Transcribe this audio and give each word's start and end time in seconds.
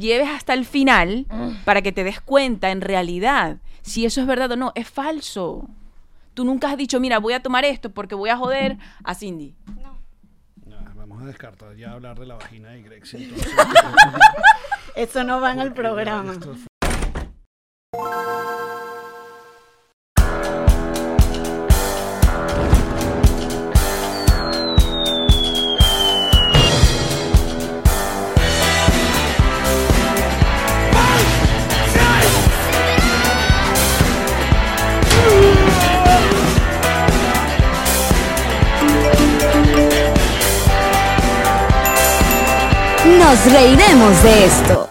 lleves 0.00 0.28
hasta 0.28 0.54
el 0.54 0.64
final 0.64 1.26
para 1.64 1.82
que 1.82 1.92
te 1.92 2.02
des 2.02 2.20
cuenta 2.20 2.70
en 2.70 2.80
realidad 2.80 3.58
si 3.82 4.04
eso 4.04 4.20
es 4.20 4.26
verdad 4.26 4.50
o 4.52 4.56
no. 4.56 4.72
Es 4.74 4.88
falso. 4.88 5.68
Tú 6.34 6.44
nunca 6.44 6.70
has 6.70 6.76
dicho, 6.76 7.00
mira, 7.00 7.18
voy 7.18 7.34
a 7.34 7.42
tomar 7.42 7.64
esto 7.64 7.90
porque 7.90 8.14
voy 8.14 8.30
a 8.30 8.36
joder 8.36 8.78
a 9.04 9.14
Cindy. 9.14 9.54
Ya, 10.66 10.80
vamos 10.96 11.22
a 11.22 11.26
descartar 11.26 11.76
ya 11.76 11.92
hablar 11.92 12.18
de 12.18 12.26
la 12.26 12.34
vagina 12.36 12.70
de 12.70 12.82
Greg. 12.82 13.02
entonces, 13.12 13.52
Eso 14.96 15.24
no 15.24 15.40
va 15.40 15.52
en 15.52 15.60
el 15.60 15.72
programa. 15.72 16.34
Nos 43.20 43.52
reiremos 43.52 44.22
de 44.22 44.44
esto. 44.46 44.88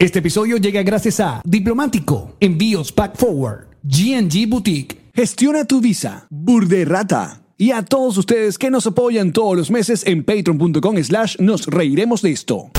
Este 0.00 0.18
episodio 0.18 0.56
llega 0.56 0.82
gracias 0.82 1.20
a 1.20 1.40
Diplomático, 1.44 2.36
Envíos 2.40 2.90
Pack 2.90 3.16
Forward, 3.16 3.68
GNG 3.84 4.48
Boutique, 4.48 5.10
Gestiona 5.14 5.64
tu 5.64 5.80
Visa, 5.80 6.26
Burderrata 6.28 7.40
y 7.56 7.70
a 7.70 7.84
todos 7.84 8.18
ustedes 8.18 8.58
que 8.58 8.72
nos 8.72 8.88
apoyan 8.88 9.32
todos 9.32 9.56
los 9.56 9.70
meses 9.70 10.04
en 10.08 10.24
patreon.com 10.24 10.96
slash 11.04 11.36
nos 11.38 11.68
reiremos 11.68 12.20
de 12.20 12.32
esto. 12.32 12.72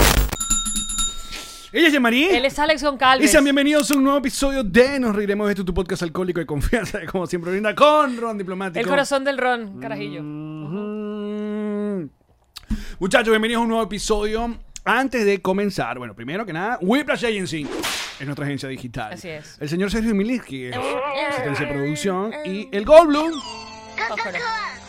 Ella 1.72 1.88
es 1.88 1.94
Yamari. 1.94 2.26
Él 2.26 2.44
es 2.44 2.60
Alex 2.60 2.82
Y 2.82 2.86
Goncalves. 2.86 3.32
sean 3.32 3.46
bienvenidos 3.46 3.90
a 3.92 3.96
un 3.96 4.04
nuevo 4.04 4.18
episodio 4.20 4.66
de 4.66 5.00
Nos 5.00 5.16
Reiremos 5.16 5.48
de 5.48 5.54
esto, 5.54 5.64
tu 5.64 5.74
podcast 5.74 6.04
alcohólico 6.04 6.42
de 6.42 6.46
confianza, 6.46 7.00
como 7.10 7.26
siempre 7.26 7.52
brinda 7.52 7.74
con 7.74 8.18
Ron 8.18 8.38
Diplomático. 8.38 8.82
El 8.82 8.86
corazón 8.86 9.24
del 9.24 9.38
ron, 9.38 9.80
carajillo. 9.80 10.22
Mm. 10.24 12.10
Muchachos, 13.00 13.30
bienvenidos 13.30 13.62
a 13.62 13.64
un 13.64 13.70
nuevo 13.70 13.84
episodio. 13.84 14.58
Antes 14.86 15.26
de 15.26 15.42
comenzar, 15.42 15.98
bueno, 15.98 16.16
primero 16.16 16.46
que 16.46 16.54
nada, 16.54 16.78
Whiplash 16.82 17.26
Agency 17.26 17.68
es 18.20 18.26
nuestra 18.26 18.46
agencia 18.46 18.70
digital. 18.70 19.14
Así 19.14 19.30
es. 19.30 19.58
El 19.60 19.70
señor 19.70 19.92
Sergio 19.92 20.16
Miliski 20.16 20.66
es 20.66 20.76
asistencia 20.76 21.66
de 21.66 21.74
producción 21.74 22.34
y 22.46 22.70
el 22.72 22.86
Goldblum 22.86 23.32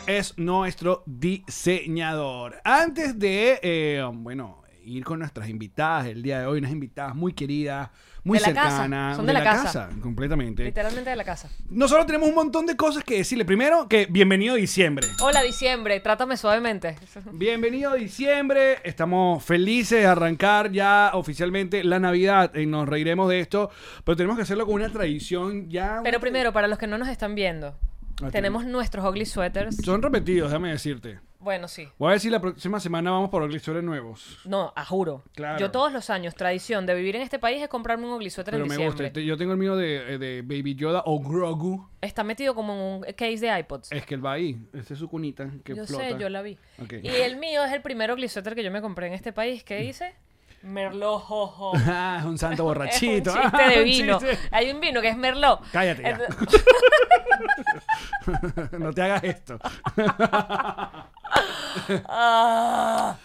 es 0.06 0.36
nuestro 0.38 1.02
diseñador. 1.06 2.60
Antes 2.64 3.18
de, 3.18 3.60
eh, 3.62 4.04
bueno, 4.12 4.59
ir 4.90 5.04
con 5.04 5.18
nuestras 5.20 5.48
invitadas 5.48 6.06
el 6.06 6.22
día 6.22 6.40
de 6.40 6.46
hoy, 6.46 6.58
unas 6.58 6.72
invitadas 6.72 7.14
muy 7.14 7.32
queridas, 7.32 7.90
muy 8.24 8.38
De 8.38 8.46
la 8.46 8.52
casa, 8.54 8.70
cercanas. 8.70 9.16
son 9.16 9.26
de 9.26 9.32
la 9.32 9.42
casa. 9.42 9.88
completamente. 10.02 10.64
Literalmente 10.64 11.08
de 11.10 11.16
la 11.16 11.24
casa. 11.24 11.48
Nosotros 11.70 12.06
tenemos 12.06 12.28
un 12.28 12.34
montón 12.34 12.66
de 12.66 12.76
cosas 12.76 13.02
que 13.04 13.16
decirle. 13.18 13.44
Primero, 13.44 13.88
que 13.88 14.06
bienvenido 14.10 14.56
diciembre. 14.56 15.06
Hola, 15.20 15.42
diciembre. 15.42 16.00
Trátame 16.00 16.36
suavemente. 16.36 16.96
Bienvenido 17.32 17.92
a 17.92 17.94
diciembre, 17.94 18.78
estamos 18.84 19.42
felices 19.44 20.00
de 20.00 20.06
arrancar 20.06 20.70
ya 20.72 21.12
oficialmente 21.14 21.82
la 21.84 21.98
Navidad 21.98 22.54
y 22.54 22.66
nos 22.66 22.88
reiremos 22.88 23.28
de 23.30 23.40
esto, 23.40 23.70
pero 24.04 24.16
tenemos 24.16 24.36
que 24.36 24.42
hacerlo 24.42 24.66
con 24.66 24.74
una 24.74 24.90
tradición 24.90 25.70
ya... 25.70 26.00
Pero 26.02 26.20
primero, 26.20 26.52
para 26.52 26.68
los 26.68 26.78
que 26.78 26.86
no 26.86 26.98
nos 26.98 27.08
están 27.08 27.34
viendo, 27.34 27.74
tenemos 28.32 28.66
nuestros 28.66 29.04
ugly 29.04 29.24
sweaters. 29.24 29.76
Son 29.84 30.02
repetidos, 30.02 30.50
déjame 30.50 30.70
decirte. 30.70 31.20
Bueno, 31.40 31.68
sí. 31.68 31.88
Voy 31.98 32.08
a 32.08 32.10
ver 32.10 32.20
si 32.20 32.28
la 32.28 32.38
próxima 32.38 32.78
semana 32.80 33.10
vamos 33.10 33.30
por 33.30 33.42
ugly 33.42 33.60
nuevos. 33.82 34.38
No, 34.44 34.74
a 34.76 34.84
juro. 34.84 35.22
Claro. 35.34 35.58
Yo 35.58 35.70
todos 35.70 35.90
los 35.90 36.10
años, 36.10 36.34
tradición 36.34 36.84
de 36.84 36.94
vivir 36.94 37.16
en 37.16 37.22
este 37.22 37.38
país 37.38 37.62
es 37.62 37.68
comprarme 37.68 38.04
un 38.06 38.12
ugly 38.12 38.28
sweater 38.28 38.52
Pero 38.52 38.64
en 38.64 38.68
me 38.68 38.76
diciembre. 38.76 39.06
gusta. 39.06 39.20
Yo 39.20 39.36
tengo 39.38 39.52
el 39.52 39.58
mío 39.58 39.74
de, 39.74 40.18
de 40.18 40.42
Baby 40.42 40.74
Yoda 40.74 41.02
o 41.06 41.18
Grogu. 41.18 41.88
Está 42.02 42.24
metido 42.24 42.54
como 42.54 42.74
en 42.74 42.78
un 42.80 43.00
case 43.14 43.38
de 43.38 43.58
iPods. 43.58 43.90
Es 43.90 44.04
que 44.04 44.14
él 44.14 44.24
va 44.24 44.32
ahí. 44.32 44.58
Esta 44.74 44.92
es 44.92 44.98
su 44.98 45.08
cunita 45.08 45.48
que 45.64 45.74
yo 45.74 45.86
flota. 45.86 46.04
sé, 46.10 46.16
yo 46.18 46.28
la 46.28 46.42
vi. 46.42 46.58
Ok. 46.82 46.92
Y 47.02 47.08
el 47.08 47.38
mío 47.38 47.64
es 47.64 47.72
el 47.72 47.80
primer 47.80 48.12
ugly 48.12 48.28
sweater 48.28 48.54
que 48.54 48.62
yo 48.62 48.70
me 48.70 48.82
compré 48.82 49.06
en 49.06 49.14
este 49.14 49.32
país. 49.32 49.64
¿Qué 49.64 49.76
dice? 49.76 50.14
Merlot 50.62 51.22
jojo. 51.22 51.72
Ah, 51.86 52.18
es 52.20 52.26
un 52.26 52.36
santo 52.36 52.64
borrachito. 52.64 53.30
Es 53.30 53.36
un 53.36 53.42
chiste 53.44 53.56
Ah, 53.62 53.70
de 53.70 53.78
un 53.78 53.84
vino. 53.84 54.18
chiste. 54.18 54.38
Hay 54.50 54.70
un 54.70 54.78
vino 54.80 55.00
que 55.00 55.08
es 55.08 55.16
Merlot. 55.16 55.62
Cállate 55.72 56.02
ya. 56.02 56.10
Entonces- 56.10 56.64
no 58.78 58.92
te 58.92 59.02
hagas 59.02 59.24
esto. 59.24 59.58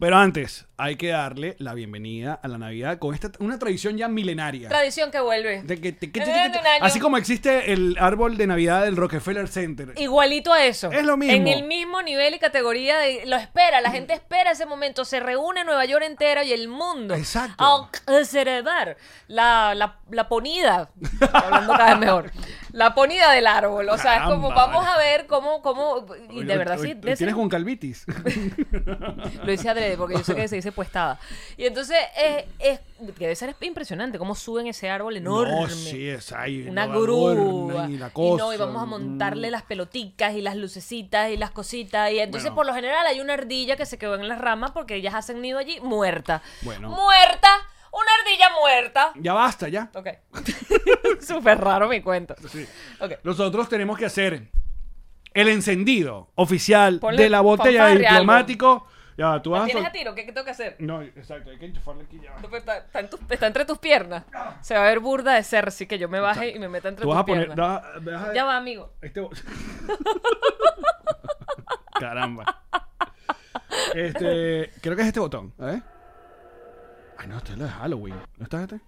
Pero 0.00 0.16
antes, 0.16 0.66
hay 0.78 0.96
que 0.96 1.08
darle 1.08 1.56
la 1.58 1.74
bienvenida 1.74 2.40
a 2.42 2.48
la 2.48 2.56
Navidad 2.56 2.98
con 2.98 3.14
esta 3.14 3.30
una 3.38 3.58
tradición 3.58 3.98
ya 3.98 4.08
milenaria. 4.08 4.70
Tradición 4.70 5.10
que 5.10 5.20
vuelve. 5.20 5.62
De 5.62 5.78
que- 5.78 5.92
te- 5.92 6.10
que- 6.10 6.20
En 6.20 6.24
que- 6.52 6.58
año. 6.58 6.84
así 6.86 6.98
como 6.98 7.18
existe 7.18 7.70
el 7.74 7.98
árbol 8.00 8.38
de 8.38 8.46
Navidad 8.46 8.84
del 8.84 8.96
Rockefeller 8.96 9.46
Center. 9.46 9.92
Igualito 9.98 10.54
a 10.54 10.64
eso. 10.64 10.90
Es 10.90 11.04
lo 11.04 11.18
mismo. 11.18 11.34
En 11.36 11.46
el 11.48 11.64
mismo 11.64 12.00
nivel 12.00 12.32
y 12.32 12.38
categoría 12.38 12.96
de. 12.96 13.26
Lo 13.26 13.36
espera, 13.36 13.82
la 13.82 13.90
gente 13.90 14.14
espera 14.14 14.52
ese 14.52 14.64
momento. 14.64 15.04
Se 15.04 15.20
reúne 15.20 15.64
Nueva 15.64 15.84
York 15.84 16.02
entera 16.06 16.44
y 16.44 16.54
el 16.54 16.68
mundo. 16.68 17.14
Exacto. 17.14 17.62
A 18.06 18.24
celebrar 18.24 18.96
la, 19.28 19.74
la, 19.74 19.98
la 20.10 20.28
ponida. 20.30 20.88
Hablando 21.30 21.72
cada 21.74 21.90
vez 21.90 21.98
mejor. 21.98 22.32
La 22.72 22.94
ponida 22.94 23.32
del 23.32 23.46
árbol. 23.46 23.88
O 23.88 23.98
sea, 23.98 24.16
es 24.16 24.22
como 24.22 24.48
vamos 24.50 24.86
a 24.86 24.96
ver 24.98 25.26
cómo. 25.26 25.62
cómo 25.62 26.06
y 26.30 26.44
de 26.44 26.56
verdad 26.56 26.78
hoy- 26.80 26.88
sí. 26.92 27.00
hoy 27.08 27.14
Tienes 27.16 27.34
con 27.34 27.48
calvitis. 27.48 28.04
Lo 29.44 29.52
hice 29.52 29.68
adrede 29.68 29.96
porque 29.96 30.14
yo 30.16 30.24
sé 30.24 30.34
que 30.34 30.48
se 30.48 30.56
dice 30.56 30.72
puestada. 30.72 31.18
Y 31.56 31.66
entonces 31.66 31.96
es, 32.16 32.44
es- 32.58 32.80
que 33.16 33.24
debe 33.24 33.34
ser 33.34 33.54
impresionante 33.62 34.18
cómo 34.18 34.34
suben 34.34 34.66
ese 34.66 34.90
árbol 34.90 35.16
enorme. 35.16 35.52
No, 35.62 35.68
sí, 35.70 36.08
es 36.08 36.32
ahí. 36.32 36.68
Una 36.68 36.82
adornan 36.82 37.34
grúa. 37.34 37.86
Y 37.88 37.96
la 37.96 38.08
Y 38.08 38.10
cosa. 38.10 38.44
no, 38.44 38.52
y 38.52 38.56
vamos 38.58 38.82
a 38.82 38.84
montarle 38.86 39.50
las 39.50 39.62
peloticas 39.62 40.34
y 40.34 40.42
las 40.42 40.54
lucecitas 40.56 41.30
y 41.30 41.36
las 41.38 41.50
cositas. 41.50 42.10
Y 42.12 42.18
entonces, 42.18 42.50
Bueno. 42.50 42.56
por 42.56 42.66
lo 42.66 42.74
general, 42.74 43.06
hay 43.06 43.20
una 43.20 43.32
ardilla 43.34 43.76
que 43.76 43.86
se 43.86 43.96
quedó 43.98 44.16
en 44.16 44.28
las 44.28 44.38
ramas 44.38 44.72
porque 44.72 44.96
ellas 44.96 45.14
hacen 45.14 45.40
nido 45.40 45.58
allí 45.58 45.80
muerta. 45.80 46.42
Bueno. 46.62 46.90
¡Muerta! 46.90 47.48
¡Una 47.92 48.10
ardilla 48.22 48.48
muerta! 48.60 49.12
Ya 49.16 49.32
basta, 49.32 49.68
ya. 49.68 49.90
Ok. 49.94 50.08
Súper 51.20 51.58
raro 51.60 51.88
mi 51.88 52.00
cuento. 52.02 52.34
Sí. 52.48 52.66
Ok. 53.00 53.12
Nosotros 53.24 53.68
tenemos 53.68 53.98
que 53.98 54.06
hacer 54.06 54.48
el 55.34 55.48
encendido 55.48 56.30
oficial 56.36 56.98
Ponle 57.00 57.22
de 57.22 57.30
la 57.30 57.40
botella 57.40 57.86
de 57.86 57.92
algo. 57.92 58.00
diplomático. 58.08 58.86
Ya, 59.18 59.42
tú 59.42 59.50
vas 59.50 59.62
a 59.62 59.66
¿Tienes 59.66 59.84
a 59.84 59.92
tiro? 59.92 60.14
¿Qué, 60.14 60.24
qué 60.24 60.32
tengo 60.32 60.46
que 60.46 60.52
hacer? 60.52 60.76
No, 60.78 61.02
exacto, 61.02 61.50
hay 61.50 61.58
que 61.58 61.66
enchufarle 61.66 62.04
aquí 62.04 62.18
ya. 62.22 62.34
No, 62.40 62.56
Está, 62.56 62.78
está 62.78 63.00
en 63.00 63.10
tus- 63.10 63.20
está 63.28 63.46
entre 63.48 63.64
tus 63.66 63.76
piernas. 63.78 64.24
Se 64.62 64.72
va 64.74 64.80
a 64.80 64.84
ver 64.88 65.00
burda 65.00 65.34
de 65.34 65.42
ser, 65.42 65.68
así 65.68 65.86
que 65.86 65.98
yo 65.98 66.08
me 66.08 66.20
baje 66.20 66.50
y 66.50 66.58
me 66.58 66.68
meta 66.68 66.88
entre 66.88 67.02
Tú 67.02 67.08
tus 67.08 67.14
vas 67.14 67.22
a 67.22 67.26
poner. 67.26 67.46
piernas. 67.48 67.82
vas- 67.82 68.04
vas 68.04 68.28
a- 68.28 68.34
Ya 68.34 68.44
va, 68.44 68.56
amigo. 68.56 68.94
Este 69.02 69.20
Caramba. 71.98 72.62
Este, 73.94 74.70
creo 74.80 74.96
que 74.96 75.02
es 75.02 75.08
este 75.08 75.20
botón, 75.20 75.52
a 75.58 75.66
Ay, 77.20 77.28
no, 77.28 77.36
este 77.36 77.52
es 77.52 77.58
la 77.58 77.64
de 77.66 77.70
Halloween. 77.72 78.14
¿No 78.38 78.44
está 78.44 78.62
este? 78.62 78.80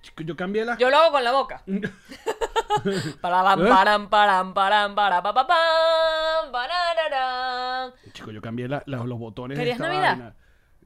Chico, 0.00 0.22
Yo 0.22 0.36
cambié 0.36 0.64
la. 0.64 0.78
Yo 0.78 0.88
lo 0.90 0.96
hago 0.98 1.10
con 1.12 1.24
la 1.24 1.32
boca. 1.32 1.62
Paralam, 3.20 3.66
¿Eh? 3.66 3.68
param, 3.68 4.08
param, 4.08 4.54
param, 4.54 4.94
para, 4.94 5.22
pa, 5.22 5.34
pa, 5.34 5.46
pam, 5.46 6.52
parararán. 6.52 7.92
Chico, 8.12 8.30
yo 8.30 8.40
cambié 8.40 8.68
la- 8.68 8.82
la- 8.86 8.98
los 9.04 9.18
botones. 9.18 9.56
de 9.58 9.62
¿Querías 9.64 9.76
esta 9.80 9.88
Navidad? 9.88 10.10
vaina. 10.10 10.34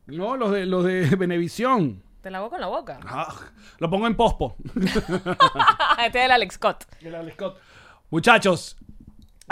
No, 0.07 0.37
los 0.37 0.53
de 0.53 0.67
los 0.67 0.85
de 0.85 1.03
Benevisión. 1.17 2.03
Te 2.23 2.31
la 2.31 2.39
hago 2.39 2.51
con 2.51 2.61
la 2.61 2.69
boca. 2.69 2.99
Ah, 3.07 3.35
lo 3.79 3.91
pongo 3.91 4.07
en 4.07 4.17
pospo. 4.17 4.57
este 4.75 6.19
es 6.21 6.25
el 6.25 6.31
Alex 6.31 6.55
Scott. 6.55 6.85
El 7.01 7.15
Alex 7.15 7.35
Scott. 7.37 7.59
Muchachos, 8.11 8.77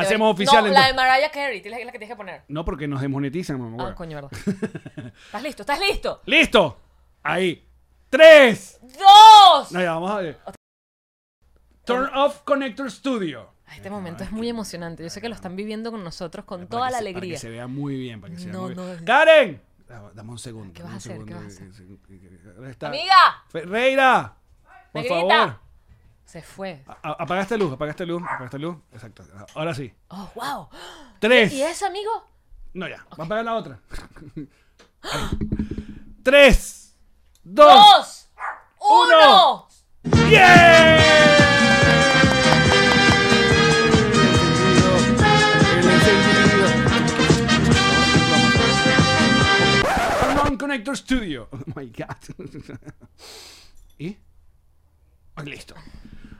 hacemos 0.03 0.33
oficial 0.33 0.65
No, 0.67 0.73
la 0.73 0.87
de 0.87 0.95
Mariah 0.95 1.31
Carey, 1.31 1.59
es 1.65 1.71
la 1.71 1.77
que 1.93 1.99
tienes 1.99 2.09
que 2.09 2.17
poner. 2.17 2.43
No, 2.49 2.65
porque 2.65 2.87
nos 2.89 3.00
desmonetizan, 3.00 3.61
mamá. 3.61 3.89
Ah, 3.91 3.95
coño, 3.95 4.17
verdad. 4.17 4.31
¿Estás 5.27 5.43
listo? 5.43 5.62
¿Estás 5.62 5.81
listo? 5.81 6.23
¡Listo! 6.27 6.81
Ahí. 7.23 7.65
¡Tres! 8.11 8.81
¡Dos! 8.83 9.73
No, 9.73 9.81
ya, 9.83 9.93
vamos 9.93 10.11
a 10.11 10.17
ver. 10.19 10.39
Turn 11.85 12.11
off 12.15 12.41
Connector 12.45 12.91
Studio. 12.91 13.50
Este 13.75 13.91
momento 13.91 14.25
es 14.25 14.33
muy 14.33 14.49
emocionante. 14.49 15.03
Yo 15.03 15.11
sé 15.11 15.21
que 15.21 15.29
lo 15.29 15.35
están 15.35 15.55
viviendo 15.56 15.91
con 15.91 16.03
nosotros 16.03 16.44
con 16.47 16.61
Para 16.61 16.69
toda 16.71 16.81
la 16.91 16.99
se- 16.99 17.05
Para 17.05 17.11
alegría. 17.11 17.35
que 17.35 17.39
se 17.39 17.51
vea 17.51 17.67
muy 17.67 17.97
bien, 17.97 18.21
para 18.21 18.33
que 18.35 18.41
se 18.41 18.47
vea 18.47 18.53
No, 18.55 18.62
muy 18.62 18.75
bien. 18.75 18.97
no. 18.99 19.05
¡Karen! 19.05 19.62
Ah, 19.91 20.11
Dame 20.15 20.31
un 20.31 20.39
segundo. 20.39 20.73
¿Qué 20.75 20.83
vas 20.83 20.93
a 20.93 20.97
hacer? 20.97 21.25
¿Qué 21.25 21.35
vas 21.35 21.44
a 21.44 21.47
hacer? 21.47 21.71
¿Dónde 22.55 22.71
está? 22.71 22.89
¡Amiga! 22.89 23.15
Ferreira, 23.49 24.37
por 24.93 25.03
Negrita. 25.03 25.29
favor. 25.39 25.68
Se 26.29 26.43
fue. 26.43 26.85
A- 26.87 26.99
a- 27.11 27.17
Apaga 27.23 27.41
esta 27.41 27.57
luz, 27.57 27.73
apaga 27.73 27.91
esta 27.93 28.05
luz, 28.05 28.23
apaga 28.23 28.45
esta 28.45 28.59
luz. 28.59 28.77
Exacto. 28.93 29.25
Ahora 29.55 29.75
sí. 29.75 29.91
Oh, 30.09 30.31
wow. 30.35 30.69
Tres. 31.19 31.51
¿Y 31.55 31.63
ese 31.63 31.87
amigo? 31.87 32.11
No, 32.75 32.87
ya. 32.87 32.99
Va 33.19 33.23
a 33.23 33.27
apagar 33.27 33.45
la 33.47 33.55
otra. 33.55 33.79
Tres. 36.23 36.95
Dos. 37.43 37.67
¡Dos! 37.75 38.29
Uno. 38.79 39.69
¡Uno! 40.05 40.29
Encendido. 45.83 46.69
Non-Connector 50.45 50.97
Studio. 50.97 51.49
Oh 51.53 51.59
my 51.75 51.87
God. 51.87 52.23
¿Y? 53.99 54.17
Ah, 55.37 55.43
listo. 55.43 55.75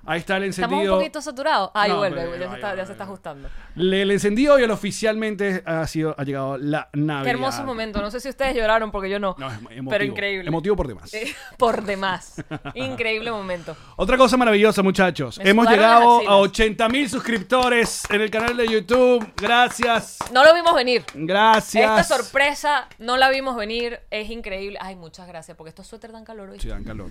Ahí 0.09 0.21
está 0.21 0.37
el 0.39 0.45
Estamos 0.45 0.69
un 0.71 0.75
encendido. 0.79 0.97
poquito 0.99 1.21
saturados. 1.23 1.71
Ahí 1.75 1.91
No, 1.91 1.99
vuelve, 1.99 2.23
pero 2.23 2.37
ya, 2.37 2.49
se 2.49 2.55
está, 2.57 2.75
ya 2.77 2.87
se 2.87 2.93
está 2.93 3.05
ajustando. 3.05 3.49
Le- 3.75 4.03
El 4.03 4.11
encendido 4.11 4.59
y 4.59 4.63
el 4.63 4.71
oficialmente 4.71 5.63
ha 5.67 5.87
sido 5.87 6.15
ha 6.19 6.25
llegado 6.25 6.57
la 6.57 6.89
Navidad. 6.95 7.25
Qué 7.25 7.31
hermoso 7.31 7.63
momento. 7.65 8.01
No 8.01 8.11
sé 8.11 8.19
si 8.21 8.29
ustedes 8.31 8.57
lloraron 8.57 8.91
porque 8.91 9.11
yo 9.11 9.19
no. 9.21 9.37
No, 9.39 9.49
es 9.51 9.59
emotivo. 9.59 9.91
pero 9.91 10.05
increíble. 10.05 10.49
Emotivo 10.49 10.77
por 10.77 10.89
demás. 10.89 11.13
Eh, 11.15 11.35
Por 11.59 11.83
demás. 11.85 12.43
Increíble 12.75 13.31
momento. 13.31 13.77
Otra 13.97 14.17
cosa 14.17 14.37
maravillosa, 14.37 14.83
muchachos. 14.83 15.39
Me 15.39 15.51
Hemos 15.51 15.69
llegado 15.69 16.27
a 16.29 16.37
80 16.39 16.89
mil 16.89 17.09
suscriptores 17.11 18.03
en 18.11 18.21
el 18.23 18.31
canal 18.31 18.57
de 18.57 18.67
YouTube. 18.67 19.31
Gracias. 19.37 20.19
No 20.33 20.45
lo 20.45 20.55
vimos 20.55 20.75
venir. 20.75 21.05
Gracias. 21.15 22.01
Esta 22.01 22.17
sorpresa 22.17 22.89
no 22.99 23.17
la 23.17 23.29
vimos 23.29 23.57
venir. 23.57 24.01
Es 24.11 24.31
increíble. 24.31 24.79
Ay, 24.81 24.97
muchas 24.97 25.27
gracias. 25.29 25.57
Porque 25.57 25.69
estos 25.69 25.87
suéteres 25.87 26.15
dan 26.15 26.25
calor 26.25 26.49
hoy. 26.51 26.61
Sí, 26.61 26.69
dan 26.69 26.85
calor. 26.85 27.11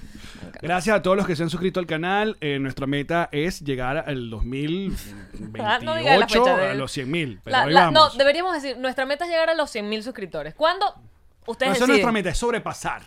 Gracias 0.61 0.95
a 0.97 1.01
todos 1.01 1.15
los 1.17 1.27
que 1.27 1.35
se 1.35 1.43
han 1.43 1.49
suscrito 1.49 1.79
al 1.79 1.85
canal. 1.85 2.37
Eh, 2.41 2.57
nuestra 2.59 2.86
meta 2.87 3.29
es 3.31 3.61
llegar 3.61 3.97
al 3.97 4.29
2028 4.29 5.17
Ah, 5.59 5.79
no 5.81 5.95
la 5.95 6.27
fecha 6.27 6.71
a 6.71 6.73
los 6.73 6.91
100 6.91 7.11
mil. 7.11 7.41
No, 7.91 8.09
deberíamos 8.11 8.53
decir, 8.53 8.77
nuestra 8.77 9.05
meta 9.05 9.25
es 9.25 9.31
llegar 9.31 9.49
a 9.49 9.55
los 9.55 9.69
100 9.69 9.87
mil 9.87 10.03
suscriptores. 10.03 10.55
¿Cuándo? 10.55 10.85
No, 10.95 11.03
Ustedes 11.45 11.75
esa 11.75 11.85
es 11.85 11.89
nuestra 11.89 12.11
meta, 12.11 12.29
es 12.29 12.37
sobrepasar. 12.37 13.03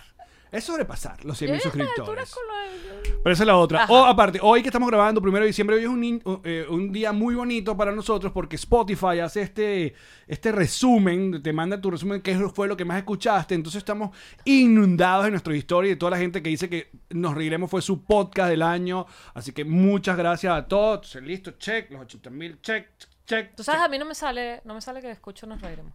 Es 0.53 0.65
sobrepasar 0.65 1.25
los 1.25 1.39
100 1.39 1.51
mil 1.53 1.61
suscriptores. 1.61 2.35
de- 2.35 3.11
Pero 3.23 3.33
esa 3.33 3.43
es 3.43 3.47
la 3.47 3.57
otra. 3.57 3.85
Ajá. 3.85 3.93
O 3.93 4.05
aparte, 4.05 4.41
hoy 4.43 4.63
que 4.63 4.69
estamos 4.69 4.89
grabando, 4.89 5.23
primero 5.23 5.43
de 5.45 5.49
diciembre, 5.49 5.77
hoy 5.77 5.83
es 5.83 5.89
un, 5.89 6.41
eh, 6.45 6.67
un 6.69 6.91
día 6.93 7.13
muy 7.13 7.35
bonito 7.37 7.77
para 7.77 7.93
nosotros 7.93 8.33
porque 8.33 8.57
Spotify 8.57 9.21
hace 9.21 9.43
este, 9.43 9.95
este 10.27 10.51
resumen, 10.51 11.41
te 11.43 11.53
manda 11.53 11.81
tu 11.81 11.91
resumen, 11.91 12.21
qué 12.21 12.37
fue 12.53 12.67
lo 12.67 12.77
que 12.77 12.85
más 12.85 12.99
escuchaste. 12.99 13.55
Entonces 13.55 13.79
estamos 13.79 14.11
inundados 14.45 15.27
en 15.27 15.33
nuestra 15.33 15.55
historia 15.55 15.89
y 15.89 15.95
de 15.95 15.97
toda 15.97 16.11
la 16.11 16.19
gente 16.19 16.43
que 16.43 16.51
dice 16.51 16.69
que 16.69 16.91
Nos 17.11 17.35
Reiremos 17.35 17.71
fue 17.71 17.81
su 17.83 18.05
podcast 18.05 18.51
del 18.51 18.63
año. 18.63 19.07
Así 19.35 19.53
que 19.53 19.65
muchas 19.65 20.17
gracias 20.17 20.53
a 20.53 20.67
todos. 20.67 21.15
Listo, 21.17 21.53
check, 21.53 21.91
los 21.93 22.01
80 22.03 22.31
mil, 22.31 22.61
check, 22.61 22.89
check. 23.27 23.55
Tú 23.55 23.63
sabes, 23.63 23.81
check. 23.83 23.87
a 23.87 23.91
mí 23.91 23.99
no 23.99 24.05
me 24.05 24.15
sale, 24.17 24.63
no 24.65 24.75
me 24.75 24.81
sale 24.81 25.01
que 25.01 25.11
escucho 25.11 25.47
nos 25.47 25.61
reiremos. 25.61 25.93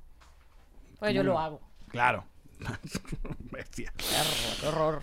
Pues 1.00 1.14
yo 1.14 1.24
lo 1.24 1.38
hago. 1.38 1.60
Claro. 1.90 2.26
Bestia. 3.52 3.94
Qué 4.60 4.68
horror. 4.68 5.02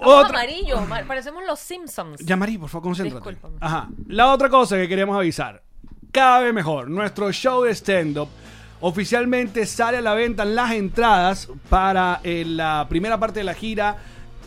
Amarillos, 0.00 0.86
ma- 0.88 1.02
parecemos 1.06 1.42
los 1.46 1.58
Simpsons. 1.58 2.20
Yamari, 2.24 2.56
por 2.58 2.68
favor, 2.68 2.84
concéntrate. 2.84 3.16
Discúlpame. 3.30 3.56
Ajá. 3.60 3.88
La 4.06 4.32
otra 4.32 4.48
cosa 4.48 4.76
que 4.76 4.88
queríamos 4.88 5.16
avisar. 5.16 5.62
Cada 6.12 6.40
vez 6.40 6.54
mejor. 6.54 6.88
Nuestro 6.88 7.32
show 7.32 7.64
de 7.64 7.74
stand-up 7.74 8.28
oficialmente 8.80 9.66
sale 9.66 9.98
a 9.98 10.00
la 10.00 10.14
venta 10.14 10.44
las 10.44 10.70
entradas 10.72 11.48
para 11.68 12.20
eh, 12.22 12.44
la 12.46 12.86
primera 12.88 13.18
parte 13.18 13.40
de 13.40 13.44
la 13.44 13.54
gira 13.54 13.96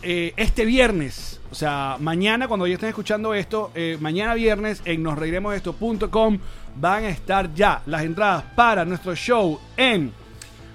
eh, 0.02 0.32
este 0.38 0.64
viernes. 0.64 1.38
O 1.50 1.54
sea, 1.54 1.98
mañana, 2.00 2.48
cuando 2.48 2.66
ya 2.66 2.74
estén 2.74 2.88
escuchando 2.88 3.34
esto, 3.34 3.70
eh, 3.74 3.98
mañana 4.00 4.32
viernes 4.34 4.80
en 4.86 5.02
nosreiremosesto.com 5.02 6.38
van 6.76 7.04
a 7.04 7.08
estar 7.10 7.52
ya 7.54 7.82
las 7.84 8.02
entradas 8.02 8.42
para 8.56 8.86
nuestro 8.86 9.14
show 9.14 9.60
en 9.76 10.12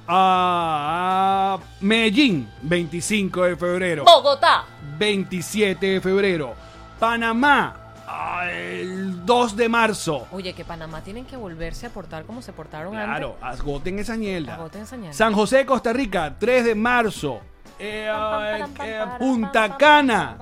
ah, 0.08 1.60
Medellín, 1.82 2.50
25 2.62 3.44
de 3.44 3.56
febrero. 3.56 4.04
Bogotá. 4.06 4.66
27 4.98 5.86
de 5.86 6.02
febrero. 6.02 6.54
Panamá, 7.00 7.94
ah, 8.08 8.50
el 8.50 9.26
2 9.26 9.56
de 9.56 9.70
marzo. 9.70 10.28
Oye, 10.32 10.54
que 10.54 10.66
Panamá 10.66 11.02
tienen 11.02 11.26
que 11.26 11.38
volverse 11.38 11.86
a 11.88 11.90
portar 11.90 12.26
como 12.26 12.42
se 12.42 12.54
portaron 12.54 12.94
Claro, 12.94 13.38
agoten 13.42 14.00
esa 14.00 14.16
mierda. 14.16 14.56
Agoten 14.56 14.82
esa 14.84 14.96
ñelda. 14.98 15.14
San 15.14 15.34
José, 15.34 15.66
Costa 15.66 15.94
Rica, 15.94 16.36
3 16.40 16.66
de 16.66 16.76
marzo. 16.76 17.42
Eh, 17.80 18.10
eh, 18.10 18.66
eh, 18.84 19.06
Punta 19.20 19.78
Cana, 19.78 20.38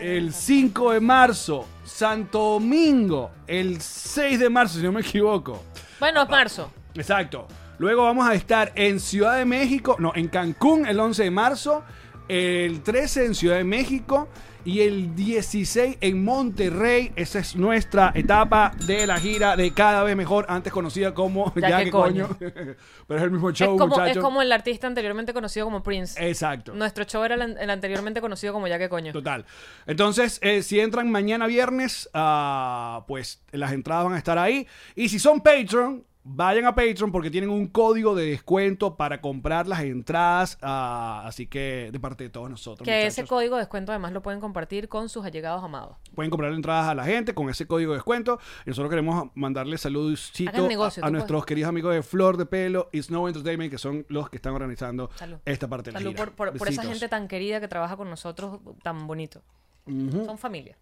el 0.00 0.32
5 0.32 0.92
de 0.92 1.00
marzo. 1.00 1.66
Santo 1.84 2.54
Domingo, 2.54 3.30
el 3.46 3.80
6 3.80 4.40
de 4.40 4.50
marzo, 4.50 4.78
si 4.78 4.84
no 4.84 4.92
me 4.92 5.02
equivoco. 5.02 5.52
antes. 5.52 6.00
Bueno, 6.00 6.22
es 6.22 6.28
marzo. 6.28 6.70
Exacto. 6.94 7.46
Luego 7.82 8.04
vamos 8.04 8.28
a 8.28 8.34
estar 8.34 8.70
en 8.76 9.00
Ciudad 9.00 9.36
de 9.36 9.44
México, 9.44 9.96
no, 9.98 10.12
en 10.14 10.28
Cancún 10.28 10.86
el 10.86 11.00
11 11.00 11.24
de 11.24 11.30
marzo, 11.32 11.82
el 12.28 12.80
13 12.80 13.24
en 13.24 13.34
Ciudad 13.34 13.56
de 13.56 13.64
México 13.64 14.28
y 14.64 14.82
el 14.82 15.16
16 15.16 15.98
en 16.00 16.24
Monterrey. 16.24 17.10
Esa 17.16 17.40
es 17.40 17.56
nuestra 17.56 18.12
etapa 18.14 18.70
de 18.86 19.04
la 19.08 19.18
gira 19.18 19.56
de 19.56 19.72
cada 19.74 20.04
vez 20.04 20.14
mejor, 20.14 20.46
antes 20.48 20.72
conocida 20.72 21.12
como 21.12 21.52
Ya 21.56 21.78
que 21.78 21.86
que 21.86 21.90
coño. 21.90 22.28
Pero 22.38 23.18
es 23.18 23.22
el 23.22 23.32
mismo 23.32 23.50
show, 23.50 23.74
es, 23.74 23.80
como, 23.80 24.04
es 24.04 24.18
como 24.18 24.42
el 24.42 24.52
artista 24.52 24.86
anteriormente 24.86 25.32
conocido 25.32 25.66
como 25.66 25.82
Prince. 25.82 26.24
Exacto. 26.24 26.74
Nuestro 26.74 27.02
show 27.02 27.24
era 27.24 27.34
el, 27.34 27.58
el 27.58 27.68
anteriormente 27.68 28.20
conocido 28.20 28.52
como 28.52 28.68
Ya 28.68 28.78
que 28.78 28.88
coño. 28.88 29.12
Total. 29.12 29.44
Entonces, 29.86 30.38
eh, 30.42 30.62
si 30.62 30.78
entran 30.78 31.10
mañana 31.10 31.48
viernes, 31.48 32.08
ah, 32.14 33.04
pues 33.08 33.42
las 33.50 33.72
entradas 33.72 34.04
van 34.04 34.14
a 34.14 34.18
estar 34.18 34.38
ahí. 34.38 34.68
Y 34.94 35.08
si 35.08 35.18
son 35.18 35.40
Patreon, 35.40 36.04
vayan 36.24 36.66
a 36.66 36.74
Patreon 36.74 37.10
porque 37.10 37.30
tienen 37.30 37.50
un 37.50 37.66
código 37.66 38.14
de 38.14 38.26
descuento 38.26 38.96
para 38.96 39.20
comprar 39.20 39.66
las 39.66 39.80
entradas. 39.80 40.56
ah, 40.62 41.22
así 41.26 41.46
que 41.46 41.90
de 41.92 41.98
parte 42.00 42.24
de 42.24 42.30
todos 42.30 42.48
nosotros. 42.48 42.84
Que 42.86 43.06
ese 43.06 43.24
código 43.26 43.56
de 43.56 43.62
descuento 43.62 43.90
además 43.92 44.12
lo 44.12 44.22
pueden 44.22 44.40
compartir 44.40 44.88
con 44.88 45.08
sus 45.08 45.24
allegados 45.24 45.62
amados. 45.64 45.96
pueden 46.14 46.30
comprar 46.30 46.52
entradas 46.52 46.86
a 46.88 46.94
la 46.94 47.04
gente 47.04 47.34
con 47.34 47.48
ese 47.50 47.66
código 47.66 47.92
de 47.92 47.96
descuento. 47.96 48.38
Y 48.66 48.70
nosotros 48.70 48.90
queremos 48.90 49.30
mandarle 49.34 49.78
saludos 49.78 50.32
a, 50.46 51.06
a 51.06 51.10
nuestros 51.10 51.44
queridos 51.44 51.68
amigos 51.68 51.94
de 51.94 52.02
Flor 52.02 52.36
de 52.36 52.46
Pelo 52.46 52.88
y 52.92 53.02
Snow 53.02 53.26
Entertainment, 53.26 53.70
que 53.70 53.78
son 53.78 54.06
los 54.08 54.30
que 54.30 54.36
están 54.36 54.54
organizando 54.54 55.10
Salud. 55.16 55.38
esta 55.44 55.68
parte 55.68 55.90
de 55.90 55.94
la 55.94 55.98
Salud 55.98 56.12
gira. 56.12 56.24
por, 56.26 56.34
por- 56.34 56.58
por 56.58 56.68
esa 56.68 56.82
gente 56.84 57.08
tan 57.08 57.26
querida 57.28 57.60
que 57.60 57.68
trabaja 57.68 57.96
con 57.96 58.08
nosotros, 58.08 58.60
tan 58.82 59.06
bonito. 59.06 59.42
Son 59.86 60.38
familia. 60.38 60.76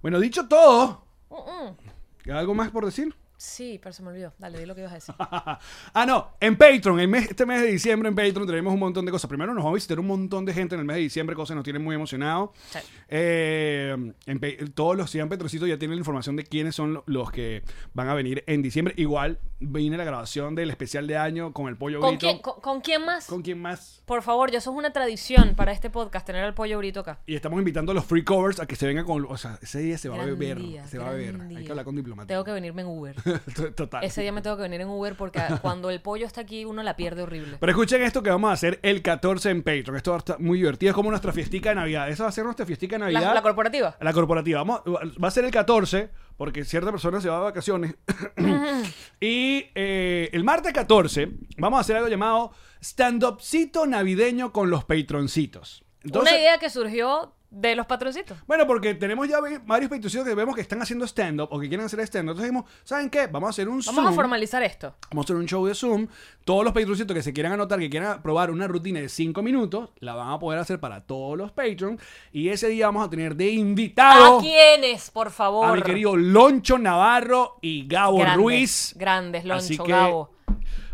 Bueno, 0.00 0.20
dicho 0.20 0.46
todo, 0.46 1.04
mm. 1.30 2.30
¿algo 2.30 2.54
más 2.54 2.70
por 2.70 2.84
decir? 2.84 3.14
Sí, 3.42 3.80
pero 3.82 3.94
se 3.94 4.02
me 4.02 4.10
olvidó. 4.10 4.34
Dale, 4.38 4.58
di 4.58 4.66
lo 4.66 4.74
que 4.74 4.82
ibas 4.82 4.92
a 4.92 4.96
decir. 4.96 5.14
ah, 5.18 6.04
no, 6.06 6.32
en 6.40 6.58
Patreon, 6.58 7.00
en 7.00 7.08
mes- 7.08 7.30
este 7.30 7.46
mes 7.46 7.62
de 7.62 7.68
diciembre 7.68 8.10
en 8.10 8.14
Patreon 8.14 8.46
tenemos 8.46 8.74
un 8.74 8.78
montón 8.80 9.06
de 9.06 9.10
cosas. 9.10 9.28
Primero 9.30 9.54
nos 9.54 9.64
va 9.64 9.70
a 9.70 9.72
visitar 9.72 9.98
un 9.98 10.06
montón 10.08 10.44
de 10.44 10.52
gente 10.52 10.74
en 10.74 10.80
el 10.80 10.86
mes 10.86 10.96
de 10.96 11.02
diciembre, 11.02 11.34
cosas 11.34 11.54
que 11.54 11.56
nos 11.56 11.64
tienen 11.64 11.82
muy 11.82 11.94
emocionados. 11.94 12.50
Sí. 12.68 12.78
Eh, 13.08 14.12
en 14.26 14.72
todos 14.72 14.94
los 14.94 15.10
100 15.10 15.30
Petrocitos 15.30 15.66
ya 15.68 15.78
tienen 15.78 15.96
la 15.96 16.00
información 16.00 16.36
de 16.36 16.44
quiénes 16.44 16.74
son 16.74 16.92
lo- 16.92 17.04
los 17.06 17.30
que 17.30 17.62
van 17.94 18.08
a 18.10 18.14
venir 18.14 18.44
en 18.46 18.60
diciembre. 18.60 18.92
Igual 18.98 19.38
viene 19.58 19.96
la 19.96 20.04
grabación 20.04 20.54
del 20.54 20.68
especial 20.70 21.06
de 21.06 21.16
año 21.16 21.52
con 21.54 21.68
el 21.68 21.76
pollo 21.78 22.00
¿Con 22.00 22.10
grito. 22.18 22.26
quién, 22.26 22.38
con, 22.42 22.60
con 22.60 22.80
quién 22.82 23.04
más? 23.06 23.26
¿Con 23.26 23.40
quién 23.40 23.58
más? 23.60 24.02
Por 24.04 24.20
favor, 24.22 24.50
ya 24.50 24.58
eso 24.58 24.70
es 24.70 24.76
una 24.76 24.92
tradición 24.92 25.54
para 25.56 25.72
este 25.72 25.88
podcast, 25.88 26.26
tener 26.26 26.44
al 26.44 26.52
pollo 26.54 26.76
brito 26.76 27.00
acá. 27.00 27.20
Y 27.26 27.34
estamos 27.36 27.58
invitando 27.58 27.92
a 27.92 27.94
los 27.94 28.04
free 28.04 28.22
covers 28.24 28.60
a 28.60 28.66
que 28.66 28.76
se 28.76 28.86
vengan 28.86 29.06
con... 29.06 29.24
O 29.28 29.36
sea, 29.38 29.58
ese 29.62 29.78
día 29.80 29.96
se 29.96 30.08
va 30.10 30.16
Gran 30.16 30.28
a 30.28 30.32
beber. 30.32 30.58
día, 30.58 30.86
se 30.86 30.98
va 30.98 31.08
a 31.08 31.12
beber. 31.12 31.40
Hay 31.56 31.64
que 31.64 31.70
hablar 31.70 31.84
con 31.86 31.96
diplomático. 31.96 32.28
Tengo 32.28 32.44
que 32.44 32.52
venirme 32.52 32.82
en 32.82 32.88
Uber. 32.88 33.16
Total. 33.76 34.04
Ese 34.04 34.22
día 34.22 34.32
me 34.32 34.42
tengo 34.42 34.56
que 34.56 34.62
venir 34.62 34.80
en 34.80 34.88
Uber 34.88 35.14
porque 35.16 35.40
cuando 35.62 35.90
el 35.90 36.00
pollo 36.00 36.26
está 36.26 36.42
aquí 36.42 36.64
uno 36.64 36.82
la 36.82 36.96
pierde 36.96 37.22
horrible. 37.22 37.56
Pero 37.58 37.70
escuchen 37.72 38.02
esto 38.02 38.22
que 38.22 38.30
vamos 38.30 38.50
a 38.50 38.52
hacer 38.54 38.78
el 38.82 39.02
14 39.02 39.50
en 39.50 39.62
Patreon. 39.62 39.96
Esto 39.96 40.10
va 40.12 40.16
a 40.16 40.18
estar 40.18 40.40
muy 40.40 40.58
divertido. 40.58 40.90
Es 40.90 40.94
como 40.94 41.10
nuestra 41.10 41.32
fiestica 41.32 41.70
de 41.70 41.76
Navidad. 41.76 42.08
Esa 42.08 42.24
va 42.24 42.28
a 42.28 42.32
ser 42.32 42.44
nuestra 42.44 42.66
fiestica 42.66 42.96
de 42.96 43.00
Navidad. 43.00 43.20
La, 43.20 43.34
la 43.34 43.42
corporativa. 43.42 43.96
La 44.00 44.12
corporativa. 44.12 44.58
Vamos, 44.60 44.82
va 44.86 45.28
a 45.28 45.30
ser 45.30 45.44
el 45.44 45.50
14, 45.50 46.10
porque 46.36 46.64
cierta 46.64 46.90
persona 46.90 47.20
se 47.20 47.28
va 47.28 47.36
de 47.36 47.42
vacaciones. 47.42 47.94
y 49.20 49.66
eh, 49.74 50.30
el 50.32 50.44
martes 50.44 50.72
14 50.72 51.28
vamos 51.58 51.78
a 51.78 51.80
hacer 51.80 51.96
algo 51.96 52.08
llamado 52.08 52.52
stand-upcito 52.80 53.86
navideño 53.86 54.52
con 54.52 54.70
los 54.70 54.84
patroncitos. 54.84 55.84
Entonces, 56.02 56.32
una 56.32 56.40
idea 56.40 56.58
que 56.58 56.70
surgió 56.70 57.34
de 57.50 57.74
los 57.74 57.86
patroncitos. 57.86 58.38
Bueno, 58.46 58.64
porque 58.66 58.94
tenemos 58.94 59.26
ya 59.28 59.38
varios 59.66 59.90
patrocitos 59.90 60.24
que 60.26 60.34
vemos 60.34 60.54
que 60.54 60.60
están 60.60 60.80
haciendo 60.82 61.04
stand-up 61.04 61.48
o 61.50 61.58
que 61.58 61.68
quieren 61.68 61.84
hacer 61.84 61.98
stand-up. 62.00 62.30
Entonces 62.32 62.50
dijimos, 62.52 62.70
¿saben 62.84 63.10
qué? 63.10 63.26
Vamos 63.26 63.48
a 63.48 63.50
hacer 63.50 63.68
un 63.68 63.80
Vamos 63.80 63.94
Zoom. 63.94 64.06
a 64.06 64.12
formalizar 64.12 64.62
esto. 64.62 64.94
Vamos 65.10 65.24
a 65.24 65.26
hacer 65.26 65.36
un 65.36 65.46
show 65.46 65.66
de 65.66 65.74
Zoom. 65.74 66.06
Todos 66.44 66.62
los 66.64 66.72
patroncitos 66.72 67.12
que 67.14 67.22
se 67.22 67.32
quieran 67.32 67.52
anotar, 67.52 67.78
que 67.80 67.90
quieran 67.90 68.22
probar 68.22 68.50
una 68.52 68.68
rutina 68.68 69.00
de 69.00 69.08
5 69.08 69.42
minutos, 69.42 69.90
la 69.98 70.14
van 70.14 70.30
a 70.30 70.38
poder 70.38 70.60
hacer 70.60 70.78
para 70.78 71.00
todos 71.00 71.36
los 71.36 71.50
patrons. 71.50 72.00
Y 72.32 72.50
ese 72.50 72.68
día 72.68 72.86
vamos 72.86 73.06
a 73.06 73.10
tener 73.10 73.34
de 73.34 73.50
invitado 73.50 74.38
¿A 74.38 74.40
quiénes, 74.40 75.10
por 75.10 75.30
favor? 75.30 75.66
a 75.68 75.72
mi 75.74 75.82
querido 75.82 76.16
Loncho 76.16 76.78
Navarro 76.78 77.58
y 77.60 77.86
Gabo 77.88 78.18
Grandes, 78.18 78.36
Ruiz. 78.36 78.94
Grandes, 78.96 79.44
Loncho, 79.44 79.64
Así 79.64 79.76
que 79.78 79.90
Gabo. 79.90 80.30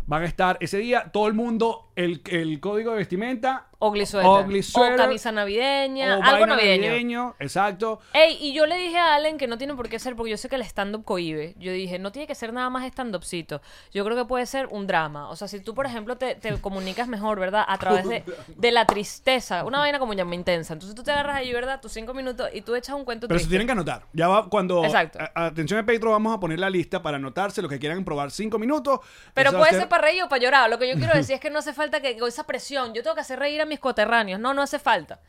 Van 0.07 0.23
a 0.23 0.25
estar 0.25 0.57
ese 0.61 0.77
día, 0.77 1.11
todo 1.11 1.27
el 1.27 1.33
mundo, 1.33 1.91
el, 1.95 2.21
el 2.31 2.59
código 2.61 2.91
de 2.91 2.97
vestimenta. 2.97 3.66
Ugly 3.79 4.05
sweater. 4.05 4.45
Ugly 4.45 4.63
sweater. 4.63 4.93
O 4.95 4.97
camisa 4.97 5.31
navideña. 5.31 6.17
o 6.17 6.23
algo 6.23 6.47
vaina 6.47 6.55
navideño. 6.55 7.35
Exacto. 7.39 7.99
Ey, 8.13 8.37
y 8.41 8.53
yo 8.53 8.65
le 8.65 8.75
dije 8.77 8.97
a 8.97 9.15
Allen 9.15 9.37
que 9.37 9.47
no 9.47 9.57
tiene 9.57 9.75
por 9.75 9.87
qué 9.87 9.99
ser, 9.99 10.15
porque 10.15 10.31
yo 10.31 10.37
sé 10.37 10.49
que 10.49 10.55
el 10.55 10.63
stand-up 10.63 11.03
cohibe. 11.05 11.53
Yo 11.59 11.71
dije, 11.71 11.99
no 11.99 12.11
tiene 12.11 12.27
que 12.27 12.35
ser 12.35 12.53
nada 12.53 12.69
más 12.69 12.83
stand-upcito. 12.85 13.61
Yo 13.93 14.03
creo 14.03 14.17
que 14.17 14.25
puede 14.25 14.45
ser 14.47 14.67
un 14.71 14.87
drama. 14.87 15.29
O 15.29 15.35
sea, 15.35 15.47
si 15.47 15.59
tú, 15.59 15.75
por 15.75 15.85
ejemplo, 15.85 16.17
te, 16.17 16.35
te 16.35 16.59
comunicas 16.59 17.07
mejor, 17.07 17.39
¿verdad? 17.39 17.65
A 17.67 17.77
través 17.77 18.07
de, 18.07 18.23
de 18.47 18.71
la 18.71 18.85
tristeza. 18.85 19.63
Una 19.63 19.79
vaina 19.79 19.99
como 19.99 20.13
llama 20.13 20.35
intensa. 20.35 20.73
Entonces 20.73 20.95
tú 20.95 21.03
te 21.03 21.11
agarras 21.11 21.35
ahí, 21.37 21.53
¿verdad? 21.53 21.79
Tus 21.79 21.91
cinco 21.91 22.13
minutos 22.13 22.49
y 22.53 22.61
tú 22.61 22.75
echas 22.75 22.95
un 22.95 23.05
cuento 23.05 23.27
Pero 23.27 23.39
se 23.39 23.47
tienen 23.47 23.67
que 23.67 23.73
anotar. 23.73 24.03
Ya 24.13 24.27
va 24.27 24.49
cuando. 24.49 24.83
Exacto. 24.83 25.19
a- 25.19 25.45
atención 25.45 25.85
Petro, 25.85 26.11
vamos 26.11 26.35
a 26.35 26.39
poner 26.39 26.59
la 26.59 26.69
lista 26.69 27.01
para 27.01 27.17
anotarse 27.17 27.61
los 27.61 27.71
que 27.71 27.79
quieran 27.79 28.03
probar 28.03 28.31
5 28.31 28.57
minutos. 28.57 28.99
Pero 29.33 29.49
Eso 29.49 29.59
puede 29.59 29.73
ser 29.73 29.87
para 29.87 30.03
reír 30.03 30.23
o 30.23 30.29
para 30.29 30.41
llorar. 30.41 30.69
Lo 30.69 30.79
que 30.79 30.89
yo 30.89 30.95
quiero 30.95 31.13
decir 31.13 31.35
es 31.35 31.41
que 31.41 31.49
no 31.49 31.59
hace 31.59 31.73
falta 31.73 32.01
que 32.01 32.17
con 32.17 32.27
esa 32.27 32.45
presión. 32.45 32.93
Yo 32.93 33.03
tengo 33.03 33.15
que 33.15 33.21
hacer 33.21 33.37
reír 33.39 33.61
a 33.61 33.65
mis 33.67 33.79
coterráneos. 33.79 34.39
No, 34.39 34.53
no 34.53 34.61
hace 34.61 34.79
falta. 34.79 35.19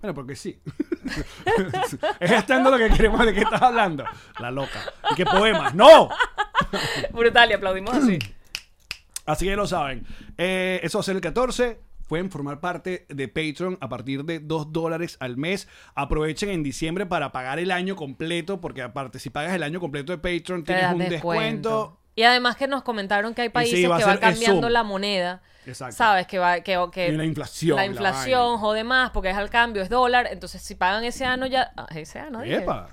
Bueno, 0.00 0.14
porque 0.14 0.34
sí. 0.34 0.60
es 2.20 2.30
estando 2.30 2.70
lo 2.70 2.78
que 2.78 2.88
queremos 2.90 3.24
de 3.24 3.32
qué 3.32 3.40
estás 3.40 3.62
hablando. 3.62 4.04
La 4.40 4.50
loca. 4.50 4.80
Y 5.12 5.14
que 5.14 5.24
poemas. 5.24 5.74
¡No! 5.74 6.08
Brutal, 7.12 7.50
y 7.50 7.54
aplaudimos 7.54 7.94
así. 7.94 8.18
Así 9.24 9.46
que 9.46 9.54
lo 9.54 9.68
saben. 9.68 10.04
Eh, 10.36 10.80
eso 10.82 10.98
va 10.98 11.02
a 11.02 11.04
ser 11.04 11.14
el 11.14 11.20
14. 11.22 11.78
Pueden 12.08 12.28
formar 12.28 12.58
parte 12.58 13.06
de 13.08 13.28
Patreon 13.28 13.78
a 13.80 13.88
partir 13.88 14.24
de 14.24 14.40
2 14.40 14.72
dólares 14.72 15.16
al 15.20 15.36
mes. 15.36 15.68
Aprovechen 15.94 16.48
en 16.48 16.64
diciembre 16.64 17.06
para 17.06 17.30
pagar 17.30 17.60
el 17.60 17.70
año 17.70 17.94
completo, 17.94 18.60
porque 18.60 18.82
aparte, 18.82 19.20
si 19.20 19.30
pagas 19.30 19.54
el 19.54 19.62
año 19.62 19.78
completo 19.78 20.10
de 20.10 20.18
Patreon, 20.18 20.64
tienes 20.64 20.92
un 20.92 20.98
descuento. 20.98 22.01
Y 22.14 22.24
además 22.24 22.56
que 22.56 22.66
nos 22.68 22.82
comentaron 22.82 23.34
que 23.34 23.42
hay 23.42 23.48
países 23.48 23.78
sí, 23.78 23.86
va 23.86 23.98
que 23.98 24.04
el 24.04 24.18
cambiando 24.18 24.68
la 24.68 24.82
moneda. 24.82 25.40
Exacto. 25.66 25.96
¿Sabes? 25.96 26.26
Que 26.26 26.38
va, 26.38 26.60
que, 26.60 26.78
que 26.92 27.08
Y 27.08 27.12
la 27.12 27.24
inflación, 27.24 27.76
La 27.76 27.82
la 27.82 27.86
inflación 27.86 28.42
vaina. 28.46 28.58
jode 28.58 28.84
más 28.84 29.10
porque 29.10 29.30
es 29.30 29.36
al 29.36 29.48
cambio, 29.48 29.82
es 29.82 29.88
dólar. 29.88 30.28
Entonces, 30.30 30.60
si 30.60 30.74
pagan 30.74 31.04
ese 31.04 31.24
año 31.24 31.46
ya. 31.46 31.72
ah, 31.76 31.86
ese 31.94 32.18
año, 32.18 32.40
dije. 32.40 32.56
¡Epa! 32.56 32.88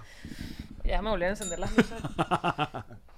Ya 0.85 1.01
me 1.01 1.09
volvieron 1.09 1.31
a 1.31 1.37
encender 1.37 1.59
las 1.59 1.75
luces. 1.75 1.97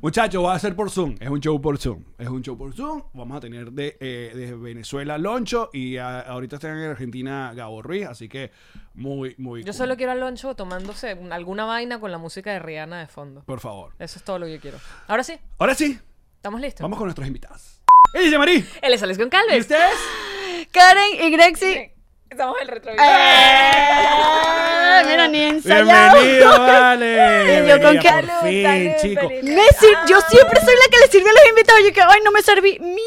Muchachos, 0.00 0.44
va 0.44 0.54
a 0.54 0.58
ser 0.58 0.76
por 0.76 0.90
Zoom. 0.90 1.16
Es 1.18 1.28
un 1.28 1.40
show 1.40 1.60
por 1.60 1.76
Zoom. 1.78 2.04
Es 2.18 2.28
un 2.28 2.40
show 2.42 2.56
por 2.56 2.72
Zoom. 2.72 3.02
Vamos 3.14 3.36
a 3.36 3.40
tener 3.40 3.72
de, 3.72 3.96
eh, 4.00 4.32
de 4.34 4.54
Venezuela 4.54 5.18
Loncho 5.18 5.70
y 5.72 5.96
a- 5.96 6.20
ahorita 6.20 6.56
están 6.56 6.78
en 6.78 6.90
Argentina 6.90 7.52
Gabo 7.54 7.82
Ruiz. 7.82 8.06
Así 8.06 8.28
que 8.28 8.52
muy, 8.94 9.34
muy. 9.38 9.60
Yo 9.62 9.66
cool. 9.66 9.74
solo 9.74 9.96
quiero 9.96 10.12
a 10.12 10.14
Loncho 10.14 10.54
tomándose 10.54 11.18
alguna 11.30 11.64
vaina 11.64 11.98
con 11.98 12.12
la 12.12 12.18
música 12.18 12.52
de 12.52 12.60
Rihanna 12.60 13.00
de 13.00 13.06
fondo. 13.08 13.42
Por 13.44 13.58
favor. 13.60 13.92
Eso 13.98 14.18
es 14.18 14.24
todo 14.24 14.38
lo 14.38 14.46
que 14.46 14.52
yo 14.54 14.60
quiero. 14.60 14.78
Ahora 15.08 15.24
sí, 15.24 15.34
Ahora 15.58 15.74
sí, 15.74 15.98
¿estamos 16.36 16.60
listos? 16.60 16.82
vamos 16.82 16.96
con 16.98 17.06
nuestros 17.06 17.26
invitados. 17.26 17.82
¡Ella 18.14 18.28
es 18.32 18.38
Marí! 18.38 18.64
Él 18.82 18.92
es 18.94 19.02
Alex 19.02 19.18
¿Y 19.18 19.22
Goncalves. 19.22 19.60
ustedes? 19.60 19.92
Karen 20.72 21.26
y 21.26 21.30
Grexy. 21.30 21.90
Estamos 22.30 22.56
en 22.60 22.62
el 22.62 22.68
retrovisor. 22.68 23.06
¡Eh! 23.08 25.02
Mira, 25.06 25.28
ni 25.28 25.42
ensayado. 25.44 26.20
¡Bienvenido, 26.20 26.50
vale! 26.60 27.64
Y 27.64 27.68
yo 27.68 27.80
con 27.80 27.98
qué- 27.98 28.10
por 28.10 28.26
fin, 28.48 28.94
chico. 29.00 29.28
Me 29.42 29.66
sir- 29.78 29.98
yo 30.08 30.20
siempre 30.28 30.60
soy 30.60 30.74
la 30.74 30.88
que 30.90 30.98
le 31.00 31.06
sirve 31.10 31.30
a 31.30 31.32
los 31.32 31.48
invitados. 31.48 31.82
Yo 31.84 31.92
que, 31.92 32.00
ay, 32.02 32.20
no 32.24 32.30
me 32.30 32.42
serví. 32.42 32.78
Mira, 32.80 33.00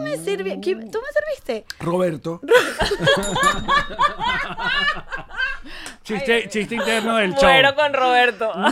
me 0.00 0.16
sirví. 0.18 0.58
¿Quién- 0.60 0.90
¿Tú 0.90 0.98
me 1.00 1.12
serviste? 1.12 1.64
Roberto. 1.80 2.40
chiste, 6.02 6.48
chiste 6.48 6.74
interno 6.74 7.16
del 7.16 7.32
show. 7.34 7.42
Muero 7.44 7.74
con 7.74 7.92
Roberto. 7.92 8.52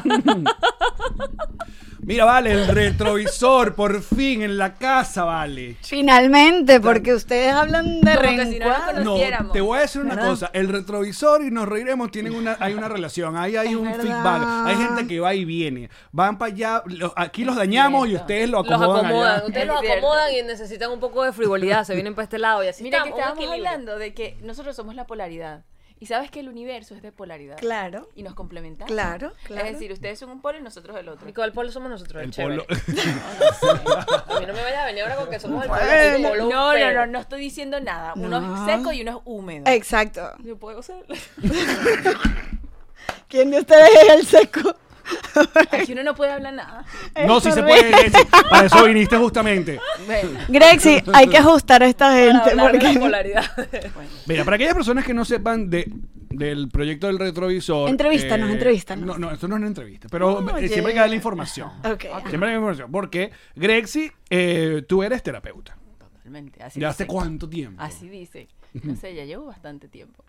Mira, 2.06 2.26
vale, 2.26 2.52
el 2.52 2.66
retrovisor, 2.68 3.74
por 3.74 4.02
fin, 4.02 4.42
en 4.42 4.58
la 4.58 4.74
casa, 4.74 5.24
vale. 5.24 5.78
Finalmente, 5.80 6.78
porque 6.78 7.14
ustedes 7.14 7.50
hablan 7.54 8.02
de 8.02 8.10
que 8.12 8.44
si 8.44 8.58
no 8.58 8.74
reencuadro. 9.16 9.50
Te 9.52 9.62
voy 9.62 9.78
a 9.78 9.80
decir 9.80 10.02
una 10.02 10.14
¿Verdad? 10.14 10.28
cosa. 10.28 10.50
El 10.52 10.68
retrovisor 10.68 11.42
y 11.42 11.50
nos 11.50 11.66
reiremos 11.66 12.10
tienen 12.10 12.34
una, 12.34 12.58
hay 12.60 12.74
una 12.74 12.90
relación, 12.90 13.38
ahí 13.38 13.56
hay 13.56 13.68
Es 13.68 13.76
un 13.76 13.84
verdad. 13.84 14.02
feedback. 14.02 14.42
Hay 14.66 14.76
gente 14.76 15.06
que 15.06 15.18
va 15.18 15.34
y 15.34 15.46
viene. 15.46 15.88
Van 16.12 16.36
para 16.36 16.52
allá, 16.52 16.82
los- 16.84 17.12
aquí 17.16 17.42
los 17.42 17.56
dañamos 17.56 18.06
y 18.06 18.16
ustedes 18.16 18.50
lo 18.50 18.62
Los 18.62 18.70
acomodan. 18.70 19.06
acomodan. 19.06 19.32
allá. 19.36 19.46
Ustedes 19.46 19.62
Es 19.62 19.66
los 19.68 19.78
acomodan 19.96 20.32
y 20.34 20.42
necesitan 20.42 20.90
un 20.90 21.00
poco 21.08 21.24
de 21.24 21.32
frivolidad. 21.32 21.84
Se 21.84 21.94
vienen 21.94 22.14
para 22.14 22.24
este 22.24 22.38
lado 22.38 22.62
y 22.64 22.68
así 22.68 22.82
Mira 22.82 23.02
que 23.02 23.08
estamos, 23.10 23.14
un 23.16 23.20
estábamos 23.20 23.44
equilibrio. 23.44 23.68
hablando 23.70 23.98
de 23.98 24.14
que 24.14 24.36
nosotros 24.42 24.74
somos 24.76 24.94
la 24.94 25.06
polaridad. 25.06 25.64
Y 26.00 26.06
sabes 26.06 26.28
que 26.30 26.40
el 26.40 26.48
universo 26.48 26.94
es 26.94 27.02
de 27.02 27.12
polaridad. 27.12 27.56
Claro. 27.56 28.10
Y 28.16 28.24
nos 28.24 28.34
complementamos. 28.34 28.90
Claro, 28.92 29.32
claro. 29.44 29.64
Es 29.66 29.72
decir, 29.74 29.92
ustedes 29.92 30.18
son 30.18 30.28
un 30.30 30.42
polo 30.42 30.58
y 30.58 30.60
nosotros 30.62 30.98
el 30.98 31.08
otro. 31.08 31.26
¿Y 31.28 31.32
cuál 31.32 31.52
polo 31.52 31.70
somos 31.70 31.88
nosotros? 31.88 32.20
El, 32.20 32.28
El 32.28 32.34
chévere. 32.34 32.62
polo. 32.64 32.66
A 34.28 34.40
mí 34.40 34.46
no 34.46 34.52
me 34.52 34.62
vaya 34.62 34.82
a 34.82 34.86
venir 34.86 35.02
ahora 35.04 35.16
con 35.16 35.30
que 35.30 35.38
somos 35.38 35.62
el 35.62 35.68
polo, 35.70 35.80
Bueno. 35.82 36.16
el 36.16 36.22
polo 36.22 36.44
No, 36.50 36.76
no, 36.76 36.92
no, 36.92 37.06
no 37.06 37.18
estoy 37.20 37.40
diciendo 37.40 37.80
nada. 37.80 38.12
Uno 38.16 38.40
No. 38.40 38.66
es 38.68 38.76
seco 38.76 38.92
y 38.92 39.02
uno 39.02 39.10
es 39.12 39.16
húmedo. 39.24 39.64
Exacto. 39.70 40.32
Yo 40.40 40.56
puedo 40.58 40.82
ser. 40.82 41.04
¿Quién 43.28 43.50
de 43.50 43.60
ustedes 43.60 43.88
es 44.02 44.10
el 44.14 44.26
seco? 44.26 44.76
Aquí 45.70 45.92
uno 45.92 46.02
no 46.02 46.14
puede 46.14 46.32
hablar 46.32 46.54
nada. 46.54 46.84
No, 47.26 47.40
si 47.40 47.52
se 47.52 47.62
puede. 47.62 48.10
Para 48.50 48.66
eso 48.66 48.84
viniste 48.84 49.16
justamente. 49.16 49.80
Bueno, 50.06 50.30
Grexy, 50.48 51.02
hay 51.12 51.28
que 51.28 51.38
ajustar 51.38 51.82
a 51.82 51.86
esta 51.86 52.06
Para 52.06 52.70
gente. 52.70 52.86
de 52.86 52.94
la 52.94 53.00
polaridad. 53.00 53.44
Mira, 54.26 54.44
para 54.44 54.56
aquellas 54.56 54.74
personas 54.74 55.04
que 55.04 55.14
no 55.14 55.24
sepan 55.24 55.68
de, 55.70 55.90
del 56.30 56.68
proyecto 56.68 57.06
del 57.06 57.18
retrovisor. 57.18 57.88
Entrevístanos, 57.88 58.50
entrevístanos. 58.50 59.06
No, 59.06 59.18
no, 59.18 59.30
esto 59.32 59.46
no 59.48 59.56
es 59.56 59.58
una 59.58 59.66
entrevista, 59.68 60.08
pero 60.10 60.40
No, 60.40 60.56
eh, 60.58 60.68
siempre 60.68 60.88
hay 60.90 60.94
que 60.94 61.00
dar 61.00 61.08
la 61.10 61.16
información. 61.16 61.70
Ok. 61.84 62.04
Siempre 62.28 62.48
hay 62.50 62.54
información. 62.56 62.90
Porque, 62.90 63.30
Grexy, 63.54 64.10
eh, 64.30 64.82
tú 64.88 65.02
eres 65.02 65.22
terapeuta. 65.22 65.76
totalmente. 65.98 66.62
Así 66.62 66.80
¿Ya 66.80 66.88
hace 66.88 67.04
dice. 67.04 67.12
cuánto 67.12 67.48
tiempo? 67.48 67.82
Así 67.82 68.08
dice. 68.08 68.48
No 68.82 68.96
sé, 68.96 69.14
ya 69.14 69.24
llevo 69.24 69.46
bastante 69.46 69.88
tiempo. 69.88 70.24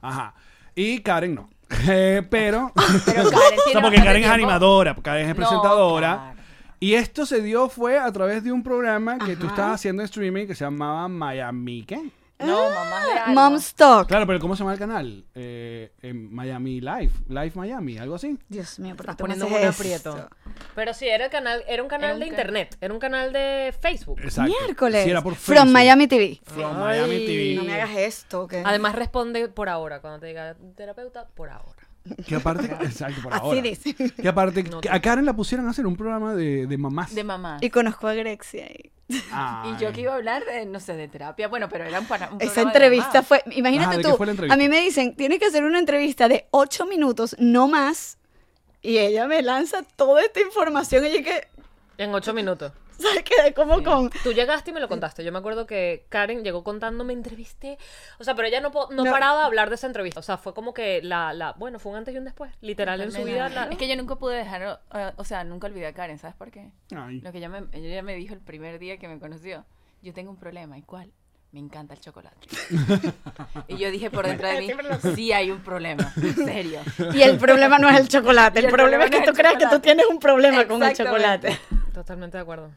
Ajá. 0.00 0.34
Y 0.74 1.00
Karen 1.00 1.34
no. 1.34 1.48
Eh, 1.88 2.22
pero. 2.30 2.72
Pero 3.06 3.30
Karen 3.30 3.58
o 3.58 3.62
tiene 3.64 3.72
sea, 3.72 3.80
porque 3.82 3.96
Karen 3.96 4.16
es 4.16 4.20
tiempo. 4.22 4.32
animadora, 4.34 4.94
Karen 4.94 5.22
es 5.24 5.28
No, 5.28 5.34
presentadora. 5.36 6.14
claro. 6.16 6.38
Y 6.80 6.94
esto 6.94 7.26
se 7.26 7.42
dio 7.42 7.68
fue 7.68 7.98
a 7.98 8.10
través 8.12 8.44
de 8.44 8.52
un 8.52 8.62
programa 8.62 9.18
que 9.18 9.34
tú 9.36 9.46
Ajá. 9.46 9.54
estabas 9.54 9.74
haciendo 9.74 10.02
en 10.02 10.06
streaming 10.06 10.46
que 10.46 10.54
se 10.54 10.64
llamaba 10.64 11.08
Miami, 11.08 11.82
¿qué? 11.84 12.00
No, 12.38 12.70
mamá 12.70 13.06
de 13.06 13.12
algo. 13.18 13.34
Mom's 13.34 13.74
Talk. 13.74 14.08
Claro, 14.08 14.26
pero 14.26 14.38
¿cómo 14.38 14.54
se 14.54 14.60
llama 14.60 14.72
el 14.72 14.78
canal? 14.78 15.24
Eh, 15.34 15.92
en 16.02 16.32
Miami 16.32 16.80
Live, 16.80 17.10
Live 17.28 17.52
Miami, 17.54 17.98
algo 17.98 18.14
así. 18.14 18.38
Dios 18.48 18.78
mío, 18.78 18.94
¿por 18.96 19.06
qué 19.06 19.10
Estás 19.12 19.22
poniendo 19.22 19.46
un 19.46 19.64
aprieto. 19.64 20.28
Pero 20.74 20.94
sí, 20.94 21.08
era, 21.08 21.24
el 21.24 21.30
canal, 21.30 21.64
era 21.66 21.82
un 21.82 21.88
canal 21.88 22.10
Era 22.10 22.14
un 22.14 22.20
de 22.20 22.26
internet. 22.26 22.76
Era 22.80 22.94
un 22.94 23.00
canal 23.00 23.32
de 23.32 23.74
Facebook. 23.80 24.20
Exacto. 24.22 24.52
Miércoles. 24.60 25.04
Sí, 25.04 25.10
era 25.10 25.22
por 25.22 25.34
From 25.34 25.56
Facebook. 25.56 25.72
Miami 25.72 26.06
TV. 26.06 26.40
From 26.44 26.78
Miami 26.78 27.26
TV. 27.26 27.54
No 27.56 27.64
me 27.64 27.74
hagas 27.74 27.96
esto. 27.96 28.48
Además 28.64 28.94
responde 28.94 29.48
por 29.48 29.68
ahora. 29.68 30.00
Cuando 30.00 30.20
te 30.20 30.26
diga 30.26 30.56
terapeuta, 30.76 31.26
por 31.34 31.50
ahora. 31.50 31.77
Que 32.26 32.34
aparte, 32.36 32.66
exacto, 32.82 33.22
por 33.22 33.32
Así 33.34 33.42
ahora. 33.44 33.60
dice. 33.62 33.94
Que 33.94 34.28
aparte, 34.28 34.62
No 34.64 34.80
que 34.80 34.88
te- 34.88 34.94
a 34.94 35.00
Karen 35.00 35.24
la 35.26 35.34
pusieron 35.34 35.66
a 35.66 35.70
hacer 35.70 35.86
un 35.86 35.96
programa 35.96 36.34
de, 36.34 36.66
de 36.66 36.78
mamás. 36.78 37.14
De 37.14 37.24
mamá. 37.24 37.58
Y 37.60 37.70
conozco 37.70 38.06
a 38.08 38.14
Grexy 38.14 38.60
ahí. 38.60 38.90
Ay. 39.32 39.72
Y 39.78 39.80
yo 39.82 39.90
que 39.92 40.02
iba 40.02 40.12
a 40.12 40.16
hablar 40.16 40.44
de, 40.44 40.66
no 40.66 40.80
sé, 40.80 40.92
de 40.94 41.08
terapia. 41.08 41.48
Bueno, 41.48 41.68
pero 41.70 41.84
era 41.84 41.98
un, 42.00 42.06
para, 42.06 42.30
un 42.30 42.42
Esa 42.42 42.60
de 42.60 42.66
entrevista 42.66 43.22
fue, 43.22 43.42
imagínate 43.52 43.88
Ajá, 43.88 43.96
¿de 43.96 44.02
qué 44.04 44.10
tú, 44.10 44.16
fue 44.16 44.26
la 44.26 44.32
entrevista? 44.32 44.54
a 44.54 44.58
mí 44.58 44.68
me 44.68 44.80
dicen, 44.82 45.16
tienes 45.16 45.38
que 45.38 45.46
hacer 45.46 45.64
una 45.64 45.78
entrevista 45.78 46.28
de 46.28 46.46
ocho 46.50 46.84
minutos, 46.86 47.34
no 47.38 47.68
más, 47.68 48.18
y 48.82 48.98
ella 48.98 49.26
me 49.26 49.40
lanza 49.42 49.82
toda 49.96 50.22
esta 50.22 50.40
información 50.40 51.06
y 51.06 51.12
yo 51.18 51.24
que, 51.24 51.48
En 51.96 52.14
ocho 52.14 52.34
minutos. 52.34 52.72
¿sabes? 53.02 53.22
Quedé 53.22 53.54
como 53.54 53.82
con... 53.82 54.10
Tú 54.22 54.32
llegaste 54.32 54.70
y 54.70 54.74
me 54.74 54.80
lo 54.80 54.88
contaste. 54.88 55.24
Yo 55.24 55.32
me 55.32 55.38
acuerdo 55.38 55.66
que 55.66 56.04
Karen 56.08 56.42
llegó 56.42 56.64
contando, 56.64 57.04
me 57.04 57.12
entrevisté. 57.12 57.78
O 58.18 58.24
sea, 58.24 58.34
pero 58.34 58.48
ella 58.48 58.60
no, 58.60 58.70
no, 58.90 59.04
No. 59.04 59.10
paraba 59.10 59.40
de 59.40 59.44
hablar 59.46 59.68
de 59.68 59.76
esa 59.76 59.86
entrevista. 59.86 60.20
O 60.20 60.22
sea, 60.22 60.36
fue 60.36 60.52
como 60.54 60.74
que 60.74 61.00
la, 61.02 61.32
la. 61.32 61.52
Bueno, 61.52 61.78
fue 61.78 61.92
un 61.92 61.98
antes 61.98 62.14
y 62.14 62.18
un 62.18 62.24
después. 62.24 62.52
Literal 62.60 63.00
en 63.00 63.12
su 63.12 63.22
vida. 63.24 63.48
la- 63.48 63.64
Es 63.66 63.78
que 63.78 63.88
yo 63.88 63.96
nunca 63.96 64.16
pude 64.16 64.36
dejar, 64.36 64.80
o 65.16 65.24
sea, 65.24 65.44
nunca 65.44 65.66
olvidé 65.68 65.86
a 65.86 65.92
Karen, 65.92 66.18
¿sabes 66.18 66.36
por 66.36 66.50
qué? 66.50 66.70
Ay. 66.94 67.20
Lo 67.20 67.32
que 67.32 67.38
ella 67.38 67.48
me, 67.48 67.64
ella 67.72 68.02
me 68.02 68.14
dijo 68.16 68.34
el 68.34 68.40
primer 68.40 68.78
día 68.78 68.98
que 68.98 69.08
me 69.08 69.18
conoció. 69.18 69.64
Yo 70.02 70.12
tengo 70.12 70.30
un 70.30 70.36
problema, 70.36 70.76
¿y 70.78 70.82
cuál? 70.82 71.10
Me 71.50 71.60
encanta 71.60 71.94
el 71.94 72.00
chocolate. 72.00 72.46
y 73.68 73.76
yo 73.78 73.90
dije 73.90 74.10
por 74.10 74.26
dentro 74.26 74.46
de 74.48 74.60
mí, 74.60 74.70
sí 75.14 75.32
hay 75.32 75.50
un 75.50 75.60
problema, 75.62 76.12
en 76.16 76.34
serio. 76.34 76.80
Y 77.14 77.22
el 77.22 77.38
problema 77.38 77.78
no 77.78 77.88
es 77.88 77.98
el 77.98 78.08
chocolate, 78.08 78.58
el, 78.58 78.66
el 78.66 78.70
problema 78.70 78.98
problema 78.98 79.04
es 79.06 79.10
que 79.10 79.26
no 79.26 79.32
tú 79.32 79.38
creas 79.38 79.54
que 79.56 79.66
tú 79.66 79.80
tienes 79.80 80.04
un 80.06 80.18
problema 80.18 80.66
con 80.66 80.82
el 80.82 80.94
chocolate. 80.94 81.58
Totalmente 81.94 82.36
de 82.36 82.42
acuerdo. 82.42 82.70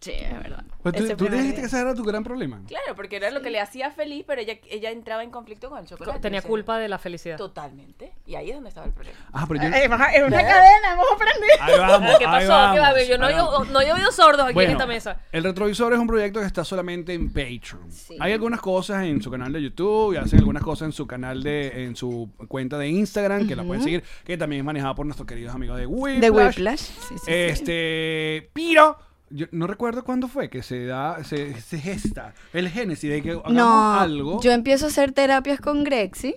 Sí, 0.00 0.12
es 0.12 0.30
verdad. 0.42 0.62
Pues 0.82 0.94
tú, 0.94 1.04
ese 1.04 1.16
tú 1.16 1.24
primer 1.24 1.40
dijiste 1.40 1.60
día. 1.62 1.68
que 1.70 1.74
ese 1.74 1.80
era 1.80 1.94
tu 1.94 2.04
gran 2.04 2.22
problema. 2.22 2.60
Claro, 2.68 2.94
porque 2.94 3.16
era 3.16 3.30
lo 3.30 3.40
que 3.40 3.50
le 3.50 3.60
hacía 3.60 3.90
feliz, 3.90 4.24
pero 4.26 4.40
ella, 4.40 4.58
ella 4.70 4.90
entraba 4.90 5.24
en 5.24 5.30
conflicto 5.30 5.68
con 5.70 5.78
el 5.80 5.86
chocolate. 5.86 6.20
Tenía 6.20 6.38
o 6.40 6.42
sea, 6.42 6.48
culpa 6.48 6.78
de 6.78 6.88
la 6.88 6.98
felicidad. 6.98 7.36
Totalmente. 7.38 8.12
Y 8.26 8.34
ahí 8.36 8.50
es 8.50 8.54
donde 8.54 8.68
estaba 8.68 8.86
el 8.86 8.92
problema. 8.92 9.16
Ah, 9.32 9.46
pero 9.48 9.62
yo... 9.62 9.68
Eh, 9.74 9.88
baja- 9.88 10.12
Es 10.14 10.22
una 10.22 10.36
cadena, 10.36 10.92
hemos 10.92 11.06
aprendido. 11.12 11.54
Ahí 11.60 11.78
vamos, 11.78 12.18
¿Qué 12.18 12.24
ahí 12.26 12.46
pasó? 12.46 12.74
¿Qué 12.74 12.80
va? 12.80 13.02
Yo 13.02 13.18
no 13.18 13.26
oído- 13.26 13.64
no 13.64 13.80
he 13.80 13.92
oído 13.92 14.12
sordos 14.12 14.44
aquí 14.44 14.54
Bueno, 14.54 14.70
en 14.70 14.76
esta 14.76 14.86
mesa. 14.86 15.20
El 15.32 15.42
retrovisor 15.44 15.92
es 15.92 15.98
un 15.98 16.06
proyecto 16.06 16.40
que 16.40 16.46
está 16.46 16.62
solamente 16.64 17.14
en 17.14 17.28
Patreon. 17.28 17.90
Sí. 17.90 18.16
Hay 18.20 18.32
algunas 18.32 18.60
cosas 18.60 19.04
en 19.04 19.20
su 19.22 19.30
canal 19.30 19.52
de 19.52 19.62
YouTube 19.62 20.12
y 20.14 20.18
hacen 20.18 20.38
algunas 20.38 20.62
cosas 20.62 20.86
en 20.86 20.92
su 20.92 21.06
canal 21.06 21.42
de, 21.42 21.84
en 21.84 21.96
su 21.96 22.30
cuenta 22.48 22.78
de 22.78 22.88
Instagram 22.88 23.48
que 23.48 23.56
la 23.56 23.64
pueden 23.64 23.82
seguir, 23.82 24.04
que 24.24 24.36
también 24.36 24.60
es 24.60 24.64
manejada 24.66 24.94
por 24.94 25.06
nuestros 25.06 25.26
queridos 25.26 25.54
amigos 25.54 25.78
de 25.78 25.86
Whiplash. 25.86 26.20
De 26.20 26.30
Whiplash. 26.30 26.78
Sí, 26.80 26.92
sí, 27.08 27.14
sí. 27.24 27.32
Este, 27.32 28.50
pero 28.52 28.98
yo 29.30 29.46
no 29.50 29.66
recuerdo 29.66 30.04
cuándo 30.04 30.28
fue 30.28 30.48
que 30.50 30.62
se 30.62 30.86
da, 30.86 31.22
se, 31.24 31.60
se 31.60 31.78
gesta 31.78 32.32
el 32.52 32.68
génesis 32.68 33.10
de 33.10 33.22
que 33.22 33.30
hagamos 33.32 33.52
No, 33.52 33.92
algo. 33.94 34.40
yo 34.40 34.52
empiezo 34.52 34.86
a 34.86 34.88
hacer 34.88 35.12
terapias 35.12 35.60
con 35.60 35.84
Grexi. 35.84 36.34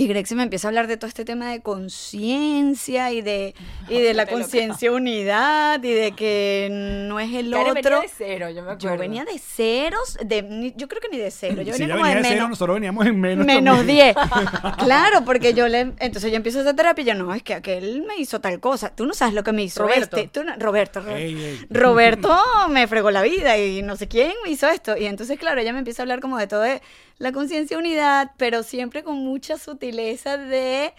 Y 0.00 0.06
Grexi 0.06 0.36
me 0.36 0.44
empieza 0.44 0.68
a 0.68 0.70
hablar 0.70 0.86
de 0.86 0.96
todo 0.96 1.08
este 1.08 1.24
tema 1.24 1.50
de 1.50 1.60
conciencia 1.60 3.10
y 3.10 3.20
de, 3.20 3.52
y 3.88 4.00
de 4.00 4.14
la 4.14 4.26
conciencia 4.26 4.92
unidad 4.92 5.82
y 5.82 5.92
de 5.92 6.12
que 6.12 6.68
no 6.70 7.18
es 7.18 7.34
el 7.34 7.50
Karen 7.50 7.74
venía 7.74 7.80
otro. 7.80 8.00
de 8.02 8.08
cero, 8.16 8.48
yo 8.50 8.62
me 8.62 8.70
acuerdo. 8.70 8.78
Yo 8.78 8.96
venía 8.96 9.24
de 9.24 9.36
ceros, 9.40 10.16
de, 10.24 10.72
yo 10.76 10.86
creo 10.86 11.00
que 11.00 11.08
ni 11.08 11.18
de 11.18 11.32
cero, 11.32 11.62
yo 11.62 11.72
si 11.74 11.80
venía 11.80 11.96
como 11.96 12.04
venía 12.06 12.22
de 12.22 12.28
de 12.28 12.34
cero, 12.36 12.48
nosotros 12.48 12.74
veníamos 12.76 13.06
en 13.06 13.20
menos. 13.20 13.44
menos 13.44 13.76
también. 13.78 14.14
10. 14.14 14.16
claro, 14.78 15.24
porque 15.24 15.52
yo 15.52 15.66
le. 15.66 15.92
Entonces 15.98 16.30
yo 16.30 16.36
empiezo 16.36 16.58
a 16.58 16.62
hacer 16.62 16.76
terapia 16.76 17.02
y 17.02 17.06
yo, 17.06 17.14
no, 17.14 17.34
es 17.34 17.42
que 17.42 17.54
aquel 17.54 18.02
me 18.02 18.16
hizo 18.18 18.40
tal 18.40 18.60
cosa. 18.60 18.94
Tú 18.94 19.04
no 19.04 19.14
sabes 19.14 19.34
lo 19.34 19.42
que 19.42 19.50
me 19.52 19.64
hizo 19.64 19.82
Roberto. 19.82 20.16
este. 20.16 20.28
Tú 20.28 20.44
no- 20.44 20.54
Roberto, 20.58 21.00
Roberto. 21.00 21.66
Roberto 21.70 22.38
me 22.70 22.86
fregó 22.86 23.10
la 23.10 23.22
vida 23.22 23.58
y 23.58 23.82
no 23.82 23.96
sé 23.96 24.06
quién 24.06 24.32
me 24.44 24.50
hizo 24.50 24.68
esto. 24.68 24.96
Y 24.96 25.06
entonces, 25.06 25.40
claro, 25.40 25.60
ella 25.60 25.72
me 25.72 25.80
empieza 25.80 26.02
a 26.02 26.04
hablar 26.04 26.20
como 26.20 26.38
de 26.38 26.46
todo 26.46 26.60
de 26.60 26.80
la 27.18 27.32
conciencia 27.32 27.78
unidad, 27.78 28.32
pero 28.36 28.62
siempre 28.62 29.02
con 29.02 29.16
mucha 29.18 29.58
sutileza 29.58 30.36
de 30.36 30.94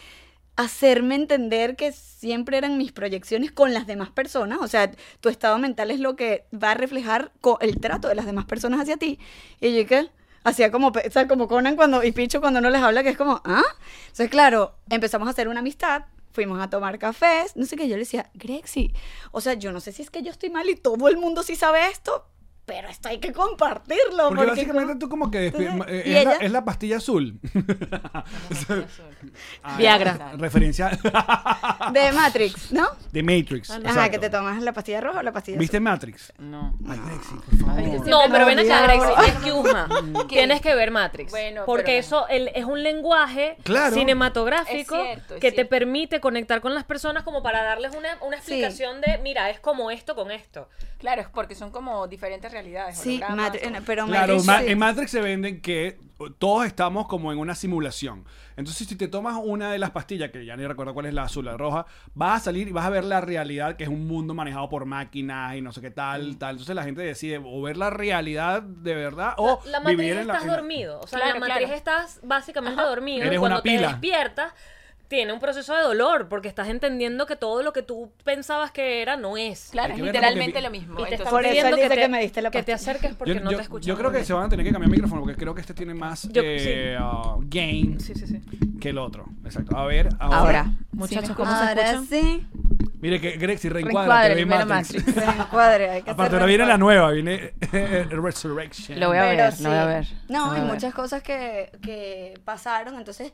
hacerme 0.56 1.16
entender 1.16 1.78
que 1.78 1.94
siempre 1.94 2.58
eran 2.58 2.78
mis 2.78 2.92
proyecciones 2.92 3.52
con 3.52 3.74
las 3.74 3.88
demás 3.88 4.10
personas. 4.10 4.60
O 4.62 4.68
sea, 4.68 4.92
tu 5.22 5.30
estado 5.30 5.58
mental 5.58 5.90
es 5.90 6.02
lo 6.02 6.18
que 6.18 6.46
va 6.54 6.72
a 6.72 6.74
reflejar 6.74 7.32
el 7.62 7.80
trato 7.80 8.10
de 8.10 8.16
las 8.16 8.26
demás 8.26 8.46
personas 8.46 8.82
hacia 8.82 8.98
ti. 8.98 9.20
Y 9.62 9.74
yo 9.74 9.88
que 9.88 10.10
hacía 10.44 10.70
como, 10.70 10.90
o 10.90 11.28
como 11.30 11.48
Conan 11.48 11.78
cuando, 11.78 12.04
y 12.04 12.12
Picho 12.12 12.42
cuando 12.42 12.60
no 12.60 12.70
les 12.70 12.82
habla, 12.82 13.04
que 13.04 13.10
es 13.10 13.18
como, 13.18 13.42
¿ah? 13.46 13.64
Entonces, 14.02 14.30
claro, 14.30 14.76
empezamos 14.90 15.28
a 15.28 15.32
hacer 15.32 15.48
una 15.48 15.62
amistad. 15.62 16.04
Fuimos 16.32 16.62
a 16.62 16.70
tomar 16.70 17.00
cafés, 17.00 17.56
no 17.56 17.66
sé 17.66 17.76
qué, 17.76 17.88
yo 17.88 17.96
le 17.96 18.02
decía, 18.02 18.30
Grexi, 18.36 18.94
o 19.32 19.42
sea, 19.42 19.56
yo 19.56 19.72
no 19.72 19.80
sé 19.80 19.92
si 19.92 20.04
es 20.04 20.12
que 20.12 20.22
yo 20.22 20.30
estoy 20.30 20.52
mal 20.52 20.70
y 20.70 20.76
todo 20.76 21.10
el 21.10 21.18
mundo 21.18 21.42
sí 21.42 21.56
sabe 21.56 21.88
esto, 21.88 22.28
pero 22.70 22.88
esto 22.88 23.10
hay 23.10 23.18
que 23.18 23.34
compartirlo. 23.34 24.30
Porque 24.30 24.36
porque 24.36 24.50
básicamente 24.52 24.88
como- 24.94 25.00
tú 25.00 25.10
como 25.10 25.32
que 25.32 25.48
Entonces, 25.48 25.74
eh, 25.90 26.04
¿y 26.06 26.14
es, 26.16 26.26
la, 26.26 26.34
es 26.36 26.52
la 26.52 26.64
pastilla 26.64 26.98
azul. 26.98 27.40
Ah, 29.64 29.76
Viagra. 29.78 30.32
Referencia 30.38 30.90
De 31.94 32.12
Matrix, 32.14 32.72
¿no? 32.72 32.88
de 33.12 33.22
Matrix. 33.24 33.70
Ajá, 33.70 33.80
exacto. 33.82 34.12
que 34.12 34.20
te 34.20 34.30
tomas 34.30 34.62
la 34.62 34.72
pastilla 34.74 35.02
roja 35.02 35.20
o 35.20 35.24
la 35.24 35.32
pastilla 35.34 35.58
¿Viste 35.58 35.78
azul. 35.78 35.84
Matrix? 35.84 36.34
No. 36.40 36.74
Ay, 36.88 37.00
por 37.46 37.58
favor. 37.60 38.08
No, 38.08 38.22
pero 38.32 38.46
ven 38.46 38.60
acá. 38.60 38.84
Grexi, 38.84 39.30
excuse 39.32 39.74
Tienes 40.30 40.62
que 40.62 40.74
ver 40.76 40.92
Matrix. 40.92 41.32
Bueno, 41.32 41.64
porque 41.66 41.84
pero- 41.86 42.00
eso 42.00 42.28
el- 42.30 42.50
es 42.56 42.64
un 42.66 42.82
lenguaje 42.82 43.58
Claro. 43.64 43.94
cinematográfico 43.94 44.96
Es 44.96 45.06
cierto, 45.06 45.34
es 45.36 45.42
que 45.42 45.52
te 45.52 45.66
permite 45.66 46.20
conectar 46.22 46.62
con 46.62 46.74
las 46.74 46.86
personas 46.86 47.24
como 47.24 47.44
para 47.44 47.64
darles 47.64 47.94
una, 47.96 48.18
una 48.22 48.38
Sí. 48.38 48.54
explicación 48.54 49.02
de, 49.02 49.18
mira, 49.22 49.50
es 49.50 49.60
como 49.60 49.92
esto 49.92 50.16
con 50.16 50.32
esto. 50.32 50.70
Claro, 51.00 51.22
es 51.22 51.27
porque 51.29 51.56
son 51.56 51.72
como 51.72 52.08
diferentes 52.08 52.51
realidades. 52.51 52.98
Sí, 52.98 53.22
o- 53.24 53.82
pero 53.86 54.06
Claro, 54.06 54.34
Matrix, 54.34 54.46
Ma- 54.46 54.60
sí. 54.60 54.65
en 54.68 54.77
Matrix 54.77 55.12
se 55.12 55.22
venden 55.22 55.62
que 55.62 55.98
todos 56.38 56.65
estamos 56.65 57.08
como 57.08 57.32
en 57.32 57.39
una 57.39 57.56
simulación. 57.56 58.25
Entonces, 58.58 58.86
si 58.86 58.98
te 58.98 59.08
tomas 59.08 59.39
una 59.41 59.72
de 59.72 59.79
las 59.79 59.91
pastillas, 59.91 60.32
que 60.32 60.44
ya 60.46 60.58
ni 60.58 60.68
recuerdo 60.68 60.94
cuál 60.94 61.06
es 61.06 61.13
la 61.13 61.24
azul, 61.24 61.46
la 61.46 61.56
roja, 61.56 61.86
vas 62.13 62.41
a 62.41 62.44
salir 62.46 62.68
y 62.68 62.72
vas 62.74 62.86
a 62.86 62.89
ver 62.89 63.06
la 63.06 63.22
realidad, 63.22 63.77
que 63.77 63.86
es 63.86 63.89
un 63.89 64.06
mundo 64.06 64.34
manejado 64.34 64.68
por 64.68 64.84
máquinas 64.84 65.56
y 65.56 65.62
no 65.62 65.72
sé 65.72 65.79
qué 65.79 65.91
Mm. 65.91 65.94
tal, 65.94 66.38
tal. 66.38 66.50
Entonces 66.51 66.75
la 66.75 66.84
gente 66.84 67.01
decide 67.01 67.41
o 67.41 67.62
ver 67.62 67.77
la 67.77 67.89
realidad 67.89 68.62
de 68.62 68.96
verdad 68.96 69.36
o 69.38 69.62
la 69.68 69.79
matriz 69.79 69.98
vivir 69.98 70.18
en 70.18 70.27
la... 70.27 70.34
estás 70.34 70.41
en 70.44 70.48
la- 70.50 70.58
dormido. 70.58 71.00
O 71.00 71.08
sea, 71.08 71.20
Claro, 71.20 71.36
en 71.36 71.39
la 71.41 71.48
matriz 71.48 71.68
claro. 71.68 71.77
estás 71.77 72.20
básicamente 72.24 72.82
dormido. 72.82 73.24
Eres 73.25 73.38
y 73.38 73.39
cuando 73.39 73.56
una 73.56 73.63
te 73.63 73.70
pila. 73.70 73.88
despiertas, 73.88 74.51
tiene 75.10 75.34
un 75.34 75.39
proceso 75.39 75.75
de 75.75 75.82
dolor 75.82 76.30
porque 76.30 76.48
estás 76.48 76.68
entendiendo 76.70 77.25
que 77.25 77.36
todo 77.36 77.63
lo 77.63 77.74
que 77.74 77.82
tú 77.82 78.12
pensabas 78.24 78.72
que 78.72 79.01
era 79.01 79.18
no 79.18 79.36
es. 79.38 79.70
Claro, 79.72 79.94
es 79.96 80.00
que 80.00 80.06
literalmente 80.06 80.62
lo 80.62 80.70
mismo. 80.70 80.94
Y 80.94 80.98
te 81.10 81.16
Entonces, 81.16 81.20
están 81.20 81.32
Por 81.32 81.42
eso 81.44 81.50
pidiendo 81.50 81.70
él 81.75 81.75
dice 81.84 81.89
te, 81.96 82.01
que 82.01 82.08
me 82.08 82.22
diste 82.22 82.42
la 82.44 82.51
que 82.51 82.63
te 82.63 82.74
acerques 82.74 83.16
porque 83.16 83.34
Yo, 83.34 83.39
no 83.42 83.50
yo- 83.51 83.58
te 83.58 83.63
escuchas. 83.63 83.88
yo 83.88 83.98
creo 83.98 84.12
que 84.12 84.24
se 84.24 84.34
van 84.34 84.46
a 84.46 84.50
tener 84.50 84.63
que 84.66 84.72
cambiar 84.72 84.88
el 84.88 84.92
micrófono 84.92 85.22
porque 85.22 85.36
creo 85.36 85.54
que 85.56 85.62
este 85.62 85.74
tiene 85.74 85.94
más 85.96 86.30
Yo- 86.30 86.42
eh, 86.46 86.95
uh, 87.02 87.41
gain 87.43 88.00
Sí, 88.00 88.13
sí, 88.13 88.28
sí. 88.28 88.39
que 88.80 88.89
el 88.89 89.00
otro. 89.00 89.26
Exacto. 89.43 89.76
A 89.76 89.86
ver, 89.86 90.10
ahora. 90.19 90.38
Ahora, 90.38 90.72
Muchachos, 90.91 91.24
¿sí 91.26 91.30
me 91.32 91.36
¿cómo 91.36 91.50
se 91.52 91.56
escuchan? 91.65 91.78
Ahora 91.80 91.91
escuchan? 91.91 92.06
sí. 92.08 92.48
Mire 93.02 93.19
que 93.22 93.38
Grexi 93.38 93.69
reencuadra, 93.69 94.28
Reencuadre, 94.28 94.30
que 94.30 94.36
ve 94.36 94.41
primero 94.45 94.65
Matrix. 94.67 95.08
Matrix. 95.08 95.26
Se 95.36 95.41
encuadre, 95.41 95.89
hay 95.89 96.02
que 96.04 96.12
Aparte, 96.12 96.36
ahora 96.36 96.45
viene 96.45 96.65
la 96.65 96.78
nueva, 96.78 97.12
viene 97.12 97.54
eh, 97.72 98.06
Resurrection. 98.12 99.00
Lo 99.00 99.08
voy 99.08 99.17
a 99.17 99.22
Pero 99.22 99.38
ver, 99.43 99.52
sí. 99.54 99.63
lo 99.63 99.69
voy 99.69 99.78
a 99.80 99.86
ver. 99.86 100.08
No, 100.28 100.52
hay 100.52 100.62
muchas 100.62 100.93
cosas 100.93 101.24
que, 101.24 101.72
que 101.82 102.39
pasaron, 102.45 102.95
entonces... 102.98 103.32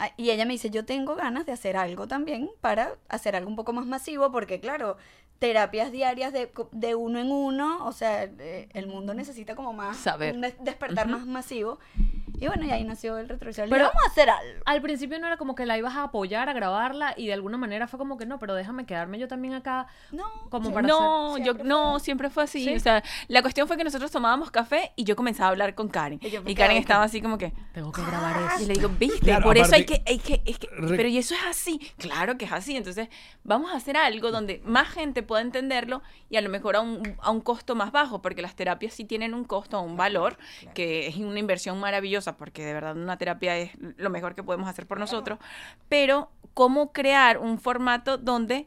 ah, 0.00 0.10
Y 0.16 0.30
ella 0.30 0.44
me 0.44 0.52
dice, 0.54 0.70
yo 0.70 0.84
tengo 0.84 1.14
ganas 1.14 1.46
de 1.46 1.52
hacer 1.52 1.76
algo 1.76 2.08
también 2.08 2.50
para 2.60 2.96
hacer 3.08 3.36
algo 3.36 3.48
un 3.48 3.56
poco 3.56 3.72
más 3.72 3.86
masivo, 3.86 4.32
porque 4.32 4.58
claro, 4.58 4.96
terapias 5.38 5.90
diarias 5.92 6.32
de, 6.32 6.50
de 6.72 6.94
uno 6.96 7.18
en 7.20 7.30
uno, 7.30 7.86
o 7.86 7.92
sea, 7.92 8.24
eh, 8.24 8.68
el 8.74 8.86
mundo 8.88 9.14
necesita 9.14 9.54
como 9.54 9.72
más... 9.72 9.96
Saber. 9.96 10.34
Un 10.34 10.40
des- 10.42 10.56
despertar 10.60 11.06
más 11.08 11.24
masivo. 11.26 11.78
Y 12.38 12.46
bueno, 12.46 12.64
y 12.64 12.70
ahí 12.70 12.84
nació 12.84 13.18
el 13.18 13.28
retrovisor. 13.28 13.68
Pero- 13.68 13.84
vamos 13.86 14.02
a 14.04 14.08
hacer 14.08 14.30
algo. 14.30 14.60
Al 14.66 14.82
principio 14.82 15.18
no 15.18 15.26
era 15.26 15.36
como 15.36 15.54
que 15.54 15.66
la 15.66 15.76
ibas 15.78 15.94
a 15.96 16.04
apoyar, 16.04 16.48
a 16.48 16.52
grabarla, 16.52 17.14
y 17.16 17.26
de 17.26 17.32
alguna 17.34 17.56
manera 17.56 17.86
fue 17.88 17.98
como 17.98 18.16
que 18.18 18.26
no, 18.26 18.38
pero 18.38 18.54
déjame 18.54 18.86
quedarme 18.86 19.18
yo 19.18 19.28
también 19.28 19.54
acá. 19.54 19.86
No, 20.12 20.24
Como 20.50 20.68
sí. 20.68 20.72
para 20.74 20.86
No, 20.88 21.34
hacer- 21.34 21.44
yo 21.44 21.52
siempre 21.52 21.68
no, 21.68 21.90
fue- 21.92 22.00
siempre 22.00 22.30
fue 22.30 22.42
así. 22.44 22.64
¿Sí? 22.64 22.74
O 22.74 22.80
sea, 22.80 23.02
la 23.28 23.42
cuestión 23.42 23.66
fue 23.66 23.76
que 23.76 23.84
nosotros 23.84 24.10
tomábamos 24.10 24.50
café 24.50 24.92
y 24.96 25.04
yo 25.04 25.16
comenzaba 25.16 25.48
a 25.48 25.50
hablar 25.50 25.74
con 25.74 25.88
Karen. 25.88 26.18
Y 26.22 26.30
yo 26.30 26.40
Y 26.46 26.54
Karen 26.54 26.54
quedaba 26.56 26.78
estaba 26.78 27.04
así 27.04 27.20
como 27.20 27.38
que, 27.38 27.52
Tengo 27.72 27.92
que 27.92 28.02
grabar 28.02 28.36
eso. 28.54 28.62
y 28.62 28.66
le 28.66 28.74
digo, 28.74 28.88
viste, 28.98 29.18
Claro, 29.20 29.44
por 29.44 29.56
eso 29.58 29.74
hay 29.74 29.82
aparte- 29.82 30.02
que, 30.04 30.10
hay 30.10 30.18
que, 30.18 30.42
es 30.44 30.58
que- 30.58 30.68
Re- 30.72 30.96
pero 30.96 31.08
y 31.08 31.18
eso 31.18 31.34
es 31.34 31.40
así, 31.48 31.78
claro 31.98 32.36
que 32.38 32.44
es 32.46 32.52
así. 32.52 32.76
Entonces, 32.76 33.08
vamos 33.44 33.72
a 33.72 33.76
hacer 33.76 33.96
algo 33.96 34.30
donde 34.30 34.60
más 34.64 34.88
gente 34.88 35.22
pueda 35.22 35.42
entenderlo 35.42 36.02
y 36.28 36.36
a 36.36 36.40
lo 36.40 36.48
mejor 36.48 36.76
a 36.76 36.80
un, 36.80 37.16
a 37.20 37.30
un 37.30 37.40
costo 37.40 37.74
más 37.74 37.92
bajo, 37.92 38.22
porque 38.22 38.42
las 38.42 38.54
terapias 38.54 38.94
sí 38.94 39.04
tienen 39.04 39.34
un 39.34 39.44
costo, 39.44 39.80
un 39.80 39.96
valor, 39.96 40.36
que 40.74 41.06
es 41.06 41.16
una 41.16 41.38
inversión 41.38 41.78
maravillosa, 41.80 42.19
porque 42.36 42.64
de 42.64 42.72
verdad 42.74 42.96
una 42.96 43.16
terapia 43.18 43.56
es 43.58 43.70
lo 43.96 44.10
mejor 44.10 44.34
que 44.34 44.42
podemos 44.42 44.68
hacer 44.68 44.86
por 44.86 44.98
nosotros. 44.98 45.38
Pero, 45.88 46.30
¿cómo 46.54 46.92
crear 46.92 47.38
un 47.38 47.58
formato 47.58 48.18
donde 48.18 48.66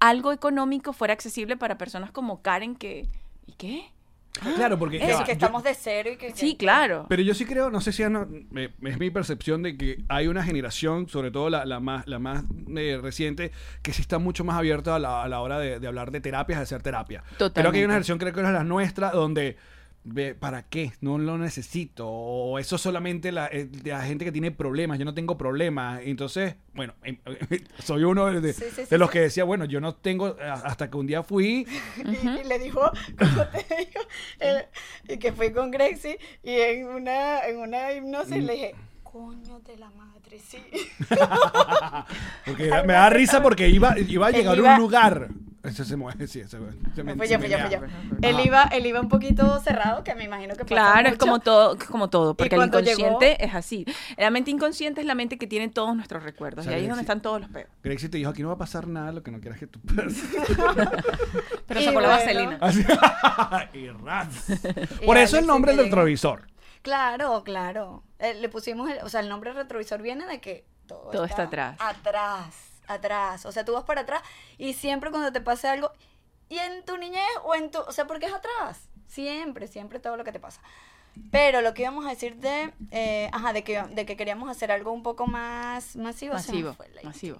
algo 0.00 0.32
económico 0.32 0.92
fuera 0.92 1.12
accesible 1.14 1.56
para 1.56 1.78
personas 1.78 2.10
como 2.10 2.42
Karen 2.42 2.76
que... 2.76 3.08
¿Y 3.46 3.52
qué? 3.54 3.90
Claro, 4.54 4.78
porque. 4.78 4.98
va, 5.00 5.24
que 5.24 5.30
yo- 5.30 5.32
estamos 5.32 5.64
de 5.64 5.74
cero 5.74 6.10
y 6.12 6.16
que... 6.16 6.30
Sí, 6.32 6.54
claro. 6.56 7.06
pero 7.08 7.22
yo 7.22 7.34
sí 7.34 7.44
creo, 7.44 7.70
no 7.70 7.80
sé 7.80 7.90
si 7.92 8.04
es, 8.04 8.10
no- 8.10 8.28
es 8.54 8.98
mi 9.00 9.10
percepción 9.10 9.64
de 9.64 9.76
que 9.76 10.04
hay 10.08 10.28
una 10.28 10.44
generación, 10.44 11.08
sobre 11.08 11.32
todo 11.32 11.50
la, 11.50 11.64
la 11.64 11.80
más, 11.80 12.06
la 12.06 12.20
más 12.20 12.44
eh, 12.76 13.00
reciente, 13.02 13.50
que 13.82 13.92
sí 13.92 14.00
está 14.02 14.18
mucho 14.20 14.44
más 14.44 14.56
abierta 14.56 14.94
a 14.94 14.98
la, 15.00 15.24
a 15.24 15.28
la 15.28 15.40
hora 15.40 15.58
de, 15.58 15.80
de 15.80 15.86
hablar 15.88 16.12
de 16.12 16.20
terapias, 16.20 16.58
de 16.60 16.62
hacer 16.62 16.82
terapia. 16.82 17.24
Pero 17.24 17.38
que 17.38 17.44
hay 17.44 17.48
Totalmente. 17.48 17.78
una 17.84 17.92
generación, 17.94 18.18
creo 18.18 18.32
que 18.32 18.40
es 18.40 18.46
la 18.48 18.62
nuestra, 18.64 19.10
donde. 19.10 19.56
¿Para 20.40 20.62
qué? 20.62 20.92
No 21.02 21.18
lo 21.18 21.36
necesito. 21.36 22.08
O 22.08 22.58
eso 22.58 22.78
solamente 22.78 23.30
la, 23.30 23.46
eh, 23.48 23.68
la 23.84 24.00
gente 24.02 24.24
que 24.24 24.32
tiene 24.32 24.50
problemas. 24.50 24.98
Yo 24.98 25.04
no 25.04 25.12
tengo 25.12 25.36
problemas. 25.36 26.00
Entonces, 26.02 26.54
bueno, 26.72 26.94
em, 27.02 27.18
soy 27.84 28.04
uno 28.04 28.26
de, 28.40 28.52
Sí, 28.54 28.64
sí, 28.74 28.96
los 28.96 29.10
que 29.10 29.20
decía, 29.20 29.44
bueno, 29.44 29.64
yo 29.66 29.80
no 29.80 29.94
tengo. 29.94 30.34
Hasta 30.40 30.90
que 30.90 30.96
un 30.96 31.06
día 31.06 31.22
fui 31.22 31.66
y, 31.96 32.26
y 32.26 32.44
le 32.44 32.58
dijo, 32.58 32.80
como 33.18 33.46
te 33.48 33.66
digo, 33.78 34.00
el- 34.40 34.64
y 35.14 35.18
que 35.18 35.32
fui 35.32 35.52
con 35.52 35.70
Grexi 35.70 36.16
y 36.42 36.50
en 36.52 36.86
una, 36.88 37.46
en 37.46 37.58
una 37.58 37.92
hipnosis 37.92 38.42
le 38.42 38.52
dije, 38.54 38.74
coño 39.02 39.60
de 39.60 39.76
la 39.76 39.90
madre, 39.90 40.38
sí. 40.38 40.58
Porque 42.46 42.70
me 42.86 42.92
da 42.94 43.10
risa 43.10 43.42
porque 43.42 43.68
iba, 43.68 43.98
iba 43.98 44.26
a 44.28 44.30
llegar 44.30 44.58
a 44.58 44.74
un 44.74 44.78
lugar. 44.80 45.28
Ese 45.68 45.84
se 45.84 45.96
mueve, 45.96 46.26
sí, 46.26 46.42
se, 46.44 46.48
se 46.48 47.02
me- 47.04 47.28
yo. 47.28 47.38
Él 48.22 48.40
iba, 48.40 48.62
él 48.64 48.86
iba 48.86 49.00
un 49.00 49.08
poquito 49.08 49.58
cerrado, 49.60 50.02
que 50.02 50.14
me 50.14 50.24
imagino 50.24 50.54
que 50.54 50.64
pasa 50.64 50.66
Claro, 50.66 51.08
es 51.10 51.18
como 51.18 51.40
todo, 51.40 51.76
es 51.76 51.84
como 51.84 52.08
todo, 52.08 52.34
porque 52.34 52.54
el 52.54 52.62
inconsciente 52.64 53.02
llegó- 53.04 53.20
es 53.44 53.54
así. 53.54 53.84
La 54.16 54.30
mente 54.30 54.50
inconsciente 54.50 55.00
es 55.00 55.06
la 55.06 55.14
mente 55.14 55.36
que 55.38 55.46
tiene 55.46 55.68
todos 55.68 55.94
nuestros 55.94 56.22
recuerdos 56.22 56.66
O 56.66 56.68
sea, 56.68 56.76
y 56.78 56.80
ahí 56.80 56.84
es 56.84 56.88
donde 56.88 57.02
están 57.02 57.20
todos 57.20 57.40
los 57.42 57.50
peos. 57.50 57.68
Grexi 57.82 58.08
te 58.08 58.18
dijo, 58.18 58.30
aquí 58.30 58.42
no 58.42 58.48
va 58.48 58.54
a 58.54 58.58
pasar 58.58 58.86
nada, 58.88 59.12
lo 59.12 59.22
que 59.22 59.30
no 59.30 59.40
quieras 59.40 59.58
que 59.58 59.66
tú 59.66 59.80
Pero 61.66 61.80
Y 61.80 61.84
sacó 61.84 62.00
la 62.00 62.08
vaselina. 62.08 62.58
Así. 62.60 62.82
y 63.74 63.88
ras. 63.88 64.28
Y 65.02 65.06
Por 65.06 65.16
eso 65.18 65.38
el 65.38 65.46
nombre 65.46 65.74
del 65.74 65.86
retrovisor. 65.86 66.46
Claro, 66.82 67.42
claro. 67.44 68.02
Eh, 68.18 68.34
le 68.34 68.48
pusimos, 68.48 68.90
el, 68.90 68.98
o 69.02 69.08
sea, 69.08 69.20
el 69.20 69.28
nombre 69.28 69.52
retrovisor 69.52 70.00
viene 70.00 70.26
de 70.26 70.40
que 70.40 70.64
todo, 70.86 71.10
Todo 71.10 71.24
está 71.24 71.42
atrás. 71.44 71.76
Atrás, 71.80 72.54
atrás. 72.88 73.46
O 73.46 73.52
sea, 73.52 73.64
tú 73.64 73.72
vas 73.72 73.84
para 73.84 74.02
atrás 74.02 74.22
y 74.56 74.74
siempre 74.74 75.10
cuando 75.10 75.32
te 75.32 75.40
pase 75.40 75.68
algo, 75.68 75.92
y 76.48 76.58
en 76.58 76.84
tu 76.84 76.96
niñez 76.96 77.22
o 77.44 77.54
en 77.54 77.70
tu, 77.70 77.78
o 77.80 77.92
sea, 77.92 78.06
porque 78.06 78.26
es 78.26 78.32
atrás. 78.32 78.88
Siempre, 79.06 79.68
siempre 79.68 80.00
todo 80.00 80.16
lo 80.16 80.24
que 80.24 80.32
te 80.32 80.40
pasa. 80.40 80.60
Pero 81.30 81.60
lo 81.60 81.74
que 81.74 81.82
íbamos 81.82 82.06
a 82.06 82.10
decir 82.10 82.36
de, 82.36 82.72
eh, 82.90 83.28
ajá, 83.32 83.52
de 83.52 83.62
que, 83.64 83.82
de 83.82 84.06
que 84.06 84.16
queríamos 84.16 84.48
hacer 84.50 84.70
algo 84.72 84.92
un 84.92 85.02
poco 85.02 85.26
más 85.26 85.96
masivo. 85.96 86.34
Masivo, 86.34 86.72
fue 86.74 86.88
la 86.94 87.02
masivo. 87.02 87.38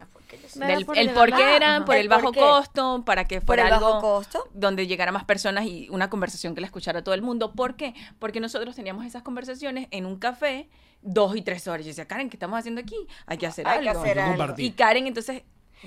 Del- 0.55 0.85
por 0.85 0.99
el 0.99 1.09
el 1.09 1.15
por 1.15 1.33
qué 1.35 1.57
era 1.57 1.77
ajá. 1.77 1.85
por 1.87 1.97
El 1.97 2.09
bajo 2.09 2.33
costo, 2.33 3.03
para 3.07 3.25
que 3.25 3.37
Por 3.41 3.47
fuera 3.47 3.65
el 3.65 3.71
bajo 3.71 3.87
algo 3.87 4.01
costo. 4.01 4.49
donde 4.53 4.87
llegara 4.87 5.11
más 5.13 5.25
personas 5.25 5.65
y 5.67 5.89
una 5.91 6.11
conversación 6.11 6.55
que 6.55 6.61
la 6.61 6.67
escuchara 6.67 7.03
todo 7.03 7.15
el 7.15 7.23
mundo. 7.23 7.53
¿Por 7.53 7.77
qué? 7.77 7.95
Porque 8.19 8.41
nosotros 8.41 8.77
teníamos 8.77 9.07
esas 9.07 9.23
conversaciones 9.23 9.89
en 9.91 10.05
un 10.07 10.19
café 10.19 10.69
dos 11.01 11.35
y 11.37 11.43
tres 11.43 11.67
horas. 11.69 11.85
Yo 11.87 11.89
decía, 11.91 12.07
Karen, 12.07 12.29
¿qué 12.29 12.37
estamos 12.37 12.59
haciendo 12.59 12.81
aquí? 12.81 12.97
Hay 13.27 13.39
que 13.39 13.47
hacer 13.47 13.67
Hay 13.67 13.81
que 13.83 13.89
algo. 13.89 14.03
hacer 14.03 14.19
algo. 14.19 14.55
Y 14.59 14.73
Karen, 14.73 15.07
entonces, 15.07 15.43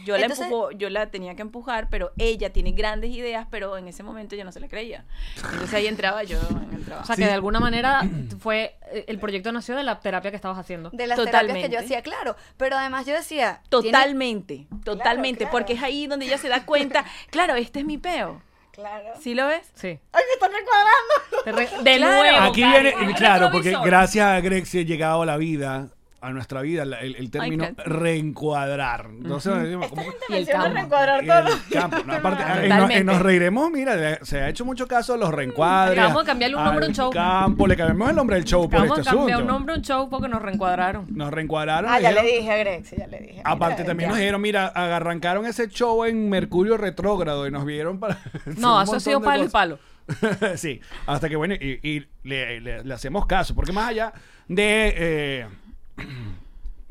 yo 0.06 0.16
la 0.18 0.22
Entonces- 0.24 0.46
empujo, 0.46 0.72
yo 0.72 0.90
la 0.90 1.12
tenía 1.12 1.36
que 1.36 1.42
empujar, 1.42 1.88
pero 1.90 2.12
ella 2.18 2.52
tiene 2.54 2.72
grandes 2.72 3.12
ideas, 3.12 3.48
pero 3.52 3.78
en 3.78 3.88
ese 3.88 4.04
momento 4.04 4.36
yo 4.36 4.44
no 4.46 4.52
se 4.52 4.60
la 4.60 4.68
creía. 4.68 5.06
Entonces 5.38 5.74
ahí 5.74 5.88
entraba 5.88 6.24
yo 6.24 6.38
en 6.50 6.74
el 6.76 6.82
O 6.82 6.86
trabajo. 6.86 7.08
sea, 7.08 7.16
que 7.16 7.26
de 7.26 7.32
alguna 7.34 7.60
manera 7.60 8.02
fue. 8.40 8.78
eh, 8.92 9.06
El 9.08 9.20
proyecto 9.20 9.52
nació 9.52 9.76
de 9.76 9.84
la 9.84 10.00
terapia 10.00 10.30
que 10.32 10.36
estabas 10.38 10.58
haciendo. 10.58 10.90
De 10.92 11.08
las 11.08 11.18
terapias 11.18 11.42
que 11.42 11.48
Totalmente. 11.48 11.70
yo 11.76 11.80
hacía, 11.80 12.02
claro. 12.02 12.36
Pero 12.58 12.78
además 12.78 13.06
yo 13.06 13.14
decía... 13.14 13.62
tiene- 13.70 13.92
Totalmente, 13.92 14.68
totalmente, 14.84 15.40
claro. 15.46 15.52
porque 15.52 15.74
es 15.74 15.84
ahí 15.84 16.08
donde 16.08 16.26
ella 16.26 16.38
se 16.38 16.48
da 16.50 16.66
cuenta, 16.66 17.06
claro, 17.30 17.56
este 17.56 17.80
es 17.80 17.86
mi 17.86 17.98
peo. 17.98 18.42
Claro. 18.72 19.10
¿Sí 19.20 19.36
lo 19.36 19.48
ves? 19.48 19.70
Sí. 19.76 20.00
¡Ay, 20.14 20.24
me 20.28 20.34
están 20.34 20.52
recuadrando! 20.54 21.74
Re- 21.82 21.84
De 21.92 21.98
Claro. 21.98 22.16
nuevo. 22.18 22.38
Aquí 22.50 22.64
viene, 22.64 23.14
claro, 23.16 23.50
porque 23.52 23.76
gracias 23.84 24.26
a 24.26 24.40
Greg 24.40 24.66
se 24.66 24.80
ha 24.80 24.84
llegado 24.84 25.22
a 25.24 25.26
la 25.26 25.36
vida, 25.38 25.90
a 26.22 26.30
nuestra 26.32 26.62
vida, 26.62 26.86
la- 26.86 27.00
el, 27.00 27.16
el 27.16 27.32
término 27.32 27.64
Ay, 27.66 27.74
reencuadrar. 27.84 29.08
Entonces, 29.10 29.64
decimos, 29.64 29.88
¿cómo 29.90 30.04
que- 30.04 30.10
Y 30.30 30.34
el 30.34 30.40
Menciona 30.40 30.64
campo. 30.64 30.76
reencuadrar 30.76 31.26
todo. 31.26 31.54
el 31.56 31.74
campo, 31.74 31.98
¿no? 32.06 32.14
Aparte, 32.18 32.44
en, 32.44 32.62
Totalmente. 32.64 32.98
en 32.98 33.06
nos 33.08 33.22
reiremos, 33.22 33.72
mira, 33.72 33.96
le- 33.96 34.20
se 34.24 34.40
ha 34.42 34.50
hecho 34.50 34.64
mucho 34.64 34.88
caso 34.88 35.14
a 35.16 35.18
los 35.18 35.34
reencuadres. 35.34 35.98
Vamos 36.04 36.24
a 36.24 36.26
cambiarle 36.26 36.56
un 36.58 36.64
nombre 36.64 36.86
a 36.86 36.88
un 36.90 36.94
show. 36.94 37.10
campo, 37.12 37.68
le 37.68 37.76
cambiamos 37.76 38.10
el 38.10 38.16
nombre 38.16 38.36
del 38.36 38.46
show 38.46 38.70
por 38.70 38.82
Vamos 38.82 39.00
este 39.00 39.10
a 39.10 39.14
cambiar 39.14 39.38
asunto. 39.38 39.52
un 39.54 39.58
nombre 39.60 39.74
a 39.74 39.78
un 39.78 39.84
show 39.84 40.10
porque 40.10 40.28
nos 40.28 40.42
reencuadraron. 40.42 41.08
Nos 41.10 41.32
reencuadraron. 41.32 41.92
Ah, 41.92 42.00
ya 42.00 42.12
le 42.12 42.22
dije 42.22 42.52
a 42.52 42.58
Greg, 42.58 42.86
sí, 42.86 42.96
ya 42.98 43.08
le 43.08 43.20
dije. 43.20 43.42
Aparte 43.44 43.78
Mira, 43.82 43.88
también 43.88 44.08
ya. 44.10 44.12
nos 44.12 44.20
dijeron, 44.20 44.42
mira, 44.42 44.68
arrancaron 44.68 45.46
ese 45.46 45.68
show 45.70 46.06
en 46.06 46.30
Mercurio 46.30 46.78
retrógrado 46.78 47.48
y 47.48 47.52
nos 47.52 47.66
vieron 47.66 48.00
para... 48.00 48.20
No, 48.58 48.82
eso 48.82 48.96
ha 48.96 49.00
sido 49.00 49.22
palo 49.22 49.46
y 49.46 49.50
palo. 49.50 49.80
sí, 50.56 50.82
hasta 51.06 51.30
que 51.30 51.36
bueno, 51.36 51.54
y, 51.56 51.80
y 51.88 52.06
le, 52.24 52.60
le- 52.60 52.84
le 52.84 52.94
hacemos 52.94 53.26
caso, 53.28 53.56
porque 53.56 53.72
más 53.72 53.90
allá 53.90 54.12
de, 54.48 54.94
eh, 54.98 55.48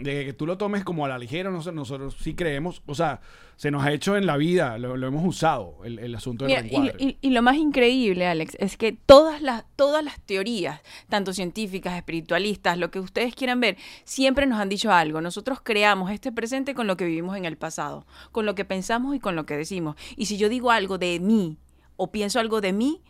de 0.02 0.24
que 0.24 0.32
tú 0.32 0.46
lo 0.46 0.58
tomes 0.58 0.84
como 0.84 1.04
a 1.04 1.08
la 1.08 1.18
ligera, 1.18 1.50
nosotros, 1.50 1.74
nosotros 1.74 2.16
sí 2.20 2.34
creemos, 2.34 2.82
o 2.86 2.94
sea, 2.94 3.20
se 3.56 3.70
nos 3.70 3.84
ha 3.84 3.92
hecho 3.92 4.16
en 4.16 4.24
la 4.26 4.36
vida, 4.38 4.78
lo, 4.78 4.96
lo 4.96 5.06
hemos 5.06 5.24
usado, 5.24 5.76
el, 5.84 5.98
el 5.98 6.14
asunto 6.14 6.46
del 6.46 6.64
Mira, 6.64 6.94
y, 6.98 7.08
y- 7.08 7.18
y 7.20 7.30
lo 7.30 7.42
más 7.42 7.56
increíble, 7.56 8.26
Alex, 8.26 8.56
es 8.58 8.76
que 8.78 8.92
todas 8.92 9.42
las, 9.42 9.64
todas 9.76 10.02
las 10.02 10.18
teorías, 10.22 10.80
tanto 11.08 11.32
científicas, 11.34 11.96
espiritualistas, 11.96 12.78
lo 12.78 12.90
que 12.90 13.00
ustedes 13.00 13.34
quieran 13.34 13.60
ver, 13.60 13.76
siempre 14.04 14.46
nos 14.46 14.58
han 14.60 14.68
dicho 14.70 14.90
algo. 14.90 15.20
Nosotros 15.20 15.60
creamos 15.62 16.10
este 16.10 16.32
presente 16.32 16.74
con 16.74 16.86
lo 16.86 16.96
que 16.96 17.04
vivimos 17.04 17.36
en 17.36 17.44
el 17.44 17.56
pasado, 17.58 18.06
con 18.32 18.46
lo 18.46 18.54
que 18.54 18.64
pensamos 18.64 19.14
y 19.14 19.20
con 19.20 19.36
lo 19.36 19.44
que 19.44 19.56
decimos. 19.56 19.96
Y 20.16 20.26
si 20.26 20.38
yo 20.38 20.48
digo 20.48 20.70
algo 20.70 20.96
de 20.96 21.20
mí 21.20 21.58
o 21.96 22.10
pienso 22.10 22.40
algo 22.40 22.62
de 22.62 22.72
mí, 22.72 23.02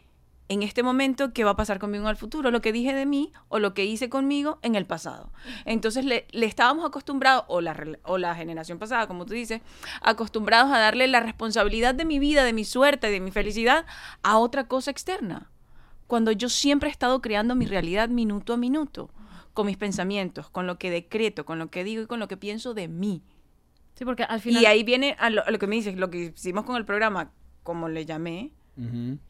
en 0.50 0.64
este 0.64 0.82
momento, 0.82 1.32
¿qué 1.32 1.44
va 1.44 1.52
a 1.52 1.56
pasar 1.56 1.78
conmigo 1.78 2.02
en 2.02 2.10
el 2.10 2.16
futuro? 2.16 2.50
Lo 2.50 2.60
que 2.60 2.72
dije 2.72 2.92
de 2.92 3.06
mí 3.06 3.32
o 3.48 3.60
lo 3.60 3.72
que 3.72 3.84
hice 3.84 4.08
conmigo 4.08 4.58
en 4.62 4.74
el 4.74 4.84
pasado. 4.84 5.32
Entonces 5.64 6.04
le, 6.04 6.26
le 6.32 6.44
estábamos 6.44 6.84
acostumbrados, 6.84 7.44
o 7.46 7.60
la, 7.60 7.80
o 8.02 8.18
la 8.18 8.34
generación 8.34 8.80
pasada, 8.80 9.06
como 9.06 9.26
tú 9.26 9.32
dices, 9.32 9.60
acostumbrados 10.02 10.72
a 10.72 10.80
darle 10.80 11.06
la 11.06 11.20
responsabilidad 11.20 11.94
de 11.94 12.04
mi 12.04 12.18
vida, 12.18 12.42
de 12.42 12.52
mi 12.52 12.64
suerte, 12.64 13.12
de 13.12 13.20
mi 13.20 13.30
felicidad 13.30 13.86
a 14.24 14.38
otra 14.38 14.66
cosa 14.66 14.90
externa. 14.90 15.52
Cuando 16.08 16.32
yo 16.32 16.48
siempre 16.48 16.88
he 16.88 16.92
estado 16.92 17.22
creando 17.22 17.54
mi 17.54 17.66
realidad 17.66 18.08
minuto 18.08 18.52
a 18.52 18.56
minuto, 18.56 19.08
con 19.54 19.66
mis 19.66 19.76
pensamientos, 19.76 20.50
con 20.50 20.66
lo 20.66 20.78
que 20.78 20.90
decreto, 20.90 21.44
con 21.44 21.60
lo 21.60 21.70
que 21.70 21.84
digo 21.84 22.02
y 22.02 22.06
con 22.06 22.18
lo 22.18 22.26
que 22.26 22.36
pienso 22.36 22.74
de 22.74 22.88
mí. 22.88 23.22
Sí, 23.94 24.04
porque 24.04 24.24
al 24.24 24.40
final. 24.40 24.64
Y 24.64 24.66
ahí 24.66 24.82
viene 24.82 25.14
a 25.20 25.30
lo, 25.30 25.46
a 25.46 25.50
lo 25.52 25.60
que 25.60 25.68
me 25.68 25.76
dices, 25.76 25.96
lo 25.96 26.10
que 26.10 26.32
hicimos 26.34 26.64
con 26.64 26.74
el 26.76 26.84
programa, 26.84 27.30
como 27.62 27.88
le 27.88 28.04
llamé, 28.04 28.50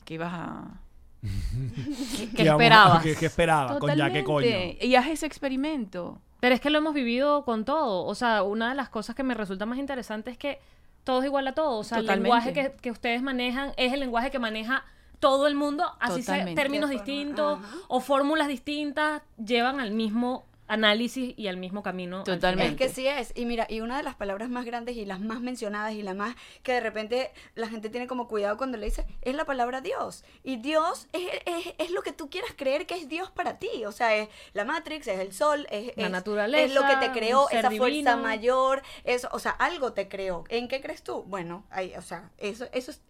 que 0.06 0.14
ibas 0.14 0.32
a... 0.32 0.80
¿Qué 2.36 2.42
Y 2.42 2.46
vamos- 2.46 2.62
esperabas? 2.62 3.02
¿Qué, 3.02 3.16
qué 3.16 3.26
esperaba? 3.26 3.78
Con 3.78 3.94
ya 3.94 4.10
qué 4.12 4.24
coño. 4.24 4.46
Y 4.80 4.94
haz 4.94 5.08
ese 5.08 5.26
experimento. 5.26 6.18
Pero 6.40 6.54
es 6.54 6.60
que 6.60 6.70
lo 6.70 6.78
hemos 6.78 6.94
vivido 6.94 7.44
con 7.44 7.64
todo. 7.64 8.06
O 8.06 8.14
sea, 8.14 8.42
una 8.42 8.70
de 8.70 8.74
las 8.74 8.88
cosas 8.88 9.14
que 9.14 9.22
me 9.22 9.34
resulta 9.34 9.66
más 9.66 9.78
interesante 9.78 10.30
es 10.30 10.38
que 10.38 10.58
todo 11.04 11.20
es 11.20 11.26
igual 11.26 11.46
a 11.48 11.52
todo. 11.52 11.78
O 11.78 11.84
sea, 11.84 11.98
Totalmente. 11.98 12.12
el 12.14 12.22
lenguaje 12.22 12.52
que, 12.52 12.80
que 12.80 12.90
ustedes 12.90 13.22
manejan 13.22 13.72
es 13.76 13.92
el 13.92 14.00
lenguaje 14.00 14.30
que 14.30 14.38
maneja 14.38 14.84
todo 15.18 15.46
el 15.46 15.54
mundo, 15.54 15.84
así 16.00 16.22
sea 16.22 16.46
términos 16.54 16.88
distintos 16.88 17.58
ajá. 17.58 17.76
o 17.88 18.00
fórmulas 18.00 18.48
distintas, 18.48 19.20
llevan 19.36 19.78
al 19.78 19.90
mismo 19.90 20.46
análisis 20.70 21.34
y 21.36 21.48
al 21.48 21.56
mismo 21.56 21.82
camino. 21.82 22.18
al 22.18 22.24
Totalmente. 22.24 22.84
Es 22.84 22.90
que 22.90 22.94
sí 22.94 23.06
es. 23.06 23.32
Y 23.34 23.44
mira, 23.44 23.66
y 23.68 23.80
una 23.80 23.96
de 23.96 24.02
las 24.02 24.14
palabras 24.14 24.48
más 24.48 24.64
grandes 24.64 24.96
y 24.96 25.04
las 25.04 25.20
más 25.20 25.40
mencionadas 25.40 25.92
y 25.94 26.02
la 26.02 26.14
más 26.14 26.36
que 26.62 26.72
de 26.72 26.80
repente 26.80 27.30
la 27.54 27.68
gente 27.68 27.90
tiene 27.90 28.06
como 28.06 28.28
cuidado 28.28 28.56
cuando 28.56 28.78
le 28.78 28.86
dice, 28.86 29.04
es 29.22 29.34
la 29.34 29.44
palabra 29.44 29.80
Dios. 29.80 30.24
Y 30.44 30.56
Dios 30.56 31.08
es, 31.12 31.28
es, 31.46 31.74
es 31.78 31.90
lo 31.90 32.02
que 32.02 32.12
tú 32.12 32.30
quieras 32.30 32.52
creer 32.56 32.86
que 32.86 32.94
es 32.94 33.08
Dios 33.08 33.30
para 33.30 33.58
ti. 33.58 33.84
O 33.84 33.92
sea, 33.92 34.14
es 34.16 34.28
la 34.52 34.64
Matrix, 34.64 35.06
es 35.08 35.18
el 35.20 35.32
sol, 35.32 35.66
es, 35.70 35.96
La 35.96 36.04
es- 36.06 36.10
naturaleza, 36.10 36.64
es 36.64 36.74
lo 36.74 36.86
que 36.86 36.96
te 36.96 37.12
creó, 37.12 37.48
esa 37.50 37.70
fuerza 37.70 37.86
divino. 37.86 38.16
mayor, 38.18 38.82
eso, 39.04 39.28
o 39.32 39.38
sea, 39.38 39.52
algo 39.52 39.92
te 39.92 40.08
creó. 40.08 40.44
¿En 40.48 40.68
qué 40.68 40.80
crees 40.80 41.02
tú? 41.02 41.24
Bueno, 41.24 41.64
ahí, 41.70 41.92
o 41.96 42.02
sea, 42.02 42.30
eso, 42.38 42.66
eso 42.72 42.90
es, 42.92 43.00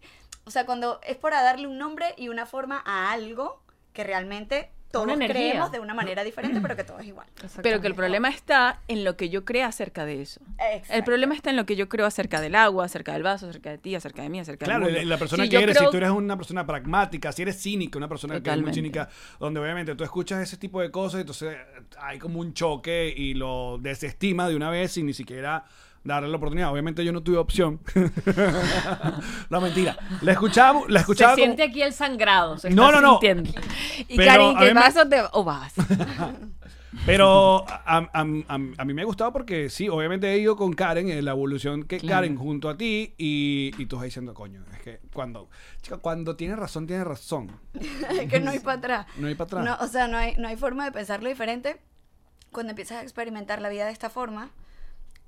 o 0.44 0.50
sea, 0.50 0.64
cuando 0.66 1.00
es 1.06 1.16
para 1.16 1.42
darle 1.42 1.66
un 1.66 1.76
nombre 1.78 2.14
y 2.16 2.28
una 2.30 2.46
forma 2.46 2.82
a 2.86 3.12
algo 3.12 3.60
que 3.92 4.04
realmente 4.04 4.70
todos 4.90 5.04
Una 5.04 5.14
energía. 5.14 5.50
creemos 5.50 5.72
de 5.72 5.78
una 5.80 5.94
manera 5.94 6.24
diferente, 6.24 6.60
pero 6.60 6.74
que 6.76 6.84
todo 6.84 6.98
es 6.98 7.06
igual. 7.06 7.26
Pero 7.62 7.80
que 7.80 7.86
el 7.86 7.94
problema 7.94 8.28
está 8.28 8.80
en 8.88 9.04
lo 9.04 9.16
que 9.16 9.28
yo 9.28 9.44
creo 9.44 9.66
acerca 9.66 10.04
de 10.04 10.20
eso. 10.22 10.40
El 10.88 11.04
problema 11.04 11.34
está 11.34 11.50
en 11.50 11.56
lo 11.56 11.64
que 11.66 11.76
yo 11.76 11.88
creo 11.88 12.06
acerca 12.06 12.40
del 12.40 12.54
agua, 12.54 12.86
acerca 12.86 13.12
del 13.12 13.22
vaso, 13.22 13.48
acerca 13.48 13.70
de 13.70 13.78
ti, 13.78 13.94
acerca 13.94 14.22
de 14.22 14.28
mí, 14.28 14.40
acerca 14.40 14.66
Claro, 14.66 14.86
del 14.86 14.94
la, 14.94 15.00
mundo. 15.00 15.14
la 15.14 15.18
persona 15.18 15.44
Si 15.44 15.50
que 15.50 15.56
eres, 15.62 15.76
creo- 15.76 15.88
si 15.88 15.92
tú 15.92 15.96
eres 15.98 16.10
una 16.10 16.36
persona 16.36 16.66
pragmática, 16.66 17.30
si 17.32 17.42
eres 17.42 17.56
cínica, 17.60 17.98
una 17.98 18.08
persona 18.08 18.34
que 18.34 18.38
es 18.38 18.42
muy 18.42 18.50
Totalmente. 18.72 18.74
cínica, 18.74 19.08
donde 19.38 19.60
obviamente 19.60 19.94
tú 19.94 20.02
escuchas 20.04 20.42
ese 20.42 20.56
tipo 20.56 20.80
de 20.80 20.90
cosas, 20.90 21.20
entonces 21.20 21.56
hay 21.98 22.18
como 22.18 22.40
un 22.40 22.52
choque 22.54 23.12
y 23.16 23.34
lo 23.34 23.78
desestima 23.78 24.48
de 24.48 24.56
una 24.56 24.70
vez 24.70 24.92
sin 24.92 25.06
ni 25.06 25.12
siquiera 25.14 25.64
darle 26.04 26.28
la 26.28 26.36
oportunidad. 26.36 26.70
Obviamente 26.72 27.04
yo 27.04 27.12
no 27.12 27.22
tuve 27.22 27.36
opción. 27.38 27.80
no, 29.50 29.60
mentira. 29.60 29.96
La 30.22 30.32
escuchamos, 30.32 30.88
la 30.90 31.00
escuchaba 31.00 31.34
se 31.34 31.40
como- 31.42 31.54
siente 31.54 31.62
aquí 31.62 31.82
el 31.82 31.92
sangrado. 31.92 32.58
se 32.58 32.70
No, 32.70 32.86
está 32.88 33.00
no, 33.00 33.06
no. 33.06 33.12
sintiendo. 33.20 33.50
Y 34.08 34.16
Pero 34.16 34.30
Karen, 34.32 34.56
a 34.56 34.60
¿qué 34.60 34.66
mí 34.68 34.74
me- 34.74 34.80
vaso 34.80 35.08
te 35.08 35.22
o 35.32 35.44
vas? 35.44 35.74
Pero 37.06 37.64
a, 37.68 37.82
a- 37.86 38.08
a- 38.12 38.54
a 38.54 38.84
mí 38.84 38.94
me 38.94 39.02
ha 39.02 39.04
gustado 39.04 39.32
porque 39.32 39.70
sí, 39.70 39.88
obviamente 39.88 40.30
he 40.32 40.38
ido 40.38 40.56
con 40.56 40.72
Karen 40.72 41.08
en 41.08 41.24
la 41.24 41.30
evolución 41.30 41.84
que 41.84 41.98
Claro. 41.98 42.16
Karen 42.22 42.36
junto 42.36 42.68
a 42.68 42.76
ti 42.76 43.14
y, 43.16 43.70
y 43.78 43.86
tú 43.86 43.96
vas 43.96 44.04
diciendo, 44.06 44.34
coño, 44.34 44.64
es 44.74 44.80
que 44.82 45.00
cuando, 45.12 45.48
chica, 45.82 45.98
cuando 45.98 46.34
tienes 46.36 46.58
razón, 46.58 46.86
tienes 46.86 47.06
razón. 47.06 47.52
Es 47.74 48.28
que 48.30 48.40
no 48.40 48.50
hay 48.50 48.58
para 48.58 48.78
atrás. 48.78 49.06
No 49.16 49.28
hay 49.28 49.34
para 49.34 49.46
atrás. 49.46 49.64
No, 49.64 49.84
o 49.84 49.88
sea, 49.88 50.08
no 50.08 50.18
hay, 50.18 50.34
no 50.36 50.48
hay 50.48 50.56
forma 50.56 50.84
de 50.84 50.92
pensarlo 50.92 51.28
diferente 51.28 51.80
cuando 52.50 52.70
empiezas 52.70 52.98
a 52.98 53.02
experimentar 53.02 53.62
la 53.62 53.68
vida 53.68 53.86
de 53.86 53.92
esta 53.92 54.10
forma, 54.10 54.50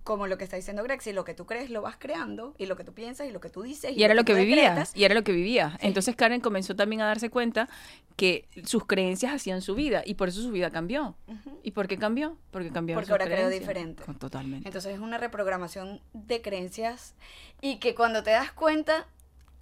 como 0.05 0.27
lo 0.27 0.39
que 0.39 0.45
está 0.45 0.57
diciendo 0.57 0.83
Greg, 0.83 1.01
si 1.01 1.13
lo 1.13 1.25
que 1.25 1.35
tú 1.35 1.47
crees 1.47 1.71
lo 1.71 1.83
vas 1.83 1.97
creando, 1.99 2.55
y 2.59 2.67
lo 2.67 2.77
que 2.77 2.85
tú 2.85 2.93
piensas, 2.93 3.29
y 3.29 3.31
lo 3.31 3.41
que 3.41 3.51
tú 3.51 3.63
dices, 3.63 3.97
Y 3.97 4.03
era 4.03 4.15
lo 4.15 4.25
que 4.25 4.33
tú 4.33 4.39
vivía, 4.39 4.71
decretas, 4.71 4.93
y 4.97 5.05
era 5.05 5.15
lo 5.15 5.23
que 5.23 5.33
vivía. 5.33 5.79
Entonces 5.81 6.17
Karen 6.17 6.41
comenzó 6.41 6.75
también 6.75 7.03
a 7.03 7.07
darse 7.07 7.31
cuenta 7.31 7.69
que 8.17 8.49
sus 8.65 8.87
creencias 8.87 9.33
hacían 9.35 9.63
su 9.63 9.75
vida 9.75 10.03
y 10.05 10.15
por 10.15 10.29
eso 10.29 10.43
su 10.43 10.51
vida 10.51 10.71
cambió. 10.71 11.17
¿Y 11.63 11.71
por 11.73 11.89
qué 11.89 11.99
cambió? 11.99 12.37
Porque 12.51 12.71
cambió 12.71 12.97
Porque 12.97 13.13
ahora 13.13 13.27
creo 13.27 13.49
diferente. 13.49 14.03
Totalmente. 14.19 14.69
Entonces 14.69 14.95
es 14.95 15.01
una 15.01 15.19
reprogramación 15.19 16.01
de 16.13 16.43
creencias 16.43 17.15
y 17.61 17.77
que 17.79 17.95
cuando 17.95 18.23
te 18.23 18.31
das 18.31 18.53
cuenta, 18.53 19.07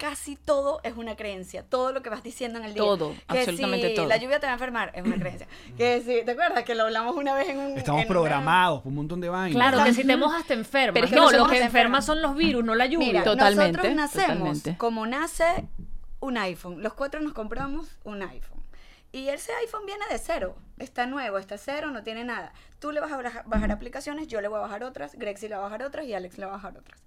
casi 0.01 0.35
todo 0.35 0.81
es 0.83 0.97
una 0.97 1.15
creencia. 1.15 1.61
Todo 1.63 1.91
lo 1.91 2.01
que 2.01 2.09
vas 2.09 2.23
diciendo 2.23 2.57
en 2.57 2.65
el 2.65 2.73
día. 2.73 2.81
Todo, 2.81 3.13
que 3.29 3.37
absolutamente 3.39 3.89
si 3.89 3.95
todo. 3.95 4.07
la 4.07 4.17
lluvia 4.17 4.39
te 4.39 4.47
va 4.47 4.53
a 4.53 4.55
enfermar, 4.55 4.91
es 4.95 5.05
una 5.05 5.15
creencia. 5.15 5.47
que 5.77 6.01
si, 6.01 6.25
¿te 6.25 6.31
acuerdas 6.31 6.63
que 6.63 6.73
lo 6.73 6.83
hablamos 6.85 7.15
una 7.15 7.35
vez 7.35 7.49
en 7.49 7.59
un... 7.59 7.77
Estamos 7.77 8.01
en 8.01 8.07
una- 8.07 8.07
programados 8.07 8.79
por 8.81 8.87
un 8.89 8.95
montón 8.95 9.21
de 9.21 9.29
vainas. 9.29 9.55
Claro, 9.55 9.83
que 9.83 9.93
si 9.93 10.03
te 10.03 10.17
mojas 10.17 10.43
te 10.47 10.55
enfermas. 10.55 10.93
Pero 10.95 11.05
es 11.05 11.11
que 11.11 11.15
no, 11.15 11.31
lo 11.31 11.47
que 11.47 11.61
enferma 11.61 12.01
son 12.01 12.19
los 12.23 12.35
virus, 12.35 12.63
no 12.65 12.73
la 12.73 12.87
lluvia. 12.87 13.07
Mira, 13.09 13.23
Totalmente, 13.23 13.77
nosotros 13.77 13.95
nacemos 13.95 14.27
totalmente. 14.29 14.77
como 14.77 15.05
nace 15.05 15.67
un 16.19 16.37
iPhone. 16.39 16.81
Los 16.81 16.93
cuatro 16.95 17.21
nos 17.21 17.33
compramos 17.33 17.99
un 18.03 18.23
iPhone. 18.23 18.59
Y 19.11 19.27
ese 19.27 19.51
iPhone 19.61 19.85
viene 19.85 20.05
de 20.09 20.17
cero. 20.17 20.55
Está 20.79 21.05
nuevo, 21.05 21.37
está 21.37 21.57
cero, 21.59 21.91
no 21.91 22.01
tiene 22.01 22.23
nada. 22.23 22.53
Tú 22.79 22.91
le 22.91 23.01
vas 23.01 23.11
a 23.11 23.17
baja- 23.21 23.43
bajar 23.45 23.71
aplicaciones, 23.71 24.27
yo 24.27 24.41
le 24.41 24.47
voy 24.47 24.57
a 24.57 24.61
bajar 24.61 24.83
otras, 24.83 25.13
Greg 25.15 25.37
sí 25.37 25.47
le 25.47 25.55
va 25.55 25.61
a 25.61 25.63
bajar 25.65 25.83
otras 25.83 26.05
y 26.07 26.13
Alex 26.15 26.37
le 26.39 26.45
va 26.45 26.53
a 26.53 26.55
bajar 26.55 26.77
otras. 26.77 26.99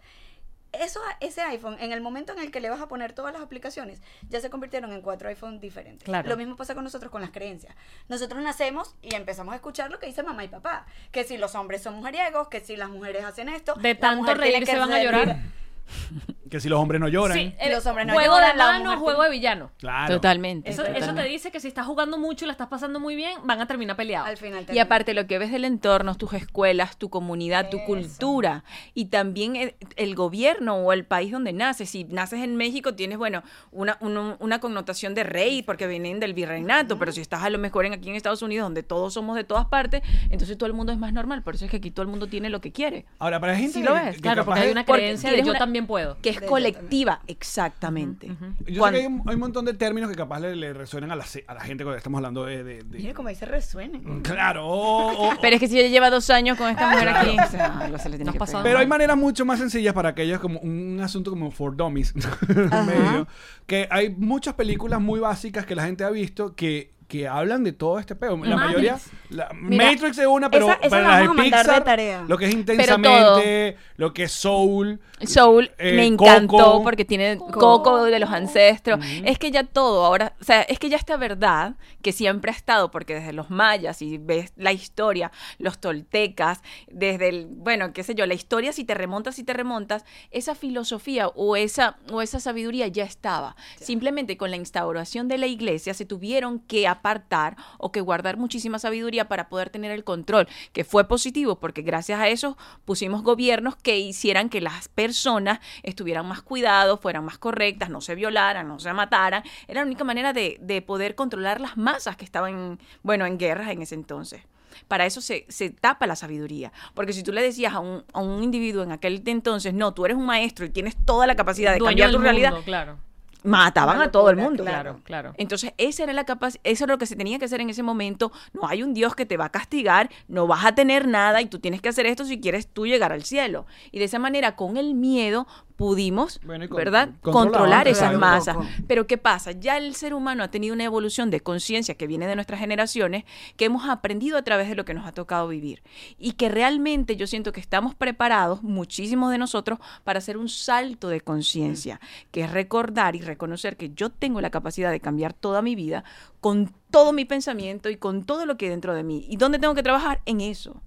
Eso, 0.80 1.00
ese 1.20 1.42
iPhone, 1.42 1.76
en 1.80 1.92
el 1.92 2.00
momento 2.00 2.32
en 2.32 2.38
el 2.38 2.50
que 2.50 2.60
le 2.60 2.70
vas 2.70 2.80
a 2.80 2.88
poner 2.88 3.12
todas 3.12 3.32
las 3.32 3.42
aplicaciones, 3.42 4.02
ya 4.28 4.40
se 4.40 4.50
convirtieron 4.50 4.92
en 4.92 5.02
cuatro 5.02 5.28
iPhones 5.28 5.60
diferentes. 5.60 6.04
Claro. 6.04 6.28
Lo 6.28 6.36
mismo 6.36 6.56
pasa 6.56 6.74
con 6.74 6.84
nosotros 6.84 7.10
con 7.10 7.20
las 7.20 7.30
creencias. 7.30 7.74
Nosotros 8.08 8.42
nacemos 8.42 8.94
y 9.02 9.14
empezamos 9.14 9.52
a 9.52 9.56
escuchar 9.56 9.90
lo 9.90 9.98
que 9.98 10.06
dice 10.06 10.22
mamá 10.22 10.44
y 10.44 10.48
papá. 10.48 10.86
Que 11.12 11.24
si 11.24 11.38
los 11.38 11.54
hombres 11.54 11.82
son 11.82 11.94
mujeriegos, 11.94 12.48
que 12.48 12.60
si 12.60 12.76
las 12.76 12.88
mujeres 12.88 13.24
hacen 13.24 13.48
esto. 13.48 13.74
De 13.74 13.94
tanto 13.94 14.34
reír 14.34 14.60
que 14.60 14.66
se 14.66 14.78
van 14.78 14.92
a 14.92 15.02
llorar. 15.02 15.38
Que 16.50 16.60
si 16.60 16.68
los 16.68 16.78
hombres 16.78 17.00
no 17.00 17.08
lloran. 17.08 17.36
Sí, 17.36 17.52
el 17.58 17.72
Los 17.72 17.84
hombres 17.86 18.06
no 18.06 18.12
juego 18.12 18.34
lloran, 18.34 18.52
de 18.52 18.56
la 18.58 18.64
mano, 18.66 18.84
mujer 18.84 18.98
juego 19.00 19.22
de 19.24 19.30
villano. 19.30 19.70
Claro. 19.78 20.14
Totalmente. 20.14 20.70
Eso, 20.70 20.82
eso 20.82 20.92
te 20.92 21.00
totalmente. 21.00 21.30
dice 21.30 21.50
que 21.50 21.58
si 21.58 21.66
estás 21.66 21.84
jugando 21.84 22.16
mucho 22.16 22.44
y 22.44 22.46
la 22.46 22.52
estás 22.52 22.68
pasando 22.68 23.00
muy 23.00 23.16
bien, 23.16 23.38
van 23.44 23.60
a 23.60 23.66
terminar 23.66 23.96
peleados. 23.96 24.28
Al 24.28 24.36
final 24.36 24.64
Y 24.72 24.78
aparte 24.78 25.14
lo 25.14 25.26
que 25.26 25.38
ves 25.38 25.50
del 25.50 25.64
entorno, 25.64 26.14
tus 26.14 26.32
escuelas, 26.34 26.96
tu 26.96 27.10
comunidad, 27.10 27.70
tu 27.70 27.82
cultura 27.84 28.62
y 28.92 29.06
también 29.06 29.56
el, 29.56 29.74
el 29.96 30.14
gobierno 30.14 30.76
o 30.76 30.92
el 30.92 31.04
país 31.04 31.32
donde 31.32 31.52
naces. 31.52 31.90
Si 31.90 32.04
naces 32.04 32.40
en 32.44 32.54
México 32.56 32.94
tienes, 32.94 33.18
bueno, 33.18 33.42
una, 33.72 33.96
una, 34.00 34.36
una 34.38 34.60
connotación 34.60 35.14
de 35.14 35.24
rey 35.24 35.62
porque 35.62 35.88
vienen 35.88 36.20
del 36.20 36.34
virreinato, 36.34 36.98
pero 37.00 37.10
si 37.10 37.20
estás 37.20 37.42
a 37.42 37.50
lo 37.50 37.58
mejor 37.58 37.84
en, 37.86 37.94
aquí 37.94 38.10
en 38.10 38.14
Estados 38.14 38.42
Unidos 38.42 38.64
donde 38.66 38.84
todos 38.84 39.14
somos 39.14 39.34
de 39.34 39.42
todas 39.42 39.66
partes, 39.66 40.02
entonces 40.30 40.56
todo 40.56 40.68
el 40.68 40.74
mundo 40.74 40.92
es 40.92 40.98
más 40.98 41.12
normal. 41.12 41.42
Por 41.42 41.56
eso 41.56 41.64
es 41.64 41.70
que 41.70 41.78
aquí 41.78 41.90
todo 41.90 42.02
el 42.02 42.08
mundo 42.08 42.28
tiene 42.28 42.48
lo 42.48 42.60
que 42.60 42.70
quiere. 42.70 43.06
Ahora, 43.18 43.40
para 43.40 43.56
gente 43.56 43.72
Sí 43.72 43.80
que- 43.82 43.88
lo 43.88 43.94
ves, 43.94 44.16
que 44.16 44.20
Claro, 44.22 44.42
capaz 44.42 44.46
porque 44.52 44.60
hay 44.60 44.66
de- 44.66 44.72
una 44.72 44.84
porque 44.84 45.02
creencia 45.02 45.30
de 45.30 45.34
tienes 45.36 45.46
yo 45.46 45.50
una- 45.52 45.58
también 45.74 45.86
puedo. 45.88 46.16
Que 46.22 46.30
es 46.30 46.40
De 46.40 46.46
colectiva, 46.46 47.20
exactamente. 47.26 48.28
Yo 48.66 48.78
Cuando- 48.80 48.98
sé 48.98 49.02
que 49.04 49.08
hay, 49.08 49.12
un- 49.12 49.22
hay 49.28 49.34
un 49.34 49.40
montón 49.40 49.64
de 49.64 49.74
términos 49.74 50.08
que 50.08 50.14
capaz 50.16 50.38
le, 50.38 50.54
le 50.54 50.72
resuenan 50.72 51.10
a 51.10 51.16
la, 51.16 51.24
a 51.48 51.54
la 51.54 51.60
gente 51.62 51.82
cuando 51.82 51.96
estamos 51.98 52.18
hablando 52.18 52.44
de... 52.44 52.62
de- 52.62 52.82
de- 52.84 52.98
Mira 52.98 53.12
cómo 53.14 53.28
ahí 53.28 53.34
se 53.34 53.44
resuena. 53.46 53.98
Claro. 54.22 55.14
Pero 55.40 55.56
es 55.56 55.60
que 55.60 55.66
si 55.68 55.78
ella 55.80 55.88
lleva 55.88 56.10
dos 56.10 56.30
años 56.30 56.56
con 56.56 56.68
esta 56.70 56.90
mujer 56.90 57.08
aquí, 57.08 57.36
o 57.44 57.50
sea, 57.50 57.78
algo 57.80 57.98
se 57.98 58.08
le 58.08 58.16
tiene 58.16 58.32
que. 58.32 58.38
Pero 58.62 58.78
hay 58.78 58.86
maneras 58.86 59.16
mucho 59.16 59.44
más 59.44 59.58
sencillas 59.58 59.92
para 59.94 60.10
aquellos 60.10 60.38
como 60.40 60.60
un 60.60 61.00
asunto 61.02 61.30
como 61.30 61.50
for 61.50 61.74
dummies 61.76 62.14
medio, 62.86 63.26
que 63.66 63.88
hay 63.90 64.10
muchas 64.10 64.54
películas 64.54 65.00
muy 65.00 65.18
básicas 65.20 65.66
que 65.66 65.74
la 65.74 65.84
gente 65.84 66.04
ha 66.04 66.10
visto 66.10 66.54
que 66.54 66.93
que 67.14 67.28
hablan 67.28 67.62
de 67.62 67.70
todo 67.72 68.00
este 68.00 68.16
peo. 68.16 68.30
La 68.38 68.56
Matrix. 68.56 68.56
mayoría 68.66 68.98
la- 69.30 69.48
Mira, 69.54 69.84
Matrix 69.92 70.18
es 70.18 70.26
una, 70.26 70.50
pero 70.50 70.66
esa- 70.66 70.78
esa 70.80 70.90
para 70.90 71.02
la 71.02 71.08
las 71.10 71.20
de 71.20 71.26
vamos 71.28 71.38
a 71.38 71.42
mandar 71.42 71.60
de 71.66 71.70
Pixar, 71.72 71.84
tarea. 71.84 72.24
lo 72.26 72.38
que 72.38 72.44
es 72.46 72.52
intensamente, 72.54 73.76
lo 73.96 74.12
que 74.12 74.24
es 74.24 74.32
Soul, 74.32 75.00
Soul 75.24 75.70
Eh, 75.78 75.92
me 75.94 76.06
encantó 76.06 76.56
Coco. 76.56 76.82
porque 76.82 77.04
tiene 77.04 77.38
Coco 77.38 78.04
de 78.04 78.18
los 78.18 78.30
ancestros. 78.30 78.98
Es 79.24 79.38
que 79.38 79.50
ya 79.52 79.62
todo 79.64 80.04
ahora, 80.04 80.34
o 80.40 80.44
sea, 80.44 80.62
es 80.62 80.78
que 80.80 80.88
ya 80.88 80.96
esta 80.96 81.16
verdad 81.16 81.76
que 82.02 82.10
siempre 82.12 82.50
ha 82.50 82.54
estado, 82.54 82.90
porque 82.90 83.14
desde 83.14 83.32
los 83.32 83.48
mayas 83.48 84.02
y 84.02 84.18
ves 84.18 84.52
la 84.56 84.72
historia, 84.72 85.30
los 85.58 85.78
toltecas, 85.78 86.62
desde 86.90 87.28
el, 87.28 87.46
bueno, 87.48 87.92
qué 87.92 88.02
sé 88.02 88.14
yo, 88.16 88.26
la 88.26 88.34
historia, 88.34 88.72
si 88.72 88.84
te 88.84 88.94
remontas, 88.94 89.36
si 89.36 89.44
te 89.44 89.52
remontas, 89.52 90.04
esa 90.32 90.54
filosofía 90.54 91.28
o 91.28 91.54
esa, 91.56 91.96
o 92.10 92.20
esa 92.22 92.40
sabiduría 92.40 92.88
ya 92.88 93.04
estaba. 93.04 93.54
Simplemente 93.80 94.36
con 94.36 94.50
la 94.50 94.56
instauración 94.56 95.28
de 95.28 95.38
la 95.38 95.46
iglesia 95.46 95.94
se 95.94 96.04
tuvieron 96.04 96.58
que 96.58 96.86
apartar 97.04 97.56
o 97.76 97.92
que 97.92 98.00
guardar 98.00 98.38
muchísima 98.38 98.78
sabiduría 98.78 99.28
para 99.28 99.50
poder 99.50 99.68
tener 99.68 99.92
el 99.92 100.04
control, 100.04 100.48
que 100.72 100.84
fue 100.84 101.06
positivo 101.06 101.56
porque 101.60 101.82
gracias 101.82 102.18
a 102.18 102.28
eso 102.28 102.56
pusimos 102.86 103.22
gobiernos 103.22 103.76
que 103.76 103.98
hicieran 103.98 104.48
que 104.48 104.62
las 104.62 104.88
personas 104.88 105.60
estuvieran 105.82 106.26
más 106.26 106.40
cuidados, 106.40 106.98
fueran 107.00 107.26
más 107.26 107.36
correctas, 107.36 107.90
no 107.90 108.00
se 108.00 108.14
violaran, 108.14 108.66
no 108.66 108.78
se 108.78 108.90
mataran. 108.94 109.42
Era 109.68 109.82
la 109.82 109.86
única 109.86 110.04
manera 110.04 110.32
de, 110.32 110.56
de 110.60 110.80
poder 110.80 111.14
controlar 111.14 111.60
las 111.60 111.76
masas 111.76 112.16
que 112.16 112.24
estaban, 112.24 112.78
bueno, 113.02 113.26
en 113.26 113.36
guerras 113.36 113.68
en 113.68 113.82
ese 113.82 113.94
entonces. 113.94 114.40
Para 114.88 115.04
eso 115.04 115.20
se, 115.20 115.44
se 115.48 115.70
tapa 115.70 116.06
la 116.06 116.16
sabiduría. 116.16 116.72
Porque 116.94 117.12
si 117.12 117.22
tú 117.22 117.32
le 117.32 117.42
decías 117.42 117.74
a 117.74 117.80
un, 117.80 118.02
a 118.12 118.20
un 118.20 118.42
individuo 118.42 118.82
en 118.82 118.92
aquel 118.92 119.22
entonces, 119.26 119.74
no, 119.74 119.92
tú 119.92 120.06
eres 120.06 120.16
un 120.16 120.26
maestro 120.26 120.64
y 120.64 120.70
tienes 120.70 120.96
toda 121.04 121.26
la 121.26 121.36
capacidad 121.36 121.72
de 121.72 121.78
Dueño 121.78 121.90
cambiar 121.90 122.10
tu 122.12 122.18
realidad, 122.18 122.54
claro. 122.64 122.98
Mataban 123.44 124.00
a 124.00 124.10
todo 124.10 124.30
el 124.30 124.36
mundo. 124.36 124.64
Claro, 124.64 125.00
claro. 125.04 125.34
Entonces, 125.36 125.72
esa 125.78 126.02
era 126.02 126.12
la 126.12 126.26
capac- 126.26 126.58
eso 126.64 126.84
era 126.84 126.94
lo 126.94 126.98
que 126.98 127.06
se 127.06 127.14
tenía 127.14 127.38
que 127.38 127.44
hacer 127.44 127.60
en 127.60 127.70
ese 127.70 127.82
momento. 127.82 128.32
No 128.52 128.66
hay 128.66 128.82
un 128.82 128.94
Dios 128.94 129.14
que 129.14 129.26
te 129.26 129.36
va 129.36 129.44
a 129.46 129.50
castigar, 129.50 130.10
no 130.28 130.46
vas 130.46 130.64
a 130.64 130.74
tener 130.74 131.06
nada 131.06 131.40
y 131.40 131.46
tú 131.46 131.58
tienes 131.60 131.80
que 131.80 131.90
hacer 131.90 132.06
esto 132.06 132.24
si 132.24 132.40
quieres 132.40 132.66
tú 132.66 132.86
llegar 132.86 133.12
al 133.12 133.22
cielo. 133.24 133.66
Y 133.92 133.98
de 134.00 134.06
esa 134.06 134.18
manera, 134.18 134.56
con 134.56 134.76
el 134.76 134.94
miedo, 134.94 135.46
pudimos, 135.76 136.40
Bueno, 136.44 136.64
y 136.64 136.68
con- 136.68 136.76
¿verdad? 136.76 137.10
Controlar 137.20 137.88
esas 137.88 138.16
masas. 138.16 138.56
Pero 138.86 139.06
¿qué 139.06 139.18
pasa? 139.18 139.52
Ya 139.52 139.76
el 139.76 139.94
ser 139.94 140.14
humano 140.14 140.44
ha 140.44 140.48
tenido 140.48 140.72
una 140.74 140.84
evolución 140.84 141.30
de 141.30 141.40
conciencia 141.40 141.96
que 141.96 142.06
viene 142.06 142.26
de 142.26 142.36
nuestras 142.36 142.60
generaciones, 142.60 143.24
que 143.56 143.64
hemos 143.64 143.88
aprendido 143.88 144.38
a 144.38 144.42
través 144.42 144.68
de 144.68 144.76
lo 144.76 144.84
que 144.84 144.94
nos 144.94 145.06
ha 145.06 145.12
tocado 145.12 145.48
vivir. 145.48 145.82
Y 146.18 146.32
que 146.32 146.48
realmente 146.48 147.16
yo 147.16 147.26
siento 147.26 147.50
que 147.52 147.60
estamos 147.60 147.94
preparados, 147.94 148.62
muchísimos 148.62 149.30
de 149.32 149.38
nosotros, 149.38 149.78
para 150.04 150.18
hacer 150.18 150.36
un 150.36 150.48
salto 150.48 151.08
de 151.08 151.20
conciencia, 151.20 152.00
que 152.30 152.42
es 152.42 152.50
recordar 152.52 153.16
y 153.16 153.20
reconocer 153.20 153.76
que 153.76 153.90
yo 153.94 154.10
tengo 154.10 154.40
la 154.40 154.50
capacidad 154.50 154.90
de 154.90 155.00
cambiar 155.00 155.32
toda 155.32 155.60
mi 155.60 155.74
vida 155.74 156.04
con 156.40 156.72
todo 156.90 157.12
mi 157.12 157.24
pensamiento 157.24 157.90
y 157.90 157.96
con 157.96 158.24
todo 158.24 158.46
lo 158.46 158.56
que 158.56 158.66
hay 158.66 158.70
dentro 158.70 158.94
de 158.94 159.02
mí. 159.02 159.26
¿Y 159.28 159.36
dónde 159.38 159.58
tengo 159.58 159.74
que 159.74 159.82
trabajar? 159.82 160.20
En 160.26 160.40
eso, 160.40 160.80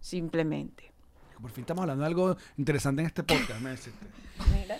simplemente. 0.00 0.92
Por 1.40 1.50
fin 1.50 1.62
estamos 1.62 1.82
hablando 1.82 2.02
de 2.02 2.06
algo 2.08 2.36
interesante 2.56 3.02
en 3.02 3.06
este 3.06 3.22
podcast. 3.22 3.60
me 3.60 3.70
decís. 3.70 3.92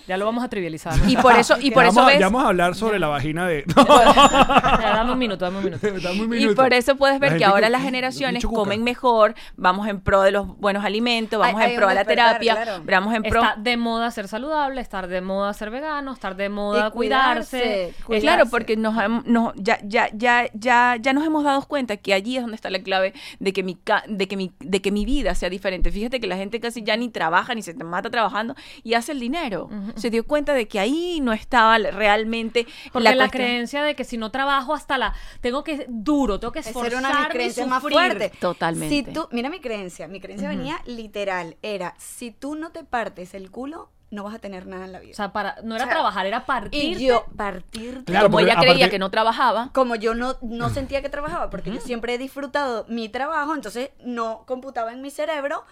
Ya 0.07 0.17
lo 0.17 0.25
vamos 0.25 0.43
a 0.43 0.49
trivializar. 0.49 0.93
Y 1.07 1.17
por 1.17 1.35
eso, 1.35 1.55
y 1.59 1.71
por 1.71 1.83
ya, 1.83 1.89
eso 1.89 1.95
vamos, 1.95 2.09
a- 2.09 2.13
ves... 2.13 2.19
ya 2.19 2.25
vamos 2.27 2.43
a 2.43 2.47
hablar 2.49 2.75
sobre 2.75 2.99
la 2.99 3.07
vagina 3.07 3.47
de... 3.47 3.63
Ya, 3.75 4.91
dame 4.95 5.11
un 5.13 5.17
minuto, 5.17 5.45
dame 5.45 5.57
un 5.59 5.63
minuto. 5.65 5.87
Dame 6.01 6.21
un 6.23 6.33
Y 6.37 6.47
por 6.53 6.73
eso 6.73 6.95
puedes 6.95 7.19
La 7.19 7.27
ver 7.29 7.37
que 7.37 7.45
ahora 7.45 7.67
que- 7.67 7.71
las 7.71 7.81
generaciones 7.81 8.45
comen 8.45 8.83
mejor, 8.83 9.33
vamos 9.55 9.87
en 9.87 10.01
pro 10.01 10.21
de 10.21 10.31
los 10.31 10.47
buenos 10.59 10.83
alimentos, 10.85 11.39
vamos 11.39 11.61
en 11.61 11.75
pro 11.75 11.87
de 11.87 11.95
la 11.95 11.99
despertar, 12.01 12.39
terapia, 12.39 12.53
claro. 12.63 12.83
vamos 12.87 13.15
en 13.15 13.23
pro... 13.23 13.41
Está 13.41 13.55
de 13.57 13.77
moda 13.77 14.11
ser 14.11 14.27
saludable, 14.27 14.81
estar 14.81 15.07
de 15.07 15.21
moda 15.21 15.53
ser 15.53 15.69
vegano, 15.71 16.13
estar 16.13 16.35
de 16.35 16.49
moda 16.49 16.91
cuidarse. 16.91 17.93
cuidarse. 18.05 18.21
Claro, 18.25 18.45
porque 18.49 18.75
nos, 18.77 18.95
nos- 19.25 19.53
ya, 19.55 19.79
ya, 19.83 20.09
ya, 20.13 20.47
ya, 20.53 20.97
ya 20.99 21.13
nos 21.13 21.25
hemos 21.25 21.43
dado 21.43 21.61
cuenta 21.67 21.97
que 21.97 22.13
allí 22.13 22.35
es 22.37 22.41
donde 22.43 22.55
está 22.55 22.69
la 22.69 22.79
clave 22.79 23.13
de 23.39 23.53
que, 23.53 23.63
mi, 23.63 23.75
ca- 23.75 24.03
de, 24.07 24.27
que 24.27 24.37
mi, 24.37 24.51
de 24.59 24.81
que 24.81 24.91
mi 24.91 25.05
vida 25.05 25.33
sea 25.35 25.49
diferente. 25.49 25.91
Fíjate 25.91 26.19
que 26.19 26.27
la 26.27 26.37
gente 26.37 26.59
casi 26.59 26.83
ya 26.83 26.95
ni 26.97 27.09
trabaja, 27.09 27.55
ni 27.55 27.61
se 27.61 27.73
te 27.73 27.83
mata 27.83 28.09
trabajando 28.09 28.55
y 28.83 28.93
hace 28.93 29.11
el 29.13 29.19
dinero. 29.19 29.44
Se 29.95 30.09
dio 30.09 30.25
cuenta 30.25 30.53
de 30.53 30.67
que 30.67 30.79
ahí 30.79 31.19
no 31.21 31.33
estaba 31.33 31.77
realmente 31.77 32.65
Porque 32.91 33.15
la, 33.15 33.29
creencia 33.29 33.83
de 33.83 33.95
que 33.95 34.03
si 34.03 34.17
no 34.17 34.31
trabajo 34.31 34.73
hasta 34.73 34.97
la... 34.97 35.13
Tengo 35.41 35.63
que... 35.63 35.85
Duro, 35.87 36.39
tengo 36.39 36.51
que 36.51 36.59
Esa 36.59 36.69
esforzarme 36.69 37.07
era 37.07 37.17
una 37.17 37.27
y 37.27 37.31
creencias 37.31 37.67
más 37.67 37.81
fuertes. 37.81 38.31
Totalmente. 38.39 38.95
Si 38.95 39.03
tú, 39.03 39.27
mira 39.31 39.49
mi 39.49 39.59
creencia, 39.59 40.07
mi 40.07 40.19
creencia 40.19 40.49
venía 40.49 40.81
literal, 40.85 41.57
era, 41.61 41.95
si 41.97 42.31
tú 42.31 42.55
no 42.55 42.71
te 42.71 42.83
partes 42.83 43.33
el 43.33 43.51
culo, 43.51 43.89
no 44.11 44.23
vas 44.23 44.35
a 44.35 44.39
tener 44.39 44.67
nada 44.67 44.85
en 44.85 44.91
la 44.91 44.99
vida. 44.99 45.11
O 45.11 45.15
sea, 45.15 45.31
para, 45.33 45.57
no 45.63 45.75
era 45.75 45.85
O 45.85 45.87
sea, 45.87 45.95
trabajar, 45.95 46.25
era 46.25 46.45
partir. 46.45 47.01
y 47.01 47.07
yo 47.07 47.25
partir 47.35 48.03
Claro, 48.05 48.27
como 48.27 48.37
porque 48.37 48.51
ella 48.51 48.59
creía 48.59 48.89
que 48.89 48.99
no 48.99 49.11
trabajaba, 49.11 49.69
como 49.73 49.95
yo 49.95 50.15
no, 50.15 50.37
no 50.41 50.69
sentía 50.69 51.01
que 51.01 51.09
trabajaba, 51.09 51.49
porque 51.49 51.71
yo 51.71 51.81
siempre 51.81 52.15
he 52.15 52.17
disfrutado 52.17 52.85
mi 52.87 53.09
trabajo, 53.09 53.53
entonces 53.53 53.91
no 54.03 54.43
computaba 54.45 54.93
en 54.93 55.01
mi 55.01 55.11
cerebro, 55.11 55.65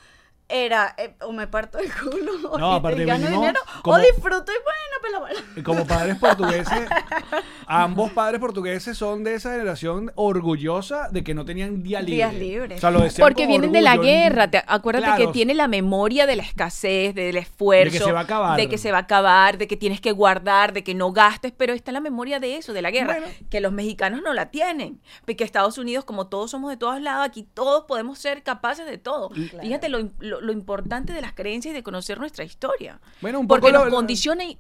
era 0.49 0.93
eh, 0.97 1.15
o 1.21 1.32
me 1.32 1.47
parto 1.47 1.77
el 1.79 1.91
culo 1.93 2.58
No, 2.60 2.73
y 2.73 2.77
aparte 2.77 2.99
te 2.99 3.06
gano 3.06 3.19
mínimo, 3.25 3.41
dinero, 3.41 3.60
como- 3.82 3.97
o 3.97 3.99
disfruto 3.99 4.51
y 4.51 4.56
bueno, 4.63 5.01
pela 5.01 5.19
bola. 5.19 5.34
Y 5.56 5.62
Como 5.63 5.86
padres 5.88 6.17
portugueses, 6.17 6.88
ambos 7.67 8.12
padres 8.12 8.39
portugueses 8.39 8.97
son 8.97 9.23
de 9.23 9.36
esa 9.36 9.51
generación 9.51 10.12
orgullosa 10.15 11.10
de 11.10 11.23
que 11.23 11.34
no 11.34 11.45
tenían 11.45 11.82
día 11.84 11.99
libre. 12.01 12.15
Días 12.15 12.34
libres. 12.34 12.77
O 12.77 12.82
sea, 12.82 12.91
lo 12.91 12.99
porque 13.19 13.47
vienen 13.47 13.71
de 13.71 13.82
la 13.82 13.97
guerra. 13.97 14.49
Te- 14.49 14.63
acuérdate 14.65 15.06
Claro. 15.06 15.25
que 15.27 15.34
tiene 15.34 15.53
la 15.53 15.67
memoria 15.67 16.25
de 16.25 16.36
la 16.36 16.43
escasez, 16.43 17.13
del 17.15 17.36
esfuerzo, 17.38 17.93
De 17.93 17.99
que 17.99 18.03
se 18.06 18.12
va 18.12 18.19
a 18.21 18.23
acabar. 18.23 18.58
de 18.58 18.69
que 18.69 18.77
se 18.77 18.91
va 18.91 18.97
a 18.99 19.01
acabar, 19.01 19.58
de 19.58 19.67
que 19.67 19.77
tienes 19.77 19.99
que 20.01 20.12
guardar, 20.12 20.73
de 20.73 20.84
que 20.84 20.93
no 20.95 21.12
gastes, 21.12 21.51
pero 21.56 21.73
está 21.73 21.91
la 21.91 21.99
memoria 21.99 22.39
de 22.39 22.58
eso, 22.58 22.73
de 22.73 22.82
la 22.82 22.91
guerra, 22.91 23.17
Bueno. 23.19 23.27
que 23.49 23.60
los 23.62 23.71
mexicanos 23.73 24.21
no 24.23 24.34
la 24.34 24.49
tienen. 24.51 25.01
Porque 25.25 25.43
Estados 25.43 25.77
Unidos, 25.77 26.06
como 26.06 26.27
todos 26.27 26.51
somos 26.51 26.69
de 26.69 26.77
todos 26.77 27.01
lados, 27.01 27.25
aquí 27.25 27.43
todos 27.53 27.86
podemos 27.86 28.19
ser 28.19 28.43
capaces 28.43 28.86
de 28.86 28.97
todo. 28.97 29.29
Fíjate 29.62 29.89
lo, 29.89 30.10
lo- 30.19 30.41
lo 30.43 30.51
importante 30.51 31.13
de 31.13 31.21
las 31.21 31.34
creencias 31.34 31.71
y 31.71 31.75
de 31.75 31.84
conocer 31.84 32.19
nuestra 32.19 32.43
historia. 32.43 32.99
Bueno, 33.21 33.39
un 33.39 33.47
poco 33.47 33.62
porque 33.62 33.73
lo- 33.73 33.86
nos 33.86 33.93
condiciona 33.93 34.43
y 34.43 34.58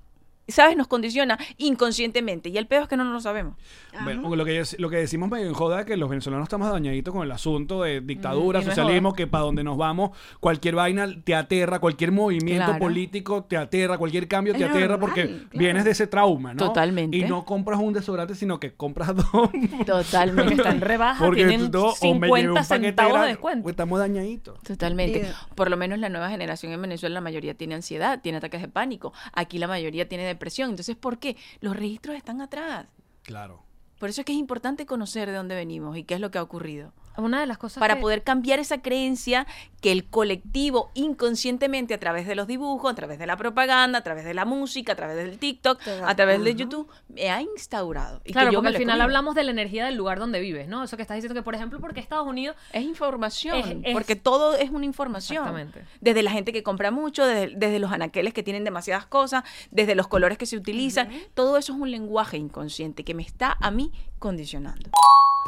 ¿Sabes? 0.47 0.75
Nos 0.75 0.87
condiciona 0.87 1.37
inconscientemente. 1.57 2.49
Y 2.49 2.57
el 2.57 2.67
peor 2.67 2.83
es 2.83 2.89
que 2.89 2.97
no 2.97 3.03
nos 3.03 3.13
lo 3.13 3.19
sabemos. 3.19 3.55
Bueno, 4.03 4.35
lo 4.35 4.45
que, 4.45 4.63
lo 4.77 4.89
que 4.89 4.97
decimos 4.97 5.29
medio 5.29 5.47
en 5.47 5.53
joda 5.53 5.81
es 5.81 5.85
que 5.85 5.95
los 5.97 6.09
venezolanos 6.09 6.45
estamos 6.45 6.69
dañaditos 6.71 7.13
con 7.13 7.23
el 7.23 7.31
asunto 7.31 7.83
de 7.83 8.01
dictadura, 8.01 8.59
no 8.59 8.65
socialismo, 8.65 9.13
que 9.13 9.27
para 9.27 9.43
donde 9.43 9.63
nos 9.63 9.77
vamos, 9.77 10.11
cualquier 10.39 10.75
vaina 10.75 11.07
te 11.23 11.35
aterra, 11.35 11.79
cualquier 11.79 12.11
movimiento 12.11 12.65
Claro. 12.65 12.79
político 12.79 13.43
te 13.43 13.57
aterra, 13.57 13.97
cualquier 13.97 14.27
cambio 14.27 14.53
te 14.53 14.63
Es 14.63 14.69
aterra 14.69 14.97
normal, 14.97 14.99
porque 14.99 15.25
claro. 15.27 15.45
vienes 15.53 15.83
de 15.85 15.91
ese 15.91 16.07
trauma, 16.07 16.53
¿no? 16.53 16.65
Totalmente. 16.67 17.15
Y 17.17 17.23
no 17.23 17.45
compras 17.45 17.79
un 17.79 17.93
desodorante, 17.93 18.35
sino 18.35 18.59
que 18.59 18.73
compras 18.73 19.15
dos. 19.15 19.49
Totalmente. 19.85 20.55
Está 20.55 20.71
en 20.71 20.81
rebaja, 20.81 21.23
Porque 21.25 21.45
tienen 21.45 21.71
llevé 21.71 21.89
50 21.95 22.49
un 22.49 22.55
paquete 22.55 22.63
centavos 22.63 23.11
de 23.11 23.13
grande, 23.13 23.27
descuento. 23.29 23.63
pues 23.63 23.73
estamos 23.73 23.99
dañaditos. 23.99 24.59
Totalmente. 24.61 25.31
Por 25.55 25.69
lo 25.69 25.77
menos 25.77 25.99
la 25.99 26.09
nueva 26.09 26.29
generación 26.29 26.71
en 26.73 26.81
Venezuela, 26.81 27.13
la 27.15 27.21
mayoría 27.21 27.53
tiene 27.53 27.75
ansiedad, 27.75 28.19
tiene 28.21 28.37
ataques 28.39 28.61
de 28.61 28.67
pánico. 28.67 29.13
Aquí 29.33 29.57
la 29.57 29.67
mayoría 29.67 30.07
tiene 30.09 30.32
depresión. 30.33 30.69
Entonces, 30.71 30.95
¿por 30.95 31.19
qué? 31.19 31.37
Los 31.61 31.75
registros 31.75 32.15
están 32.15 32.41
atrás. 32.41 32.87
Claro. 33.23 33.63
Por 33.99 34.09
eso 34.09 34.21
es 34.21 34.25
que 34.25 34.33
es 34.33 34.37
importante 34.37 34.85
conocer 34.85 35.29
de 35.29 35.35
dónde 35.35 35.55
venimos 35.55 35.97
y 35.97 36.03
qué 36.03 36.15
es 36.15 36.19
lo 36.19 36.29
que 36.29 36.37
ha 36.37 36.43
ocurrido. 36.43 36.91
Una 37.17 37.39
de 37.39 37.45
las 37.45 37.57
cosas 37.57 37.79
para 37.79 37.95
que- 37.95 38.01
poder 38.01 38.23
cambiar 38.23 38.59
esa 38.59 38.81
creencia 38.81 39.45
que 39.81 39.91
el 39.91 40.05
colectivo 40.05 40.91
inconscientemente 40.93 41.93
a 41.93 41.99
través 41.99 42.25
de 42.25 42.35
los 42.35 42.47
dibujos, 42.47 42.91
a 42.91 42.95
través 42.95 43.19
de 43.19 43.27
la 43.27 43.35
propaganda, 43.37 43.99
a 43.99 44.01
través 44.01 44.23
de 44.25 44.33
la 44.33 44.45
música, 44.45 44.93
a 44.93 44.95
través 44.95 45.15
del 45.17 45.37
TikTok, 45.37 45.79
a 46.05 46.15
través 46.15 46.41
de 46.43 46.55
YouTube, 46.55 46.87
me 47.09 47.29
ha 47.29 47.41
instaurado. 47.41 48.21
Y 48.23 48.27
que 48.27 48.33
Claro, 48.33 48.51
yo 48.51 48.59
porque 48.59 48.69
al 48.69 48.73
final 48.75 48.93
comido. 48.93 49.03
hablamos 49.03 49.35
de 49.35 49.43
la 49.43 49.51
energía 49.51 49.85
del 49.85 49.95
lugar 49.95 50.19
donde 50.19 50.39
vives, 50.39 50.67
¿no? 50.67 50.83
Eso 50.83 50.95
que 50.95 51.01
estás 51.03 51.15
diciendo 51.15 51.35
que, 51.35 51.43
por 51.43 51.53
ejemplo, 51.55 51.79
porque 51.79 51.99
Estados 51.99 52.25
Unidos 52.27 52.55
Es 52.71 52.83
información, 52.83 53.57
Es- 53.83 53.87
es- 53.89 53.93
porque 53.93 54.15
todo 54.15 54.55
es 54.55 54.69
una 54.69 54.85
información. 54.85 55.37
Exactamente. 55.43 55.83
Desde 56.01 56.23
la 56.23 56.31
gente 56.31 56.53
que 56.53 56.63
compra 56.63 56.91
mucho, 56.91 57.25
desde, 57.25 57.53
desde 57.55 57.79
los 57.79 57.91
anaqueles 57.91 58.33
que 58.33 58.43
tienen 58.43 58.63
demasiadas 58.63 59.05
cosas, 59.05 59.43
desde 59.71 59.95
los 59.95 60.07
colores 60.07 60.37
que 60.37 60.45
se 60.45 60.55
utilizan, 60.57 61.09
todo 61.33 61.57
eso 61.57 61.73
es 61.73 61.79
un 61.79 61.91
lenguaje 61.91 62.37
inconsciente 62.37 63.03
que 63.03 63.13
me 63.13 63.23
está 63.23 63.57
a 63.59 63.69
mí 63.69 63.91
condicionando. 64.19 64.89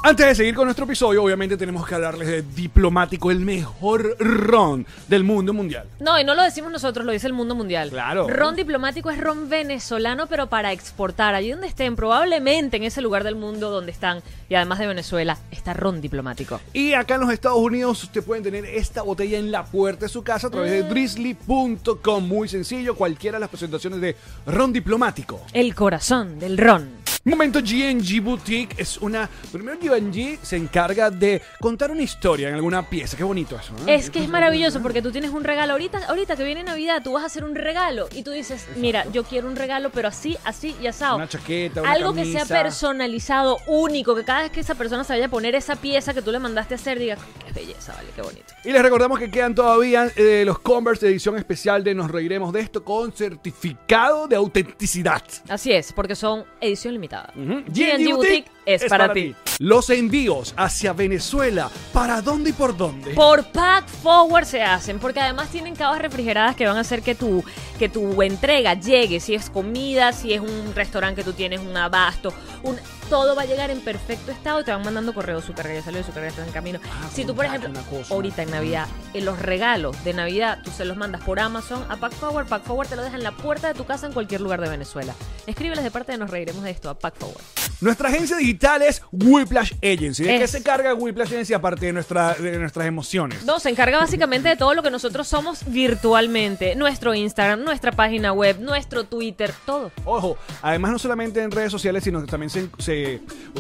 Antes 0.04 0.28
de 0.28 0.36
seguir 0.36 0.54
con 0.54 0.66
nuestro 0.66 0.86
episodio, 0.86 1.24
obviamente 1.24 1.58
tenemos 1.58 1.88
que 1.88 1.96
hablarles 1.96 2.28
de 2.28 2.44
Diplomático, 2.44 3.32
el 3.32 3.40
mejor 3.40 4.16
ron 4.20 4.86
del 5.08 5.24
mundo 5.24 5.52
mundial. 5.52 5.88
No, 6.00 6.20
y 6.20 6.24
no 6.24 6.36
lo 6.36 6.44
decimos 6.44 6.72
nosotros, 6.72 7.06
lo 7.06 7.12
dice 7.12 7.26
el 7.26 7.34
mundo 7.34 7.56
mundial. 7.56 7.90
Claro. 7.90 8.28
Ron 8.28 8.56
diplomático 8.56 9.10
es 9.10 9.20
ron 9.20 9.50
venezolano, 9.50 10.28
pero 10.28 10.48
para 10.48 10.72
exportar. 10.72 11.34
Allí 11.34 11.50
donde 11.50 11.68
estén, 11.68 11.96
probablemente 11.96 12.78
en 12.78 12.84
ese 12.84 13.02
lugar 13.02 13.24
del 13.24 13.36
mundo 13.36 13.72
donde 13.72 13.92
están, 13.92 14.22
y 14.48 14.54
además 14.54 14.78
de 14.78 14.88
Venezuela, 14.88 15.40
está 15.50 15.74
ron 15.74 16.02
diplomático. 16.02 16.62
Y 16.74 16.94
acá 16.94 17.16
en 17.16 17.22
los 17.22 17.32
Estados 17.32 17.58
Unidos 17.58 18.04
usted 18.04 18.24
pueden 18.24 18.44
tener 18.44 18.66
esta 18.66 19.02
botella 19.02 19.40
en 19.40 19.52
la 19.52 19.66
puerta 19.66 20.06
de 20.06 20.10
su 20.10 20.24
casa 20.24 20.48
a 20.48 20.50
través 20.52 20.72
de 20.72 20.84
drizzly.com. 20.84 22.28
Muy 22.28 22.48
sencillo, 22.48 22.96
cualquiera 22.96 23.38
de 23.38 23.42
las 23.42 23.50
presentaciones 23.50 24.00
de 24.02 24.16
ron 24.46 24.72
diplomático. 24.72 25.42
El 25.52 25.74
corazón 25.74 26.38
del 26.38 26.58
ron. 26.58 27.05
Momento 27.28 27.60
GNG 27.60 28.22
Boutique 28.22 28.76
es 28.78 29.00
una... 29.00 29.28
Primero 29.52 29.80
GNG 29.82 30.38
se 30.44 30.58
encarga 30.58 31.10
de 31.10 31.42
contar 31.60 31.90
una 31.90 32.04
historia 32.04 32.50
en 32.50 32.54
alguna 32.54 32.88
pieza. 32.88 33.18
Qué 33.18 33.24
bonito 33.24 33.56
eso. 33.56 33.74
¿no? 33.74 33.92
Es 33.92 34.12
que 34.12 34.20
es 34.20 34.30
maravilloso 34.30 34.80
porque 34.80 35.02
tú 35.02 35.12
tienes 35.12 35.32
un 35.32 35.44
regalo. 35.44 35.72
Ahorita, 35.72 36.06
ahorita 36.08 36.36
que 36.36 36.44
viene 36.44 36.64
Navidad, 36.64 37.02
tú 37.04 37.14
vas 37.14 37.24
a 37.24 37.26
hacer 37.26 37.44
un 37.44 37.56
regalo 37.56 38.08
y 38.12 38.22
tú 38.22 38.30
dices, 38.30 38.68
mira, 38.76 39.08
yo 39.12 39.24
quiero 39.24 39.48
un 39.48 39.56
regalo, 39.56 39.90
pero 39.90 40.08
así, 40.08 40.38
así 40.44 40.76
y 40.80 40.86
asado. 40.86 41.16
Una 41.16 41.28
chaqueta, 41.28 41.82
una 41.82 41.94
Algo 41.94 42.14
que 42.14 42.26
sea 42.26 42.46
personalizado, 42.46 43.58
único, 43.66 44.14
que 44.14 44.24
cada 44.24 44.44
vez 44.44 44.52
que 44.52 44.60
esa 44.60 44.76
persona 44.76 45.04
se 45.04 45.14
vaya 45.14 45.26
a 45.26 45.30
poner 45.30 45.56
esa 45.56 45.76
pieza 45.78 46.14
que 46.14 46.22
tú 46.22 46.32
le 46.32 46.38
mandaste 46.38 46.76
a 46.76 46.78
hacer, 46.78 47.00
diga, 47.00 47.18
qué 47.44 47.52
belleza, 47.54 47.96
vale, 47.96 48.10
qué 48.16 48.22
bonito. 48.22 48.54
Y 48.64 48.72
les 48.72 48.84
recordamos 48.84 49.18
que 49.18 49.32
quedan 49.32 49.56
todavía 49.56 50.12
eh, 50.16 50.44
los 50.46 50.60
Converse 50.60 51.08
de 51.08 51.14
edición 51.14 51.38
especial 51.38 51.84
de 51.84 51.96
Nos 51.96 52.12
Reiremos 52.12 52.54
de 52.54 52.60
esto 52.60 52.84
con 52.84 53.12
certificado 53.12 54.28
de 54.28 54.36
autenticidad. 54.36 55.24
Así 55.50 55.72
es, 55.72 55.92
porque 55.92 56.14
son 56.14 56.46
edición 56.62 56.94
limitada. 56.94 57.15
Ujú. 57.36 57.64
G&G 57.72 58.14
Boutique 58.14 58.52
es, 58.66 58.86
para, 58.86 59.14
ti. 59.14 59.36
Los 59.60 59.90
envíos 59.90 60.54
hacia 60.58 60.94
Venezuela, 60.94 61.70
¿para 61.94 62.22
dónde 62.22 62.50
y 62.50 62.54
por 62.54 62.76
dónde? 62.76 63.14
Por 63.14 63.46
Pack 63.52 63.88
Forward 63.88 64.46
se 64.46 64.62
hacen, 64.62 65.00
porque 65.00 65.20
además 65.20 65.50
tienen 65.50 65.76
cavas 65.76 66.02
refrigeradas 66.02 66.56
que 66.56 66.66
van 66.66 66.78
a 66.78 66.82
hacer 66.82 67.02
que 67.02 67.16
tu, 67.16 67.44
que 67.80 67.90
tu 67.90 68.22
entrega 68.22 68.74
llegue. 68.74 69.20
Si 69.20 69.36
es 69.36 69.50
comida, 69.50 70.14
si 70.14 70.34
es 70.34 70.42
un 70.42 70.74
restaurante 70.76 71.22
que 71.22 71.26
tú 71.26 71.34
tienes, 71.34 71.62
un 71.62 71.78
abasto, 71.78 72.34
un, 72.64 72.78
todo 73.10 73.36
va 73.36 73.44
a 73.44 73.46
llegar 73.46 73.70
en 73.72 73.82
perfecto 73.82 74.32
estado 74.32 74.62
y 74.62 74.64
te 74.64 74.72
van 74.72 74.84
mandando 74.84 75.14
correos. 75.14 75.46
Su 75.46 75.54
carga 75.54 75.74
ya 75.74 75.82
salió, 75.84 76.04
su 76.04 76.12
carga 76.12 76.30
está 76.30 76.46
en 76.46 76.52
camino. 76.52 76.80
si 77.14 77.26
tú, 77.26 77.36
por 77.36 77.46
Ah, 77.46 77.56
ejemplo, 77.56 77.72
ahorita 78.10 78.44
en 78.44 78.52
Navidad, 78.52 78.88
en 79.14 79.26
los 79.26 79.40
regalos 79.40 80.02
de 80.04 80.14
Navidad, 80.14 80.60
tú 80.64 80.72
se 80.72 80.86
los 80.86 80.98
mandas 80.98 81.22
por 81.24 81.40
Amazon 81.40 81.86
a 81.90 81.98
Pack 81.98 82.14
Forward. 82.14 82.48
Pack 82.48 82.64
Forward 82.64 82.88
te 82.90 82.96
lo 82.96 83.04
deja 83.04 83.16
en 83.18 83.24
la 83.24 83.32
puerta 83.32 83.68
de 83.68 83.74
tu 83.74 83.86
casa 83.86 84.08
en 84.08 84.14
cualquier 84.14 84.42
lugar 84.42 84.62
de 84.62 84.70
Venezuela. 84.70 85.14
Escríbeles 85.48 85.84
de 85.84 85.92
parte 85.92 86.12
de 86.12 86.18
Nos 86.18 86.30
Reiremos 86.30 86.64
de 86.64 86.72
esto 86.72 86.90
a 86.90 86.98
Pack 86.98 87.16
Forward. 87.18 87.44
Nuestra 87.82 88.08
agencia 88.10 88.38
digital 88.38 88.82
es 88.82 89.02
Whiplash 89.12 89.74
Agency. 89.84 90.24
¿De 90.24 90.40
qué 90.40 90.48
se 90.48 90.64
carga 90.64 90.94
Whiplash 90.94 91.28
Agency 91.28 91.54
aparte 91.54 91.86
de, 91.88 91.94
nuestra, 91.94 92.34
de 92.36 92.58
nuestras 92.58 92.88
emociones? 92.88 93.44
No, 93.44 93.60
se 93.60 93.70
encarga 93.70 93.98
básicamente 94.00 94.48
de 94.50 94.56
todo 94.56 94.74
lo 94.74 94.82
que 94.82 94.90
nosotros 94.90 95.28
somos 95.28 95.60
virtualmente. 95.68 96.76
Nuestro 96.76 97.14
Instagram, 97.14 97.64
nuestra 97.64 97.92
página 97.92 98.32
web, 98.32 98.60
nuestro 98.60 99.04
Twitter, 99.04 99.54
todo. 99.66 99.92
Ojo, 100.06 100.38
además 100.62 100.92
no 100.92 101.00
solamente 101.00 101.42
en 101.42 101.52
redes 101.52 101.72
sociales, 101.72 102.04
sino 102.04 102.22
que 102.22 102.28
también 102.28 102.50
se, 102.50 102.70
se- 102.78 102.95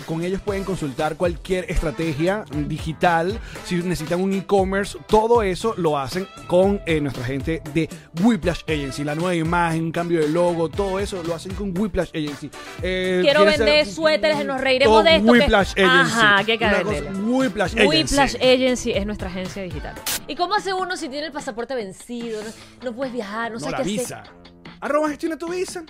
con 0.05 0.23
ellos 0.23 0.41
pueden 0.41 0.63
consultar 0.63 1.15
cualquier 1.15 1.69
estrategia 1.71 2.45
digital, 2.67 3.39
si 3.65 3.75
necesitan 3.75 4.21
un 4.21 4.33
e-commerce, 4.33 4.97
todo 5.07 5.41
eso 5.41 5.73
lo 5.77 5.97
hacen 5.97 6.27
con 6.47 6.81
eh, 6.85 6.99
nuestra 7.01 7.23
gente 7.23 7.61
de 7.73 7.89
Whiplash 8.21 8.61
Agency, 8.67 9.03
la 9.03 9.15
nueva 9.15 9.35
imagen, 9.35 9.91
cambio 9.91 10.19
de 10.19 10.29
logo, 10.29 10.69
todo 10.69 10.99
eso 10.99 11.23
lo 11.23 11.33
hacen 11.33 11.53
con 11.55 11.77
Whiplash 11.77 12.09
Agency. 12.09 12.49
Eh, 12.81 13.19
Quiero 13.23 13.41
¿quieres 13.41 13.59
vender 13.59 13.85
suéteres, 13.87 14.45
nos 14.45 14.61
reiremos 14.61 15.03
de 15.03 15.15
esto. 15.15 15.25
que- 15.25 15.39
Whiplash 15.39 15.71
Agency. 15.71 15.83
Ajá, 15.85 16.43
cosa, 16.83 17.03
Whiplash 17.23 17.71
Agency. 17.73 17.87
Whiplash 17.87 18.35
Agency 18.35 18.91
es 18.91 19.05
nuestra 19.05 19.27
agencia 19.29 19.63
digital. 19.63 19.95
¿Y 20.27 20.35
cómo 20.35 20.55
hace 20.55 20.73
uno 20.73 20.97
si 20.97 21.09
tiene 21.09 21.27
el 21.27 21.31
pasaporte 21.33 21.75
vencido? 21.75 22.41
No, 22.43 22.89
no 22.91 22.95
puedes 22.95 23.13
viajar, 23.13 23.51
no, 23.51 23.55
No, 23.55 23.59
sabes 23.59 23.71
la 23.79 23.83
qué 23.83 23.89
visa. 23.89 24.19
hacer. 24.21 24.33
Arroba 24.81 25.09
gestiona 25.09 25.37
tu 25.37 25.47
visa. 25.49 25.83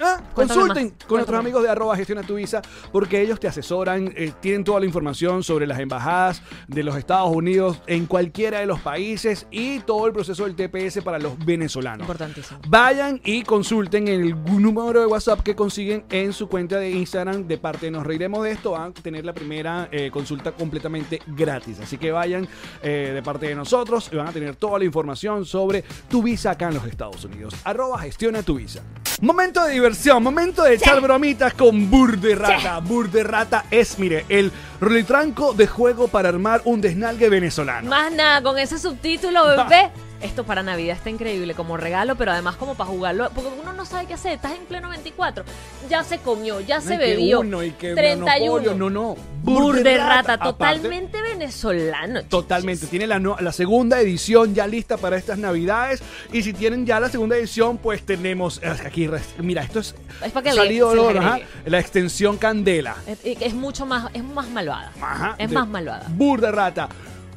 Ah, 0.00 0.20
consulten 0.34 0.86
más, 0.86 1.06
con 1.06 1.18
nuestros 1.18 1.38
amigos 1.38 1.62
de 1.62 1.68
arroba 1.68 1.96
gestiona 1.96 2.22
tu 2.22 2.34
visa 2.34 2.60
porque 2.90 3.20
ellos 3.20 3.38
te 3.38 3.46
asesoran, 3.46 4.12
eh, 4.16 4.32
tienen 4.40 4.64
toda 4.64 4.80
la 4.80 4.86
información 4.86 5.44
sobre 5.44 5.68
las 5.68 5.78
embajadas 5.78 6.42
de 6.66 6.82
los 6.82 6.96
Estados 6.96 7.30
Unidos 7.30 7.80
en 7.86 8.06
cualquiera 8.06 8.58
de 8.58 8.66
los 8.66 8.80
países 8.80 9.46
y 9.52 9.78
todo 9.80 10.06
el 10.06 10.12
proceso 10.12 10.48
del 10.48 10.56
TPS 10.56 11.02
para 11.02 11.18
los 11.18 11.38
venezolanos. 11.44 12.00
Importantísimo. 12.00 12.60
Vayan 12.68 13.20
y 13.24 13.42
consulten 13.42 14.08
el 14.08 14.34
número 14.44 15.00
de 15.00 15.06
WhatsApp 15.06 15.40
que 15.40 15.54
consiguen 15.54 16.04
en 16.10 16.32
su 16.32 16.48
cuenta 16.48 16.78
de 16.78 16.90
Instagram 16.90 17.46
de 17.46 17.58
parte 17.58 17.86
de 17.86 17.92
Nos 17.92 18.04
Reiremos 18.04 18.42
de 18.42 18.50
esto. 18.50 18.72
Van 18.72 18.90
a 18.90 18.94
tener 18.94 19.24
la 19.24 19.32
primera 19.32 19.88
eh, 19.92 20.10
consulta 20.10 20.52
completamente 20.52 21.20
gratis. 21.26 21.78
Así 21.80 21.98
que 21.98 22.10
vayan 22.10 22.48
eh, 22.82 23.12
de 23.14 23.22
parte 23.22 23.46
de 23.46 23.54
nosotros 23.54 24.08
y 24.12 24.16
van 24.16 24.26
a 24.26 24.32
tener 24.32 24.56
toda 24.56 24.78
la 24.78 24.84
información 24.84 25.44
sobre 25.44 25.84
tu 26.08 26.22
visa 26.22 26.50
acá 26.52 26.68
en 26.68 26.74
los 26.74 26.86
Estados 26.86 27.24
Unidos. 27.24 27.54
Arroba 27.64 27.98
gestiona 28.00 28.42
tu 28.42 28.56
visa. 28.56 28.82
Momento 29.20 29.64
de 29.64 29.76
diversión, 29.84 30.22
momento 30.22 30.62
de 30.62 30.76
echar 30.76 30.98
bromitas 31.02 31.52
con 31.52 31.90
Burderrata. 31.90 32.78
Burderrata 32.78 33.66
es, 33.70 33.98
mire, 33.98 34.24
el 34.30 34.50
rolitranco 34.80 35.52
de 35.52 35.66
juego 35.66 36.08
para 36.08 36.30
armar 36.30 36.62
un 36.64 36.80
desnalgue 36.80 37.28
venezolano. 37.28 37.90
Más 37.90 38.10
nada, 38.10 38.42
con 38.42 38.58
ese 38.58 38.78
subtítulo, 38.78 39.46
bebé. 39.46 39.90
Esto 40.24 40.44
para 40.44 40.62
Navidad 40.62 40.96
está 40.96 41.10
increíble 41.10 41.54
como 41.54 41.76
regalo, 41.76 42.16
pero 42.16 42.32
además 42.32 42.56
como 42.56 42.74
para 42.74 42.88
jugarlo. 42.88 43.30
Porque 43.34 43.50
uno 43.60 43.74
no 43.74 43.84
sabe 43.84 44.06
qué 44.06 44.14
hacer. 44.14 44.32
Estás 44.32 44.52
en 44.52 44.64
pleno 44.64 44.88
24. 44.88 45.44
Ya 45.90 46.02
se 46.02 46.18
comió, 46.18 46.60
ya 46.60 46.80
se 46.80 46.94
No, 46.94 46.98
que 47.00 47.06
bebió. 47.06 47.40
uno, 47.40 47.62
y 47.62 47.72
que 47.72 47.92
31. 47.94 48.50
monopolio, 48.50 48.74
no, 48.74 48.88
no. 48.90 49.16
Burderrata, 49.42 50.32
Aparte, 50.34 50.44
totalmente 50.44 51.20
venezolano. 51.20 52.22
Totalmente. 52.24 52.80
chichis. 52.86 52.90
Tiene 52.90 53.06
la, 53.06 53.18
la 53.38 53.52
segunda 53.52 54.00
edición 54.00 54.54
ya 54.54 54.66
lista 54.66 54.96
para 54.96 55.16
estas 55.18 55.36
navidades. 55.38 56.02
Y 56.32 56.42
si 56.42 56.54
tienen 56.54 56.86
ya 56.86 56.98
la 57.00 57.10
segunda 57.10 57.36
edición, 57.36 57.76
pues 57.76 58.02
tenemos 58.06 58.60
eh, 58.62 58.68
aquí. 58.86 59.08
Mira, 59.38 59.62
esto 59.62 59.80
es, 59.80 59.94
Es 60.24 60.32
para 60.32 60.42
que 60.44 60.50
le- 60.50 60.56
salido 60.56 60.90
se 60.90 60.96
les 60.96 61.04
oro, 61.04 61.20
ajá, 61.20 61.38
la 61.66 61.78
extensión 61.78 62.38
Candela. 62.38 62.96
Es, 63.06 63.18
es 63.22 63.52
mucho 63.54 63.84
más, 63.84 64.10
es 64.14 64.24
más 64.24 64.48
malvada. 64.48 64.90
Ajá, 65.00 65.34
es 65.36 65.52
más 65.52 65.68
malvada. 65.68 66.06
Burda 66.08 66.50
rata. 66.50 66.88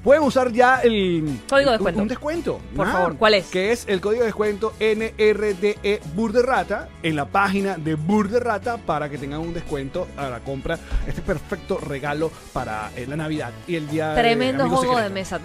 Pueden 0.07 0.23
usar 0.23 0.53
ya 0.53 0.79
el 0.83 1.41
Código 1.49 1.71
de 1.71 1.77
descuento. 1.79 2.01
Un, 2.01 2.07
descuento. 2.07 2.61
Por 2.73 2.89
favor, 2.89 3.17
¿cuál 3.17 3.33
es? 3.33 3.47
Que 3.47 3.73
es 3.73 3.85
el 3.89 3.99
código 3.99 4.21
de 4.21 4.27
descuento 4.27 4.73
NRDE 4.79 5.99
Burderrata 6.15 6.87
en 7.03 7.17
la 7.17 7.25
página 7.25 7.75
de 7.75 7.95
Burderrata 7.95 8.77
para 8.77 9.09
que 9.09 9.17
tengan 9.17 9.41
un 9.41 9.53
descuento 9.53 10.07
a 10.15 10.29
la 10.29 10.39
compra. 10.39 10.79
Este 11.05 11.21
perfecto 11.21 11.77
regalo 11.79 12.31
para 12.53 12.89
eh, 12.95 13.05
la 13.05 13.17
Navidad 13.17 13.51
y 13.67 13.75
el 13.75 13.89
día 13.89 14.13
de 14.13 14.21
Tremendo 14.21 14.69
juego 14.69 14.97
de 14.97 15.09
mesa. 15.09 15.41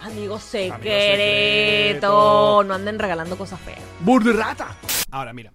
Amigo 0.00 0.38
secreto. 0.38 0.82
secreto. 0.82 2.64
No 2.64 2.72
anden 2.72 2.98
regalando 2.98 3.36
cosas 3.36 3.60
feas. 3.60 3.80
Burderrata. 4.00 4.78
Ahora, 5.10 5.34
mira, 5.34 5.52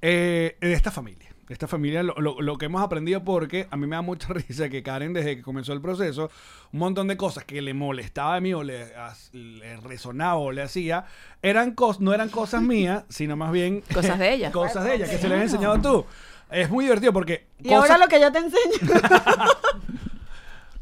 eh, 0.00 0.56
de 0.60 0.72
esta 0.72 0.92
familia. 0.92 1.23
Esta 1.48 1.68
familia, 1.68 2.02
lo, 2.02 2.14
lo- 2.16 2.40
lo 2.40 2.56
que 2.58 2.66
hemos 2.66 2.82
aprendido, 2.82 3.22
porque 3.22 3.66
a 3.70 3.76
mí 3.76 3.86
me 3.86 3.96
da 3.96 4.02
mucha 4.02 4.28
risa 4.32 4.68
que 4.70 4.82
Karen, 4.82 5.12
desde 5.12 5.36
que 5.36 5.42
comenzó 5.42 5.72
el 5.74 5.80
proceso, 5.82 6.30
un 6.72 6.78
montón 6.80 7.06
de 7.08 7.16
cosas 7.16 7.44
que 7.44 7.60
le 7.60 7.74
molestaba 7.74 8.36
a 8.36 8.40
mí 8.40 8.54
o 8.54 8.62
le, 8.62 8.86
le 9.32 9.76
resonaba 9.78 10.36
o 10.36 10.52
le 10.52 10.62
hacía, 10.62 11.04
eran 11.42 11.76
cos- 11.76 11.98
no 12.00 12.14
eran 12.14 12.28
cosas 12.30 12.62
mías, 12.74 13.04
sino 13.08 13.36
más 13.36 13.52
bien 13.52 13.82
Cosas 13.92 14.18
de 14.18 14.32
ella. 14.34 14.50
cosas 14.52 14.84
de 14.84 14.94
ella, 14.94 15.08
que 15.10 15.18
se 15.18 15.28
les 15.28 15.38
has 15.38 15.44
enseñado 15.52 15.80
tú. 15.80 16.06
Es 16.50 16.70
muy 16.70 16.84
divertido 16.84 17.12
porque 17.12 17.46
Y 17.58 17.68
cosas, 17.68 17.90
ahora 17.90 18.04
lo 18.04 18.08
que 18.08 18.20
yo 18.20 18.30
te 18.30 18.38
enseño. 18.38 18.90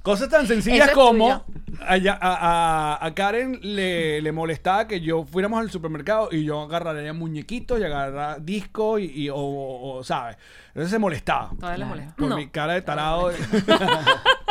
Cosas 0.03 0.29
tan 0.29 0.47
sencillas 0.47 0.89
es 0.89 0.95
como 0.95 1.31
a, 1.31 1.95
a- 1.95 2.19
a- 2.21 3.07
a 3.07 3.15
Karen 3.15 3.59
le, 3.63 4.21
le 4.21 4.33
molestaba 4.33 4.87
que 4.87 5.01
yo 5.01 5.25
fuéramos 5.25 5.61
al 5.61 5.71
supermercado 5.71 6.29
y 6.31 6.45
yo 6.45 6.61
agarraría 6.63 7.13
muñequitos 7.13 7.81
y 7.81 7.85
agarrara 7.85 8.39
disco 8.39 8.99
y, 8.99 9.05
y- 9.07 9.29
o, 9.31 9.37
o- 9.37 9.97
o, 9.99 10.05
¿sabes? 10.05 10.37
Entonces 10.69 10.91
se 10.91 10.99
molestaba. 10.99 11.51
Todavía 11.59 11.79
les 11.79 11.89
molesta. 11.89 12.15
Por 12.17 12.29
No. 12.29 12.37
mi 12.37 12.49
cara 12.49 12.75
de 12.75 12.83
tarado. 12.83 13.31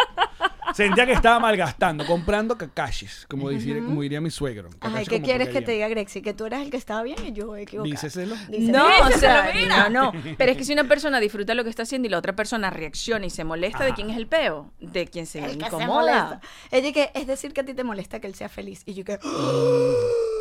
Sentía 0.73 1.05
que 1.05 1.13
estaba 1.13 1.39
malgastando, 1.39 2.05
comprando 2.05 2.57
kakashis, 2.57 3.25
como, 3.29 3.49
diría, 3.49 3.83
como 3.83 4.01
diría 4.01 4.21
mi 4.21 4.31
suegro. 4.31 4.69
Ay, 4.81 5.05
¿qué 5.05 5.15
como 5.15 5.25
quieres 5.25 5.47
que 5.47 5.53
porquería. 5.53 5.65
te 5.65 5.71
diga, 5.71 5.87
Grexy? 5.89 6.21
Que 6.21 6.33
tú 6.33 6.45
eras 6.45 6.61
el 6.61 6.71
que 6.71 6.77
estaba 6.77 7.03
bien 7.03 7.17
y 7.25 7.31
yo 7.33 7.55
equivocada. 7.55 7.91
Díceselo. 7.91 8.35
Díselo. 8.49 8.77
No, 8.77 9.07
o 9.07 9.11
sea, 9.11 9.51
no, 9.67 9.89
no. 9.89 10.11
Pero 10.37 10.51
es 10.51 10.57
que 10.57 10.63
si 10.63 10.73
una 10.73 10.85
persona 10.85 11.19
disfruta 11.19 11.53
lo 11.53 11.63
que 11.63 11.69
está 11.69 11.83
haciendo 11.83 12.07
y 12.07 12.11
la 12.11 12.17
otra 12.17 12.35
persona 12.35 12.69
reacciona 12.69 13.25
y 13.25 13.29
se 13.29 13.43
molesta, 13.43 13.79
¿de 13.79 13.87
Ajá. 13.87 13.95
quién 13.95 14.09
es 14.09 14.17
el 14.17 14.27
peo? 14.27 14.71
De 14.79 15.07
quien 15.07 15.25
se 15.25 15.39
El 15.39 15.57
que 15.57 15.65
se 15.69 15.75
incomoda. 15.75 15.87
molesta. 15.87 16.41
Ella 16.71 16.91
que 16.91 17.11
es 17.13 17.27
decir 17.27 17.53
que 17.53 17.61
a 17.61 17.65
ti 17.65 17.73
te 17.73 17.83
molesta 17.83 18.19
que 18.19 18.27
él 18.27 18.35
sea 18.35 18.49
feliz. 18.49 18.83
Y 18.85 18.93
yo 18.93 19.03
que... 19.03 19.19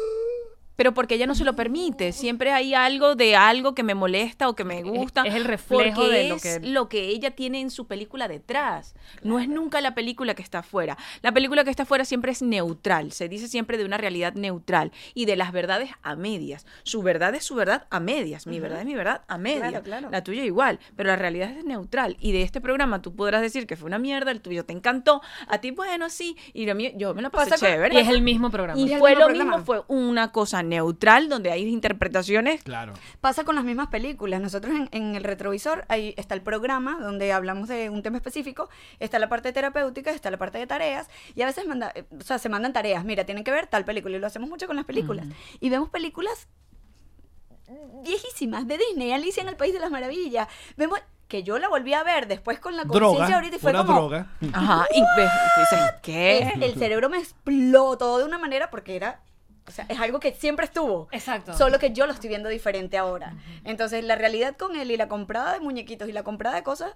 Pero 0.80 0.94
porque 0.94 1.16
ella 1.16 1.26
no 1.26 1.34
se 1.34 1.44
lo 1.44 1.54
permite. 1.54 2.10
Siempre 2.12 2.52
hay 2.52 2.72
algo 2.72 3.14
de 3.14 3.36
algo 3.36 3.74
que 3.74 3.82
me 3.82 3.94
molesta 3.94 4.48
o 4.48 4.56
que 4.56 4.64
me 4.64 4.82
gusta. 4.82 5.24
es 5.26 5.34
el 5.34 5.44
reflejo 5.44 6.08
de 6.08 6.26
lo 6.26 6.36
es 6.36 6.42
que- 6.42 6.60
lo 6.66 6.88
que 6.88 7.08
ella 7.08 7.32
tiene 7.32 7.60
en 7.60 7.70
su 7.70 7.86
película 7.86 8.28
detrás. 8.28 8.94
No 9.22 9.38
es 9.38 9.46
nunca 9.46 9.82
la 9.82 9.94
película 9.94 10.34
que 10.34 10.40
está 10.42 10.60
afuera. 10.60 10.96
La 11.20 11.32
película 11.32 11.64
que 11.64 11.70
está 11.70 11.82
afuera 11.82 12.06
siempre 12.06 12.32
es 12.32 12.40
neutral. 12.40 13.12
Se 13.12 13.28
dice 13.28 13.46
siempre 13.46 13.76
de 13.76 13.84
una 13.84 13.98
realidad 13.98 14.32
neutral 14.32 14.90
y 15.12 15.26
de 15.26 15.36
las 15.36 15.52
verdades 15.52 15.90
a 16.02 16.16
medias. 16.16 16.64
Su 16.82 17.02
verdad 17.02 17.34
es 17.34 17.44
su 17.44 17.54
verdad 17.56 17.86
a 17.90 18.00
medias. 18.00 18.46
Mi 18.46 18.58
verdad 18.58 18.80
es 18.80 18.86
mi 18.86 18.94
verdad 18.94 19.20
a 19.28 19.36
medias. 19.36 19.68
Claro, 19.68 19.82
claro. 19.84 20.08
La 20.10 20.24
tuya 20.24 20.44
igual. 20.46 20.78
Pero 20.96 21.10
la 21.10 21.16
realidad 21.16 21.50
es 21.50 21.62
neutral. 21.62 22.16
Y 22.20 22.32
de 22.32 22.40
este 22.40 22.62
programa 22.62 23.02
tú 23.02 23.14
podrás 23.14 23.42
decir 23.42 23.66
que 23.66 23.76
fue 23.76 23.86
una 23.86 23.98
mierda, 23.98 24.30
el 24.30 24.40
tuyo 24.40 24.64
te 24.64 24.72
encantó. 24.72 25.20
A 25.46 25.58
ti, 25.58 25.72
bueno, 25.72 26.08
sí. 26.08 26.38
Y 26.54 26.64
lo 26.64 26.74
mío, 26.74 26.90
yo 26.96 27.12
me 27.14 27.20
la 27.20 27.28
pasé 27.28 27.50
Pasa 27.50 27.66
chévere. 27.66 27.94
Y 27.96 27.98
es 27.98 28.08
el 28.08 28.22
mismo 28.22 28.50
programa. 28.50 28.80
Y 28.80 28.88
fue 28.96 29.10
lo 29.12 29.26
programa. 29.26 29.44
mismo, 29.58 29.66
fue 29.66 29.82
una 29.88 30.32
cosa 30.32 30.62
neutral 30.70 31.28
donde 31.28 31.50
hay 31.50 31.66
interpretaciones. 31.66 32.62
Claro. 32.62 32.94
Pasa 33.20 33.44
con 33.44 33.54
las 33.54 33.64
mismas 33.64 33.88
películas. 33.88 34.40
Nosotros 34.40 34.74
en, 34.74 34.88
en 34.92 35.14
el 35.14 35.24
retrovisor, 35.24 35.84
ahí 35.88 36.14
está 36.16 36.34
el 36.34 36.40
programa 36.40 36.98
donde 36.98 37.32
hablamos 37.32 37.68
de 37.68 37.90
un 37.90 38.02
tema 38.02 38.16
específico, 38.16 38.70
está 38.98 39.18
la 39.18 39.28
parte 39.28 39.52
terapéutica, 39.52 40.10
está 40.10 40.30
la 40.30 40.38
parte 40.38 40.56
de 40.56 40.66
tareas, 40.66 41.08
y 41.34 41.42
a 41.42 41.46
veces 41.46 41.66
manda, 41.66 41.92
eh, 41.94 42.04
o 42.18 42.22
sea, 42.22 42.38
se 42.38 42.48
mandan 42.48 42.72
tareas. 42.72 43.04
Mira, 43.04 43.24
tienen 43.24 43.44
que 43.44 43.50
ver 43.50 43.66
tal 43.66 43.84
película, 43.84 44.16
y 44.16 44.20
lo 44.20 44.26
hacemos 44.26 44.48
mucho 44.48 44.66
con 44.66 44.76
las 44.76 44.86
películas. 44.86 45.26
Y 45.60 45.68
vemos 45.68 45.90
películas 45.90 46.48
viejísimas 48.02 48.66
de 48.66 48.78
Disney, 48.78 49.12
Alicia 49.12 49.42
en 49.42 49.48
el 49.48 49.56
País 49.56 49.72
de 49.72 49.80
las 49.80 49.90
Maravillas. 49.90 50.48
Vemos 50.76 50.98
que 51.28 51.44
yo 51.44 51.58
la 51.58 51.68
volví 51.68 51.94
a 51.94 52.02
ver 52.02 52.26
después 52.26 52.58
con 52.58 52.76
la 52.76 52.84
conciencia 52.84 53.18
Droga. 53.26 53.34
ahorita 53.36 53.56
y 53.56 53.58
fue 53.60 53.70
Una 53.70 53.84
como... 53.84 54.00
droga. 54.00 54.26
Ajá. 54.52 54.86
Y 54.92 55.00
dices, 55.00 55.80
¿qué? 56.02 56.52
el 56.60 56.74
cerebro 56.74 57.08
me 57.08 57.18
explotó 57.18 58.18
de 58.18 58.24
una 58.24 58.38
manera 58.38 58.68
porque 58.70 58.96
era 58.96 59.20
o 59.66 59.70
sea, 59.70 59.86
es 59.88 59.98
algo 60.00 60.18
que 60.20 60.32
siempre 60.32 60.64
estuvo. 60.66 61.08
Exacto. 61.12 61.56
Solo 61.56 61.78
que 61.78 61.92
yo 61.92 62.06
lo 62.06 62.12
estoy 62.12 62.28
viendo 62.28 62.48
diferente 62.48 62.96
ahora. 62.98 63.34
Entonces, 63.64 64.04
la 64.04 64.16
realidad 64.16 64.56
con 64.56 64.76
él 64.76 64.90
y 64.90 64.96
la 64.96 65.08
comprada 65.08 65.52
de 65.54 65.60
muñequitos 65.60 66.08
y 66.08 66.12
la 66.12 66.22
comprada 66.22 66.56
de 66.56 66.62
cosas, 66.62 66.92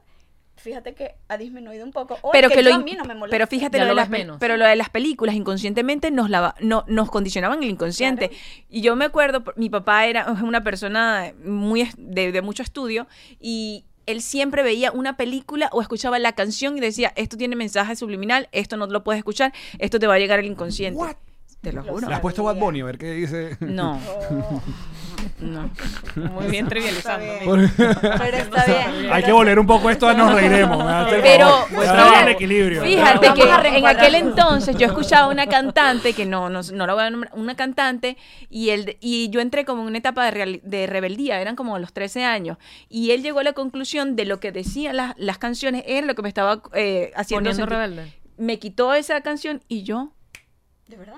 fíjate 0.57 0.95
que 0.95 1.15
ha 1.29 1.37
disminuido 1.37 1.85
un 1.85 1.93
poco. 1.93 2.17
O 2.23 2.31
pero 2.31 2.47
es 2.49 2.55
que, 2.55 2.63
lo 2.63 2.71
yo 2.71 2.77
a 2.77 2.79
in- 2.79 2.85
mí 2.85 2.93
no 2.95 3.05
me 3.05 3.15
molesta. 3.15 3.35
pero 3.35 3.47
fíjate 3.47 3.79
lo 3.81 3.87
de 3.87 3.95
las 3.95 4.09
menos. 4.09 4.37
pero 4.39 4.57
lo 4.57 4.65
de 4.65 4.77
las 4.77 4.89
películas 4.89 5.35
inconscientemente 5.35 6.11
nos 6.11 6.31
lava- 6.31 6.55
no, 6.61 6.85
nos 6.87 7.11
condicionaban 7.11 7.63
el 7.63 7.71
inconsciente 7.71 8.31
y 8.69 8.81
yo 8.81 8.95
me 8.97 9.05
acuerdo 9.05 9.43
mi 9.57 9.69
papá 9.69 10.07
era 10.07 10.31
una 10.43 10.63
persona 10.63 11.33
muy 11.45 11.91
de, 11.99 12.31
de 12.31 12.41
mucho 12.43 12.63
estudio 12.63 13.09
y 13.41 13.85
él 14.07 14.21
siempre 14.23 14.63
veía 14.63 14.93
una 14.93 15.17
película 15.17 15.69
o 15.73 15.81
escuchaba 15.83 16.19
la 16.21 16.33
canción 16.33 16.77
y 16.79 16.81
decía 16.81 17.13
esto 17.17 17.37
tiene 17.37 17.57
mensaje 17.57 17.97
subliminal 17.97 18.49
esto 18.53 18.77
no 18.77 18.87
lo 18.87 19.03
puedes 19.03 19.19
escuchar 19.19 19.53
esto 19.81 19.99
te 19.99 20.07
va 20.07 20.15
a 20.15 20.19
llegar 20.19 20.39
al 20.39 20.45
inconsciente 20.45 20.99
What? 21.01 21.17
Te 21.65 21.73
lo 21.73 21.83
juro 21.83 22.09
Le 22.09 22.15
has 22.15 22.21
puesto 22.21 22.45
Bad 22.45 22.57
Bunny 22.57 22.81
a 22.81 22.85
ver 22.85 22.99
qué 22.99 23.13
dice. 23.13 23.57
no 23.61 23.99
no 25.41 25.71
Muy 26.33 26.47
bien 26.49 26.69
trivializando. 26.69 27.25
Pero 27.77 28.37
está 28.37 28.65
bien. 28.67 29.11
Hay 29.13 29.23
que 29.23 29.33
volver 29.33 29.59
un 29.59 29.67
poco 29.67 29.89
esto 29.91 30.07
a 30.09 30.15
nos 30.15 30.35
reiremos. 30.35 30.85
Pero 31.11 31.65
fíjate, 31.67 32.23
el 32.23 32.29
equilibrio. 32.29 32.83
fíjate 32.83 33.33
que 33.35 33.79
en 33.79 33.87
aquel 33.87 34.15
entonces 34.17 34.77
yo 34.77 34.87
escuchaba 34.87 35.29
una 35.29 35.47
cantante 35.47 36.13
que 36.13 36.27
no, 36.27 36.51
no, 36.51 36.61
no 36.73 36.87
la 36.87 36.95
voy 36.95 37.03
a 37.05 37.11
nombrar, 37.11 37.33
una 37.35 37.55
cantante 37.57 38.17
y 38.51 38.71
él 38.71 38.97
y 39.01 39.31
yo 39.31 39.41
entré 39.41 39.65
como 39.65 39.83
en 39.83 39.89
una 39.89 39.99
etapa 39.99 40.25
de, 40.27 40.31
real- 40.31 40.61
de 40.63 40.87
rebeldía, 40.87 41.41
eran 41.41 41.57
como 41.57 41.79
los 41.79 41.93
13 41.93 42.25
años 42.25 42.59
y 42.89 43.11
él 43.13 43.23
llegó 43.23 43.41
a 43.41 43.45
la 43.45 43.53
conclusión 43.55 44.17
de 44.17 44.27
lo 44.27 44.41
que 44.41 44.53
decían 44.53 44.97
las, 44.97 45.15
las 45.17 45.39
canciones 45.39 45.85
era 45.87 46.07
lo 46.07 46.15
que 46.15 46.23
me 46.23 46.29
estaba 46.29 46.63
eh, 46.75 47.13
haciendo 47.17 47.51
Poniendo 47.51 47.67
rebelde. 47.67 48.13
Me 48.37 48.59
quitó 48.59 48.95
esa 48.95 49.21
canción 49.23 49.63
y 49.69 49.83
yo 49.85 50.13
¿De 50.89 50.97
verdad? 50.97 51.15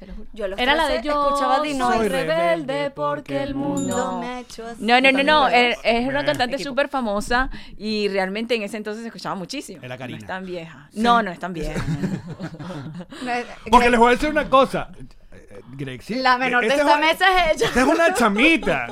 Te 0.00 0.06
lo 0.06 0.14
juro. 0.14 0.26
Yo 0.32 0.48
los 0.48 0.58
Era 0.58 0.74
la 0.74 0.84
de 0.88 0.94
13 1.00 1.08
yo 1.08 1.22
escuchaba 1.28 1.60
Dino 1.62 1.92
soy 1.92 2.06
y 2.06 2.08
rebelde 2.08 2.90
porque 2.90 3.42
el 3.42 3.54
mundo 3.54 3.96
No. 3.96 4.20
me 4.20 4.26
ha 4.26 4.40
hecho 4.40 4.66
así. 4.66 4.82
No, 4.82 5.00
no, 5.00 5.12
no, 5.22 5.48
es, 5.48 5.76
es 5.84 6.08
una 6.08 6.24
cantante 6.24 6.58
súper 6.58 6.88
famosa 6.88 7.50
y 7.76 8.08
realmente 8.08 8.54
en 8.54 8.62
ese 8.62 8.76
entonces 8.78 9.02
se 9.02 9.08
escuchaba 9.08 9.34
muchísimo. 9.34 9.80
Era 9.82 9.96
Karina. 9.98 10.18
No 10.18 10.22
es 10.24 10.26
tan 10.26 10.46
vieja. 10.46 10.88
No, 10.94 11.22
no 11.22 11.30
es 11.30 11.38
tan 11.38 11.52
vieja. 11.52 11.84
Porque 13.70 13.90
les 13.90 13.98
voy 13.98 14.08
a 14.08 14.10
decir 14.12 14.28
una 14.30 14.48
cosa. 14.48 14.90
Eh, 14.98 15.06
eh, 15.32 15.60
Grexi. 15.72 16.14
La 16.16 16.38
menor 16.38 16.62
de 16.62 16.68
esta 16.68 16.80
esta 16.82 16.94
es- 16.94 17.00
mesa 17.00 17.26
es 17.50 17.56
ella. 17.56 17.66
Esta 17.68 17.80
es 17.80 17.86
una 17.86 18.14
chamita. 18.14 18.86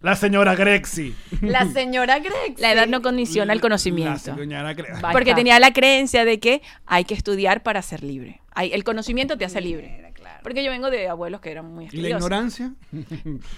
La 0.00 0.16
señora 0.16 0.54
Grexi. 0.54 1.14
La 1.42 1.66
señora 1.66 2.18
Greg. 2.18 2.58
La 2.58 2.72
edad 2.72 2.86
no 2.88 3.02
condiciona 3.02 3.52
el 3.52 3.60
conocimiento. 3.60 4.34
Grexi. 4.36 5.02
Porque 5.12 5.34
tenía 5.34 5.58
la 5.60 5.72
creencia 5.72 6.24
de 6.24 6.40
que 6.40 6.62
hay 6.86 7.04
que 7.04 7.14
estudiar 7.14 7.62
para 7.62 7.82
ser 7.82 8.02
libre. 8.02 8.40
El 8.56 8.84
conocimiento 8.84 9.38
te 9.38 9.44
hace 9.44 9.60
libre. 9.60 10.11
Porque 10.42 10.64
yo 10.64 10.70
vengo 10.70 10.90
de 10.90 11.08
abuelos 11.08 11.40
que 11.40 11.50
eran 11.50 11.66
muy 11.72 11.84
¿Y 11.84 11.86
la 11.86 11.90
estudiosos. 12.08 12.16
ignorancia? 12.24 12.74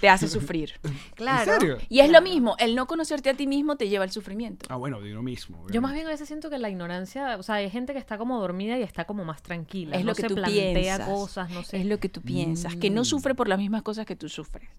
Te 0.01 0.09
hace 0.09 0.27
sufrir. 0.27 0.73
Claro. 1.15 1.53
¿En 1.53 1.59
serio? 1.59 1.77
Y 1.89 1.99
es 2.01 2.09
lo 2.11 2.21
mismo, 2.21 2.55
el 2.59 2.75
no 2.75 2.87
conocerte 2.87 3.29
a 3.29 3.33
ti 3.33 3.47
mismo 3.47 3.75
te 3.77 3.87
lleva 3.89 4.03
al 4.03 4.11
sufrimiento. 4.11 4.65
Ah, 4.69 4.75
bueno, 4.75 5.01
digo 5.01 5.15
lo 5.15 5.23
mismo. 5.23 5.65
Yo 5.69 5.81
más 5.81 5.93
bien 5.93 6.05
a 6.07 6.09
veces 6.09 6.27
siento 6.27 6.49
que 6.49 6.57
la 6.57 6.69
ignorancia, 6.69 7.37
o 7.37 7.43
sea, 7.43 7.55
hay 7.55 7.69
gente 7.69 7.93
que 7.93 7.99
está 7.99 8.17
como 8.17 8.39
dormida 8.39 8.77
y 8.77 8.83
está 8.83 9.05
como 9.05 9.23
más 9.25 9.41
tranquila. 9.41 9.95
Es 9.97 10.03
no 10.03 10.11
lo 10.11 10.15
que 10.15 10.21
se 10.23 10.27
tú 10.27 10.35
plantea 10.35 10.73
piensas. 10.73 11.07
cosas, 11.07 11.49
no 11.51 11.63
sé. 11.63 11.77
Es 11.77 11.85
lo 11.85 11.99
que 11.99 12.09
tú 12.09 12.21
piensas, 12.21 12.75
que 12.75 12.89
no 12.89 13.05
sufre 13.05 13.33
por 13.35 13.47
las 13.47 13.57
mismas 13.59 13.81
cosas 13.83 14.05
que 14.05 14.15
tú 14.15 14.29
sufres. 14.29 14.69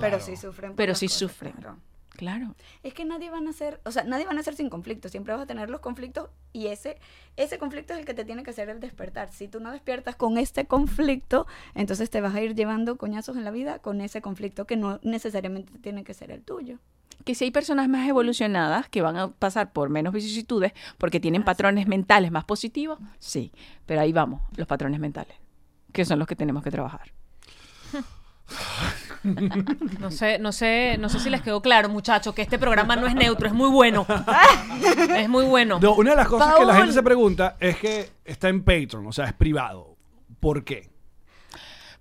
Pero 0.00 0.20
sí 0.20 0.36
sufren. 0.36 0.70
por 0.72 0.76
Pero 0.76 0.94
sí 0.94 1.06
cosas, 1.06 1.18
sufren. 1.18 1.52
claro. 1.52 1.76
Claro. 2.20 2.54
Es 2.82 2.92
que 2.92 3.06
nadie 3.06 3.30
van 3.30 3.48
a 3.48 3.52
ser, 3.54 3.80
o 3.86 3.90
sea, 3.90 4.04
nadie 4.04 4.26
van 4.26 4.36
a 4.36 4.42
ser 4.42 4.54
sin 4.54 4.68
conflictos, 4.68 5.10
siempre 5.10 5.32
vas 5.32 5.40
a 5.40 5.46
tener 5.46 5.70
los 5.70 5.80
conflictos 5.80 6.28
y 6.52 6.66
ese 6.66 6.98
ese 7.38 7.56
conflicto 7.56 7.94
es 7.94 7.98
el 7.98 8.04
que 8.04 8.12
te 8.12 8.26
tiene 8.26 8.42
que 8.42 8.50
hacer 8.50 8.68
el 8.68 8.78
despertar. 8.78 9.32
Si 9.32 9.48
tú 9.48 9.58
no 9.58 9.72
despiertas 9.72 10.16
con 10.16 10.36
este 10.36 10.66
conflicto, 10.66 11.46
entonces 11.74 12.10
te 12.10 12.20
vas 12.20 12.34
a 12.34 12.42
ir 12.42 12.54
llevando 12.54 12.98
coñazos 12.98 13.38
en 13.38 13.44
la 13.44 13.50
vida 13.50 13.78
con 13.78 14.02
ese 14.02 14.20
conflicto 14.20 14.66
que 14.66 14.76
no 14.76 15.00
necesariamente 15.02 15.78
tiene 15.78 16.04
que 16.04 16.12
ser 16.12 16.30
el 16.30 16.42
tuyo. 16.42 16.76
Que 17.24 17.34
si 17.34 17.44
hay 17.44 17.52
personas 17.52 17.88
más 17.88 18.06
evolucionadas 18.06 18.90
que 18.90 19.00
van 19.00 19.16
a 19.16 19.28
pasar 19.28 19.72
por 19.72 19.88
menos 19.88 20.12
vicisitudes 20.12 20.74
porque 20.98 21.20
tienen 21.20 21.42
patrones 21.42 21.86
mentales 21.86 22.30
más 22.30 22.44
positivos, 22.44 22.98
sí. 23.18 23.50
Pero 23.86 24.02
ahí 24.02 24.12
vamos, 24.12 24.42
los 24.56 24.66
patrones 24.66 25.00
mentales, 25.00 25.38
que 25.90 26.04
son 26.04 26.18
los 26.18 26.28
que 26.28 26.36
tenemos 26.36 26.62
que 26.62 26.70
trabajar. 26.70 27.14
No 29.22 30.10
sé, 30.10 30.38
no 30.38 30.50
sé, 30.52 30.96
no 30.98 31.08
sé 31.08 31.20
si 31.20 31.28
les 31.28 31.42
quedó 31.42 31.60
claro, 31.60 31.88
muchachos, 31.88 32.34
que 32.34 32.42
este 32.42 32.58
programa 32.58 32.96
no 32.96 33.06
es 33.06 33.14
neutro, 33.14 33.46
es 33.46 33.52
muy 33.52 33.68
bueno. 33.68 34.06
es 35.16 35.28
muy 35.28 35.44
bueno. 35.44 35.78
No, 35.80 35.94
una 35.94 36.10
de 36.10 36.16
las 36.16 36.28
cosas 36.28 36.54
que 36.56 36.64
la 36.64 36.74
gente 36.76 36.92
se 36.92 37.02
pregunta 37.02 37.56
es 37.60 37.76
que 37.76 38.08
está 38.24 38.48
en 38.48 38.62
Patreon, 38.62 39.06
o 39.06 39.12
sea, 39.12 39.26
es 39.26 39.34
privado. 39.34 39.96
¿Por 40.40 40.64
qué? 40.64 40.88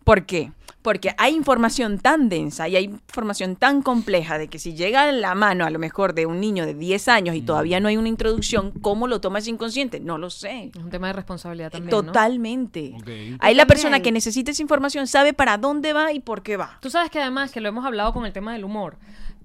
¿Por 0.04 0.26
qué? 0.26 0.52
Porque 0.82 1.14
hay 1.18 1.36
información 1.36 2.00
tan 2.00 2.30
densa 2.30 2.70
y 2.70 2.78
hay 2.78 2.86
información 2.86 3.58
tan 3.58 3.82
compleja 3.82 4.38
de 4.38 4.48
que 4.48 4.60
si 4.60 4.76
llega 4.76 5.04
a 5.04 5.12
la 5.12 5.36
mano 5.36 5.66
a 5.66 5.70
lo 5.70 5.78
mejor 5.78 6.14
de 6.14 6.26
un 6.26 6.40
niño 6.40 6.66
de 6.66 6.74
10 6.74 7.08
años 7.10 7.36
y 7.36 7.42
todavía 7.42 7.80
no 7.80 7.90
hay 7.90 7.98
una 7.98 8.08
introducción, 8.08 8.72
¿cómo 8.82 9.08
lo 9.08 9.20
toma 9.20 9.40
ese 9.40 9.50
inconsciente? 9.50 10.00
No 10.00 10.18
lo 10.18 10.30
sé. 10.30 10.72
Es 10.74 10.82
un 10.82 10.90
tema 10.90 11.08
de 11.08 11.14
responsabilidad 11.14 11.72
también. 11.72 11.92
¿no? 11.92 12.04
Totalmente. 12.04 12.94
Ok. 12.96 13.40
Ahí 13.40 13.56
la 13.56 13.66
persona 13.66 14.00
que 14.00 14.12
necesita 14.12 14.52
esa 14.52 14.62
información 14.62 15.08
sabe 15.08 15.34
para 15.34 15.58
dónde 15.58 15.92
va 15.92 16.14
y 16.14 16.22
por 16.22 16.44
qué 16.44 16.56
va. 16.56 16.78
Tú 16.82 16.90
sabes 16.90 17.12
que 17.12 17.20
además, 17.20 17.52
que 17.52 17.60
lo 17.60 17.70
hemos 17.70 17.86
hablado 17.86 18.14
con 18.14 18.26
el 18.26 18.32
tema 18.32 18.54
del 18.54 18.64
humor, 18.64 18.98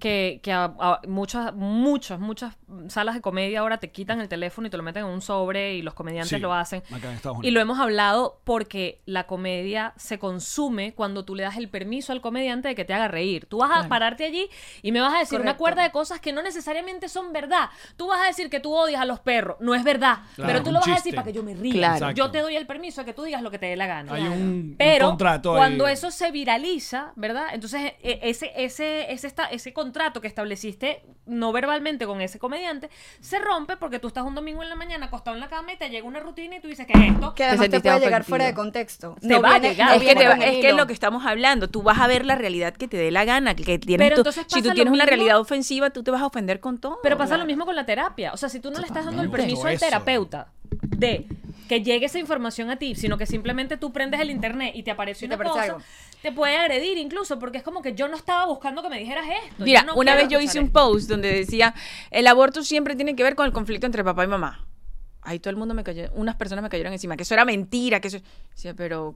que, 0.05 0.39
que 0.43 0.51
a- 0.51 0.71
a 0.79 1.01
muchas, 1.07 1.51
muchas, 1.55 2.19
muchas 2.19 2.53
salas 2.89 3.15
de 3.15 3.21
comedia 3.21 3.61
ahora 3.61 3.79
te 3.79 3.89
quitan 3.91 4.21
el 4.21 4.27
teléfono 4.29 4.67
y 4.67 4.69
te 4.69 4.77
lo 4.77 4.83
meten 4.83 5.03
en 5.05 5.09
un 5.09 5.19
sobre 5.23 5.73
y 5.73 5.81
los 5.81 5.95
comediantes 5.95 6.29
Sí, 6.29 6.37
lo 6.37 6.53
hacen. 6.53 6.83
acá 6.93 7.09
en 7.09 7.15
Estados 7.15 7.37
Y 7.37 7.39
Unidos. 7.39 7.53
lo 7.55 7.59
hemos 7.61 7.79
hablado 7.79 8.39
porque 8.43 9.01
la 9.07 9.25
comedia 9.25 9.93
se 9.97 10.19
consume 10.19 10.93
cuando 10.93 11.25
tú 11.25 11.33
le 11.33 11.41
das 11.41 11.57
el 11.57 11.69
permiso 11.69 12.11
al 12.11 12.21
comediante 12.21 12.67
de 12.67 12.75
que 12.75 12.85
te 12.85 12.93
haga 12.93 13.07
reír. 13.07 13.47
Tú 13.47 13.57
vas 13.57 13.71
a 13.83 13.89
pararte 13.89 14.25
allí 14.25 14.47
y 14.83 14.91
me 14.91 15.01
vas 15.01 15.15
a 15.15 15.17
decir 15.17 15.39
una 15.39 15.53
Correcto. 15.53 15.59
cuerda 15.59 15.83
de 15.83 15.91
cosas 15.91 16.19
que 16.19 16.31
no 16.33 16.43
necesariamente 16.43 17.09
son 17.09 17.33
verdad. 17.33 17.69
Tú 17.97 18.05
vas 18.07 18.21
a 18.23 18.27
decir 18.27 18.51
que 18.51 18.59
tú 18.59 18.75
odias 18.75 19.01
a 19.01 19.05
los 19.05 19.19
perros. 19.21 19.57
No 19.59 19.73
es 19.73 19.83
verdad. 19.83 20.19
Claro, 20.35 20.47
pero 20.51 20.61
tú 20.61 20.69
un 20.69 20.73
lo 20.75 20.79
vas 20.81 20.87
a 20.89 20.93
chiste. 20.93 21.09
decir 21.09 21.15
para 21.15 21.25
que 21.25 21.33
yo 21.33 21.41
me 21.41 21.55
ría. 21.55 21.73
Claro. 21.97 22.11
Yo 22.11 22.29
te 22.29 22.41
doy 22.41 22.55
el 22.55 22.67
permiso 22.67 23.01
de 23.01 23.05
que 23.05 23.13
tú 23.15 23.23
digas 23.23 23.41
lo 23.41 23.49
que 23.49 23.57
te 23.57 23.65
dé 23.65 23.75
la 23.75 23.87
gana. 23.87 24.13
Hay 24.13 24.21
un, 24.27 24.33
un 24.33 24.75
Pero 24.77 25.07
contrato 25.07 25.53
ahí. 25.53 25.57
cuando 25.57 25.87
eso 25.87 26.11
se 26.11 26.29
viraliza, 26.29 27.11
¿verdad? 27.15 27.47
Entonces 27.53 27.93
e- 28.03 28.19
ese 28.21 28.51
ese 28.55 29.11
ese 29.11 29.25
esta- 29.25 29.45
ese 29.47 29.73
contrato 29.73 29.94
que 30.21 30.27
estableciste 30.27 31.01
no 31.25 31.51
verbalmente 31.51 32.05
con 32.05 32.21
ese 32.21 32.37
comediante 32.37 32.89
se 33.19 33.39
rompe 33.39 33.77
porque 33.77 33.97
tú 33.99 34.07
estás 34.09 34.23
un 34.25 34.35
domingo 34.35 34.61
en 34.61 34.69
la 34.69 34.75
mañana 34.75 35.05
acostado 35.07 35.35
en 35.35 35.39
la 35.41 35.47
cama 35.47 35.73
y 35.73 35.77
te 35.77 35.89
llega 35.89 36.05
una 36.05 36.19
rutina 36.19 36.57
y 36.57 36.59
tú 36.59 36.67
dices, 36.67 36.85
¿qué 36.85 36.93
es 36.93 37.13
esto? 37.13 37.33
Que 37.33 37.43
además 37.45 37.65
te 37.65 37.71
sentiste 37.71 37.89
puede 37.89 38.05
llegar 38.05 38.23
fuera 38.25 38.45
de 38.45 38.53
contexto. 38.53 39.15
Te 39.21 39.39
va 39.39 39.55
a 39.55 39.59
llegar. 39.59 39.95
es 39.97 40.03
que, 40.03 40.15
te 40.15 40.27
va- 40.27 40.33
es 40.35 40.57
que 40.59 40.69
es 40.69 40.75
lo 40.75 40.85
que 40.85 40.93
estamos 40.93 41.25
hablando. 41.25 41.67
Tú 41.69 41.81
vas 41.81 41.99
a 41.99 42.07
ver 42.07 42.25
la 42.25 42.35
realidad 42.35 42.73
que 42.75 42.87
te 42.87 42.97
dé 42.97 43.09
la 43.11 43.25
gana. 43.25 43.55
Que 43.55 43.79
tienes 43.79 44.05
Pero 44.05 44.15
tú- 44.15 44.21
entonces 44.29 44.45
si 44.49 44.61
tú 44.61 44.71
tienes 44.73 44.91
una 44.93 45.05
mismo- 45.05 45.15
realidad 45.17 45.39
ofensiva, 45.39 45.89
tú 45.89 46.03
te 46.03 46.11
vas 46.11 46.21
a 46.21 46.25
ofender 46.27 46.59
con 46.59 46.77
todo. 46.77 46.99
Pero 47.01 47.17
pasa 47.17 47.37
lo 47.37 47.45
mismo 47.45 47.65
con 47.65 47.75
la 47.75 47.85
terapia. 47.85 48.33
O 48.33 48.37
sea, 48.37 48.49
si 48.49 48.59
tú 48.59 48.69
no 48.71 48.79
le 48.79 48.85
estás 48.87 49.05
dando 49.05 49.21
el 49.21 49.29
permiso 49.31 49.65
al 49.67 49.79
terapeuta 49.79 50.47
de 50.81 51.25
que 51.67 51.81
llegue 51.81 52.05
esa 52.05 52.19
información 52.19 52.69
a 52.69 52.77
ti, 52.77 52.95
sino 52.95 53.17
que 53.17 53.25
simplemente 53.25 53.77
tú 53.77 53.91
prendes 53.91 54.19
el 54.19 54.29
internet 54.29 54.73
y 54.75 54.83
te 54.83 54.85
te 54.85 54.91
una 54.91 55.03
aparece 55.03 55.27
cosa, 55.43 55.63
algo. 55.63 55.81
te 56.21 56.31
puede 56.31 56.57
agredir 56.57 56.97
incluso, 56.97 57.39
porque 57.39 57.57
es 57.57 57.63
como 57.63 57.81
que 57.81 57.93
yo 57.93 58.07
no 58.07 58.15
estaba 58.15 58.45
buscando 58.45 58.81
que 58.83 58.89
me 58.89 58.99
dijeras 58.99 59.25
esto. 59.45 59.63
Mira, 59.63 59.83
no 59.83 59.95
una 59.95 60.15
vez 60.15 60.27
yo 60.27 60.39
hice 60.39 60.59
un 60.59 60.67
esto. 60.67 60.79
post 60.79 61.09
donde 61.09 61.31
decía, 61.31 61.73
el 62.11 62.27
aborto 62.27 62.63
siempre 62.63 62.95
tiene 62.95 63.15
que 63.15 63.23
ver 63.23 63.35
con 63.35 63.45
el 63.45 63.51
conflicto 63.51 63.85
entre 63.85 64.03
papá 64.03 64.23
y 64.23 64.27
mamá. 64.27 64.65
Ahí 65.21 65.39
todo 65.39 65.49
el 65.49 65.57
mundo 65.57 65.73
me 65.73 65.83
cayó, 65.83 66.11
unas 66.13 66.35
personas 66.35 66.61
me 66.63 66.69
cayeron 66.69 66.93
encima, 66.93 67.17
que 67.17 67.23
eso 67.23 67.33
era 67.33 67.45
mentira, 67.45 67.99
que 67.99 68.09
eso... 68.09 68.19
Decía, 68.51 68.73
pero 68.75 69.15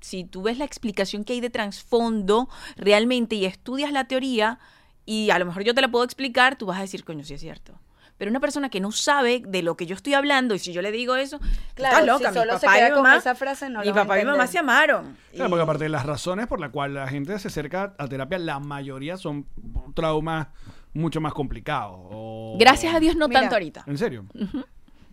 si 0.00 0.24
tú 0.24 0.42
ves 0.42 0.58
la 0.58 0.64
explicación 0.64 1.24
que 1.24 1.32
hay 1.32 1.40
de 1.40 1.50
trasfondo 1.50 2.48
realmente 2.76 3.34
y 3.34 3.44
estudias 3.44 3.90
la 3.90 4.04
teoría, 4.04 4.60
y 5.04 5.30
a 5.30 5.38
lo 5.38 5.46
mejor 5.46 5.64
yo 5.64 5.74
te 5.74 5.80
la 5.80 5.88
puedo 5.88 6.04
explicar, 6.04 6.56
tú 6.56 6.66
vas 6.66 6.78
a 6.78 6.82
decir, 6.82 7.04
coño, 7.04 7.24
sí 7.24 7.34
es 7.34 7.40
cierto. 7.40 7.78
Pero 8.18 8.30
una 8.30 8.40
persona 8.40 8.68
que 8.68 8.80
no 8.80 8.90
sabe 8.92 9.42
de 9.46 9.62
lo 9.62 9.76
que 9.76 9.86
yo 9.86 9.94
estoy 9.94 10.14
hablando, 10.14 10.54
y 10.54 10.58
si 10.58 10.72
yo 10.72 10.82
le 10.82 10.90
digo 10.92 11.14
eso, 11.16 11.38
Claro, 11.74 11.94
estás 11.98 12.06
loca, 12.06 12.18
si 12.32 12.34
mi 12.38 12.40
solo 12.44 12.58
se 12.58 12.66
papá 12.66 12.78
y 12.88 12.90
mamá, 12.90 13.16
esa 13.16 13.34
frase, 13.34 13.70
no 13.70 13.80
mi 13.80 13.92
papá 13.92 14.20
y 14.20 14.24
mamá 14.24 14.46
se 14.48 14.58
amaron. 14.58 15.16
Claro, 15.32 15.46
Y- 15.46 15.50
porque 15.50 15.62
aparte 15.62 15.84
de 15.84 15.90
las 15.90 16.04
razones 16.04 16.46
por 16.48 16.58
las 16.60 16.70
cuales 16.70 16.96
la 16.96 17.06
gente 17.08 17.38
se 17.38 17.48
acerca 17.48 17.94
a 17.96 18.08
terapia, 18.08 18.38
la 18.38 18.58
mayoría 18.58 19.16
son 19.16 19.46
traumas 19.94 20.48
mucho 20.94 21.20
más 21.20 21.32
complicados. 21.32 21.96
o- 22.10 22.56
Gracias 22.58 22.92
a 22.94 22.98
Dios 23.00 23.14
no 23.14 23.28
Mira, 23.28 23.40
tanto 23.40 23.54
ahorita. 23.54 23.84
¿En 23.86 23.96
serio? 23.98 24.26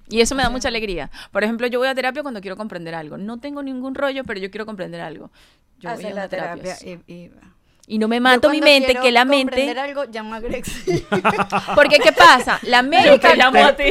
Y 0.10 0.22
eso 0.22 0.36
me 0.36 0.44
da 0.44 0.50
mucha 0.50 0.68
alegría. 0.68 1.10
Por 1.32 1.44
ejemplo, 1.44 1.68
yo 1.68 1.80
voy 1.80 1.88
a 1.88 1.96
terapia 1.96 2.22
cuando 2.24 2.42
quiero 2.42 2.56
comprender 2.58 2.94
algo. 2.96 3.18
No 3.18 3.40
tengo 3.40 3.62
ningún 3.64 3.96
rollo, 3.96 4.24
pero 4.24 4.40
yo 4.40 4.50
quiero 4.52 4.66
comprender 4.66 5.02
algo. 5.02 5.32
Yo 5.80 5.94
voy 5.94 6.06
a 6.06 6.14
la 6.14 6.28
terapia 6.30 6.64
terapia. 6.76 7.02
y, 7.08 7.14
y- 7.14 7.32
Y 7.88 8.00
no 8.00 8.08
me 8.08 8.16
Yo 8.18 8.22
mato 8.22 8.50
mi 8.50 8.62
mente, 8.62 8.96
que 8.96 9.12
la 9.12 9.26
mente... 9.26 9.70
algo, 9.78 10.06
llamo 10.06 10.34
a 10.34 10.40
Grexy. 10.40 11.06
Porque, 11.76 12.00
¿qué 12.00 12.12
pasa? 12.12 12.60
La 12.64 12.82
Yo 12.82 12.90
mente... 12.90 13.20
te 13.20 13.36
llamo 13.36 13.64
a 13.64 13.76
ti. 13.76 13.84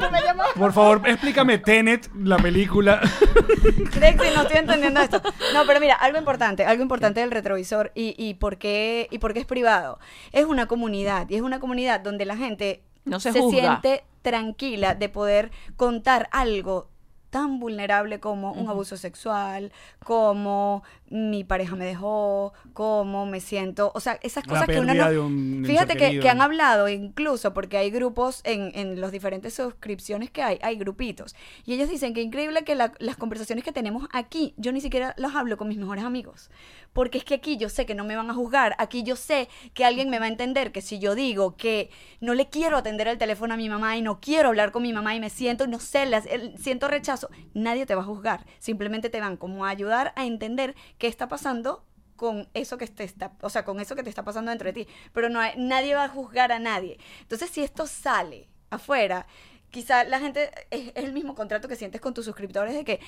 Por 0.56 0.72
favor, 0.72 1.02
explícame 1.08 1.58
Tenet, 1.58 2.08
la 2.14 2.36
película. 2.36 3.00
Grexy, 3.94 4.28
no 4.34 4.42
estoy 4.42 4.58
entendiendo 4.58 5.00
esto. 5.00 5.20
No, 5.54 5.66
pero 5.66 5.80
mira, 5.80 5.94
algo 5.94 6.18
importante, 6.18 6.64
algo 6.64 6.82
importante 6.82 7.20
del 7.20 7.32
retrovisor 7.32 7.90
y, 7.94 8.14
y 8.16 8.34
por 8.34 8.58
qué 8.58 9.08
y 9.10 9.18
por 9.18 9.34
qué 9.34 9.40
es 9.40 9.46
privado. 9.46 9.98
Es 10.30 10.44
una 10.44 10.66
comunidad 10.66 11.28
y 11.28 11.34
es 11.34 11.42
una 11.42 11.58
comunidad 11.58 12.00
donde 12.00 12.24
la 12.24 12.36
gente 12.36 12.84
No 13.04 13.18
se 13.18 13.32
juzga. 13.32 13.60
siente 13.60 14.04
tranquila 14.22 14.94
de 14.94 15.08
poder 15.08 15.50
contar 15.76 16.28
algo 16.30 16.91
tan 17.32 17.58
vulnerable 17.58 18.20
como 18.20 18.52
un 18.52 18.68
abuso 18.68 18.96
sexual, 18.98 19.72
como 20.04 20.82
mi 21.08 21.44
pareja 21.44 21.76
me 21.76 21.84
dejó, 21.86 22.52
como 22.74 23.26
me 23.26 23.40
siento, 23.40 23.90
o 23.94 24.00
sea, 24.00 24.18
esas 24.22 24.44
cosas 24.44 24.66
que 24.66 24.72
uno 24.80 24.92
no... 24.94 25.04
un 25.26 25.64
Fíjate 25.66 25.94
que, 25.98 26.28
han 26.28 26.40
hablado 26.42 26.88
incluso, 26.88 27.54
porque 27.54 27.76
hay 27.78 27.90
grupos 27.90 28.40
en, 28.44 28.70
en 28.74 29.00
los 29.00 29.12
diferentes 29.12 29.54
suscripciones 29.54 30.30
que 30.30 30.42
hay, 30.42 30.58
hay 30.62 30.76
grupitos, 30.76 31.34
y 31.64 31.74
ellos 31.74 31.88
dicen 31.88 32.12
que 32.14 32.20
increíble 32.22 32.64
que 32.64 32.74
la- 32.74 32.92
las 32.98 33.16
conversaciones 33.16 33.64
que 33.64 33.72
tenemos 33.72 34.08
aquí, 34.12 34.54
yo 34.58 34.72
ni 34.72 34.80
siquiera 34.80 35.14
las 35.16 35.34
hablo 35.34 35.56
con 35.56 35.68
mis 35.68 35.78
mejores 35.78 36.04
amigos, 36.04 36.50
porque 36.92 37.16
es 37.18 37.24
que 37.24 37.34
aquí 37.34 37.56
yo 37.56 37.68
sé 37.70 37.86
que 37.86 37.94
no 37.94 38.04
me 38.04 38.16
van 38.16 38.30
a 38.30 38.34
juzgar, 38.34 38.74
aquí 38.78 39.02
yo 39.02 39.16
sé 39.16 39.48
que 39.74 39.84
alguien 39.86 40.10
me 40.10 40.18
va 40.18 40.26
a 40.26 40.28
entender 40.28 40.72
que 40.72 40.82
si 40.82 40.98
yo 40.98 41.14
digo 41.14 41.56
que 41.56 41.90
no 42.20 42.34
le 42.34 42.48
quiero 42.48 42.76
atender 42.76 43.08
el 43.08 43.16
teléfono 43.16 43.54
a 43.54 43.56
mi 43.56 43.68
mamá 43.70 43.96
y 43.96 44.02
no 44.02 44.20
quiero 44.20 44.48
hablar 44.48 44.72
con 44.72 44.82
mi 44.82 44.92
mamá 44.92 45.14
y 45.14 45.20
me 45.20 45.30
siento, 45.30 45.66
no 45.66 45.78
sé, 45.80 46.04
las- 46.06 46.26
el- 46.26 46.56
siento 46.58 46.88
rechazo, 46.88 47.21
nadie 47.54 47.86
te 47.86 47.94
va 47.94 48.02
a 48.02 48.04
juzgar, 48.04 48.46
simplemente 48.58 49.10
te 49.10 49.20
van 49.20 49.36
como 49.36 49.64
a 49.66 49.70
ayudar 49.70 50.12
a 50.16 50.26
entender 50.26 50.74
qué 50.98 51.06
está 51.08 51.28
pasando 51.28 51.84
con 52.16 52.48
eso 52.54 52.78
que 52.78 52.86
te 52.86 53.04
está, 53.04 53.32
o 53.40 53.50
sea, 53.50 53.64
con 53.64 53.80
eso 53.80 53.96
que 53.96 54.02
te 54.02 54.10
está 54.10 54.22
pasando 54.24 54.50
dentro 54.50 54.66
de 54.72 54.84
ti, 54.84 54.88
pero 55.12 55.28
no 55.28 55.40
hay- 55.40 55.54
nadie 55.56 55.94
va 55.94 56.04
a 56.04 56.08
juzgar 56.08 56.52
a 56.52 56.58
nadie. 56.58 56.98
Entonces, 57.20 57.50
si 57.50 57.62
esto 57.62 57.86
sale 57.86 58.48
afuera, 58.70 59.26
quizá 59.70 60.04
la 60.04 60.20
gente 60.20 60.50
es, 60.70 60.88
es 60.94 61.04
el 61.04 61.12
mismo 61.12 61.34
contrato 61.34 61.66
que 61.68 61.76
sientes 61.76 62.00
con 62.00 62.14
tus 62.14 62.24
suscriptores 62.26 62.74
de 62.74 62.84
que 62.84 63.00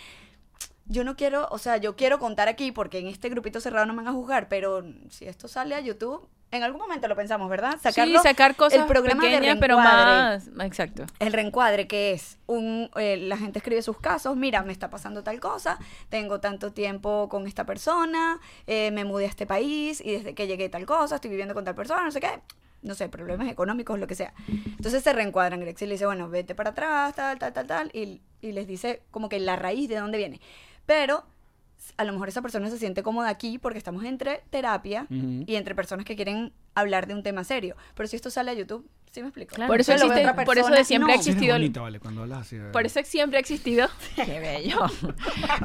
yo 0.86 1.02
no 1.04 1.16
quiero, 1.16 1.48
o 1.50 1.58
sea, 1.58 1.78
yo 1.78 1.96
quiero 1.96 2.18
contar 2.18 2.48
aquí 2.48 2.70
porque 2.72 2.98
en 2.98 3.06
este 3.06 3.28
grupito 3.30 3.60
cerrado 3.60 3.86
no 3.86 3.94
me 3.94 4.02
van 4.02 4.08
a 4.08 4.16
juzgar, 4.16 4.48
pero 4.48 4.82
si 5.08 5.26
esto 5.26 5.48
sale 5.48 5.74
a 5.74 5.80
YouTube, 5.80 6.28
en 6.56 6.62
algún 6.62 6.80
momento 6.80 7.08
lo 7.08 7.16
pensamos, 7.16 7.48
¿verdad? 7.48 7.78
sí, 7.82 8.16
sacar 8.22 8.54
cosas 8.54 8.80
el 8.80 8.86
programa 8.86 9.22
de 9.24 9.30
pequeñas, 9.30 9.56
pero 9.60 9.76
reencuadre. 9.76 10.50
más... 10.52 10.66
Exacto. 10.66 11.04
El 11.18 11.32
reencuadre, 11.32 11.86
que 11.86 12.12
es 12.12 12.38
un, 12.46 12.90
eh, 12.96 13.16
la 13.16 13.36
gente 13.36 13.58
escribe 13.58 13.82
sus 13.82 13.98
casos, 13.98 14.36
mira, 14.36 14.62
me 14.62 14.72
está 14.72 14.90
pasando 14.90 15.22
tal 15.22 15.40
cosa, 15.40 15.78
tengo 16.08 16.40
tanto 16.40 16.72
tiempo 16.72 17.28
con 17.28 17.46
esta 17.46 17.64
persona, 17.64 18.40
eh, 18.66 18.90
me 18.92 19.04
mudé 19.04 19.24
a 19.24 19.28
este 19.28 19.46
país 19.46 20.00
y 20.00 20.12
desde 20.12 20.34
que 20.34 20.46
llegué 20.46 20.68
tal 20.68 20.86
cosa, 20.86 21.16
estoy 21.16 21.30
viviendo 21.30 21.54
con 21.54 21.64
tal 21.64 21.74
persona, 21.74 22.04
no 22.04 22.10
sé 22.10 22.20
qué, 22.20 22.40
no 22.82 22.94
sé, 22.94 23.08
problemas 23.08 23.48
económicos, 23.48 23.98
lo 23.98 24.06
que 24.06 24.14
sea. 24.14 24.32
Entonces 24.48 25.02
se 25.02 25.12
reencuadran, 25.12 25.60
Grexy 25.60 25.86
le 25.86 25.94
dice, 25.94 26.06
bueno, 26.06 26.28
vete 26.28 26.54
para 26.54 26.70
atrás, 26.70 27.14
tal, 27.14 27.38
tal, 27.38 27.52
tal, 27.52 27.66
tal, 27.66 27.90
y, 27.92 28.20
y 28.40 28.52
les 28.52 28.66
dice 28.66 29.02
como 29.10 29.28
que 29.28 29.40
la 29.40 29.56
raíz 29.56 29.88
de 29.88 29.96
dónde 29.96 30.18
viene. 30.18 30.40
Pero 30.86 31.24
a 31.96 32.04
lo 32.04 32.12
mejor 32.12 32.28
esa 32.28 32.42
persona 32.42 32.70
se 32.70 32.78
siente 32.78 33.02
cómoda 33.02 33.28
aquí 33.28 33.58
porque 33.58 33.78
estamos 33.78 34.04
entre 34.04 34.42
terapia 34.50 35.06
y 35.10 35.54
entre 35.56 35.74
personas 35.74 36.04
que 36.04 36.16
quieren 36.16 36.52
hablar 36.74 37.06
de 37.06 37.14
un 37.14 37.22
tema 37.22 37.44
serio. 37.44 37.76
Pero 37.94 38.08
si 38.08 38.16
esto 38.16 38.30
sale 38.30 38.50
a 38.50 38.54
YouTube, 38.54 38.88
¿sí 39.14 39.20
me 39.22 39.28
explico? 39.28 39.54
Claro. 39.54 39.70
Por 39.70 39.80
eso, 39.80 39.92
existe, 39.92 40.20
otra 40.20 40.32
por 40.34 40.42
eso 40.42 40.66
persona, 40.66 40.76
de 40.78 40.84
siempre 40.84 41.12
ha 41.12 41.16
no. 41.16 41.20
Existido... 41.20 41.54
el- 41.56 41.62
bonita, 41.62 41.80
vale, 41.80 42.00
cuando 42.00 42.22
hablas 42.22 42.40
así. 42.40 42.56
de 42.56 42.70
Por 42.70 42.84
eso 42.84 43.00
siempre 43.04 43.36
ha 43.36 43.40
existido. 43.40 43.88
Qué 44.16 44.40
bello. 44.40 44.78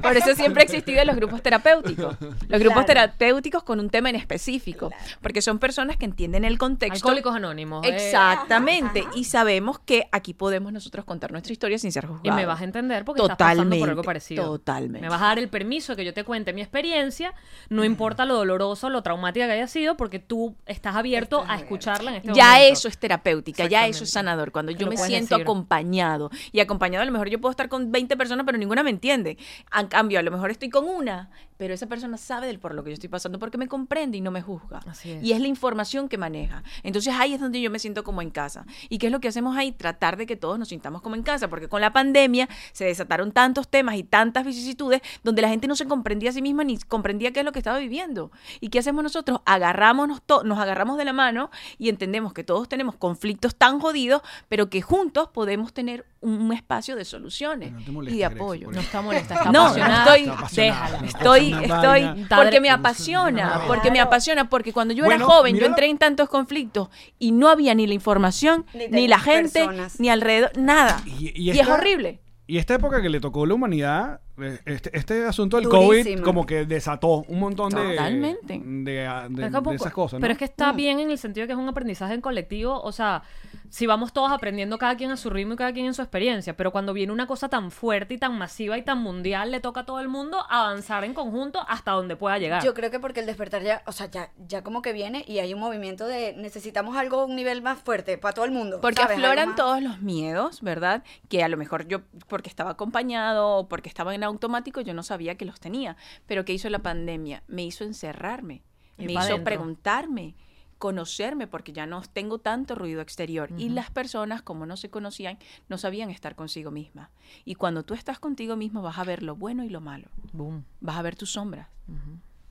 Por 0.02 0.16
eso 0.18 0.36
siempre 0.36 0.62
ha 0.62 0.66
existido 0.66 1.04
los 1.06 1.16
grupos 1.16 1.42
terapéuticos. 1.42 2.16
Los 2.48 2.60
grupos 2.60 2.86
Claro. 2.86 2.86
terapéuticos 2.86 3.64
con 3.64 3.80
un 3.80 3.90
tema 3.90 4.10
en 4.10 4.16
específico. 4.16 4.92
Porque 5.22 5.42
son 5.42 5.60
personas 5.60 5.98
que 5.98 6.06
entienden 6.06 6.46
el 6.46 6.58
contexto. 6.58 6.96
Alcohólicos 7.08 7.36
anónimos. 7.36 7.86
eh. 7.86 7.90
Exactamente. 7.96 9.06
Y 9.16 9.24
sabemos 9.26 9.80
que 9.80 10.08
aquí 10.12 10.34
podemos 10.34 10.72
nosotros 10.72 11.06
contar 11.06 11.32
nuestra 11.32 11.52
historia 11.54 11.78
sin 11.80 11.92
ser 11.92 12.04
Y 12.06 12.08
juzgados. 12.08 12.36
me 12.36 12.46
vas 12.46 12.62
a 12.62 12.64
entender 12.64 13.06
porque 13.06 13.22
estás 13.22 13.38
pasando 13.38 13.64
por 13.64 13.90
algo 13.90 14.02
Totalmente, 14.02 14.06
parecido. 14.06 14.44
totalmente. 14.46 15.02
Me 15.02 15.10
vas 15.10 15.22
a 15.22 15.26
dar 15.26 15.40
el 15.40 15.50
permiso 15.50 15.96
que 15.96 16.06
yo 16.06 16.14
te 16.14 16.24
cuente 16.24 16.54
mi 16.54 16.62
experiencia, 16.62 17.34
no 17.70 17.84
importa 17.84 18.26
lo 18.26 18.36
doloroso, 18.36 18.90
lo 18.90 19.02
traumática 19.04 19.46
que 19.48 19.54
haya 19.54 19.68
sido, 19.68 19.98
porque 19.98 20.20
tú 20.20 20.56
estás 20.66 20.96
abierto 20.96 21.42
Estás 21.42 21.58
a 21.58 21.60
escucharla 21.62 22.12
en 22.12 22.18
este 22.18 22.34
Ya 22.34 22.54
momento. 22.54 22.74
eso 22.74 22.88
es 22.88 22.98
terapéutica, 23.42 23.68
ya 23.68 23.88
eso 23.88 24.04
es 24.04 24.10
sanador. 24.12 24.52
Cuando 24.52 24.72
yo 24.72 24.88
me 24.88 24.98
siento 24.98 25.36
decir. 25.36 25.44
acompañado 25.44 26.30
y 26.52 26.60
acompañado 26.60 27.04
a 27.04 27.06
lo 27.06 27.12
mejor 27.12 27.30
yo 27.30 27.40
puedo 27.40 27.52
estar 27.52 27.70
con 27.70 27.92
20 27.92 28.16
personas 28.18 28.46
pero 28.46 28.58
ninguna 28.58 28.84
me 28.84 28.90
entiende. 28.90 29.38
En 29.78 29.88
cambio, 29.88 30.20
a 30.20 30.22
lo 30.24 30.32
mejor 30.32 30.52
estoy 30.52 30.70
con 30.70 30.86
una, 30.88 31.30
pero 31.58 31.74
esa 31.74 31.88
persona 31.88 32.18
sabe 32.18 32.48
del 32.48 32.60
por 32.60 32.74
lo 32.74 32.84
que 32.84 32.90
yo 32.92 32.94
estoy 32.94 33.10
pasando 33.10 33.40
porque 33.40 33.58
me 33.58 33.68
comprende 33.68 34.18
y 34.18 34.22
no 34.22 34.32
me 34.32 34.42
juzga. 34.42 34.80
Así 34.88 35.12
es. 35.12 35.24
Y 35.24 35.34
es 35.34 35.40
la 35.42 35.48
información 35.48 36.08
que 36.10 36.18
maneja. 36.18 36.64
Entonces 36.84 37.14
ahí 37.18 37.34
es 37.34 37.40
donde 37.42 37.62
yo 37.62 37.70
me 37.70 37.80
siento 37.80 38.04
como 38.04 38.22
en 38.22 38.30
casa. 38.30 38.66
¿Y 38.90 38.98
qué 38.98 39.08
es 39.08 39.12
lo 39.12 39.20
que 39.20 39.28
hacemos 39.28 39.58
ahí? 39.58 39.72
Tratar 39.72 40.18
de 40.18 40.26
que 40.26 40.36
todos 40.36 40.58
nos 40.58 40.70
sintamos 40.70 41.02
como 41.02 41.16
en 41.16 41.24
casa, 41.24 41.48
porque 41.50 41.68
con 41.68 41.82
la 41.82 41.92
pandemia 41.94 42.48
se 42.72 42.86
desataron 42.86 43.32
tantos 43.32 43.68
temas 43.68 43.96
y 43.96 44.04
tantas 44.04 44.46
vicisitudes 44.46 45.02
donde 45.24 45.42
la 45.42 45.50
gente 45.50 45.68
no 45.68 45.76
se 45.76 45.86
comprendía 45.88 46.30
a 46.30 46.34
sí 46.34 46.42
misma 46.42 46.64
ni 46.64 46.78
comprendía 46.78 47.32
qué 47.32 47.40
es 47.40 47.46
lo 47.46 47.52
que 47.52 47.60
estaba 47.60 47.78
viviendo. 47.78 48.32
¿Y 48.62 48.70
qué 48.70 48.80
hacemos 48.80 49.04
nosotros? 49.04 49.40
Agarramos, 49.46 50.22
to- 50.26 50.44
nos 50.44 50.60
agarramos 50.60 50.98
de 50.98 51.06
la 51.06 51.14
mano 51.14 51.52
y 51.78 51.90
entendemos 51.90 52.34
que 52.34 52.44
todos 52.44 52.70
tenemos 52.70 52.96
conflictos 52.96 53.29
tan 53.36 53.80
jodidos, 53.80 54.22
pero 54.48 54.70
que 54.70 54.82
juntos 54.82 55.30
podemos 55.34 55.74
tener 55.74 56.06
un, 56.22 56.52
espacio 56.54 56.96
de 56.96 57.06
soluciones 57.06 57.72
No 57.88 58.04
y 58.04 58.18
de 58.18 58.26
apoyo. 58.26 58.72
No 58.72 58.80
está 58.80 59.02
molesta, 59.02 59.36
está 59.38 59.52
No, 59.52 59.68
apasionada. 59.68 60.16
estoy- 60.16 60.30
Está 60.30 60.62
Déjala. 60.62 61.08
Estoy, 61.08 61.54
estoy, 61.54 62.04
vaina. 62.04 62.28
porque 62.36 62.60
me 62.62 62.70
apasiona, 62.70 63.62
porque 63.68 63.92
me 63.92 64.00
apasiona, 64.00 64.50
porque 64.50 64.74
cuando 64.74 64.94
yo 64.94 65.06
Bueno, 65.06 65.26
era 65.26 65.34
joven, 65.34 65.56
yo 65.58 65.66
entré 65.66 65.88
en 65.90 65.98
tantos 65.98 66.30
conflictos 66.30 66.90
y 67.18 67.32
no 67.32 67.50
había 67.50 67.74
ni 67.76 67.88
la 67.88 67.94
información, 67.94 68.66
Ni 68.74 69.08
la 69.08 69.20
gente, 69.20 69.60
personas. 69.66 70.00
ni 70.00 70.10
alrededor, 70.10 70.52
nada. 70.58 71.02
Y- 71.06 71.30
Y, 71.36 71.52
y 71.52 71.60
es 71.60 71.68
horrible. 71.68 72.20
Y 72.50 72.58
esta 72.58 72.74
época 72.74 73.00
que 73.00 73.10
le 73.10 73.20
tocó 73.20 73.44
a 73.44 73.48
la 73.48 73.54
humanidad, 73.54 74.22
eh, 74.42 74.58
este, 74.66 74.98
este 74.98 75.24
asunto 75.24 75.58
del 75.58 75.70
COVID 75.70 76.22
como 76.22 76.48
que 76.48 76.66
desató 76.66 77.24
un 77.28 77.40
montón 77.40 77.70
de, 77.70 77.90
Totalmente. 77.92 78.60
de, 78.66 78.84
de- 78.84 79.06
Pero 79.06 79.28
es 79.28 79.36
que 79.36 79.44
de 79.44 79.52
poco- 79.62 79.72
esas 79.74 79.94
cosas. 79.94 80.14
¿no? 80.20 80.22
Pero 80.22 80.32
es 80.34 80.40
que 80.40 80.46
está 80.46 80.74
Mm. 80.74 80.76
bien 80.76 81.00
en 81.00 81.12
el 81.12 81.20
sentido 81.20 81.44
de 81.44 81.48
que 81.50 81.54
es 81.54 81.60
un 81.60 81.70
aprendizaje 81.70 82.16
en 82.16 82.22
colectivo. 82.22 82.82
O 82.82 82.92
sea, 82.92 83.22
si 83.70 83.86
vamos 83.86 84.14
todos 84.14 84.32
aprendiendo 84.32 84.78
cada 84.78 84.96
quien 84.96 85.12
a 85.12 85.18
su 85.18 85.30
ritmo 85.30 85.54
y 85.54 85.58
cada 85.58 85.72
quien 85.74 85.86
en 85.86 85.94
su 85.94 86.02
experiencia. 86.02 86.56
Pero 86.56 86.72
cuando 86.72 86.94
viene 86.94 87.14
una 87.14 87.28
cosa 87.28 87.50
tan 87.50 87.72
fuerte 87.72 88.16
y 88.16 88.18
tan 88.18 88.38
masiva 88.38 88.78
y 88.78 88.82
tan 88.82 89.02
mundial, 89.02 89.52
le 89.52 89.60
toca 89.60 89.82
a 89.82 89.86
todo 89.86 90.00
el 90.00 90.08
mundo 90.08 90.44
avanzar 90.50 91.04
en 91.04 91.14
conjunto 91.14 91.64
hasta 91.68 91.92
donde 91.92 92.16
pueda 92.16 92.38
llegar. 92.38 92.64
Yo 92.64 92.74
creo 92.74 92.92
que 92.92 93.00
porque 93.00 93.20
el 93.20 93.26
despertar 93.26 93.62
ya, 93.62 93.84
o 93.86 93.92
sea, 93.92 94.10
ya, 94.10 94.32
ya 94.48 94.64
como 94.64 94.82
que 94.82 94.94
viene 94.94 95.24
y 95.28 95.40
hay 95.40 95.54
un 95.54 95.60
movimiento 95.60 96.08
de 96.08 96.34
necesitamos 96.36 96.98
algo 96.98 97.22
a 97.22 97.26
un 97.26 97.36
nivel 97.36 97.62
más 97.62 97.80
fuerte 97.80 98.18
para 98.18 98.34
todo 98.34 98.46
el 98.46 98.52
mundo. 98.52 98.82
Porque 98.82 99.02
afloran 99.02 99.56
todos 99.56 99.82
los 99.82 100.02
miedos, 100.02 100.62
¿verdad? 100.62 101.04
Que 101.28 101.44
a 101.44 101.48
lo 101.48 101.58
mejor 101.58 101.88
yo, 101.88 102.02
porque 102.28 102.50
estaba 102.50 102.72
acompañado 102.72 103.58
o 103.58 103.68
porque 103.68 103.90
estaba 103.90 104.16
en 104.16 104.24
automático, 104.24 104.82
yo 104.82 104.94
no 104.94 105.04
sabía 105.04 105.36
que 105.36 105.46
los 105.46 105.60
tenía. 105.60 105.96
Pero 106.26 106.46
¿qué 106.46 106.54
hizo 106.54 106.70
la 106.70 106.80
pandemia? 106.80 107.44
Me 107.48 107.64
hizo 107.64 107.84
encerrarme, 107.84 108.64
me 108.98 109.12
hizo 109.12 109.22
dentro. 109.22 109.44
preguntarme, 109.44 110.36
conocerme, 110.80 111.46
porque 111.46 111.74
ya 111.74 111.86
no 111.86 112.02
tengo 112.02 112.40
tanto 112.40 112.74
ruido 112.74 113.02
exterior. 113.02 113.52
Y 113.58 113.70
las 113.70 113.92
personas, 113.92 114.42
como 114.42 114.66
no 114.66 114.78
se 114.78 114.90
conocían, 114.90 115.38
no 115.68 115.78
sabían 115.78 116.10
estar 116.10 116.36
consigo 116.36 116.72
mismas. 116.72 117.10
Y 117.46 117.56
cuando 117.56 117.84
tú 117.84 117.94
estás 117.94 118.18
contigo 118.18 118.56
mismo, 118.56 118.82
vas 118.82 118.98
a 118.98 119.04
ver 119.04 119.22
lo 119.22 119.36
bueno 119.36 119.64
y 119.64 119.70
lo 119.70 119.82
malo. 119.82 120.08
Boom. 120.34 120.64
Vas 120.80 120.98
a 120.98 121.02
ver 121.02 121.16
tus 121.16 121.32
sombras. 121.32 121.68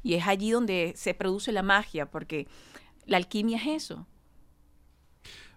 Y 0.02 0.14
es 0.14 0.26
allí 0.28 0.50
donde 0.50 0.92
se 0.94 1.14
produce 1.14 1.50
la 1.52 1.62
magia, 1.62 2.10
porque 2.10 2.46
la 3.06 3.16
alquimia 3.16 3.56
es 3.56 3.84
eso. 3.84 4.06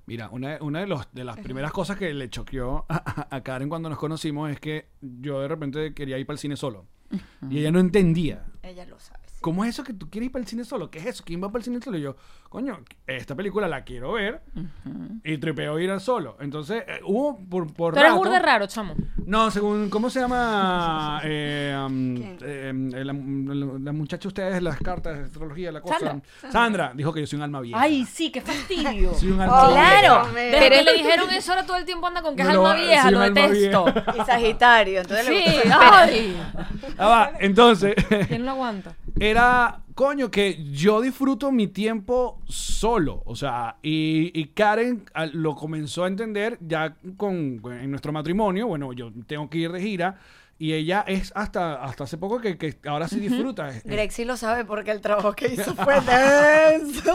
Mira, 0.06 0.30
una, 0.30 0.58
una 0.62 0.80
de, 0.80 0.88
los, 0.88 1.08
de 1.14 1.24
las 1.24 1.38
primeras 1.38 1.72
cosas 1.72 1.98
que 1.98 2.14
le 2.14 2.30
choqueó 2.30 2.86
a, 2.90 3.28
a 3.36 3.42
Karen 3.44 3.70
cuando 3.70 3.90
nos 3.90 4.00
conocimos 4.00 4.50
es 4.50 4.60
que 4.60 4.88
yo 5.02 5.42
de 5.42 5.48
repente 5.48 5.94
quería 5.94 6.18
ir 6.18 6.26
para 6.26 6.36
el 6.36 6.40
cine 6.40 6.56
solo. 6.56 6.88
Y 7.50 7.60
ella 7.60 7.72
no 7.72 7.80
entendía. 7.80 8.46
Ella 8.64 8.86
lo 8.86 8.98
sabe. 8.98 9.31
¿Cómo 9.42 9.66
es 9.66 9.72
eso 9.72 9.84
que 9.84 9.94
tú 9.94 10.10
quieres 10.10 10.28
ir 10.28 10.32
para 10.32 10.44
el 10.44 10.48
cine 10.48 10.64
solo? 10.64 10.90
¿Qué 10.92 11.00
es 11.00 11.06
eso? 11.08 11.24
¿Quién 11.26 11.44
va 11.44 11.48
para 11.50 11.58
el 11.60 11.64
cine 11.64 11.80
solo? 11.82 11.98
Y 11.98 12.02
yo, 12.02 12.16
coño, 12.48 12.80
esta 13.08 13.36
película 13.36 13.68
la 13.68 13.84
quiero 13.84 14.14
ver 14.14 14.44
y 15.24 15.38
tripeo 15.40 15.80
ir 15.80 15.90
al 15.90 16.00
solo. 16.00 16.38
Entonces, 16.40 16.84
eh, 16.88 17.00
hubo 17.04 17.38
por, 17.50 17.74
por 17.74 17.98
eres 17.98 18.10
rato- 18.12 18.18
burde 18.18 18.40
raro, 18.40 18.68
chamo. 18.68 18.94
No, 19.26 19.50
según, 19.50 19.90
¿cómo 19.90 20.10
se 20.12 20.20
llama? 20.20 21.20
Eh, 21.34 21.76
um, 21.86 22.16
eh, 22.42 22.72
la, 23.04 23.14
la- 23.14 23.80
la 23.80 23.92
muchacha 23.92 24.28
ustedes, 24.28 24.62
las 24.62 24.78
cartas 24.80 25.18
de 25.18 25.24
astrología, 25.26 25.72
la 25.72 25.82
cosa. 25.82 26.00
Sandra. 26.00 26.22
Sandra. 26.52 26.92
dijo 26.96 27.14
que 27.14 27.22
yo 27.22 27.28
soy 27.28 27.38
un 27.38 27.44
alma 27.44 27.62
vieja. 27.62 27.80
Ay, 27.82 28.06
sí, 28.06 28.32
qué 28.32 28.42
fastidio. 28.42 29.14
Soy 29.20 29.32
un 29.32 29.42
alma 29.42 29.64
Oh, 29.64 29.72
vieja. 29.74 30.00
Claro. 30.00 30.34
Desde 30.34 30.52
pero 30.60 30.76
que 30.76 30.84
le 30.84 30.94
dijeron 30.98 31.30
eso, 31.32 31.52
ahora 31.52 31.66
todo 31.66 31.78
el 31.78 31.86
tiempo 31.86 32.08
anda 32.08 32.22
con 32.22 32.36
que 32.36 32.42
es 32.44 32.48
alma 32.48 32.76
vieja, 32.76 33.10
lo 33.12 33.20
detesto. 33.22 33.86
Y 34.22 34.26
Sagitario, 34.26 35.02
entonces 35.02 35.28
le 35.30 35.38
Sí, 35.52 35.56
gusta. 35.64 36.00
ay. 36.02 36.42
Ah, 36.98 37.08
va, 37.08 37.32
entonces, 37.40 37.96
¿Quién 38.28 38.46
lo 38.46 38.52
aguanta? 38.52 38.96
Era, 39.32 39.82
coño, 39.96 40.30
que 40.30 40.64
yo 40.72 41.02
disfruto 41.02 41.52
mi 41.52 41.68
tiempo 41.68 42.40
solo. 42.48 43.24
O 43.26 43.36
sea, 43.36 43.78
y, 43.82 44.32
y 44.40 44.46
Karen 44.50 45.06
ah, 45.14 45.26
lo 45.26 45.56
comenzó 45.56 46.04
a 46.04 46.08
entender 46.08 46.58
ya 46.62 46.96
con, 47.18 47.62
en 47.66 47.90
nuestro 47.90 48.12
matrimonio. 48.14 48.68
Bueno, 48.68 48.94
yo 48.94 49.12
tengo 49.26 49.50
que 49.50 49.58
ir 49.60 49.72
de 49.72 49.82
gira. 49.82 50.20
Y 50.60 50.74
ella 50.74 51.04
es 51.08 51.32
hasta, 51.34 51.84
hasta 51.84 52.04
hace 52.04 52.20
poco 52.20 52.40
que, 52.40 52.56
que 52.56 52.78
ahora 52.88 53.08
sí 53.08 53.20
disfruta. 53.20 53.70
Es- 53.70 53.84
Greg 53.84 54.12
sí 54.12 54.26
lo 54.26 54.38
sabe 54.38 54.64
porque 54.64 54.92
el 54.92 55.02
trabajo 55.02 55.34
que 55.34 55.52
hizo 55.52 55.74
fue 55.74 55.96
denso. 56.02 57.14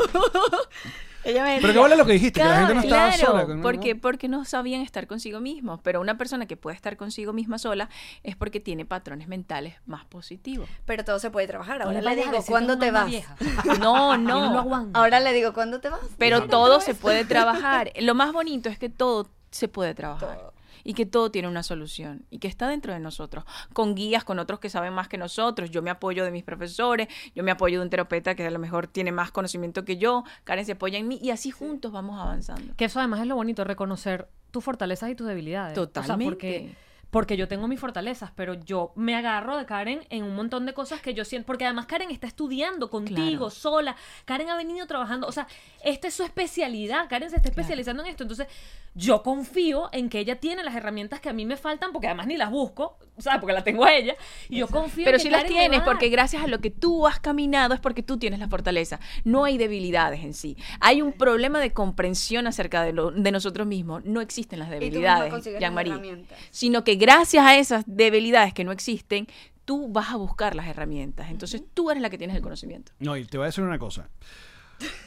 Ella 1.26 1.44
me 1.44 1.60
Pero 1.60 1.72
qué 1.72 1.78
vale 1.78 1.96
lo 1.96 2.06
que 2.06 2.12
dijiste, 2.12 2.40
que 2.40 2.46
la 2.46 2.56
gente 2.58 2.74
no 2.74 2.80
estaba 2.80 3.08
claro, 3.08 3.26
sola. 3.26 3.46
con- 3.46 3.62
porque, 3.62 3.94
¿no? 3.94 4.00
porque 4.00 4.28
no 4.28 4.44
sabían 4.44 4.80
estar 4.82 5.06
consigo 5.06 5.40
mismos. 5.40 5.80
Pero 5.82 6.00
una 6.00 6.16
persona 6.16 6.46
que 6.46 6.56
puede 6.56 6.76
estar 6.76 6.96
consigo 6.96 7.32
misma 7.32 7.58
sola 7.58 7.88
es 8.22 8.36
porque 8.36 8.60
tiene 8.60 8.84
patrones 8.84 9.26
mentales 9.28 9.74
más 9.86 10.04
positivos. 10.04 10.68
Pero 10.84 11.04
todo 11.04 11.18
se 11.18 11.30
puede 11.30 11.46
trabajar. 11.46 11.82
Ahora 11.82 12.00
No 12.00 12.08
le 12.10 12.16
digo, 12.16 12.42
¿cuándo 12.46 12.78
te 12.78 12.90
vas? 12.90 13.06
vieja. 13.06 13.36
No, 13.80 14.16
no. 14.16 14.90
Ahora 14.94 15.20
le 15.20 15.32
digo, 15.32 15.52
¿cuándo 15.52 15.80
te 15.80 15.88
vas? 15.88 16.00
Pero 16.18 16.46
todo 16.46 16.80
se 16.80 16.94
puede 16.94 17.24
trabajar. 17.34 17.92
Lo 18.00 18.14
más 18.14 18.32
bonito 18.32 18.68
es 18.68 18.78
que 18.78 18.88
todo 18.88 19.28
se 19.50 19.68
puede 19.68 19.94
trabajar. 19.94 20.38
Todo. 20.38 20.52
Y 20.86 20.94
que 20.94 21.04
todo 21.04 21.30
tiene 21.30 21.48
una 21.48 21.62
solución. 21.62 22.24
Y 22.30 22.38
que 22.38 22.48
está 22.48 22.68
dentro 22.68 22.92
de 22.92 23.00
nosotros. 23.00 23.44
Con 23.72 23.94
guías, 23.94 24.24
con 24.24 24.38
otros 24.38 24.60
que 24.60 24.70
saben 24.70 24.92
más 24.92 25.08
que 25.08 25.18
nosotros. 25.18 25.70
Yo 25.70 25.82
me 25.82 25.90
apoyo 25.90 26.24
de 26.24 26.30
mis 26.30 26.44
profesores. 26.44 27.08
Yo 27.34 27.42
me 27.42 27.50
apoyo 27.50 27.78
de 27.80 27.84
un 27.84 27.90
terapeuta 27.90 28.34
que 28.34 28.46
a 28.46 28.50
lo 28.50 28.58
mejor 28.58 28.86
tiene 28.86 29.10
más 29.10 29.32
conocimiento 29.32 29.84
que 29.84 29.96
yo. 29.96 30.24
Karen 30.44 30.64
se 30.64 30.72
apoya 30.72 30.98
en 30.98 31.08
mí. 31.08 31.18
Y 31.20 31.30
así 31.30 31.50
juntos 31.50 31.90
vamos 31.90 32.20
avanzando. 32.20 32.74
Que 32.76 32.84
eso 32.84 33.00
además 33.00 33.20
es 33.20 33.26
lo 33.26 33.34
bonito, 33.34 33.64
reconocer 33.64 34.28
tus 34.50 34.62
fortalezas 34.62 35.10
y 35.10 35.14
tus 35.14 35.26
debilidades. 35.26 35.76
O 35.76 35.82
sea, 35.82 35.92
Totalmente. 35.92 36.24
porque, 36.24 36.74
porque 37.10 37.36
yo 37.36 37.48
tengo 37.48 37.68
mis 37.68 37.80
fortalezas, 37.80 38.30
pero 38.34 38.54
yo 38.54 38.92
me 38.96 39.14
agarro 39.14 39.56
de 39.56 39.64
Karen 39.66 40.00
en 40.10 40.24
un 40.24 40.34
montón 40.34 40.66
de 40.66 40.74
cosas 40.74 41.00
que 41.00 41.14
yo 41.14 41.24
siento. 41.24 41.46
Porque 41.46 41.64
además 41.64 41.86
Karen 41.86 42.10
está 42.10 42.26
estudiando 42.26 42.90
contigo, 42.90 43.46
Claro. 43.46 43.50
sola. 43.50 43.96
Karen 44.24 44.50
ha 44.50 44.56
venido 44.56 44.86
trabajando. 44.86 45.26
O 45.26 45.32
sea, 45.32 45.46
esta 45.84 46.08
es 46.08 46.14
su 46.14 46.24
especialidad. 46.24 47.08
Karen 47.08 47.30
se 47.30 47.36
está 47.36 47.48
especializando 47.48 48.02
en 48.02 48.10
esto. 48.10 48.24
Entonces, 48.24 48.48
yo 48.94 49.22
confío 49.22 49.88
en 49.92 50.08
que 50.08 50.18
ella 50.18 50.36
tiene 50.40 50.64
las 50.64 50.74
herramientas 50.74 51.20
que 51.20 51.28
a 51.28 51.32
mí 51.32 51.44
me 51.46 51.56
faltan, 51.56 51.92
porque 51.92 52.06
además 52.06 52.26
ni 52.26 52.36
las 52.36 52.50
busco, 52.50 52.98
o 53.16 53.20
sea, 53.20 53.38
porque 53.40 53.52
la 53.52 53.62
tengo 53.62 53.84
a 53.84 53.94
ella. 53.94 54.16
Y 54.48 54.58
yo 54.58 54.68
confío 54.68 55.04
Pero 55.04 55.18
en 55.18 55.22
que 55.22 55.22
si 55.22 55.30
las 55.30 55.42
Karen 55.42 55.54
me 55.56 55.62
va 55.62 55.68
tienes, 55.70 55.86
porque 55.86 56.08
gracias 56.08 56.42
a 56.42 56.46
lo 56.46 56.60
que 56.60 56.70
tú 56.70 57.06
has 57.06 57.20
caminado 57.20 57.74
es 57.74 57.80
porque 57.80 58.02
tú 58.02 58.18
tienes 58.18 58.40
la 58.40 58.48
fortaleza. 58.48 58.98
No 59.24 59.44
hay 59.44 59.58
debilidades 59.58 60.24
en 60.24 60.34
sí. 60.34 60.56
Hay 60.80 61.02
un 61.02 61.12
problema 61.12 61.60
de 61.60 61.72
comprensión 61.72 62.46
acerca 62.46 62.82
de, 62.82 62.92
lo, 62.92 63.10
de 63.10 63.32
nosotros 63.32 63.66
mismos. 63.66 64.04
No 64.04 64.20
existen 64.20 64.58
las 64.58 64.70
debilidades, 64.70 65.32
las 65.32 65.44
Jean-Marie. 65.60 66.24
Sino 66.50 66.82
que 66.84 66.95
gracias 66.96 67.44
a 67.44 67.56
esas 67.56 67.84
debilidades 67.86 68.52
que 68.54 68.64
no 68.64 68.72
existen, 68.72 69.26
tú 69.64 69.88
vas 69.88 70.10
a 70.10 70.16
buscar 70.16 70.54
las 70.54 70.66
herramientas. 70.68 71.30
Entonces 71.30 71.62
tú 71.74 71.90
eres 71.90 72.02
la 72.02 72.10
que 72.10 72.18
tienes 72.18 72.36
el 72.36 72.42
conocimiento. 72.42 72.92
No, 72.98 73.16
y 73.16 73.24
te 73.24 73.36
voy 73.38 73.44
a 73.44 73.46
decir 73.46 73.64
una 73.64 73.78
cosa. 73.78 74.08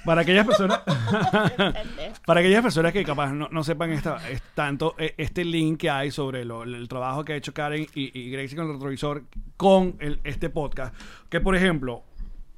Para 0.03 0.21
aquellas 0.21 0.47
personas, 0.47 0.79
para 2.25 2.39
aquellas 2.39 2.63
personas 2.63 2.91
que 2.91 3.03
capaz 3.03 3.31
no, 3.33 3.49
no 3.51 3.63
sepan 3.63 3.91
esta, 3.91 4.27
es 4.29 4.41
tanto 4.55 4.95
eh, 4.97 5.13
este 5.17 5.45
link 5.45 5.79
que 5.81 5.89
hay 5.89 6.11
sobre 6.11 6.43
lo- 6.45 6.63
el 6.63 6.87
trabajo 6.87 7.23
que 7.23 7.33
ha 7.33 7.35
hecho 7.35 7.53
Karen 7.53 7.85
y, 7.93 8.17
y 8.19 8.31
Gracie 8.31 8.55
con 8.57 8.65
el 8.67 8.73
retrovisor 8.73 9.23
con 9.57 9.95
el- 9.99 10.19
este 10.23 10.49
podcast, 10.49 10.95
que 11.29 11.39
por 11.39 11.55
ejemplo, 11.55 12.03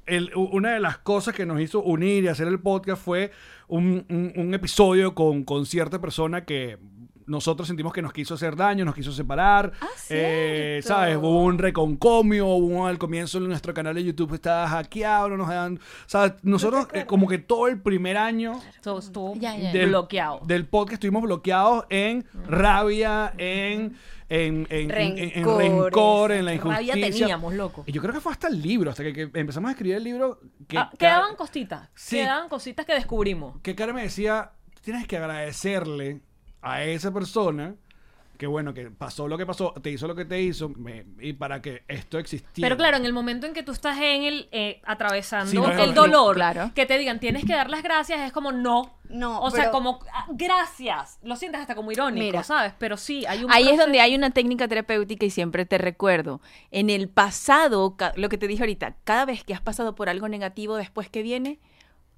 el- 0.06 0.30
una 0.34 0.72
de 0.72 0.80
las 0.80 0.98
cosas 0.98 1.34
que 1.34 1.44
nos 1.46 1.60
hizo 1.60 1.82
unir 1.82 2.24
y 2.24 2.28
hacer 2.28 2.48
el 2.48 2.58
podcast 2.60 3.02
fue 3.02 3.30
un, 3.68 4.04
un- 4.08 4.32
un 4.34 4.54
episodio 4.54 5.14
con, 5.14 5.44
con 5.44 5.66
cierta 5.66 6.00
persona 6.00 6.44
que 6.44 6.78
nosotros 7.26 7.66
sentimos 7.68 7.92
que 7.92 8.02
nos 8.02 8.12
quiso 8.12 8.34
hacer 8.34 8.56
daño, 8.56 8.84
nos 8.84 8.94
quiso 8.94 9.12
separar. 9.12 9.72
eh, 10.08 10.80
cierto. 10.82 10.88
¿Sabes? 10.88 11.16
Hubo 11.16 11.42
un 11.42 11.58
reconcomio, 11.58 12.46
hubo 12.48 12.86
al 12.86 12.98
comienzo 12.98 13.38
en 13.38 13.48
nuestro 13.48 13.72
canal 13.74 13.94
de 13.94 14.04
YouTube 14.04 14.34
estaba 14.34 14.68
hackeado, 14.68 15.28
no 15.30 15.36
nos 15.36 15.48
dan. 15.48 15.80
¿Sabes? 16.06 16.34
Nosotros, 16.42 16.86
eh, 16.92 17.06
como 17.06 17.28
que 17.28 17.38
todo 17.38 17.68
el 17.68 17.80
primer 17.80 18.16
año 18.16 18.60
Todo 18.82 18.98
estuvo 18.98 19.34
Ya, 19.36 19.56
ya. 19.56 19.72
del, 19.72 19.88
bloqueado. 19.88 20.40
del 20.44 20.66
podcast 20.66 20.94
estuvimos 20.94 21.22
bloqueados 21.22 21.84
en 21.90 22.24
rabia, 22.46 23.32
en. 23.38 23.96
En, 24.28 24.66
en, 24.70 24.90
en- 24.90 25.18
en- 25.18 25.44
rencor, 25.58 26.32
en 26.32 26.46
la 26.46 26.54
Rabia 26.54 26.80
injusticia. 26.96 27.10
teníamos, 27.26 27.52
loco. 27.52 27.84
Y 27.86 27.92
yo 27.92 28.00
creo 28.00 28.14
que 28.14 28.20
fue 28.20 28.32
hasta 28.32 28.48
el 28.48 28.62
libro, 28.62 28.88
hasta 28.90 29.02
que, 29.02 29.12
que 29.12 29.30
empezamos 29.34 29.68
a 29.68 29.72
escribir 29.72 29.96
el 29.96 30.04
libro. 30.04 30.40
Que, 30.66 30.78
Ah, 30.78 30.90
quedaban 30.98 31.36
cositas. 31.36 31.90
Sí. 31.94 32.16
Quedaban 32.16 32.48
cositas 32.48 32.86
que 32.86 32.94
descubrimos. 32.94 33.60
que 33.60 33.74
Karen 33.74 33.94
me 33.94 34.00
decía, 34.04 34.52
tienes 34.80 35.06
que 35.06 35.18
agradecerle 35.18 36.22
a 36.62 36.84
esa 36.84 37.12
persona 37.12 37.74
que 38.38 38.46
bueno, 38.48 38.74
que 38.74 38.90
pasó 38.90 39.28
lo 39.28 39.38
que 39.38 39.46
pasó, 39.46 39.72
te 39.80 39.88
hizo 39.90 40.08
lo 40.08 40.16
que 40.16 40.24
te 40.24 40.40
hizo, 40.42 40.68
me- 40.70 41.04
y 41.20 41.32
para 41.32 41.62
que 41.62 41.84
esto 41.86 42.18
existiera. 42.18 42.66
Pero 42.66 42.76
claro, 42.76 42.96
en 42.96 43.04
el 43.06 43.12
momento 43.12 43.46
en 43.46 43.52
que 43.52 43.62
tú 43.62 43.70
estás 43.70 43.96
en 43.98 44.24
el 44.24 44.48
eh, 44.50 44.80
atravesando 44.84 45.48
Sí, 45.48 45.56
no 45.58 45.70
el 45.70 45.90
lo- 45.90 45.94
dolor, 45.94 46.34
claro. 46.34 46.72
que 46.74 46.84
te 46.84 46.98
digan 46.98 47.20
tienes 47.20 47.44
que 47.44 47.52
dar 47.52 47.70
las 47.70 47.84
gracias, 47.84 48.20
es 48.22 48.32
como 48.32 48.50
no. 48.50 48.96
No, 49.08 49.40
O 49.42 49.50
sea, 49.52 49.70
como 49.70 50.00
ah, 50.12 50.26
gracias. 50.30 51.18
Lo 51.22 51.36
sientes 51.36 51.60
hasta 51.60 51.76
como 51.76 51.92
irónico, 51.92 52.24
Mira. 52.24 52.42
¿sabes? 52.42 52.72
Pero 52.78 52.96
sí, 52.96 53.24
hay 53.26 53.44
un 53.44 53.52
Ahí 53.52 53.68
es 53.68 53.78
donde 53.78 54.00
hay 54.00 54.14
una 54.16 54.30
técnica 54.30 54.66
terapéutica 54.66 55.24
y 55.26 55.30
siempre 55.30 55.64
te 55.64 55.78
recuerdo. 55.78 56.40
En 56.72 56.90
el 56.90 57.08
pasado, 57.08 57.94
lo 58.16 58.28
que 58.28 58.38
te 58.38 58.48
dije 58.48 58.62
ahorita, 58.62 58.96
cada 59.04 59.24
vez 59.24 59.44
que 59.44 59.54
has 59.54 59.60
pasado 59.60 59.94
por 59.94 60.08
algo 60.08 60.28
negativo 60.28 60.76
después 60.76 61.08
que 61.10 61.22
viene, 61.22 61.60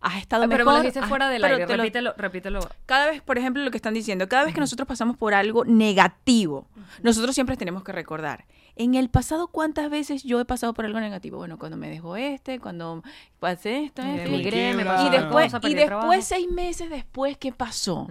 has 0.04 0.18
estado 0.18 0.44
Ah, 0.44 0.48
Pero 0.48 0.64
mejor. 0.64 0.72
me 0.74 0.78
lo 0.78 0.82
dijiste 0.92 1.06
fuera 1.08 1.28
del 1.28 1.42
aire. 1.44 1.66
te 1.66 1.76
lo- 1.76 1.82
Repítelo, 1.82 2.14
repítelo. 2.16 2.60
cada 2.86 3.06
vez, 3.10 3.22
por 3.22 3.38
ejemplo, 3.38 3.62
lo 3.64 3.70
que 3.70 3.78
están 3.78 3.94
diciendo, 3.94 4.28
cada 4.28 4.44
vez 4.44 4.54
que 4.54 4.60
nosotros 4.60 4.86
pasamos 4.86 5.16
por 5.16 5.34
algo 5.34 5.64
negativo, 5.64 6.66
nosotros 7.02 7.34
siempre 7.34 7.56
tenemos 7.56 7.82
que 7.84 7.92
recordar. 7.92 8.44
En 8.76 8.96
el 8.96 9.08
pasado, 9.08 9.48
¿cuántas 9.48 9.88
veces 9.88 10.22
yo 10.24 10.40
he 10.40 10.44
pasado 10.44 10.74
por 10.74 10.84
algo 10.84 10.98
negativo? 11.00 11.38
Bueno, 11.38 11.58
cuando 11.58 11.76
me 11.76 11.88
dejó 11.88 12.16
este, 12.16 12.58
cuando 12.60 13.02
pasé 13.38 13.84
esto, 13.84 14.02
Me 14.02 14.16
esto, 14.24 14.28
emigré, 14.34 14.74
me 14.74 14.84
pasó 14.84 15.06
y 15.06 15.10
después, 15.10 15.52
cosa, 15.52 16.18
y 16.18 16.22
seis 16.22 16.50
meses 16.50 16.90
después, 16.90 17.38
¿qué 17.38 17.52
pasó? 17.52 18.08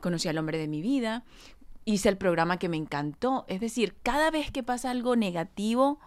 Conocí 0.00 0.28
al 0.28 0.38
hombre 0.38 0.58
de 0.58 0.68
mi 0.68 0.80
vida, 0.80 1.24
hice 1.84 2.08
el 2.08 2.16
programa 2.16 2.56
que 2.58 2.68
me 2.68 2.76
encantó. 2.76 3.44
Es 3.48 3.60
decir, 3.60 3.94
cada 4.02 4.30
vez 4.30 4.50
que 4.50 4.62
pasa 4.62 4.90
algo 4.90 5.16
negativo, 5.16 5.98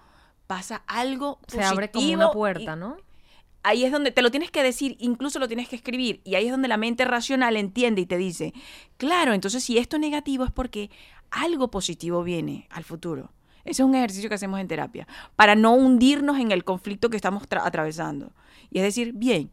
pasa 0.47 0.81
algo 0.87 1.39
Se 1.47 1.57
positivo. 1.57 1.67
abre 1.69 1.91
como 1.91 2.13
una 2.13 2.25
y 2.25 2.33
puerta, 2.33 2.75
¿no? 2.75 2.97
Ahí 3.61 3.83
es 3.83 3.91
donde 3.91 4.11
te 4.11 4.21
lo 4.21 4.31
tienes 4.31 4.51
que 4.51 4.63
decir, 4.63 4.95
incluso 4.99 5.37
lo 5.37 5.47
tienes 5.47 5.67
que 5.67 5.75
escribir. 5.75 6.21
Y 6.23 6.35
ahí 6.35 6.45
es 6.45 6.51
donde 6.51 6.67
la 6.67 6.77
mente 6.77 7.03
racional 7.05 7.57
entiende 7.57 8.01
y 8.01 8.05
te 8.05 8.17
dice, 8.17 8.53
claro, 8.97 9.33
entonces 9.33 9.63
si 9.63 9.77
esto 9.77 9.97
es 9.97 10.01
negativo 10.01 10.45
es 10.45 10.51
porque 10.51 10.89
algo 11.29 11.69
positivo 11.69 12.23
viene 12.23 12.67
al 12.69 12.83
futuro. 12.83 13.33
Ese 13.65 13.81
es 13.81 13.85
un 13.85 13.95
ejercicio 13.95 14.29
que 14.29 14.35
hacemos 14.35 14.59
en 14.59 14.67
terapia, 14.67 15.07
para 15.35 15.55
no 15.55 15.73
hundirnos 15.73 16.39
en 16.39 16.51
el 16.51 16.63
conflicto 16.63 17.09
que 17.09 17.17
estamos 17.17 17.47
tra- 17.49 17.61
atravesando. 17.63 18.31
Y 18.71 18.79
es 18.79 18.83
decir, 18.83 19.11
bien, 19.13 19.51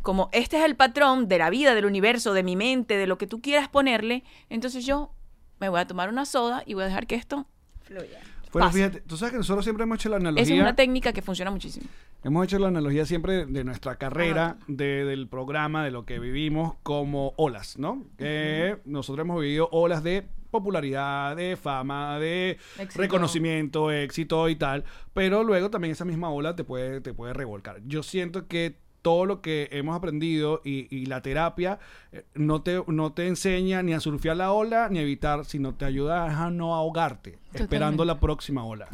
como 0.00 0.30
este 0.32 0.58
es 0.58 0.64
el 0.64 0.76
patrón 0.76 1.28
de 1.28 1.38
la 1.38 1.50
vida, 1.50 1.74
del 1.74 1.84
universo, 1.84 2.32
de 2.34 2.44
mi 2.44 2.56
mente, 2.56 2.96
de 2.96 3.06
lo 3.06 3.18
que 3.18 3.26
tú 3.26 3.42
quieras 3.42 3.68
ponerle, 3.68 4.22
entonces 4.48 4.86
yo 4.86 5.10
me 5.58 5.68
voy 5.68 5.80
a 5.80 5.86
tomar 5.86 6.08
una 6.08 6.24
soda 6.24 6.62
y 6.64 6.74
voy 6.74 6.84
a 6.84 6.86
dejar 6.86 7.06
que 7.06 7.16
esto... 7.16 7.46
Fluye. 7.82 8.18
Bueno, 8.52 8.66
pasa. 8.68 8.76
fíjate, 8.76 9.00
tú 9.00 9.16
sabes 9.16 9.32
que 9.32 9.38
nosotros 9.38 9.64
siempre 9.64 9.84
hemos 9.84 9.96
hecho 9.98 10.08
la 10.10 10.16
Esa 10.18 10.28
analogía. 10.28 10.54
es 10.56 10.60
una 10.60 10.74
técnica 10.76 11.12
que 11.12 11.22
funciona 11.22 11.50
muchísimo. 11.50 11.86
Hemos 12.22 12.44
hecho 12.44 12.58
la 12.58 12.68
analogía 12.68 13.06
siempre 13.06 13.46
de 13.46 13.64
nuestra 13.64 13.96
carrera, 13.96 14.58
de- 14.68 15.04
del 15.04 15.26
programa, 15.28 15.84
de 15.84 15.90
lo 15.90 16.04
que 16.04 16.18
vivimos 16.18 16.74
como 16.82 17.32
olas, 17.36 17.78
¿no? 17.78 18.04
Que 18.18 18.78
nosotros 18.84 19.24
hemos 19.24 19.40
vivido 19.40 19.68
olas 19.72 20.02
de 20.02 20.28
popularidad, 20.50 21.34
de 21.34 21.56
fama, 21.56 22.18
de 22.18 22.58
Éxito. 22.78 23.00
reconocimiento, 23.00 23.90
éxito 23.90 24.48
y 24.50 24.56
tal, 24.56 24.84
pero 25.14 25.42
luego 25.44 25.70
también 25.70 25.92
esa 25.92 26.04
misma 26.04 26.30
ola 26.30 26.54
te 26.54 26.62
puede, 26.62 27.00
te 27.00 27.14
puede 27.14 27.32
revolcar. 27.32 27.80
Yo 27.86 28.02
siento 28.02 28.46
que 28.48 28.76
todo 29.02 29.26
lo 29.26 29.40
que 29.42 29.68
hemos 29.72 29.96
aprendido 29.96 30.60
y, 30.64 30.86
y 30.96 31.06
la 31.06 31.20
terapia 31.22 31.78
eh, 32.12 32.24
no 32.34 32.62
te, 32.62 32.82
no 32.86 33.12
te 33.12 33.26
enseña 33.26 33.82
ni 33.82 33.92
a 33.94 34.00
surfear 34.00 34.36
la 34.36 34.52
ola 34.52 34.88
ni 34.90 35.00
a 35.00 35.02
evitar, 35.02 35.44
sino 35.44 35.74
te 35.74 35.84
ayuda 35.84 36.24
a 36.44 36.50
no 36.50 36.74
ahogarte, 36.76 37.38
esperando 37.52 38.04
la 38.04 38.18
próxima 38.20 38.64
ola. 38.64 38.86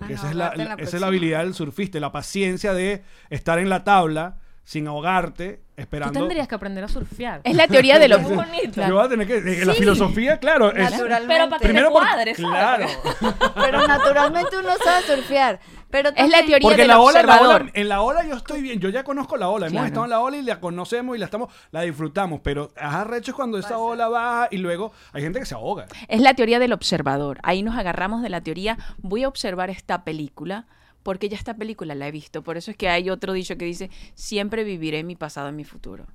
Ah, 0.00 0.06
no 0.08 0.14
esa, 0.14 0.28
es 0.30 0.36
la, 0.36 0.48
esa 0.78 0.96
es 0.96 1.00
la 1.00 1.06
habilidad 1.06 1.40
del 1.44 1.54
surfista, 1.54 1.98
la 1.98 2.12
paciencia 2.12 2.74
de 2.74 3.02
estar 3.30 3.58
en 3.58 3.68
la 3.70 3.84
tabla 3.84 4.36
sin 4.66 4.86
ahogarte, 4.88 5.60
Tú 5.74 5.82
esperando. 5.82 6.20
tendrías 6.20 6.48
que 6.48 6.54
aprender 6.54 6.84
a 6.84 6.88
surfear. 6.88 7.42
Es 7.44 7.54
la 7.54 7.68
teoría 7.68 7.98
de 7.98 8.08
lo 8.08 8.18
Muy 8.18 8.34
bonito. 8.34 8.80
Yo 8.86 8.94
voy 8.94 9.04
a 9.04 9.08
tener 9.10 9.26
que. 9.26 9.36
eh, 9.36 9.64
La 9.66 9.74
filosofía, 9.74 10.38
claro. 10.38 10.72
es-. 10.74 10.90
Pero 11.26 11.48
para 11.50 11.58
que 11.58 11.64
primero 11.66 11.88
te 11.88 11.92
porque- 11.92 12.06
cuadre, 12.08 12.34
¿sabes? 12.34 12.96
Claro. 13.20 13.34
Pero 13.54 13.86
naturalmente 13.86 14.56
uno 14.56 14.70
sabe 14.82 15.02
surfear. 15.06 15.60
Pero 15.94 16.08
Es 16.16 16.28
la 16.28 16.38
teoría 16.38 16.58
Porque 16.60 16.78
del 16.78 16.88
la 16.88 16.98
ola, 16.98 17.22
la 17.22 17.34
observador. 17.34 17.62
ola- 17.62 17.70
en 17.72 17.88
la 17.88 18.00
ola 18.02 18.24
yo 18.26 18.34
estoy 18.34 18.60
bien, 18.62 18.80
yo 18.80 18.88
ya 18.88 19.04
conozco 19.04 19.36
la 19.36 19.48
ola, 19.48 19.66
hemos 19.66 19.74
Claro. 19.74 19.86
estado 19.86 20.04
en 20.06 20.10
la 20.10 20.18
ola 20.20 20.36
y 20.38 20.42
la 20.42 20.58
conocemos 20.58 21.14
y 21.14 21.20
la 21.20 21.26
estamos, 21.26 21.52
la 21.70 21.82
disfrutamos, 21.82 22.40
pero 22.42 22.72
es 22.74 22.82
arrecho 22.82 23.30
es 23.30 23.36
cuando 23.36 23.58
esa 23.58 23.78
ola 23.78 24.08
baja 24.08 24.48
y 24.50 24.56
luego 24.56 24.90
hay 25.12 25.22
gente 25.22 25.38
que 25.38 25.46
se 25.46 25.54
ahoga. 25.54 25.86
Es 26.08 26.20
la 26.20 26.34
teoría 26.34 26.58
del 26.58 26.72
observador. 26.72 27.38
Ahí 27.44 27.62
nos 27.62 27.76
agarramos 27.78 28.22
de 28.22 28.28
la 28.28 28.40
teoría, 28.40 28.76
voy 28.98 29.22
a 29.22 29.28
observar 29.28 29.70
esta 29.70 30.02
película 30.02 30.66
porque 31.04 31.28
ya 31.28 31.36
esta 31.36 31.54
película 31.54 31.94
la 31.94 32.08
he 32.08 32.10
visto. 32.10 32.42
Por 32.42 32.56
eso 32.56 32.72
es 32.72 32.76
que 32.76 32.88
hay 32.88 33.08
otro 33.08 33.32
dicho 33.32 33.56
que 33.56 33.64
dice, 33.64 33.88
siempre 34.14 34.64
viviré 34.64 35.04
mi 35.04 35.14
pasado 35.14 35.48
en 35.48 35.54
mi 35.54 35.62
futuro. 35.64 36.06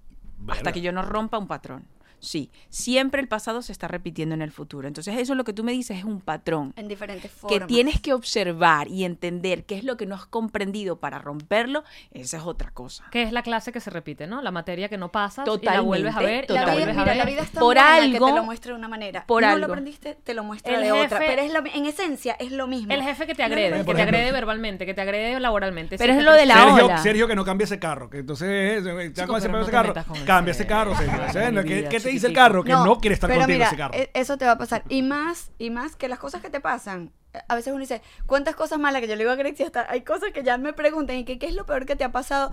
Hasta 0.49 0.73
que 0.73 0.81
yo 0.81 0.91
no 0.91 1.03
rompa 1.03 1.37
un 1.37 1.47
patrón. 1.47 1.85
Sí, 2.21 2.51
siempre 2.69 3.21
el 3.21 3.27
pasado 3.27 3.61
se 3.61 3.71
está 3.71 3.87
repitiendo 3.87 4.35
en 4.35 4.41
el 4.41 4.51
futuro. 4.51 4.87
Entonces 4.87 5.17
eso 5.17 5.33
es 5.33 5.37
lo 5.37 5.43
que 5.43 5.53
tú 5.53 5.63
me 5.63 5.71
dices, 5.71 5.97
es 5.97 6.03
un 6.03 6.21
patrón. 6.21 6.73
En 6.75 6.87
diferentes 6.87 7.31
que 7.31 7.37
formas. 7.37 7.67
tienes 7.67 7.99
que 8.01 8.13
observar 8.13 8.87
y 8.87 9.03
entender 9.05 9.65
qué 9.65 9.75
es 9.77 9.83
lo 9.83 9.97
que 9.97 10.05
no 10.05 10.15
has 10.15 10.25
comprendido 10.25 10.99
para 10.99 11.19
romperlo, 11.19 11.83
esa 12.11 12.37
es 12.37 12.43
otra 12.43 12.71
cosa. 12.71 13.05
Que 13.11 13.23
es 13.23 13.31
la 13.31 13.41
clase 13.41 13.71
que 13.71 13.79
se 13.79 13.89
repite, 13.89 14.27
¿no? 14.27 14.41
La 14.41 14.51
materia 14.51 14.89
que 14.89 14.97
no 14.97 15.11
pasas 15.11 15.45
y 15.45 15.49
la 15.49 15.53
Totalmente, 15.53 15.85
vuelves 15.87 16.15
a 16.15 16.19
ver 16.21 16.45
y 16.49 16.53
La 16.53 16.61
la 16.61 16.65
vida, 16.65 16.73
vuelves 16.73 16.97
a 16.97 16.99
mira, 16.99 17.05
ver. 17.13 17.17
la 17.17 17.25
vida 17.25 17.41
es 17.43 17.51
tan 17.51 17.59
Por 17.61 17.75
buena 17.75 17.95
que 17.97 18.01
algo- 18.15 18.25
te 18.27 18.33
lo 18.35 18.43
muestra 18.43 18.71
de 18.73 18.77
una 18.77 18.87
manera. 18.87 19.25
por 19.25 19.41
no 19.41 19.47
algo. 19.49 19.59
lo 19.59 19.65
aprendiste, 19.73 20.15
te 20.23 20.33
lo 20.33 20.43
muestra 20.43 20.75
El 20.75 20.81
de 20.81 20.91
otra. 20.91 21.19
Pero 21.19 21.41
es 21.41 21.53
lo 21.53 21.59
en 21.73 21.85
esencia 21.85 22.35
es 22.39 22.51
lo 22.51 22.67
mismo. 22.67 22.93
El 22.93 23.01
jefe 23.03 23.25
que 23.27 23.35
te 23.35 23.43
No 23.43 23.47
agrede, 23.47 23.85
que 23.85 23.93
te 23.93 24.01
agrede 24.01 24.31
verbalmente, 24.31 24.85
que 24.85 24.93
te 24.93 25.01
agrede 25.01 25.39
laboralmente. 25.39 25.97
Pero 25.97 26.13
sí, 26.13 26.19
es 26.19 26.25
te 26.25 26.29
lo 26.29 26.35
de 26.35 26.45
la. 26.45 26.55
Sergio, 26.55 26.85
ola. 26.85 26.97
Sergio 26.97 27.27
que 27.27 27.35
no 27.35 27.45
cambie 27.45 27.65
ese 27.65 27.79
carro, 27.79 28.09
que 28.09 28.17
entonces 28.19 28.49
eh, 28.85 29.11
ya 29.13 29.23
Chico, 29.23 29.27
con 29.33 29.37
ese, 29.37 29.49
no 29.49 29.57
ese 29.61 29.65
te 29.67 29.71
carro, 29.71 29.93
cambia 30.25 30.51
ese 30.51 30.67
carro, 30.67 30.95
Sergio. 30.97 31.63
¿Qué, 31.63 31.87
qué 31.89 31.99
te 32.09 32.13
dice 32.13 32.27
el 32.27 32.33
carro? 32.33 32.63
Que 32.63 32.71
no, 32.71 32.99
quiere 32.99 33.13
estar 33.13 33.27
pero 33.29 33.41
contigo 33.41 33.57
mira, 33.57 33.67
ese 33.67 33.77
carro. 33.77 33.93
e- 33.95 34.11
Eso 34.13 34.37
te 34.37 34.45
va 34.45 34.51
a 34.51 34.57
pasar. 34.57 34.83
Y 34.89 35.01
más, 35.01 35.51
y 35.57 35.69
más 35.69 35.95
que 35.95 36.07
las 36.07 36.19
cosas 36.19 36.41
que 36.41 36.49
te 36.49 36.59
pasan. 36.59 37.11
eh, 37.33 37.39
A 37.47 37.55
veces 37.55 37.71
uno 37.71 37.79
dice, 37.81 38.01
¿cuántas 38.25 38.55
cosas 38.55 38.79
malas 38.79 39.01
que 39.01 39.07
yo 39.07 39.15
le 39.15 39.19
digo 39.23 39.31
a 39.31 39.35
Grexia? 39.35 39.65
Hasta 39.67 39.85
hay 39.89 40.01
cosas 40.01 40.31
que 40.33 40.43
ya 40.43 40.57
me 40.57 40.73
preguntan, 40.73 41.15
¿y 41.17 41.25
qué, 41.25 41.37
qué 41.39 41.45
es 41.47 41.53
lo 41.55 41.65
peor 41.65 41.85
que 41.85 41.95
te 41.95 42.03
ha 42.03 42.11
pasado? 42.11 42.51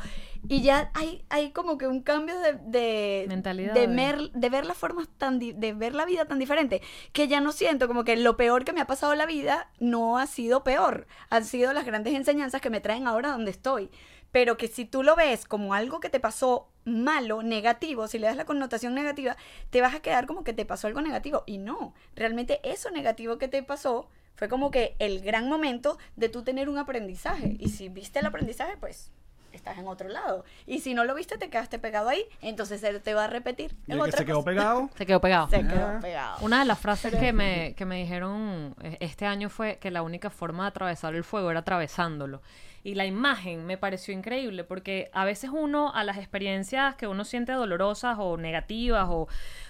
Y 0.48 0.62
ya 0.62 0.90
hay, 0.94 1.24
hay 1.30 1.50
como 1.50 1.78
que 1.78 1.86
un 1.88 2.02
cambio 2.02 2.38
de, 2.38 2.52
de 2.64 3.24
Mentalidad, 3.28 3.74
De, 3.74 3.80
de- 3.80 3.88
mer- 3.88 4.30
de 4.32 4.50
ver 4.50 4.66
las 4.66 4.76
formas 4.76 5.08
tan, 5.18 5.38
di- 5.38 5.52
de 5.52 5.72
ver 5.72 5.94
la 5.94 6.04
vida 6.04 6.26
tan 6.26 6.38
diferente, 6.38 6.82
que 7.12 7.26
ya 7.26 7.40
no 7.40 7.52
siento 7.52 7.88
como 7.88 8.04
que 8.04 8.16
lo 8.16 8.36
peor 8.36 8.64
que 8.64 8.72
me 8.72 8.80
ha 8.80 8.86
pasado 8.86 9.12
en 9.12 9.18
la 9.18 9.26
vida 9.26 9.70
no 9.80 10.18
ha 10.18 10.26
sido 10.26 10.62
peor. 10.62 11.06
Han 11.30 11.44
sido 11.44 11.72
las 11.72 11.84
grandes 11.86 12.14
enseñanzas 12.14 12.60
que 12.60 12.70
me 12.70 12.80
traen 12.80 13.06
ahora 13.08 13.30
donde 13.30 13.50
estoy. 13.50 13.90
Pero 14.32 14.56
que 14.58 14.68
si 14.68 14.84
tú 14.84 15.02
lo 15.02 15.16
ves 15.16 15.46
como 15.46 15.72
algo 15.72 15.98
que 16.00 16.10
te 16.10 16.20
pasó 16.20 16.68
malo, 16.86 17.42
negativo, 17.42 18.08
si 18.08 18.18
le 18.18 18.28
das 18.28 18.36
la 18.36 18.46
connotación 18.46 18.94
negativa, 18.94 19.36
te 19.70 19.80
vas 19.82 19.94
a 19.94 20.00
quedar 20.00 20.26
como 20.26 20.44
que 20.44 20.54
te 20.54 20.64
pasó 20.64 20.86
algo 20.86 21.02
negativo. 21.02 21.42
Y 21.46 21.58
no, 21.58 21.92
realmente 22.14 22.60
eso 22.62 22.90
negativo 22.90 23.36
que 23.36 23.48
te 23.48 23.62
pasó 23.62 24.08
fue 24.36 24.48
como 24.48 24.70
que 24.70 24.94
el 24.98 25.20
gran 25.20 25.48
momento 25.48 25.98
de 26.14 26.28
tú 26.28 26.42
tener 26.42 26.68
un 26.68 26.78
aprendizaje. 26.78 27.56
Y 27.58 27.70
si 27.70 27.88
viste 27.88 28.20
el 28.20 28.26
aprendizaje, 28.26 28.76
pues 28.78 29.10
estás 29.56 29.78
en 29.78 29.88
otro 29.88 30.08
lado. 30.08 30.44
Y 30.66 30.80
si 30.80 30.94
no 30.94 31.04
lo 31.04 31.14
viste, 31.14 31.38
te 31.38 31.50
quedaste 31.50 31.78
pegado 31.78 32.08
ahí, 32.08 32.24
entonces 32.40 32.80
se 32.80 33.00
te 33.00 33.14
va 33.14 33.24
a 33.24 33.26
repetir. 33.26 33.74
Y 33.86 33.92
el 33.92 34.02
que 34.04 34.12
se 34.12 34.24
quedó 34.24 34.36
cosa. 34.36 34.50
pegado. 34.50 34.90
Se 34.96 35.06
quedó 35.06 35.20
pegado. 35.20 35.48
Se 35.48 35.66
quedó 35.66 36.00
pegado. 36.00 36.38
Una 36.42 36.60
de 36.60 36.66
las 36.66 36.78
frases 36.78 37.14
que 37.14 37.32
me, 37.32 37.74
que 37.74 37.84
me 37.84 37.96
dijeron 37.96 38.76
eh, 38.82 38.98
este 39.00 39.26
año 39.26 39.48
fue 39.48 39.78
que 39.78 39.90
la 39.90 40.02
única 40.02 40.30
forma 40.30 40.64
de 40.64 40.68
atravesar 40.68 41.14
el 41.14 41.24
fuego 41.24 41.50
era 41.50 41.60
atravesándolo. 41.60 42.42
Y 42.86 42.94
la 42.94 43.04
imagen 43.04 43.66
me 43.66 43.76
pareció 43.76 44.14
increíble 44.14 44.62
porque 44.62 45.10
a 45.12 45.24
veces 45.24 45.50
uno 45.52 45.92
a 45.92 46.04
las 46.04 46.18
experiencias 46.18 46.94
que 46.94 47.08
uno 47.08 47.24
siente 47.24 47.50
dolorosas 47.50 48.16
o 48.20 48.36
negativas 48.36 49.08
o 49.10 49.26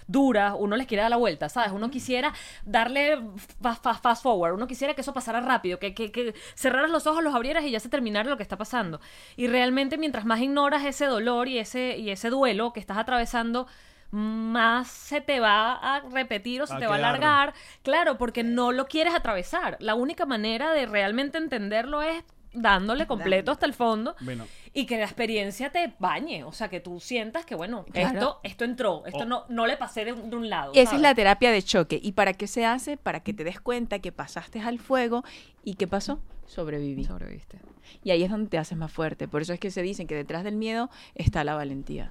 duras, 0.07 0.53
uno 0.59 0.77
les 0.77 0.87
quiere 0.87 1.01
dar 1.01 1.11
la 1.11 1.17
vuelta, 1.17 1.49
¿sabes? 1.49 1.73
Uno 1.73 1.91
quisiera 1.91 2.35
darle 2.67 3.19
fast, 3.63 3.83
fast, 3.83 4.03
fast 4.03 4.23
forward, 4.23 4.53
uno 4.53 4.67
quisiera 4.67 4.93
que 4.93 5.01
eso 5.01 5.15
pasara 5.15 5.41
rápido, 5.41 5.79
que, 5.79 5.95
que, 5.95 6.13
que 6.13 6.35
cerraras 6.55 6.91
los 6.91 7.07
ojos, 7.07 7.25
los 7.25 7.35
abrieras 7.35 7.65
y 7.65 7.71
ya 7.71 7.81
se 7.81 7.89
terminara 7.89 8.29
lo 8.29 8.37
que 8.37 8.43
está 8.43 8.59
pasando. 8.59 9.01
Y 9.35 9.47
realmente 9.47 9.97
mientras 9.97 10.27
más 10.27 10.41
ignoras 10.41 10.85
ese 10.85 11.07
dolor 11.07 11.49
y 11.49 11.57
ese, 11.57 11.97
y 11.97 12.11
ese 12.11 12.29
duelo 12.29 12.75
que 12.75 12.81
estás 12.81 12.99
atravesando, 12.99 13.67
más 14.11 14.89
se 14.89 15.23
te 15.23 15.41
va 15.41 15.73
a 15.73 16.01
repetir 16.01 16.61
o 16.61 16.67
se 16.67 16.75
A 16.75 16.79
te 16.79 16.87
va 16.87 16.97
a 16.97 16.99
alargar. 16.99 17.55
Claro, 17.83 18.19
porque 18.19 18.45
no 18.45 18.73
lo 18.73 18.89
quieres 18.89 19.15
atravesar. 19.15 19.79
La 19.81 19.95
única 19.95 20.27
manera 20.27 20.73
de 20.73 20.85
realmente 20.85 21.39
entenderlo 21.39 22.03
es 22.03 22.23
dándole 22.57 23.07
completo 23.07 23.53
hasta 23.53 23.67
el 23.67 23.75
fondo 23.75 24.17
Bueno. 24.21 24.47
y 24.73 24.87
que 24.87 24.99
la 24.99 25.05
experiencia 25.05 25.71
te 25.71 25.93
bañe. 25.99 26.43
O 26.45 26.53
sea, 26.53 26.69
que 26.69 26.81
tú 26.81 26.99
sientas 27.01 27.45
que, 27.47 27.55
bueno, 27.55 27.85
Claro. 27.93 28.15
esto, 28.19 28.41
esto 28.43 28.65
entró, 28.65 29.05
esto 29.07 29.21
Oh. 29.23 29.27
no, 29.27 29.45
no 29.49 29.67
le 29.67 29.77
pasé 29.77 30.05
de, 30.05 30.13
un- 30.13 30.31
de 30.31 30.37
un 30.37 30.49
lado. 30.51 30.73
Esa 30.75 30.97
es 30.97 31.01
la 31.01 31.15
terapia 31.15 31.51
de 31.51 31.63
choque. 31.63 32.01
¿Y 32.03 32.13
para 32.13 32.33
qué 32.33 32.47
se 32.47 32.65
hace? 32.67 32.97
Para 32.97 33.21
que 33.21 33.33
te 33.33 33.45
des 33.45 33.61
cuenta 33.61 33.99
que 34.01 34.11
pasaste 34.13 34.61
al 34.61 34.79
fuego 34.79 35.23
y 35.63 35.75
¿qué 35.75 35.87
pasó? 35.87 36.21
Sobreviví. 36.47 37.05
Sobreviviste. 37.05 37.59
Y 38.05 38.11
ahí 38.11 38.23
es 38.23 38.31
donde 38.31 38.49
te 38.49 38.59
haces 38.59 38.77
más 38.79 38.93
fuerte. 38.93 39.29
Por 39.29 39.43
eso 39.43 39.53
es 39.53 39.61
que 39.61 39.71
se 39.71 39.83
dicen 39.83 40.07
que 40.07 40.15
detrás 40.15 40.45
del 40.45 40.57
miedo 40.57 40.91
está 41.15 41.45
la 41.45 41.55
valentía. 41.55 42.11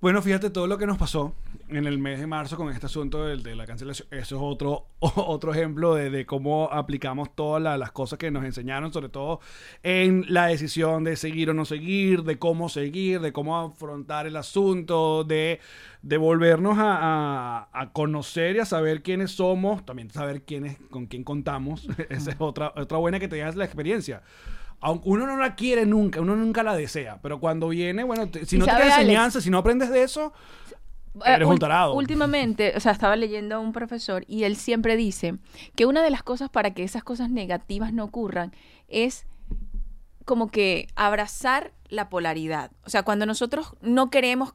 Bueno, 0.00 0.22
fíjate 0.22 0.48
todo 0.48 0.66
lo 0.66 0.78
que 0.78 0.86
nos 0.86 0.96
pasó 0.96 1.34
en 1.68 1.86
el 1.86 1.98
mes 1.98 2.18
de 2.18 2.26
marzo 2.26 2.56
con 2.56 2.70
este 2.70 2.86
asunto 2.86 3.26
del- 3.26 3.42
de, 3.42 3.54
la 3.54 3.66
cancelación. 3.66 4.08
Eso 4.10 4.36
es 4.36 4.42
otro, 4.42 4.86
otro 5.00 5.52
ejemplo 5.52 5.94
de, 5.94 6.08
de 6.08 6.24
cómo 6.24 6.70
aplicamos 6.72 7.34
todas 7.36 7.62
la- 7.62 7.76
las 7.76 7.92
cosas 7.92 8.18
que 8.18 8.30
nos 8.30 8.44
enseñaron, 8.46 8.94
sobre 8.94 9.10
todo 9.10 9.40
en 9.82 10.24
la 10.28 10.46
decisión 10.46 11.04
de 11.04 11.16
seguir 11.16 11.50
o 11.50 11.54
no 11.54 11.66
seguir, 11.66 12.22
de 12.22 12.38
cómo 12.38 12.70
seguir, 12.70 13.20
de 13.20 13.32
cómo 13.34 13.58
afrontar 13.60 14.26
el 14.26 14.36
asunto, 14.36 15.22
de, 15.24 15.60
de 16.00 16.16
volvernos 16.16 16.78
a, 16.78 16.96
a- 17.68 17.68
a 17.70 17.92
conocer 17.92 18.56
y 18.56 18.60
a 18.60 18.64
saber 18.64 19.02
quiénes 19.02 19.32
somos, 19.32 19.84
también 19.84 20.10
saber 20.10 20.44
quiénes, 20.44 20.78
con 20.90 21.08
quién 21.08 21.24
contamos. 21.24 21.86
Esa 22.08 22.30
es 22.30 22.36
otra, 22.38 22.72
otra 22.74 22.96
buena 22.96 23.20
que 23.20 23.28
te 23.28 23.36
dejas 23.36 23.54
la 23.54 23.66
experiencia. 23.66 24.22
Aunque 24.80 25.08
uno 25.08 25.26
no 25.26 25.36
la 25.36 25.54
quiere 25.56 25.84
nunca, 25.86 26.20
uno 26.20 26.36
nunca 26.36 26.62
la 26.62 26.74
desea, 26.74 27.18
pero 27.22 27.38
cuando 27.40 27.68
viene, 27.68 28.02
bueno, 28.04 28.28
te- 28.28 28.46
si 28.46 28.56
no 28.58 28.64
Alex, 28.64 28.96
enseñanza, 28.98 29.40
si 29.40 29.50
no 29.50 29.58
aprendes 29.58 29.90
de 29.90 30.02
eso, 30.02 30.32
eres 31.26 31.42
Eh, 31.42 31.44
un 31.44 31.56
ul- 31.56 31.60
tarado. 31.60 31.94
Últimamente, 31.94 32.72
o 32.76 32.80
sea, 32.80 32.92
estaba 32.92 33.14
leyendo 33.16 33.56
a 33.56 33.58
un 33.58 33.72
profesor 33.72 34.24
y 34.26 34.44
él 34.44 34.56
siempre 34.56 34.96
dice 34.96 35.34
que 35.76 35.84
una 35.86 36.02
de 36.02 36.10
las 36.10 36.22
cosas 36.22 36.48
para 36.48 36.72
que 36.72 36.82
esas 36.82 37.04
cosas 37.04 37.28
negativas 37.30 37.92
no 37.92 38.04
ocurran 38.04 38.52
es 38.88 39.26
como 40.24 40.50
que 40.50 40.86
abrazar 40.94 41.72
la 41.88 42.08
polaridad. 42.08 42.70
O 42.84 42.90
sea, 42.90 43.02
cuando 43.02 43.26
nosotros 43.26 43.74
no 43.82 44.10
queremos, 44.10 44.54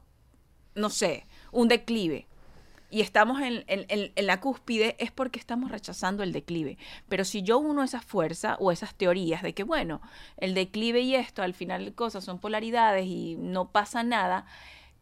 no 0.74 0.90
sé, 0.90 1.26
un 1.52 1.68
declive 1.68 2.26
y 2.90 3.00
estamos 3.00 3.40
en, 3.42 3.64
en- 3.66 3.86
en- 3.88 4.12
en 4.14 4.26
la 4.26 4.40
cúspide 4.40 4.96
es 4.98 5.10
porque 5.10 5.38
estamos 5.38 5.70
rechazando 5.70 6.22
el 6.22 6.32
declive. 6.32 6.78
Pero 7.08 7.24
si 7.24 7.42
yo 7.42 7.58
uno 7.58 7.82
esa 7.82 8.00
fuerza 8.00 8.56
o 8.60 8.70
esas 8.72 8.94
teorías 8.94 9.42
de 9.42 9.54
que, 9.54 9.64
bueno, 9.64 10.00
el 10.36 10.54
declive 10.54 11.00
y 11.00 11.14
esto, 11.14 11.42
al 11.42 11.54
final 11.54 11.84
de 11.84 11.92
cosas 11.94 12.24
son 12.24 12.38
polaridades 12.38 13.06
y 13.06 13.36
no 13.38 13.70
pasa 13.70 14.02
nada, 14.02 14.46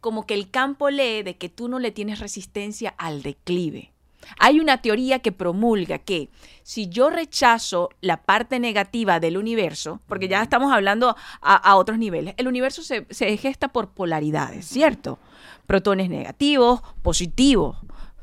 como 0.01 0.25
que 0.25 0.33
el 0.35 0.49
campo 0.51 0.89
lee 0.89 1.23
de 1.23 1.37
que 1.37 1.49
tú 1.49 1.67
no 1.67 1.79
le 1.79 1.91
tienes 1.91 2.19
resistencia 2.19 2.93
al 2.97 3.21
declive. 3.23 3.91
Hay 4.39 4.59
una 4.59 4.81
teoría 4.81 5.19
que 5.19 5.31
promulga 5.31 5.99
que 5.99 6.29
si 6.63 6.89
yo 6.89 7.11
rechazo 7.11 7.89
la 8.01 8.23
parte 8.23 8.59
negativa 8.59 9.19
del 9.19 9.37
universo, 9.37 10.01
porque 10.07 10.27
ya 10.27 10.41
estamos 10.41 10.71
hablando 10.73 11.15
a, 11.41 11.55
a 11.55 11.75
otros 11.75 11.99
niveles, 11.99 12.33
el 12.37 12.47
universo 12.47 12.81
se, 12.81 13.05
se 13.11 13.37
gesta 13.37 13.67
por 13.67 13.89
polaridades, 13.91 14.65
¿cierto? 14.67 15.19
Protones 15.65 16.09
negativos, 16.09 16.81
positivos, 17.01 17.77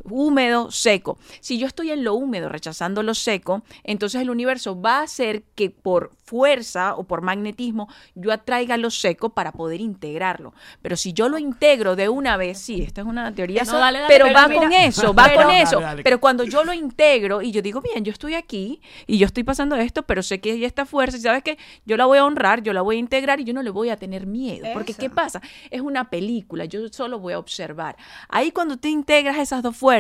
húmedo, 0.04 0.70
seco. 0.70 1.18
Si 1.40 1.58
yo 1.58 1.66
estoy 1.66 1.90
en 1.90 2.04
lo 2.04 2.14
húmedo 2.14 2.48
rechazando 2.48 3.02
lo 3.02 3.14
seco, 3.14 3.62
entonces 3.84 4.20
el 4.22 4.30
universo 4.30 4.80
va 4.80 4.98
a 4.98 5.02
hacer 5.02 5.42
que 5.54 5.70
por 5.70 6.12
fuerza 6.24 6.94
o 6.96 7.04
por 7.04 7.20
magnetismo 7.20 7.88
yo 8.14 8.32
atraiga 8.32 8.76
lo 8.78 8.90
seco 8.90 9.30
para 9.30 9.52
poder 9.52 9.80
integrarlo. 9.80 10.54
Pero 10.80 10.96
si 10.96 11.12
yo 11.12 11.28
lo 11.28 11.38
integro 11.38 11.94
de 11.94 12.08
una 12.08 12.36
vez, 12.36 12.58
sí, 12.58 12.82
esta 12.82 13.02
es 13.02 13.06
una 13.06 13.34
teoría, 13.34 13.64
No, 13.64 13.78
dale, 13.78 13.98
dale, 14.00 14.12
pero, 14.12 14.24
pero 14.26 14.38
va 14.38 14.48
mira- 14.48 14.60
con 14.62 14.72
eso, 14.72 15.14
va 15.14 15.24
Pero- 15.28 15.42
con 15.42 15.50
eso. 15.54 15.80
dale. 15.80 16.02
Pero 16.02 16.20
cuando 16.20 16.44
yo 16.44 16.64
lo 16.64 16.72
integro 16.72 17.42
y 17.42 17.52
yo 17.52 17.60
digo, 17.62 17.80
bien, 17.80 18.04
yo 18.04 18.12
estoy 18.12 18.34
aquí 18.34 18.80
y 19.06 19.18
yo 19.18 19.26
estoy 19.26 19.44
pasando 19.44 19.76
esto, 19.76 20.02
pero 20.04 20.22
sé 20.22 20.40
que 20.40 20.52
hay 20.52 20.64
esta 20.64 20.86
fuerza 20.86 21.16
y 21.16 21.20
sabes 21.20 21.42
que 21.42 21.58
yo 21.84 21.96
la 21.96 22.06
voy 22.06 22.18
a 22.18 22.24
honrar, 22.24 22.62
yo 22.62 22.72
la 22.72 22.80
voy 22.82 22.96
a 22.96 22.98
integrar 22.98 23.40
y 23.40 23.44
yo 23.44 23.52
no 23.52 23.62
le 23.62 23.70
voy 23.70 23.90
a 23.90 23.96
tener 23.96 24.26
miedo. 24.26 24.66
Porque 24.72 24.94
¿qué 24.94 25.10
pasa? 25.10 25.40
Es 25.70 25.80
una 25.82 26.08
película, 26.10 26.64
yo 26.64 26.88
solo 26.88 27.18
voy 27.18 27.34
a 27.34 27.38
observar. 27.38 27.96
Ahí 28.28 28.50
cuando 28.52 28.78
te 28.78 28.88
integras 28.88 29.36
esas 29.38 29.62
dos 29.62 29.76
fuerzas, 29.76 29.91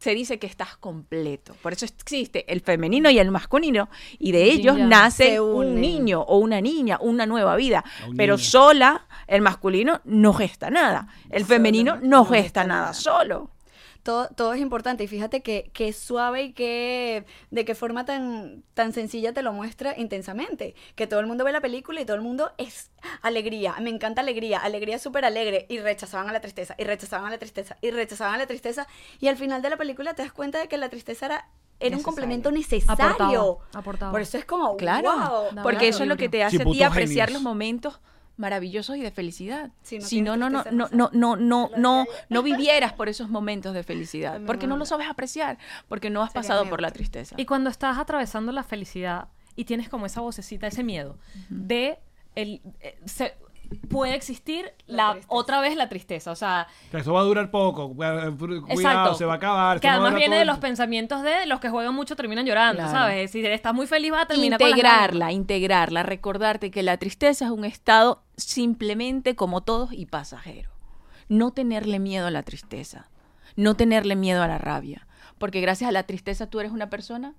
se 0.00 0.14
dice 0.14 0.38
que 0.38 0.46
estás 0.46 0.78
completo. 0.78 1.54
Por 1.62 1.74
eso 1.74 1.84
existe 1.84 2.50
el 2.50 2.62
femenino 2.62 3.10
y 3.10 3.18
el 3.18 3.30
masculino 3.30 3.90
y 4.18 4.32
de 4.32 4.44
ellos 4.44 4.78
nace 4.78 5.40
un 5.40 5.78
niño 5.78 6.22
o 6.22 6.38
una 6.38 6.60
niña, 6.60 6.98
una 7.00 7.26
nueva 7.26 7.54
vida. 7.56 7.84
Un 8.08 8.16
Pero 8.16 8.36
niño. 8.36 8.44
sola, 8.44 9.06
el 9.26 9.42
masculino 9.42 10.00
no 10.04 10.32
gesta 10.32 10.70
nada. 10.70 11.08
El 11.28 11.44
femenino 11.44 11.98
no 12.02 12.24
gesta 12.24 12.64
nada 12.64 12.94
solo. 12.94 13.50
Todo, 14.02 14.28
todo 14.36 14.52
es 14.54 14.60
importante. 14.60 15.04
Y 15.04 15.06
fíjate 15.06 15.42
que, 15.42 15.70
que 15.72 15.92
suave 15.92 16.42
y 16.42 16.52
que 16.52 17.24
de 17.50 17.64
qué 17.64 17.74
forma 17.74 18.04
tan, 18.04 18.62
tan 18.74 18.92
sencilla 18.92 19.32
te 19.32 19.42
lo 19.42 19.52
muestra 19.52 19.94
intensamente. 19.98 20.74
Que 20.94 21.06
todo 21.06 21.20
el 21.20 21.26
mundo 21.26 21.44
ve 21.44 21.52
la 21.52 21.60
película 21.60 22.00
y 22.00 22.04
todo 22.04 22.16
el 22.16 22.22
mundo 22.22 22.52
es 22.58 22.90
alegría. 23.22 23.74
Me 23.80 23.90
encanta 23.90 24.20
alegría. 24.20 24.58
Alegría 24.58 24.98
súper 24.98 25.24
alegre. 25.24 25.66
Y 25.68 25.78
rechazaban 25.78 26.28
a 26.28 26.32
la 26.32 26.40
tristeza. 26.40 26.74
Y 26.78 26.84
rechazaban 26.84 27.26
a 27.26 27.30
la 27.30 27.38
tristeza. 27.38 27.76
Y 27.80 27.90
rechazaban 27.90 28.34
a 28.34 28.38
la 28.38 28.46
tristeza. 28.46 28.86
Y 29.20 29.28
al 29.28 29.36
final 29.36 29.62
de 29.62 29.70
la 29.70 29.76
película 29.76 30.14
te 30.14 30.22
das 30.22 30.32
cuenta 30.32 30.58
de 30.58 30.68
que 30.68 30.76
la 30.78 30.88
tristeza 30.88 31.26
era, 31.26 31.48
era 31.78 31.96
un 31.96 32.02
complemento 32.02 32.50
necesario. 32.50 33.04
Aportaba, 33.04 33.56
aportaba. 33.72 34.12
Por 34.12 34.20
eso 34.20 34.38
es 34.38 34.44
como, 34.44 34.76
Claro, 34.76 35.12
wow. 35.54 35.62
porque 35.62 35.88
eso 35.88 36.02
es 36.02 36.08
lo 36.08 36.16
que 36.16 36.28
te 36.28 36.42
hace 36.44 36.58
Sí, 36.58 36.62
a 36.62 36.72
ti 36.72 36.82
apreciar 36.82 37.28
genios. 37.28 37.42
los 37.42 37.50
momentos 37.50 38.00
maravillosos 38.40 38.96
y 38.96 39.00
de 39.02 39.10
felicidad. 39.10 39.70
No 39.98 40.04
si 40.06 40.22
no, 40.22 40.36
no, 40.36 40.48
no, 40.50 40.64
no, 40.72 40.88
no 40.92 41.10
no, 41.12 41.36
no, 41.36 41.70
no, 41.76 42.06
no, 42.28 42.42
vivieras 42.42 42.92
por 42.94 43.08
esos 43.08 43.28
momentos 43.28 43.74
de 43.74 43.82
felicidad, 43.84 44.40
porque 44.46 44.66
no 44.66 44.76
lo 44.76 44.84
sabes 44.86 45.08
apreciar, 45.08 45.58
porque 45.88 46.10
no 46.10 46.22
has 46.22 46.32
pasado 46.32 46.64
por 46.70 46.80
la 46.80 46.90
tristeza. 46.90 47.34
Y 47.38 47.44
cuando 47.44 47.70
estás 47.70 47.98
atravesando 47.98 48.50
la 48.52 48.62
felicidad 48.64 49.28
y 49.56 49.64
tienes 49.64 49.88
como 49.88 50.06
esa 50.06 50.20
vocecita, 50.22 50.66
ese 50.66 50.82
miedo 50.82 51.18
de 51.50 51.98
el 52.34 52.62
eh, 52.80 52.98
se- 53.04 53.34
puede 53.88 54.14
existir 54.14 54.72
La 54.86 55.18
otra 55.28 55.60
vez 55.60 55.76
la 55.76 55.88
tristeza, 55.88 56.30
o 56.30 56.36
sea, 56.36 56.66
Que 56.90 56.98
eso 56.98 57.12
va 57.12 57.20
a 57.20 57.24
durar 57.24 57.50
poco. 57.50 57.94
Cuidado, 57.94 58.36
exacto, 58.68 59.14
se 59.14 59.24
va 59.24 59.34
a 59.34 59.36
acabar. 59.36 59.80
Que 59.80 59.88
además 59.88 60.14
viene 60.14 60.36
de 60.36 60.44
los 60.44 60.58
pensamientos 60.58 61.22
de 61.22 61.46
los 61.46 61.60
que 61.60 61.70
juegan 61.70 61.94
mucho 61.94 62.16
terminan 62.16 62.46
llorando, 62.46 62.82
Claro. 62.82 62.92
¿sabes? 62.92 63.30
Si 63.30 63.44
estás 63.44 63.74
muy 63.74 63.86
feliz 63.86 64.10
vas 64.10 64.22
a 64.22 64.26
terminar 64.26 64.58
con 64.58 64.68
integrarla, 64.68 65.32
integrarla, 65.32 66.02
recordarte 66.02 66.70
que 66.70 66.82
la 66.82 66.96
tristeza 66.96 67.46
es 67.46 67.50
un 67.50 67.64
estado 67.64 68.22
simplemente 68.36 69.36
como 69.36 69.60
todos 69.62 69.92
y 69.92 70.06
pasajero. 70.06 70.70
No 71.28 71.52
tenerle 71.52 71.98
miedo 71.98 72.26
a 72.26 72.30
la 72.30 72.42
tristeza, 72.42 73.08
no 73.56 73.74
tenerle 73.76 74.16
miedo 74.16 74.42
a 74.42 74.48
la 74.48 74.58
rabia, 74.58 75.06
porque 75.38 75.60
gracias 75.60 75.88
a 75.88 75.92
la 75.92 76.02
tristeza 76.02 76.48
tú 76.48 76.60
eres 76.60 76.72
una 76.72 76.90
persona 76.90 77.34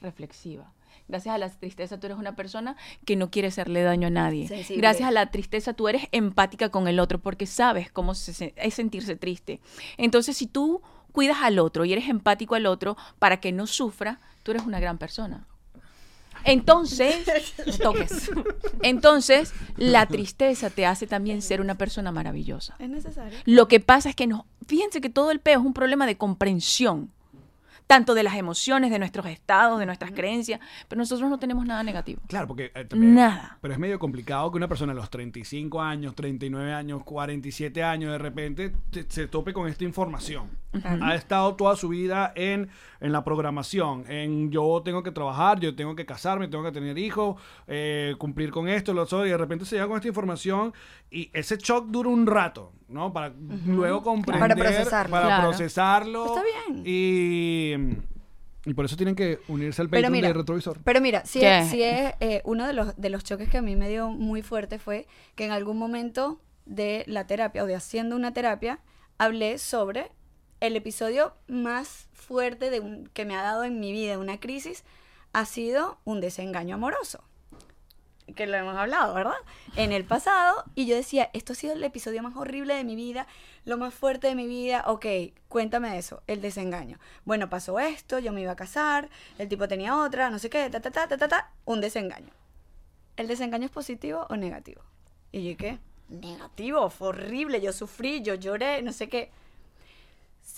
reflexiva. 0.00 0.72
Gracias 1.10 1.34
a 1.34 1.38
la 1.38 1.50
tristeza 1.50 1.98
tú 1.98 2.06
eres 2.06 2.18
una 2.18 2.36
persona 2.36 2.76
que 3.04 3.16
no 3.16 3.30
quiere 3.30 3.48
hacerle 3.48 3.82
daño 3.82 4.06
a 4.06 4.10
nadie. 4.10 4.46
Sensible. 4.46 4.80
Gracias 4.80 5.08
a 5.08 5.12
la 5.12 5.30
tristeza 5.30 5.72
tú 5.74 5.88
eres 5.88 6.08
empática 6.12 6.68
con 6.68 6.86
el 6.86 7.00
otro 7.00 7.18
porque 7.18 7.46
sabes 7.46 7.90
cómo 7.90 8.14
se 8.14 8.54
es 8.56 8.74
sentirse 8.74 9.16
triste. 9.16 9.60
Entonces, 9.96 10.36
si 10.36 10.46
tú 10.46 10.82
cuidas 11.10 11.38
al 11.42 11.58
otro 11.58 11.84
y 11.84 11.92
eres 11.92 12.08
empático 12.08 12.54
al 12.54 12.66
otro 12.66 12.96
para 13.18 13.40
que 13.40 13.50
no 13.50 13.66
sufra, 13.66 14.20
tú 14.44 14.52
eres 14.52 14.62
una 14.64 14.78
gran 14.78 14.98
persona. 14.98 15.46
Entonces, 16.44 17.26
no 17.66 17.78
toques. 17.82 18.30
Entonces, 18.82 19.52
la 19.76 20.06
tristeza 20.06 20.70
te 20.70 20.86
hace 20.86 21.06
también 21.06 21.42
ser 21.42 21.60
una 21.60 21.74
persona 21.74 22.12
maravillosa. 22.12 22.76
Es 22.78 22.88
necesario. 22.88 23.38
Lo 23.44 23.68
que 23.68 23.80
pasa 23.80 24.10
es 24.10 24.16
que 24.16 24.26
no, 24.26 24.46
fíjense 24.66 25.00
que 25.00 25.10
todo 25.10 25.32
el 25.32 25.40
peo 25.40 25.60
es 25.60 25.66
un 25.66 25.74
problema 25.74 26.06
de 26.06 26.16
comprensión, 26.16 27.10
tanto 27.90 28.14
de 28.14 28.22
las 28.22 28.36
emociones, 28.36 28.92
de 28.92 29.00
nuestros 29.00 29.26
estados, 29.26 29.80
de 29.80 29.84
nuestras 29.84 30.12
creencias, 30.12 30.60
pero 30.86 31.00
nosotros 31.00 31.28
no 31.28 31.40
tenemos 31.40 31.66
nada 31.66 31.82
negativo. 31.82 32.22
Claro, 32.28 32.46
porque 32.46 32.70
eh, 32.72 32.84
también- 32.84 33.16
Nada. 33.16 33.58
Pero 33.60 33.74
es 33.74 33.80
medio 33.80 33.98
complicado 33.98 34.48
que 34.52 34.58
una 34.58 34.68
persona 34.68 34.92
a 34.92 34.94
los 34.94 35.10
35 35.10 35.82
años, 35.82 36.14
39 36.14 36.72
años, 36.72 37.02
47 37.02 37.82
años, 37.82 38.12
de 38.12 38.18
repente 38.18 38.72
te- 38.92 39.06
se 39.08 39.26
tope 39.26 39.52
con 39.52 39.66
esta 39.68 39.82
información. 39.82 40.44
Ha 41.00 41.16
estado 41.16 41.56
toda 41.56 41.74
su 41.74 41.88
vida 41.88 42.32
en, 42.36 42.68
en 43.00 43.10
la 43.12 43.24
programación, 43.24 44.04
en 44.08 44.52
yo 44.52 44.82
tengo 44.84 45.02
que 45.02 45.10
trabajar, 45.10 45.58
yo 45.58 45.74
tengo 45.74 45.96
que 45.96 46.06
casarme, 46.06 46.46
tengo 46.46 46.62
que 46.62 46.70
tener 46.70 46.96
hijos, 46.96 47.40
eh, 47.66 48.14
cumplir 48.18 48.52
con 48.52 48.68
esto, 48.68 48.94
lo 48.94 49.02
otro, 49.02 49.26
y 49.26 49.30
de 49.30 49.36
repente 49.36 49.64
se 49.64 49.74
llega 49.74 49.88
con 49.88 49.96
esta 49.96 50.06
información 50.08 50.72
y 51.10 51.28
ese 51.32 51.56
shock 51.56 51.86
dura 51.88 52.08
un 52.08 52.24
rato, 52.24 52.72
¿no? 52.88 53.12
Para 53.12 53.34
luego 53.66 54.02
comprender, 54.02 54.40
Para 54.48 54.54
procesarlo. 54.54 55.10
para 55.10 55.26
Claro. 55.26 55.48
procesarlo. 55.48 56.26
Está 56.26 56.42
bien. 56.44 56.82
Y, 56.86 57.74
y 58.64 58.74
por 58.74 58.84
eso 58.84 58.96
tienen 58.96 59.16
que 59.16 59.40
unirse 59.48 59.82
al 59.82 59.88
Patreon 59.88 60.12
mira, 60.12 60.28
de 60.28 60.34
Retrovisor. 60.34 60.78
Pero 60.84 61.00
mira, 61.00 61.24
sí, 61.24 61.40
¿Qué? 61.40 61.58
es, 61.58 61.68
sí 61.68 61.82
es, 61.82 62.14
eh, 62.20 62.42
uno 62.44 62.66
de 62.66 62.74
los, 62.74 62.96
de 62.96 63.10
los 63.10 63.24
choques 63.24 63.48
que 63.48 63.58
a 63.58 63.62
mí 63.62 63.74
me 63.74 63.88
dio 63.88 64.10
muy 64.10 64.42
fuerte 64.42 64.78
fue 64.78 65.08
que 65.34 65.46
en 65.46 65.50
algún 65.50 65.78
momento 65.78 66.38
de 66.64 67.02
la 67.08 67.26
terapia 67.26 67.64
o 67.64 67.66
de 67.66 67.74
haciendo 67.74 68.14
una 68.14 68.32
terapia, 68.32 68.78
hablé 69.18 69.58
sobre 69.58 70.12
el 70.60 70.76
episodio 70.76 71.34
más 71.48 72.08
fuerte 72.12 72.70
de 72.70 72.80
un, 72.80 73.08
que 73.08 73.24
me 73.24 73.36
ha 73.36 73.42
dado 73.42 73.64
en 73.64 73.80
mi 73.80 73.92
vida, 73.92 74.18
una 74.18 74.38
crisis, 74.38 74.84
ha 75.32 75.44
sido 75.44 75.98
un 76.04 76.20
desengaño 76.20 76.76
amoroso. 76.76 77.24
Que 78.36 78.46
lo 78.46 78.56
hemos 78.56 78.76
hablado, 78.76 79.12
¿verdad? 79.12 79.34
En 79.74 79.90
el 79.90 80.04
pasado. 80.04 80.64
Y 80.76 80.86
yo 80.86 80.94
decía, 80.94 81.30
esto 81.32 81.52
ha 81.52 81.56
sido 81.56 81.72
el 81.72 81.82
episodio 81.82 82.22
más 82.22 82.36
horrible 82.36 82.74
de 82.74 82.84
mi 82.84 82.94
vida, 82.94 83.26
lo 83.64 83.76
más 83.76 83.92
fuerte 83.92 84.28
de 84.28 84.36
mi 84.36 84.46
vida. 84.46 84.84
Ok, 84.86 85.06
cuéntame 85.48 85.98
eso, 85.98 86.22
el 86.28 86.40
desengaño. 86.40 86.98
Bueno, 87.24 87.50
pasó 87.50 87.80
esto, 87.80 88.20
yo 88.20 88.32
me 88.32 88.42
iba 88.42 88.52
a 88.52 88.56
casar, 88.56 89.08
el 89.38 89.48
tipo 89.48 89.66
tenía 89.66 89.96
otra, 89.96 90.30
no 90.30 90.38
sé 90.38 90.48
qué, 90.48 90.70
ta, 90.70 90.80
ta, 90.80 90.92
ta, 90.92 91.08
ta, 91.08 91.16
ta, 91.16 91.26
ta, 91.26 91.52
un 91.64 91.80
desengaño. 91.80 92.32
¿El 93.16 93.26
desengaño 93.26 93.64
es 93.64 93.72
positivo 93.72 94.26
o 94.30 94.36
negativo? 94.36 94.82
Y 95.32 95.48
yo, 95.50 95.56
¿qué? 95.56 95.80
Negativo, 96.08 96.88
fue 96.90 97.08
horrible, 97.08 97.60
yo 97.60 97.72
sufrí, 97.72 98.22
yo 98.22 98.34
lloré, 98.34 98.82
no 98.82 98.92
sé 98.92 99.08
qué. 99.08 99.32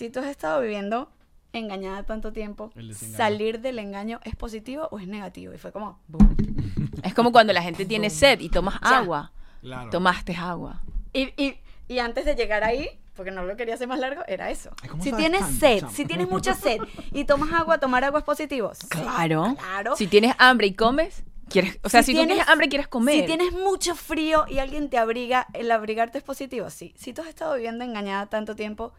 Si 0.03 0.11
tú 0.11 0.19
has 0.19 0.27
estado 0.27 0.61
viviendo 0.61 1.09
engañada 1.53 2.03
tanto 2.03 2.33
tiempo, 2.33 2.73
salir 2.93 3.61
del 3.61 3.79
engaño 3.79 4.19
es 4.25 4.35
positivo 4.35 4.89
o 4.91 4.99
es 4.99 5.07
negativo. 5.07 5.55
Y 5.55 5.59
fue 5.59 5.71
como, 5.71 6.01
Es 7.05 7.15
como 7.15 7.31
cuando 7.31 7.53
la 7.53 7.63
gente 7.63 7.85
tiene 7.87 8.11
sed 8.11 8.41
y 8.41 8.49
tomas 8.49 8.81
Ya. 8.83 8.99
agua. 8.99 9.31
Claro. 9.61 9.91
Tomaste 9.91 10.35
agua. 10.35 10.83
Y, 11.13 11.33
y, 11.41 11.57
y 11.87 12.01
antes 12.01 12.25
de 12.25 12.35
llegar 12.35 12.65
ahí, 12.65 12.89
porque 13.15 13.31
no 13.31 13.45
lo 13.45 13.57
quería 13.57 13.75
hacer 13.75 13.87
más 13.87 14.01
largo, 14.01 14.23
era 14.27 14.51
eso. 14.51 14.71
Ay, 14.83 14.89
¿cómo 14.89 15.05
Si 15.05 15.13
tienes 15.13 15.39
tanto, 15.43 15.57
sed, 15.61 15.79
chamo? 15.83 15.93
si 15.93 16.05
tienes 16.05 16.29
mucha 16.29 16.55
sed 16.57 16.79
y 17.13 17.25
tomas 17.25 17.53
agua, 17.53 17.79
tomar 17.79 18.03
agua 18.03 18.19
es 18.19 18.25
positivo. 18.25 18.75
Sí, 18.75 18.89
Claro. 18.89 19.55
claro. 19.57 19.95
Si 19.95 20.09
tienes 20.09 20.35
hambre 20.39 20.67
y 20.67 20.75
comes, 20.75 21.23
quieres, 21.49 21.79
o 21.85 21.89
sea, 21.89 22.03
si, 22.03 22.13
tú 22.13 22.27
tienes 22.27 22.49
hambre 22.49 22.69
quieres 22.69 22.89
comer. 22.89 23.21
Si 23.21 23.27
tienes 23.27 23.53
mucho 23.53 23.95
frío 23.95 24.47
y 24.49 24.59
alguien 24.59 24.91
te 24.91 24.99
abriga, 24.99 25.47
el 25.53 25.71
abrigarte 25.71 26.19
es 26.19 26.25
positivo. 26.25 26.71
Sí. 26.71 26.93
Si 26.97 27.13
tú 27.13 27.23
has 27.23 27.29
estado 27.29 27.55
viviendo 27.55 27.85
engañada 27.85 28.27
tanto 28.27 28.57
tiempo 28.57 28.93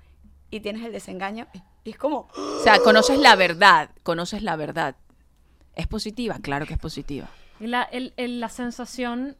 y 0.55 0.59
tienes 0.59 0.83
el 0.85 0.91
desengaño, 0.91 1.47
y 1.83 1.89
es 1.91 1.97
como, 1.97 2.27
O 2.35 2.59
sea, 2.63 2.79
conoces 2.79 3.19
la 3.19 3.35
verdad, 3.35 3.89
conoces 4.03 4.43
la 4.43 4.55
verdad. 4.55 4.95
¿Es 5.75 5.87
positiva? 5.87 6.37
Claro 6.41 6.65
que 6.65 6.73
es 6.73 6.79
positiva. 6.79 7.27
Y 7.59 7.67
la, 7.67 7.83
el- 7.83 8.13
el- 8.17 8.39
la 8.39 8.49
sensación, 8.49 9.35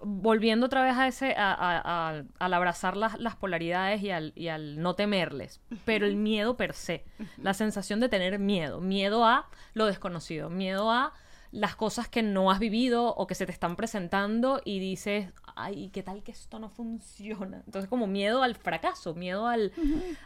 volviendo 0.00 0.66
otra 0.66 0.82
vez 0.82 0.96
a 0.96 1.06
ese, 1.08 1.34
a- 1.36 1.52
a- 1.52 1.80
a- 2.18 2.22
al 2.38 2.54
abrazar 2.54 2.96
las, 2.96 3.18
las 3.18 3.36
polaridades 3.36 4.02
y 4.02 4.10
al, 4.10 4.32
y 4.36 4.48
al 4.48 4.80
no 4.80 4.94
temerles, 4.94 5.60
pero 5.84 6.06
el 6.06 6.16
miedo 6.16 6.56
per 6.56 6.74
se, 6.74 7.04
la 7.42 7.54
sensación 7.54 8.00
de 8.00 8.08
tener 8.08 8.38
miedo, 8.38 8.80
miedo 8.80 9.24
a 9.24 9.48
lo 9.74 9.86
desconocido, 9.86 10.50
miedo 10.50 10.90
a 10.90 11.12
las 11.50 11.76
cosas 11.76 12.08
que 12.08 12.22
no 12.22 12.50
has 12.50 12.58
vivido 12.58 13.14
o 13.14 13.26
que 13.26 13.34
se 13.34 13.46
te 13.46 13.52
están 13.52 13.74
presentando 13.76 14.60
y 14.64 14.78
dices, 14.80 15.32
ay, 15.56 15.88
¿qué 15.92 16.02
tal 16.02 16.22
que 16.22 16.30
esto 16.32 16.58
no 16.58 16.68
funciona? 16.68 17.62
Entonces 17.64 17.88
como 17.88 18.06
miedo 18.06 18.42
al 18.42 18.54
fracaso, 18.54 19.14
miedo 19.14 19.46
al, 19.46 19.72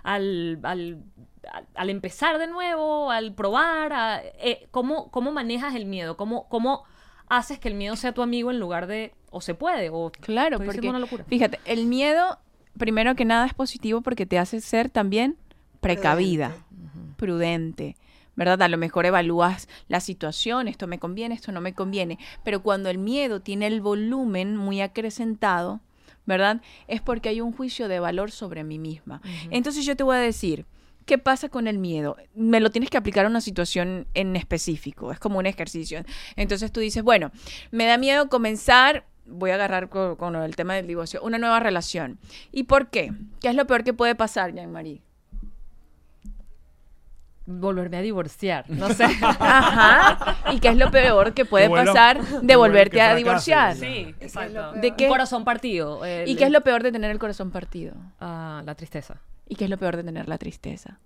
al, 0.02 0.58
al, 0.62 1.02
al- 1.52 1.66
al 1.74 1.90
empezar 1.90 2.38
de 2.38 2.46
nuevo, 2.48 3.10
al 3.10 3.34
probar, 3.34 3.92
a, 3.92 4.20
eh, 4.22 4.66
¿cómo, 4.70 5.10
¿cómo 5.10 5.32
manejas 5.32 5.74
el 5.74 5.86
miedo? 5.86 6.16
¿Cómo, 6.16 6.48
¿Cómo 6.48 6.84
haces 7.28 7.58
que 7.58 7.68
el 7.68 7.74
miedo 7.74 7.96
sea 7.96 8.12
tu 8.12 8.22
amigo 8.22 8.50
en 8.50 8.58
lugar 8.60 8.86
de, 8.86 9.14
o 9.30 9.40
se 9.40 9.54
puede, 9.54 9.90
o 9.90 10.10
Claro, 10.20 10.58
porque 10.58 10.88
una 10.88 10.98
locura? 10.98 11.24
fíjate, 11.24 11.60
el 11.64 11.86
miedo, 11.86 12.38
primero 12.78 13.14
que 13.14 13.24
nada, 13.24 13.46
es 13.46 13.54
positivo 13.54 14.00
porque 14.02 14.26
te 14.26 14.38
hace 14.38 14.60
ser 14.60 14.90
también 14.90 15.36
precavida, 15.80 16.54
prudente. 17.16 17.96
¿Verdad? 18.34 18.62
A 18.62 18.68
lo 18.68 18.78
mejor 18.78 19.06
evalúas 19.06 19.68
la 19.88 20.00
situación, 20.00 20.68
esto 20.68 20.86
me 20.86 20.98
conviene, 20.98 21.34
esto 21.34 21.52
no 21.52 21.60
me 21.60 21.74
conviene. 21.74 22.18
Pero 22.44 22.62
cuando 22.62 22.88
el 22.88 22.98
miedo 22.98 23.40
tiene 23.40 23.66
el 23.66 23.80
volumen 23.80 24.56
muy 24.56 24.80
acrecentado, 24.80 25.80
¿verdad? 26.24 26.60
Es 26.88 27.00
porque 27.00 27.28
hay 27.28 27.40
un 27.40 27.52
juicio 27.52 27.88
de 27.88 28.00
valor 28.00 28.30
sobre 28.30 28.64
mí 28.64 28.78
misma. 28.78 29.20
Entonces 29.50 29.84
yo 29.84 29.96
te 29.96 30.04
voy 30.04 30.16
a 30.16 30.20
decir, 30.20 30.66
¿qué 31.04 31.18
pasa 31.18 31.48
con 31.48 31.66
el 31.66 31.78
miedo? 31.78 32.16
Me 32.34 32.60
lo 32.60 32.70
tienes 32.70 32.90
que 32.90 32.96
aplicar 32.96 33.26
a 33.26 33.28
una 33.28 33.40
situación 33.40 34.06
en 34.14 34.36
específico, 34.36 35.12
es 35.12 35.18
como 35.18 35.38
un 35.38 35.46
ejercicio. 35.46 36.02
Entonces 36.36 36.72
tú 36.72 36.80
dices, 36.80 37.02
bueno, 37.02 37.32
me 37.70 37.86
da 37.86 37.98
miedo 37.98 38.28
comenzar, 38.28 39.06
voy 39.26 39.50
a 39.50 39.54
agarrar 39.54 39.88
con, 39.88 40.16
con 40.16 40.36
el 40.36 40.56
tema 40.56 40.74
del 40.74 40.86
divorcio, 40.86 41.22
una 41.22 41.38
nueva 41.38 41.60
relación. 41.60 42.18
¿Y 42.50 42.64
por 42.64 42.90
qué? 42.90 43.12
¿Qué 43.40 43.48
es 43.48 43.54
lo 43.54 43.66
peor 43.66 43.84
que 43.84 43.92
puede 43.92 44.14
pasar, 44.14 44.54
Jean-Marie? 44.54 45.02
Volverme 47.60 47.96
a 47.98 48.00
divorciar, 48.00 48.64
no 48.68 48.88
sé. 48.90 49.04
Ajá. 49.22 50.36
¿Y 50.52 50.60
qué 50.60 50.68
es 50.68 50.76
lo 50.76 50.90
peor 50.90 51.34
que 51.34 51.44
puede 51.44 51.68
vuelva- 51.68 51.92
pasar 51.92 52.20
de 52.42 52.56
volverte 52.56 53.00
a 53.00 53.14
divorciar? 53.14 53.76
sí, 53.76 54.14
exacto. 54.20 54.72
¿De 54.72 54.94
qué? 54.96 55.04
Un 55.04 55.10
corazón 55.10 55.44
partido. 55.44 56.04
el- 56.04 56.28
¿Y 56.28 56.36
qué 56.36 56.44
es 56.44 56.50
lo 56.50 56.60
peor 56.62 56.82
de 56.82 56.92
tener 56.92 57.10
el 57.10 57.18
corazón 57.18 57.50
partido? 57.50 57.94
Ah, 58.20 58.62
la 58.64 58.74
tristeza. 58.74 59.16
¿Y 59.48 59.56
qué 59.56 59.64
es 59.64 59.70
lo 59.70 59.76
peor 59.78 59.96
de 59.96 60.04
tener 60.04 60.28
la 60.28 60.38
tristeza? 60.38 60.98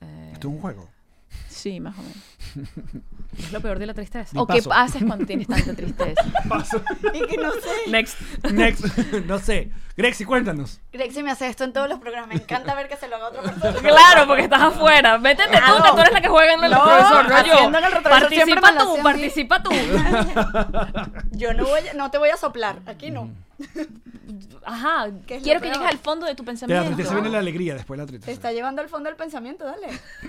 Eh, 0.00 0.30
Esto 0.32 0.48
es 0.48 0.54
un 0.54 0.60
juego. 0.60 0.88
Sí, 1.60 1.78
más 1.80 1.94
o 1.98 2.02
menos. 2.02 2.68
Es 3.38 3.52
lo 3.52 3.60
peor 3.60 3.78
de 3.78 3.86
la 3.86 3.94
tristeza. 3.94 4.38
¿O 4.40 4.44
qué 4.46 4.60
haces 4.72 5.04
cuando 5.06 5.24
tienes 5.24 5.46
tanta 5.46 5.72
tristeza? 5.72 6.20
Paso. 6.48 6.82
Y 7.14 7.26
que 7.28 7.36
no 7.36 7.52
sé. 7.52 7.88
Next. 7.90 8.20
Next. 8.52 8.84
no 9.26 9.38
sé. 9.38 9.70
Grexy, 9.96 10.24
cuéntanos. 10.24 10.80
Grexy 10.92 11.22
me 11.22 11.30
hace 11.30 11.46
esto 11.46 11.62
en 11.62 11.72
todos 11.72 11.88
los 11.88 12.00
programas. 12.00 12.28
Me 12.30 12.34
encanta 12.34 12.74
ver 12.74 12.88
que 12.88 12.96
se 12.96 13.06
lo 13.06 13.16
haga 13.16 13.28
otra 13.28 13.42
persona. 13.42 13.72
Claro, 13.80 14.26
porque 14.26 14.42
estás 14.42 14.62
afuera. 14.62 15.16
Métete 15.18 15.48
tú, 15.58 15.82
que 15.82 15.90
tú 15.90 15.98
eres 16.00 16.12
la 16.12 16.20
que 16.20 16.28
juega 16.28 16.54
en 16.54 16.64
el 16.64 16.70
No, 16.72 16.84
retrovisor, 16.84 17.28
no 17.28 17.46
yo. 17.46 17.54
haciendo 17.54 17.78
en 17.78 17.84
el 17.84 17.92
retrovisor 17.92 18.28
siempre 18.30 18.60
Participa 18.60 18.84
tú, 18.84 19.02
participa 19.02 19.62
tú. 19.62 19.70
Yo 21.30 21.54
no 21.54 21.64
voy, 21.66 21.80
a- 21.88 21.94
no 21.94 22.10
te 22.10 22.18
voy 22.18 22.30
a 22.30 22.36
soplar. 22.36 22.80
Aquí 22.86 23.10
no. 23.12 23.30
Ajá. 24.64 25.06
¿Qué 25.26 25.36
es 25.36 25.40
lo 25.40 25.44
Quiero 25.44 25.60
que 25.60 25.68
llegues 25.70 25.86
al 25.86 25.98
fondo 25.98 26.26
de 26.26 26.34
tu 26.34 26.42
De 26.42 26.46
la 26.46 26.50
pensamiento. 26.52 26.86
tristeza 26.94 27.14
viene 27.14 27.28
la 27.30 27.38
alegría, 27.38 27.74
después 27.74 27.98
la 27.98 28.04
Te 28.06 28.12
tristeza. 28.12 28.32
está 28.32 28.52
llevando 28.52 28.80
al 28.82 28.88
fondo 28.88 29.08
del 29.08 29.16
pensamiento, 29.16 29.64
dale. 29.64 29.88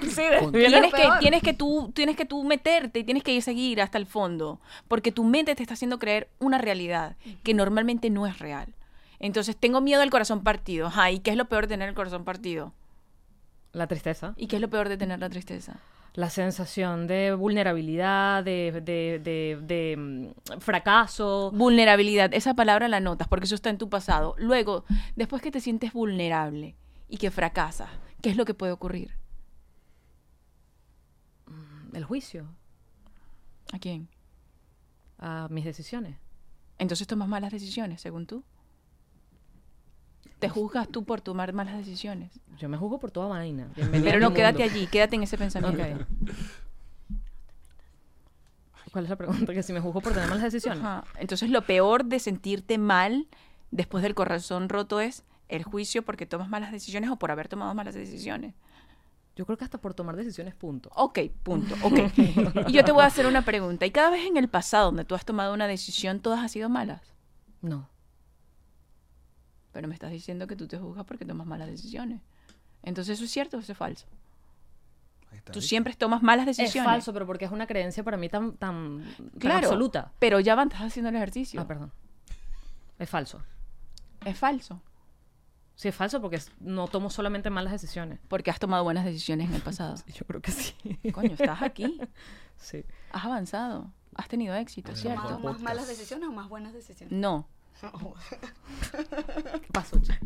Sí, 0.10 0.22
de- 0.24 0.48
viene- 0.52 0.82
Tienes 0.82 0.94
que. 0.94 1.10
Tienes, 1.22 1.42
que 1.42 1.54
tú, 1.54 1.92
tienes 1.94 2.16
que 2.16 2.26
tú 2.26 2.44
meterte 2.44 3.00
y 3.00 3.04
tienes 3.04 3.24
que 3.24 3.40
seguir 3.42 3.82
hasta 3.82 3.98
el 3.98 4.06
fondo. 4.06 4.60
Porque 4.88 5.12
tu 5.12 5.24
mente 5.24 5.56
te 5.56 5.64
está 5.64 5.76
haciendo 5.76 6.00
creer 6.00 6.30
una 6.40 6.58
realidad 6.58 7.16
que 7.44 7.54
normalmente 7.54 8.10
no 8.10 8.28
es 8.28 8.40
real. 8.40 8.74
Entonces, 9.20 9.56
tengo 9.56 9.82
miedo 9.82 10.02
al 10.02 10.10
corazón 10.10 10.44
partido. 10.44 10.88
Ajá, 10.88 11.12
¿y 11.12 11.20
qué 11.20 11.32
es 11.32 11.38
lo 11.38 11.46
peor 11.46 11.68
de 11.68 11.76
tener 11.76 11.90
el 11.90 11.96
corazón 11.96 12.24
partido? 12.26 12.74
La 13.72 13.88
tristeza. 13.88 14.34
¿Y 14.36 14.48
qué 14.48 14.58
es 14.58 14.62
lo 14.62 14.70
peor 14.70 14.90
de 14.90 14.98
tener 14.98 15.20
la 15.20 15.30
tristeza? 15.30 15.80
La 16.14 16.30
sensación 16.30 17.08
de 17.08 17.34
vulnerabilidad, 17.34 18.44
de, 18.44 18.82
de, 18.84 19.20
de, 19.24 19.60
de, 19.62 19.96
mm, 19.98 20.60
fracaso. 20.60 21.52
Vulnerabilidad, 21.54 22.34
esa 22.34 22.54
palabra 22.54 22.90
la 22.90 23.00
notas 23.00 23.30
porque 23.30 23.46
eso 23.46 23.56
está 23.56 23.70
en 23.70 23.78
tu 23.78 23.90
pasado. 23.90 24.36
Luego, 24.38 24.84
después 25.16 25.42
que 25.42 25.52
te 25.52 25.62
sientes 25.62 25.94
vulnerable 25.94 26.76
y 27.08 27.18
que 27.18 27.32
fracasas, 27.32 27.90
¿qué 28.22 28.32
es 28.32 28.36
lo 28.36 28.44
que 28.44 28.54
puede 28.54 28.74
ocurrir? 28.74 29.21
El 31.94 32.04
juicio 32.04 32.48
¿A 33.74 33.80
quién? 33.80 34.08
a 35.20 35.48
mis 35.50 35.66
decisiones. 35.66 36.18
Entonces 36.78 37.06
tomas 37.08 37.28
malas 37.28 37.52
decisiones, 37.52 38.02
según 38.02 38.26
tú. 38.26 38.44
Te 40.40 40.50
juzgas 40.50 40.88
tú 40.88 41.04
por 41.04 41.22
tomar 41.22 41.54
malas 41.54 41.78
decisiones. 41.78 42.32
Yo 42.58 42.68
me 42.68 42.78
juzgo 42.78 43.00
por 43.00 43.12
toda 43.12 43.28
vaina. 43.28 43.70
Pero 43.76 44.20
no, 44.20 44.34
quédate 44.34 44.64
allí, 44.64 44.88
quédate 44.88 45.16
en 45.16 45.24
ese 45.24 45.38
pensamiento. 45.38 45.84
Ok. 45.84 46.08
¿Cuál 48.92 49.06
es 49.06 49.10
la 49.10 49.16
pregunta? 49.16 49.54
Que 49.54 49.64
si 49.64 49.72
me 49.72 49.80
juzgo 49.80 50.02
por 50.02 50.14
tener 50.14 50.28
malas 50.28 50.44
decisiones. 50.44 50.84
Ajá. 50.84 51.04
Entonces 51.20 51.50
lo 51.50 51.62
peor 51.62 52.06
de 52.06 52.20
sentirte 52.20 52.78
mal 52.78 53.28
después 53.70 54.02
del 54.02 54.16
corazón 54.16 54.68
roto 54.68 55.00
es 55.00 55.24
el 55.48 55.64
juicio 55.64 56.04
porque 56.04 56.26
tomas 56.26 56.50
malas 56.50 56.72
decisiones 56.72 57.10
o 57.12 57.18
por 57.18 57.32
haber 57.32 57.48
tomado 57.48 57.74
malas 57.76 57.94
decisiones. 57.94 58.56
Yo 59.42 59.46
creo 59.48 59.58
que 59.58 59.64
hasta 59.64 59.80
por 59.80 59.96
tomar 59.96 60.16
decisiones, 60.16 60.54
punto. 60.54 60.92
Ok, 60.94 61.18
punto. 61.42 61.74
Ok. 61.82 61.98
y 62.68 62.74
yo 62.74 62.86
te 62.86 62.92
voy 62.92 63.02
a 63.02 63.08
hacer 63.08 63.26
una 63.26 63.42
pregunta. 63.42 63.88
¿Y 63.88 63.92
cada 63.92 64.12
vez 64.12 64.24
en 64.28 64.38
el 64.38 64.50
pasado 64.50 64.86
donde 64.86 65.04
tú 65.04 65.16
has 65.16 65.26
tomado 65.26 65.52
una 65.52 65.66
decisión, 65.66 66.20
todas 66.20 66.42
han 66.42 66.50
sido 66.50 66.70
malas? 66.70 67.02
No. 67.60 67.90
Pero 69.72 69.88
me 69.88 69.96
estás 69.96 70.12
diciendo 70.12 70.46
que 70.46 70.56
tú 70.56 70.68
te 70.68 70.78
juzgas 70.78 71.06
porque 71.06 71.26
tomas 71.26 71.48
malas 71.48 71.68
decisiones. 71.70 72.22
Entonces, 72.84 73.18
¿eso 73.18 73.26
es 73.26 73.32
cierto 73.32 73.58
o 73.58 73.62
eso 73.62 73.72
es 73.72 73.78
falso? 73.80 74.06
Ahí 75.32 75.40
está, 75.40 75.52
Tú 75.54 75.60
siempre 75.62 75.96
tomas 75.96 76.22
malas 76.22 76.48
Es 76.48 76.58
decisiones. 76.58 76.88
falso, 76.92 77.12
pero 77.12 77.26
porque 77.26 77.46
es 77.46 77.52
una 77.52 77.66
creencia 77.66 78.04
para 78.04 78.18
mí 78.18 78.30
tan, 78.30 78.52
tan, 78.58 79.04
tan 79.18 79.30
Claro. 79.40 79.66
absoluta. 79.70 80.12
Pero 80.20 80.40
ya 80.40 80.54
van, 80.54 80.68
estás 80.68 80.84
haciendo 80.84 81.10
el 81.10 81.16
ejercicio. 81.16 81.60
Ah, 81.60 81.66
perdón. 81.66 81.92
Es 83.00 83.10
falso. 83.10 83.42
es 84.24 84.38
falso. 84.38 84.84
Sí, 85.82 85.88
es 85.88 85.96
falso 85.96 86.22
porque 86.22 86.40
no 86.60 86.88
tomo 86.88 87.10
solamente 87.10 87.50
malas 87.50 87.72
decisiones. 87.72 88.20
Porque 88.28 88.52
has 88.52 88.60
tomado 88.60 88.84
buenas 88.84 89.04
decisiones 89.04 89.50
en 89.50 89.56
el 89.56 89.64
pasado. 89.64 89.96
Yo 90.14 90.28
creo 90.28 90.40
que 90.40 90.52
sí. 90.52 90.76
Coño, 91.12 91.34
estás 91.34 91.64
aquí. 91.64 92.00
Sí. 92.56 92.86
Has 93.12 93.26
avanzado. 93.26 93.92
Has 94.14 94.28
tenido 94.28 94.54
éxito, 94.54 94.92
¿Más, 94.92 95.02
¿cierto? 95.02 95.40
más 95.40 95.60
malas 95.64 95.88
decisiones 95.88 96.30
o 96.30 96.32
más 96.32 96.48
buenas 96.48 96.74
decisiones? 96.74 97.12
No. 97.12 97.48
¿Qué 98.92 99.72
pasó, 99.74 100.00
chica? 100.00 100.20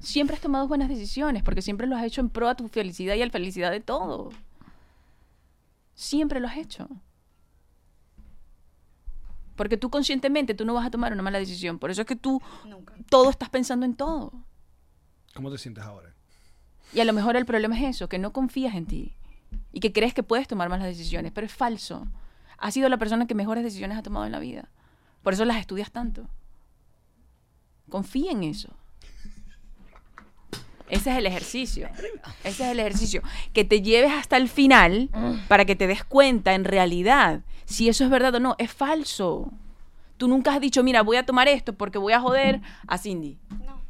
Siempre 0.00 0.34
has 0.34 0.42
tomado 0.42 0.66
buenas 0.66 0.88
decisiones 0.88 1.44
porque 1.44 1.62
siempre 1.62 1.86
lo 1.86 1.94
has 1.94 2.02
hecho 2.02 2.20
en 2.20 2.30
pro 2.30 2.48
a 2.48 2.56
tu 2.56 2.66
felicidad 2.66 3.14
y 3.14 3.22
a 3.22 3.26
la 3.26 3.30
felicidad 3.30 3.70
de 3.70 3.78
todo. 3.78 4.30
Siempre 5.94 6.40
lo 6.40 6.48
has 6.48 6.56
hecho. 6.56 6.88
Porque 9.60 9.76
tú 9.76 9.90
conscientemente 9.90 10.54
tú 10.54 10.64
no 10.64 10.72
vas 10.72 10.86
a 10.86 10.90
tomar 10.90 11.12
una 11.12 11.22
mala 11.22 11.38
decisión. 11.38 11.78
Por 11.78 11.90
eso 11.90 12.00
es 12.00 12.06
que 12.06 12.16
tú 12.16 12.40
Nunca. 12.64 12.94
todo 13.10 13.28
estás 13.28 13.50
pensando 13.50 13.84
en 13.84 13.94
todo. 13.94 14.32
¿Cómo 15.34 15.50
te 15.50 15.58
sientes 15.58 15.84
ahora? 15.84 16.14
Y 16.94 17.00
a 17.00 17.04
lo 17.04 17.12
mejor 17.12 17.36
el 17.36 17.44
problema 17.44 17.78
es 17.78 17.96
eso, 17.96 18.08
que 18.08 18.18
no 18.18 18.32
confías 18.32 18.74
en 18.74 18.86
ti 18.86 19.18
y 19.70 19.80
que 19.80 19.92
crees 19.92 20.14
que 20.14 20.22
puedes 20.22 20.48
tomar 20.48 20.70
malas 20.70 20.86
decisiones, 20.86 21.30
pero 21.32 21.46
es 21.46 21.52
falso. 21.52 22.08
Has 22.56 22.72
sido 22.72 22.88
la 22.88 22.96
persona 22.96 23.26
que 23.26 23.34
mejores 23.34 23.62
decisiones 23.62 23.98
ha 23.98 24.02
tomado 24.02 24.24
en 24.24 24.32
la 24.32 24.38
vida. 24.38 24.70
Por 25.22 25.34
eso 25.34 25.44
las 25.44 25.58
estudias 25.58 25.90
tanto. 25.90 26.26
Confía 27.90 28.32
en 28.32 28.44
eso. 28.44 28.74
Ese 30.90 31.10
es 31.10 31.18
el 31.18 31.26
ejercicio. 31.26 31.88
Ese 32.44 32.64
es 32.64 32.70
el 32.70 32.80
ejercicio. 32.80 33.22
Que 33.52 33.64
te 33.64 33.82
lleves 33.82 34.12
hasta 34.12 34.36
el 34.36 34.48
final 34.48 35.08
para 35.48 35.64
que 35.64 35.76
te 35.76 35.86
des 35.86 36.04
cuenta 36.04 36.54
en 36.54 36.64
realidad 36.64 37.40
si 37.64 37.88
eso 37.88 38.04
es 38.04 38.10
verdad 38.10 38.34
o 38.34 38.40
no. 38.40 38.56
Es 38.58 38.72
falso. 38.72 39.52
Tú 40.16 40.28
nunca 40.28 40.52
has 40.52 40.60
dicho, 40.60 40.82
mira, 40.82 41.02
voy 41.02 41.16
a 41.16 41.24
tomar 41.24 41.48
esto 41.48 41.72
porque 41.72 41.98
voy 41.98 42.12
a 42.12 42.20
joder 42.20 42.60
a 42.86 42.98
Cindy. 42.98 43.38
No. 43.64 43.80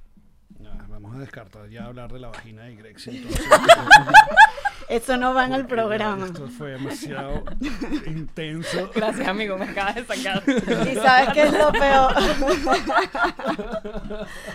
Ah, 0.68 0.86
vamos 0.88 1.10
a 1.10 1.10
descartar 1.21 1.68
ya 1.68 1.85
hablar 1.85 2.12
de 2.12 2.18
la 2.21 2.29
vagina 2.29 2.62
de 2.64 2.77
Grexy. 2.77 3.11
entonces. 3.29 3.47
Eso 4.89 5.16
no 5.16 5.33
va 5.35 5.45
en 5.45 5.53
el 5.55 5.66
programa. 5.66 6.27
Esto 6.27 6.49
fue 6.59 6.71
demasiado 6.73 7.45
intenso. 8.07 8.91
Gracias, 8.93 9.29
amigo. 9.29 9.57
Me 9.57 9.66
acabas 9.66 9.95
de 9.95 10.05
sacar. 10.05 10.43
¿Y 10.49 10.97
sabes 10.97 11.29
qué 11.33 11.43
es 11.45 11.53
lo 11.53 11.71
peor? 11.71 12.12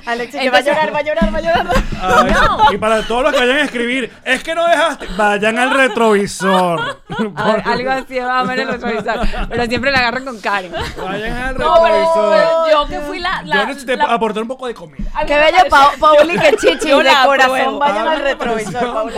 Alexis, 0.05 0.39
que 0.41 0.49
va 0.49 0.57
a 0.57 0.61
llorar, 0.61 0.93
va 0.93 0.99
a 0.99 1.01
llorar, 1.03 1.33
va 1.33 1.37
a 1.37 1.41
llorar. 1.41 1.67
Ay, 2.01 2.75
Y 2.75 2.77
para 2.77 3.01
todos 3.03 3.23
los 3.23 3.33
que 3.33 3.39
vayan 3.39 3.57
a 3.57 3.63
escribir, 3.63 4.11
es 4.23 4.43
que 4.43 4.53
no 4.55 4.67
dejaste. 4.67 5.07
Vayan 5.17 5.57
al 5.57 5.71
retrovisor. 5.71 7.01
A- 7.35 7.53
algo 7.71 7.91
así 7.91 8.19
va 8.19 8.39
a 8.39 8.43
ver 8.43 8.59
el 8.59 8.67
retrovisor. 8.67 9.19
Pero 9.49 9.65
siempre 9.65 9.91
la 9.91 9.99
agarro 9.99 10.25
con 10.25 10.39
Karen. 10.41 10.71
Vayan 11.01 11.33
al 11.37 11.57
No, 11.57 11.75
pero, 11.81 11.95
retrovisor. 11.95 12.35
pero 12.35 12.69
yo 12.71 12.87
que 12.89 12.99
fui 13.01 13.19
la... 13.19 13.41
la- 13.43 13.55
Yo 13.57 13.65
necesité 13.67 13.95
la- 13.97 14.05
aportar 14.05 14.43
un 14.43 14.49
poco 14.49 14.67
de 14.67 14.73
comida. 14.73 15.09
a 15.13 15.21
mí 15.21 15.27
Qué 15.27 15.33
me 15.35 15.39
bello, 15.45 15.57
pareció- 15.69 15.69
Pa 15.69 15.93
Pauli, 15.99 16.37
que 16.39 16.54
chichi, 16.57 16.89
Yo 16.89 16.97
de 16.99 17.03
la 17.05 17.23
corazón, 17.25 17.51
apruebo. 17.59 17.79
vayan 17.79 18.07
Ah, 18.07 18.11
al 18.11 18.21
retrovisor, 18.21 19.11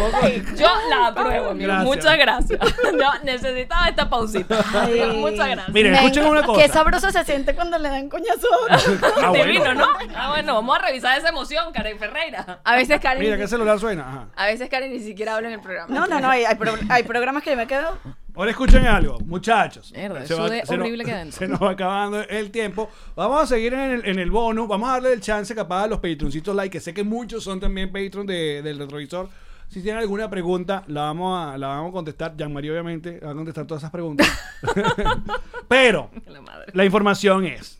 Yo 0.56 0.68
la 0.90 1.08
apruebo, 1.08 1.50
amigo. 1.52 1.68
Gracias. 1.68 1.84
Muchas 1.86 2.18
gracias. 2.18 2.60
Yo 2.84 3.10
necesitaba 3.24 3.88
esta 3.88 4.10
pausita. 4.10 4.64
Ay. 4.74 5.14
Muchas 5.18 5.48
gracias. 5.48 5.70
Miren, 5.70 5.96
escuchen 5.96 6.26
una 6.26 6.44
cosa. 6.44 6.62
Qué 6.62 6.70
sabroso 6.70 7.12
se 7.12 7.24
siente 7.24 7.56
cuando 7.56 7.78
le 7.78 7.90
dan 7.90 8.10
coñazo. 8.10 8.48
Ah, 9.24 9.30
bueno. 9.30 9.46
Divino, 9.46 9.74
¿no? 9.74 9.88
Ah, 10.16 10.30
bueno, 10.30 10.54
vamos 10.56 10.78
a 10.78 10.82
revisar 10.88 11.18
esa 11.18 11.30
emoción, 11.30 11.72
Karen 11.74 11.98
Ferreira. 12.00 12.60
A 12.64 12.76
veces 12.76 13.00
Karen. 13.00 13.20
Mira, 13.22 13.38
¿qué 13.38 13.48
celular 13.48 13.80
suena? 13.80 14.08
Ajá. 14.08 14.28
A 14.36 14.46
veces 14.46 14.70
Karen 14.70 14.92
ni 14.92 15.00
siquiera 15.00 15.36
habla 15.36 15.48
en 15.48 15.56
el 15.56 15.62
programa. 15.62 15.88
No, 15.94 16.08
no, 16.08 16.20
no, 16.20 16.30
hay, 16.30 16.46
hay, 16.46 16.56
pro- 16.56 16.78
hay 16.90 17.04
programas 17.04 17.44
que 17.44 17.52
yo 17.52 17.58
me 17.58 17.68
quedo. 17.68 17.98
Ahora 18.38 18.52
escuchen 18.52 18.86
algo, 18.86 19.20
muchachos. 19.22 19.92
Mierda, 19.96 20.26
Se 20.26 20.36
va- 20.36 20.48
se 20.48 20.58
nos- 20.60 20.70
horrible 20.70 21.04
que 21.04 21.12
adentro. 21.12 21.38
Se 21.40 21.48
nos 21.48 21.60
va 21.62 21.72
acabando 21.72 22.22
el 22.22 22.52
tiempo. 22.52 22.90
Vamos 23.16 23.42
a 23.44 23.48
seguir 23.48 23.74
en 23.74 23.80
el, 23.80 24.06
en 24.06 24.20
el 24.20 24.30
bono. 24.32 24.68
Vamos 24.68 24.88
a 24.90 24.94
darle 24.94 25.14
el 25.14 25.22
chance 25.22 25.54
capaz 25.56 25.84
a 25.84 25.88
los 25.88 26.00
patroncitos 26.00 26.56
like, 26.56 26.72
que 26.72 26.80
sé 26.80 26.94
que 26.94 27.04
muchos 27.04 27.44
son 27.44 27.60
también 27.60 27.92
patrons 27.92 28.28
de- 28.28 28.62
del 28.62 28.78
retrovisor. 28.78 29.28
Si 29.70 29.82
tienen 29.82 30.00
alguna 30.02 30.30
pregunta, 30.30 30.84
la 30.88 31.02
vamos 31.02 31.38
a, 31.54 31.58
la 31.58 31.68
vamos 31.68 31.90
a 31.90 31.94
contestar. 31.94 32.38
Jean-Marie, 32.38 32.72
obviamente, 32.72 33.20
va 33.20 33.32
a 33.32 33.34
contestar 33.34 33.66
todas 33.66 33.82
esas 33.82 33.92
preguntas. 33.92 34.28
Pero, 35.68 36.10
la 36.74 36.86
información 36.86 37.46
es: 37.46 37.80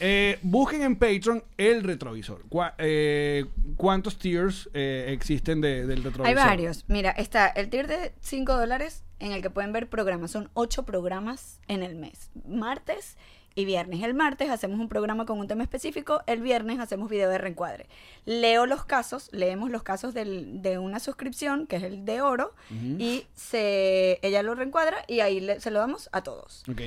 eh, 0.00 0.38
busquen 0.42 0.82
en 0.82 0.96
Patreon 0.96 1.42
el 1.56 1.82
retrovisor. 1.82 2.42
Eh, 2.78 3.46
¿Cuántos 3.76 4.18
tiers 4.18 4.68
eh, 4.74 5.06
existen 5.08 5.60
de- 5.60 5.86
del 5.86 6.02
retrovisor? 6.04 6.26
Hay 6.26 6.34
varios. 6.34 6.84
Mira, 6.88 7.10
está 7.10 7.48
el 7.48 7.68
tier 7.70 7.86
de 7.88 8.12
5 8.20 8.56
dólares 8.56 9.02
en 9.20 9.32
el 9.32 9.42
que 9.42 9.50
pueden 9.50 9.72
ver 9.72 9.88
programas. 9.88 10.30
Son 10.30 10.50
8 10.54 10.84
programas 10.84 11.60
en 11.68 11.82
el 11.82 11.94
mes. 11.96 12.30
Martes 12.46 13.16
y 13.56 13.64
viernes. 13.64 14.02
El 14.02 14.14
martes 14.14 14.50
hacemos 14.50 14.80
un 14.80 14.88
programa 14.88 15.26
con 15.26 15.38
un 15.38 15.46
tema 15.46 15.62
específico. 15.62 16.22
El 16.26 16.40
viernes 16.42 16.80
hacemos 16.80 17.08
video 17.08 17.30
de 17.30 17.38
reencuadre. 17.38 17.86
Leo 18.24 18.66
los 18.66 18.84
casos, 18.84 19.28
leemos 19.32 19.70
los 19.70 19.84
casos 19.84 20.12
del- 20.12 20.60
de 20.60 20.78
una 20.78 20.98
suscripción, 20.98 21.68
que 21.68 21.76
es 21.76 21.84
el 21.84 22.04
de 22.04 22.20
oro, 22.20 22.52
y 22.98 23.26
se, 23.34 24.18
ella 24.22 24.42
lo 24.42 24.56
reencuadra 24.56 25.04
y 25.06 25.20
ahí 25.20 25.38
le- 25.38 25.60
se 25.60 25.70
lo 25.70 25.78
damos 25.78 26.08
a 26.10 26.22
todos. 26.22 26.64
Ok. 26.68 26.80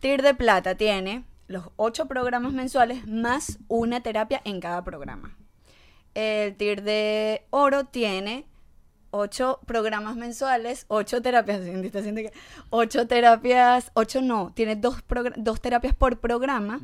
Tier 0.00 0.20
de 0.22 0.34
plata 0.34 0.74
tiene 0.74 1.24
los 1.50 1.64
ocho 1.74 2.06
programas 2.06 2.52
mensuales 2.52 3.08
más 3.08 3.58
una 3.66 4.02
terapia 4.02 4.40
en 4.44 4.60
cada 4.60 4.84
programa. 4.84 5.36
El 6.14 6.54
tier 6.54 6.82
de 6.82 7.44
oro 7.50 7.84
tiene 7.86 8.46
ocho 9.10 9.58
programas 9.66 10.14
mensuales, 10.14 10.84
ocho 10.86 11.20
terapias, 11.20 11.60
ocho 12.70 13.08
terapias, 13.08 13.90
ocho 13.94 14.22
no, 14.22 14.52
tiene 14.54 14.76
dos, 14.76 15.02
dos 15.38 15.60
terapias 15.60 15.92
por 15.92 16.20
programa. 16.20 16.80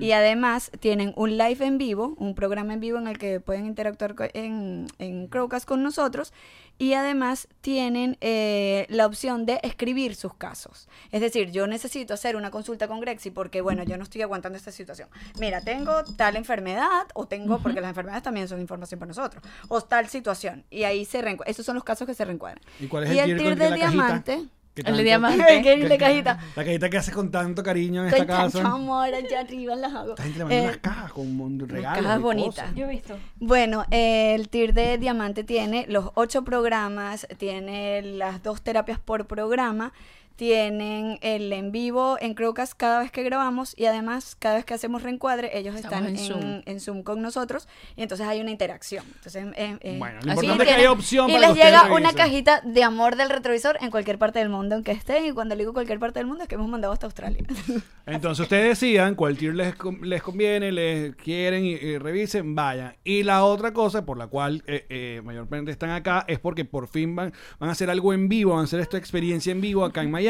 Y 0.00 0.12
además 0.12 0.70
tienen 0.78 1.12
un 1.16 1.36
live 1.36 1.66
en 1.66 1.78
vivo, 1.78 2.14
un 2.16 2.36
programa 2.36 2.74
en 2.74 2.80
vivo 2.80 2.98
en 2.98 3.08
el 3.08 3.18
que 3.18 3.40
pueden 3.40 3.66
interactuar 3.66 4.14
en, 4.34 4.86
en 4.98 5.26
Crowcast 5.26 5.66
con 5.66 5.82
nosotros 5.82 6.32
y 6.78 6.94
además 6.94 7.48
tienen 7.60 8.16
eh, 8.20 8.86
la 8.88 9.06
opción 9.06 9.46
de 9.46 9.60
escribir 9.62 10.14
sus 10.16 10.34
casos. 10.34 10.88
Es 11.12 11.20
decir, 11.20 11.50
yo 11.50 11.66
necesito 11.66 12.14
hacer 12.14 12.36
una 12.36 12.50
consulta 12.50 12.88
con 12.88 13.00
Grexi 13.00 13.30
porque, 13.30 13.60
bueno, 13.60 13.84
yo 13.84 13.96
no 13.96 14.02
estoy 14.02 14.22
aguantando 14.22 14.58
esta 14.58 14.72
situación. 14.72 15.08
Mira, 15.38 15.60
tengo 15.60 16.04
tal 16.16 16.36
enfermedad 16.36 17.06
o 17.14 17.26
tengo, 17.26 17.58
porque 17.58 17.80
las 17.80 17.90
enfermedades 17.90 18.22
también 18.22 18.48
son 18.48 18.60
información 18.60 18.98
para 18.98 19.08
nosotros, 19.08 19.42
o 19.68 19.80
tal 19.80 20.08
situación. 20.08 20.64
Y 20.70 20.84
ahí 20.84 21.04
se 21.04 21.22
reencuadran. 21.22 21.50
Esos 21.50 21.64
son 21.64 21.74
los 21.76 21.84
casos 21.84 22.06
que 22.06 22.14
se 22.14 22.24
reencuadran. 22.24 22.60
¿Y 22.80 22.86
cuál 22.86 23.04
es 23.04 23.10
el 23.10 23.36
tier 23.36 23.50
con 23.50 23.58
de 23.58 23.70
la 23.70 23.78
cajita? 23.78 24.38
Diamante... 24.74 24.74
¿Qué 24.74 24.80
El 24.80 24.84
de 24.84 24.90
tanto- 24.90 25.02
diamante. 25.04 25.62
¿Qué 25.62 25.72
es 25.74 25.88
la 25.88 25.98
cajita? 25.98 26.38
La 26.56 26.64
cajita 26.64 26.90
que 26.90 26.98
haces 26.98 27.14
con 27.14 27.30
tanto 27.30 27.62
cariño 27.62 28.04
en 28.04 28.10
Con 28.10 28.20
esta 28.22 28.36
tanto 28.36 28.58
casa. 28.58 28.74
amor 28.74 29.14
allá 29.14 29.40
arriba 29.40 29.76
las 29.76 29.94
hago. 29.94 30.10
Esta 30.10 30.22
gente 30.24 30.38
le 30.38 30.44
manda 30.44 30.56
Eh, 30.58 30.62
unas 30.64 30.76
cajas 30.78 31.12
con 31.12 31.40
un 31.40 31.68
regalo. 31.68 32.02
cajas 32.02 32.20
bonitas. 32.20 32.74
Yo 32.74 32.86
he 32.86 32.88
visto. 32.90 33.16
Bueno, 33.38 33.84
eh, 33.90 34.34
el 34.34 34.48
TIR 34.48 34.74
de 34.74 34.98
Diamante 34.98 35.44
tiene 35.44 35.86
los 35.88 36.10
ocho 36.14 36.42
programas, 36.42 37.26
tiene 37.38 38.02
las 38.02 38.42
dos 38.42 38.62
terapias 38.62 38.98
por 38.98 39.26
programa, 39.26 39.92
tienen 40.36 41.18
el 41.22 41.52
en 41.52 41.72
vivo 41.72 42.16
en 42.20 42.34
Crocas 42.34 42.74
cada 42.74 43.00
vez 43.00 43.10
que 43.10 43.22
grabamos 43.22 43.74
y 43.78 43.86
además 43.86 44.36
cada 44.38 44.56
vez 44.56 44.64
que 44.64 44.74
hacemos 44.74 45.02
reencuadre 45.02 45.56
ellos 45.56 45.74
Estamos 45.74 45.98
están 45.98 46.08
en 46.08 46.16
en, 46.16 46.26
Zoom. 46.26 46.62
en 46.66 46.80
Zoom 46.80 47.02
con 47.02 47.22
nosotros 47.22 47.68
y 47.96 48.02
entonces 48.02 48.26
hay 48.26 48.40
una 48.40 48.50
interacción. 48.50 49.04
Entonces, 49.16 49.46
eh, 49.56 49.78
eh, 49.80 49.96
Bueno, 49.98 50.20
lo 50.22 50.32
Así 50.32 50.46
importante 50.46 50.64
es 50.64 50.68
que 50.68 50.74
haya 50.74 50.92
opción 50.92 51.30
y 51.30 51.34
para 51.34 51.48
les 51.48 51.56
llega 51.56 51.92
una 51.94 52.12
cajita 52.12 52.60
de 52.62 52.82
amor 52.82 53.16
del 53.16 53.30
retrovisor 53.30 53.78
en 53.80 53.90
cualquier 53.90 54.18
parte 54.18 54.40
del 54.40 54.48
mundo 54.48 54.74
en 54.76 54.82
que 54.82 54.92
estén 54.92 55.26
y 55.26 55.32
cuando 55.32 55.54
le 55.54 55.62
digo 55.62 55.72
cualquier 55.72 55.98
parte 55.98 56.18
del 56.18 56.26
mundo 56.26 56.42
es 56.42 56.48
que 56.48 56.56
hemos 56.56 56.68
mandado 56.68 56.92
hasta 56.92 57.06
Australia. 57.06 57.44
Entonces 58.06 58.42
ustedes 58.42 58.80
decidan 58.80 59.14
cuál 59.14 59.36
tier 59.36 59.54
les, 59.54 59.74
les 60.02 60.22
conviene, 60.22 60.72
les 60.72 61.14
quieren 61.16 61.64
y, 61.64 61.72
y 61.72 61.98
revisen, 61.98 62.54
vayan. 62.54 62.96
Y 63.04 63.22
la 63.22 63.44
otra 63.44 63.72
cosa 63.72 64.04
por 64.04 64.18
la 64.18 64.26
cual 64.26 64.62
eh, 64.66 64.86
eh, 64.88 65.20
mayormente 65.24 65.70
están 65.70 65.90
acá 65.90 66.24
es 66.26 66.38
porque 66.38 66.64
por 66.64 66.88
fin 66.88 67.14
van, 67.14 67.32
van 67.58 67.68
a 67.68 67.72
hacer 67.72 67.88
algo 67.88 68.12
en 68.12 68.28
vivo, 68.28 68.52
van 68.52 68.60
a 68.60 68.64
hacer 68.64 68.80
esta 68.80 68.98
experiencia 68.98 69.52
en 69.52 69.60
vivo 69.60 69.84
acá 69.84 70.02
en 70.02 70.10
Miami. 70.10 70.23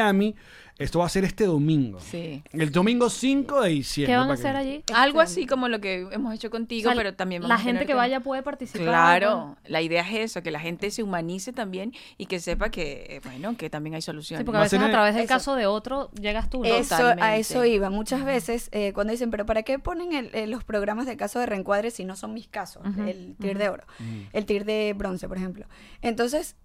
Esto 0.77 0.99
va 0.99 1.07
a 1.07 1.09
ser 1.09 1.23
este 1.23 1.45
domingo. 1.47 2.01
Sí. 2.01 2.43
El 2.53 2.73
domingo 2.73 3.09
5 3.09 3.61
de 3.63 3.69
diciembre. 3.71 4.13
¿Qué 4.13 4.17
van 4.17 4.29
a 4.29 4.35
que- 4.35 4.41
hacer 4.41 4.57
allí? 4.57 4.83
Algo 4.93 5.21
así 5.21 5.47
como 5.47 5.69
lo 5.69 5.81
que 5.81 6.09
hemos 6.11 6.35
hecho 6.35 6.51
contigo, 6.51 6.89
O 6.91 6.93
sea, 6.93 6.97
pero 7.01 7.15
también 7.15 7.43
la 7.43 7.49
vamos 7.51 7.61
a 7.61 7.65
gente 7.65 7.79
tener 7.83 7.87
que 7.87 7.95
vaya 7.95 8.19
puede 8.19 8.43
participar. 8.43 8.85
Claro, 9.21 9.57
la 9.67 9.83
idea 9.83 10.03
es 10.03 10.33
eso, 10.33 10.43
que 10.43 10.51
la 10.51 10.59
gente 10.59 10.91
se 10.91 11.05
humanice 11.05 11.53
también 11.53 11.93
y 12.19 12.27
que 12.27 12.41
sepa 12.41 12.71
que, 12.71 13.07
eh, 13.09 13.21
bueno, 13.23 13.57
que 13.57 13.71
también 13.71 13.95
hay 13.95 14.03
Sí, 14.03 14.07
soluciones. 14.07 14.45
porque 14.45 14.57
a 14.57 14.59
Va 14.59 14.63
a 14.63 14.65
veces 14.65 14.81
a 14.81 14.91
través 14.91 15.15
del 15.15 15.25
eso. 15.27 15.33
caso 15.35 15.55
de 15.55 15.67
otro 15.67 16.11
llegas 16.21 16.51
tú. 16.51 16.59
¿no? 16.59 16.65
Eso, 16.65 16.97
a 17.21 17.37
eso 17.37 17.65
iba. 17.65 17.89
Muchas 17.89 18.25
veces 18.25 18.69
eh, 18.73 18.93
cuando 18.95 19.13
dicen, 19.13 19.31
pero 19.31 19.47
¿para 19.47 19.63
qué 19.63 19.79
ponen 19.79 20.13
el- 20.13 20.35
eh, 20.35 20.49
los 20.49 20.65
programas 20.65 21.07
de 21.07 21.17
caso 21.17 21.39
de 21.39 21.47
reencuadre 21.47 21.93
si 21.93 22.05
no 22.05 22.17
son 22.17 22.35
mis 22.35 22.49
casos? 22.49 22.83
el 23.07 23.37
tier 23.41 23.59
de 23.59 23.69
oro, 23.69 23.85
el 24.33 24.45
tier 24.45 24.65
de 24.65 24.93
bronce, 24.97 25.29
por 25.29 25.37
ejemplo. 25.37 25.67
Entonces, 26.03 26.57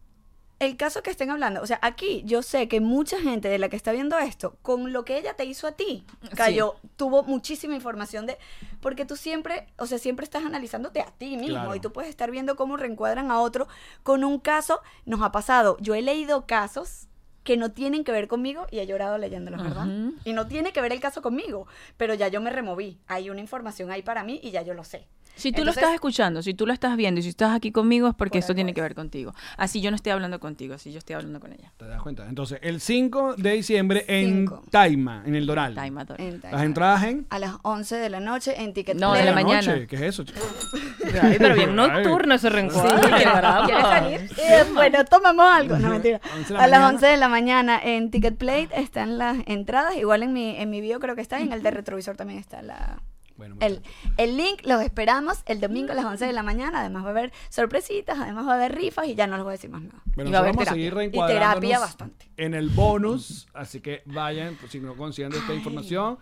el 0.59 0.75
caso 0.77 1.01
que 1.01 1.09
estén 1.09 1.29
hablando, 1.29 1.61
o 1.61 1.67
sea, 1.67 1.79
aquí 1.81 2.21
yo 2.25 2.41
sé 2.41 2.67
que 2.67 2.81
mucha 2.81 3.19
gente 3.21 3.47
de 3.47 3.57
la 3.59 3.69
que 3.69 3.75
está 3.77 3.91
viendo 3.93 4.17
esto, 4.17 4.57
con 4.61 4.91
lo 4.91 5.05
que 5.05 5.17
ella 5.17 5.33
te 5.35 5.45
hizo 5.45 5.67
a 5.67 5.71
ti, 5.71 6.03
cayó, 6.35 6.75
tuvo 6.97 7.23
muchísima 7.23 7.75
información 7.75 8.25
de, 8.25 8.37
porque 8.81 9.05
tú 9.05 9.15
siempre, 9.15 9.67
o 9.77 9.85
sea, 9.85 9.97
siempre 9.97 10.25
estás 10.25 10.43
analizándote 10.43 10.99
a 11.01 11.11
ti 11.11 11.37
mismo 11.37 11.55
Claro. 11.55 11.75
y 11.75 11.79
tú 11.79 11.91
puedes 11.93 12.09
estar 12.09 12.29
viendo 12.29 12.55
cómo 12.55 12.75
reencuadran 12.77 13.31
a 13.31 13.39
otro 13.39 13.67
con 14.03 14.23
un 14.23 14.39
caso, 14.39 14.81
nos 15.05 15.21
ha 15.21 15.31
pasado, 15.31 15.77
yo 15.79 15.95
he 15.95 16.01
leído 16.01 16.45
casos 16.45 17.07
que 17.43 17.55
no 17.55 17.71
tienen 17.71 18.03
que 18.03 18.11
ver 18.11 18.27
conmigo 18.27 18.67
y 18.69 18.79
he 18.79 18.85
llorado 18.85 19.17
leyéndolos, 19.17 19.63
¿verdad? 19.63 19.87
Y 20.25 20.33
no 20.33 20.45
tiene 20.47 20.73
que 20.73 20.81
ver 20.81 20.91
el 20.91 20.99
caso 20.99 21.21
conmigo, 21.21 21.67
pero 21.97 22.13
ya 22.13 22.27
yo 22.27 22.41
me 22.41 22.49
removí. 22.51 22.99
Hay 23.07 23.29
una 23.29 23.39
información 23.39 23.89
ahí 23.91 24.03
para 24.03 24.23
mí 24.23 24.39
y 24.43 24.51
ya 24.51 24.61
yo 24.61 24.73
lo 24.73 24.83
sé. 24.83 25.07
Si 25.39 25.51
tú 25.51 25.63
lo 25.63 25.71
estás 25.71 25.93
escuchando, 25.93 26.41
si 26.41 26.53
tú 26.53 26.67
lo 26.67 26.73
estás 26.73 26.95
viendo 26.97 27.19
y 27.19 27.23
si 27.23 27.29
estás 27.29 27.55
aquí 27.55 27.71
conmigo 27.71 28.07
es 28.07 28.15
porque 28.15 28.33
Por 28.37 28.39
esto 28.39 28.55
tiene 28.55 28.71
es. 28.71 28.75
que 28.75 28.81
ver 28.81 28.93
contigo. 28.95 29.33
Así 29.57 29.81
yo 29.81 29.89
no 29.91 29.95
estoy 29.95 30.11
hablando 30.11 30.39
contigo, 30.39 30.73
así 30.75 30.91
yo 30.91 30.99
estoy 30.99 31.15
hablando 31.15 31.39
con 31.39 31.51
ella. 31.53 31.71
¿Te 31.77 31.87
das 31.87 32.01
cuenta? 32.01 32.27
Entonces, 32.27 32.59
el 32.61 32.81
5 32.81 33.35
de 33.37 33.51
diciembre 33.53 34.05
Cinco. 34.07 34.61
en 34.63 34.69
Taima, 34.69 35.23
en 35.25 35.35
el 35.35 35.45
Doral. 35.45 35.73
Time 35.75 36.01
Adore. 36.01 36.27
en 36.27 36.41
Las 36.51 36.63
entradas 36.63 37.03
en... 37.03 37.25
a 37.29 37.39
las 37.39 37.55
11 37.63 37.95
de 37.95 38.09
la 38.09 38.19
noche 38.19 38.61
en 38.61 38.73
Ticket 38.73 38.97
No, 38.97 39.13
de 39.13 39.23
la 39.23 39.29
¿En 39.29 39.35
mañana. 39.35 39.61
noche? 39.73 39.87
¿Qué 39.87 39.95
es 39.95 40.01
eso? 40.01 40.23
chico? 40.23 40.39
Ay, 41.21 41.35
pero 41.39 41.55
bien 41.55 41.75
nocturno 41.75 42.35
ese 42.35 42.49
reencuadro. 42.49 42.99
¿Quieres 43.09 43.23
caramba. 43.23 43.81
salir? 43.99 44.21
Eh, 44.37 44.63
bueno, 44.73 45.05
tomamos 45.05 45.45
algo. 45.49 45.77
No, 45.77 45.89
mentira. 45.89 46.19
11 46.35 46.53
de 46.53 46.57
la 46.59 46.63
A 46.63 46.67
las 46.67 46.79
mañana. 46.81 46.95
11 46.95 47.05
de 47.07 47.17
la 47.17 47.27
mañana 47.29 47.79
en 47.83 48.11
Ticket 48.11 48.37
Plate 48.37 48.69
están 48.75 49.17
las 49.17 49.37
entradas. 49.45 49.95
Igual 49.97 50.23
en 50.23 50.33
mi, 50.33 50.55
en 50.57 50.69
mi 50.69 50.81
video 50.81 50.99
creo 50.99 51.15
que 51.15 51.21
está. 51.21 51.39
En 51.39 51.53
el 51.53 51.63
de 51.63 51.71
retrovisor 51.71 52.15
también 52.17 52.39
está 52.39 52.61
la, 52.61 53.01
Bueno, 53.39 53.55
el, 53.61 53.81
el 54.17 54.37
link. 54.37 54.61
Los 54.65 54.81
esperamos 54.83 55.41
el 55.47 55.59
domingo 55.61 55.93
a 55.93 55.95
las 55.95 56.05
11 56.05 56.25
de 56.27 56.33
la 56.33 56.43
mañana. 56.43 56.81
Además 56.81 57.03
va 57.03 57.07
a 57.07 57.11
haber 57.11 57.31
sorpresitas. 57.49 58.19
Además 58.19 58.45
va 58.45 58.51
a 58.51 58.55
haber 58.55 58.75
rifas. 58.75 59.07
Y 59.07 59.15
ya 59.15 59.25
no 59.25 59.35
les 59.37 59.43
voy 59.43 59.51
a 59.51 59.53
decir 59.53 59.69
más 59.71 59.81
nada. 59.81 60.01
Bueno, 60.13 60.29
Y 60.29 60.33
va 60.33 60.39
a 60.39 60.41
nosotros 60.43 60.43
haber 60.43 60.55
vamos 60.55 60.67
a 60.67 60.71
seguir 60.73 60.87
Y 60.87 60.89
reencuadrándonos 60.95 61.53
terapia 61.53 61.79
bastante. 61.79 62.25
en 62.37 62.53
el 62.53 62.69
bonus, 62.69 63.47
así 63.53 63.79
que 63.81 64.03
vayan, 64.05 64.55
pues, 64.59 64.71
si 64.71 64.79
no 64.79 64.93
consiguen 64.95 65.33
esta 65.33 65.53
información, 65.55 66.19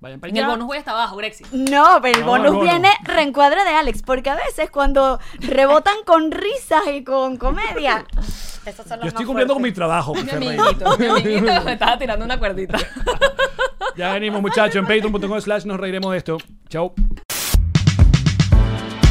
vayan 0.00 0.20
para 0.20 0.32
allá. 0.32 0.40
el 0.42 0.46
bonus 0.48 0.66
voy 0.66 0.78
hasta 0.78 0.90
abajo, 0.92 1.16
Grexi. 1.16 1.44
No, 1.52 1.98
pero 2.02 2.18
el 2.18 2.24
No, 2.24 2.30
bonus 2.32 2.46
el 2.46 2.52
bonus. 2.52 2.70
viene 2.70 2.90
reencuadre 3.04 3.62
de 3.64 3.70
Alex, 3.70 4.02
porque 4.02 4.30
a 4.30 4.34
veces 4.36 4.70
cuando 4.70 5.18
rebotan 5.38 5.94
con 6.06 6.30
risas 6.32 6.82
y 6.92 7.04
con 7.04 7.36
comedia, 7.36 8.04
esos 8.66 8.86
son 8.86 8.98
los 8.98 9.04
Yo 9.04 9.08
estoy 9.08 9.24
más 9.24 9.26
cumpliendo 9.26 9.54
con 9.54 9.62
mi 9.62 9.70
fuertes. 9.70 9.76
trabajo. 9.76 10.14
Mi 10.14 10.30
amiguito, 10.30 10.98
mi 10.98 11.06
amiguito 11.10 11.62
me 11.64 11.72
estaba 11.74 11.98
tirando 11.98 12.24
una 12.24 12.38
cuerdita. 12.38 12.78
Ya 13.96 14.12
venimos, 14.12 14.40
muchachos, 14.40 14.76
en 14.76 14.84
patreon.com 14.86 15.40
slash 15.40 15.64
nos 15.64 15.78
reiremos 15.80 16.12
de 16.12 16.18
esto. 16.18 16.38
Chau. 16.68 16.94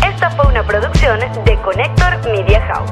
Esta 0.07 0.31
fue 0.31 0.47
una 0.47 0.65
producción 0.65 1.19
de 1.43 1.55
Connector 1.61 2.17
Media 2.31 2.61
House. 2.67 2.91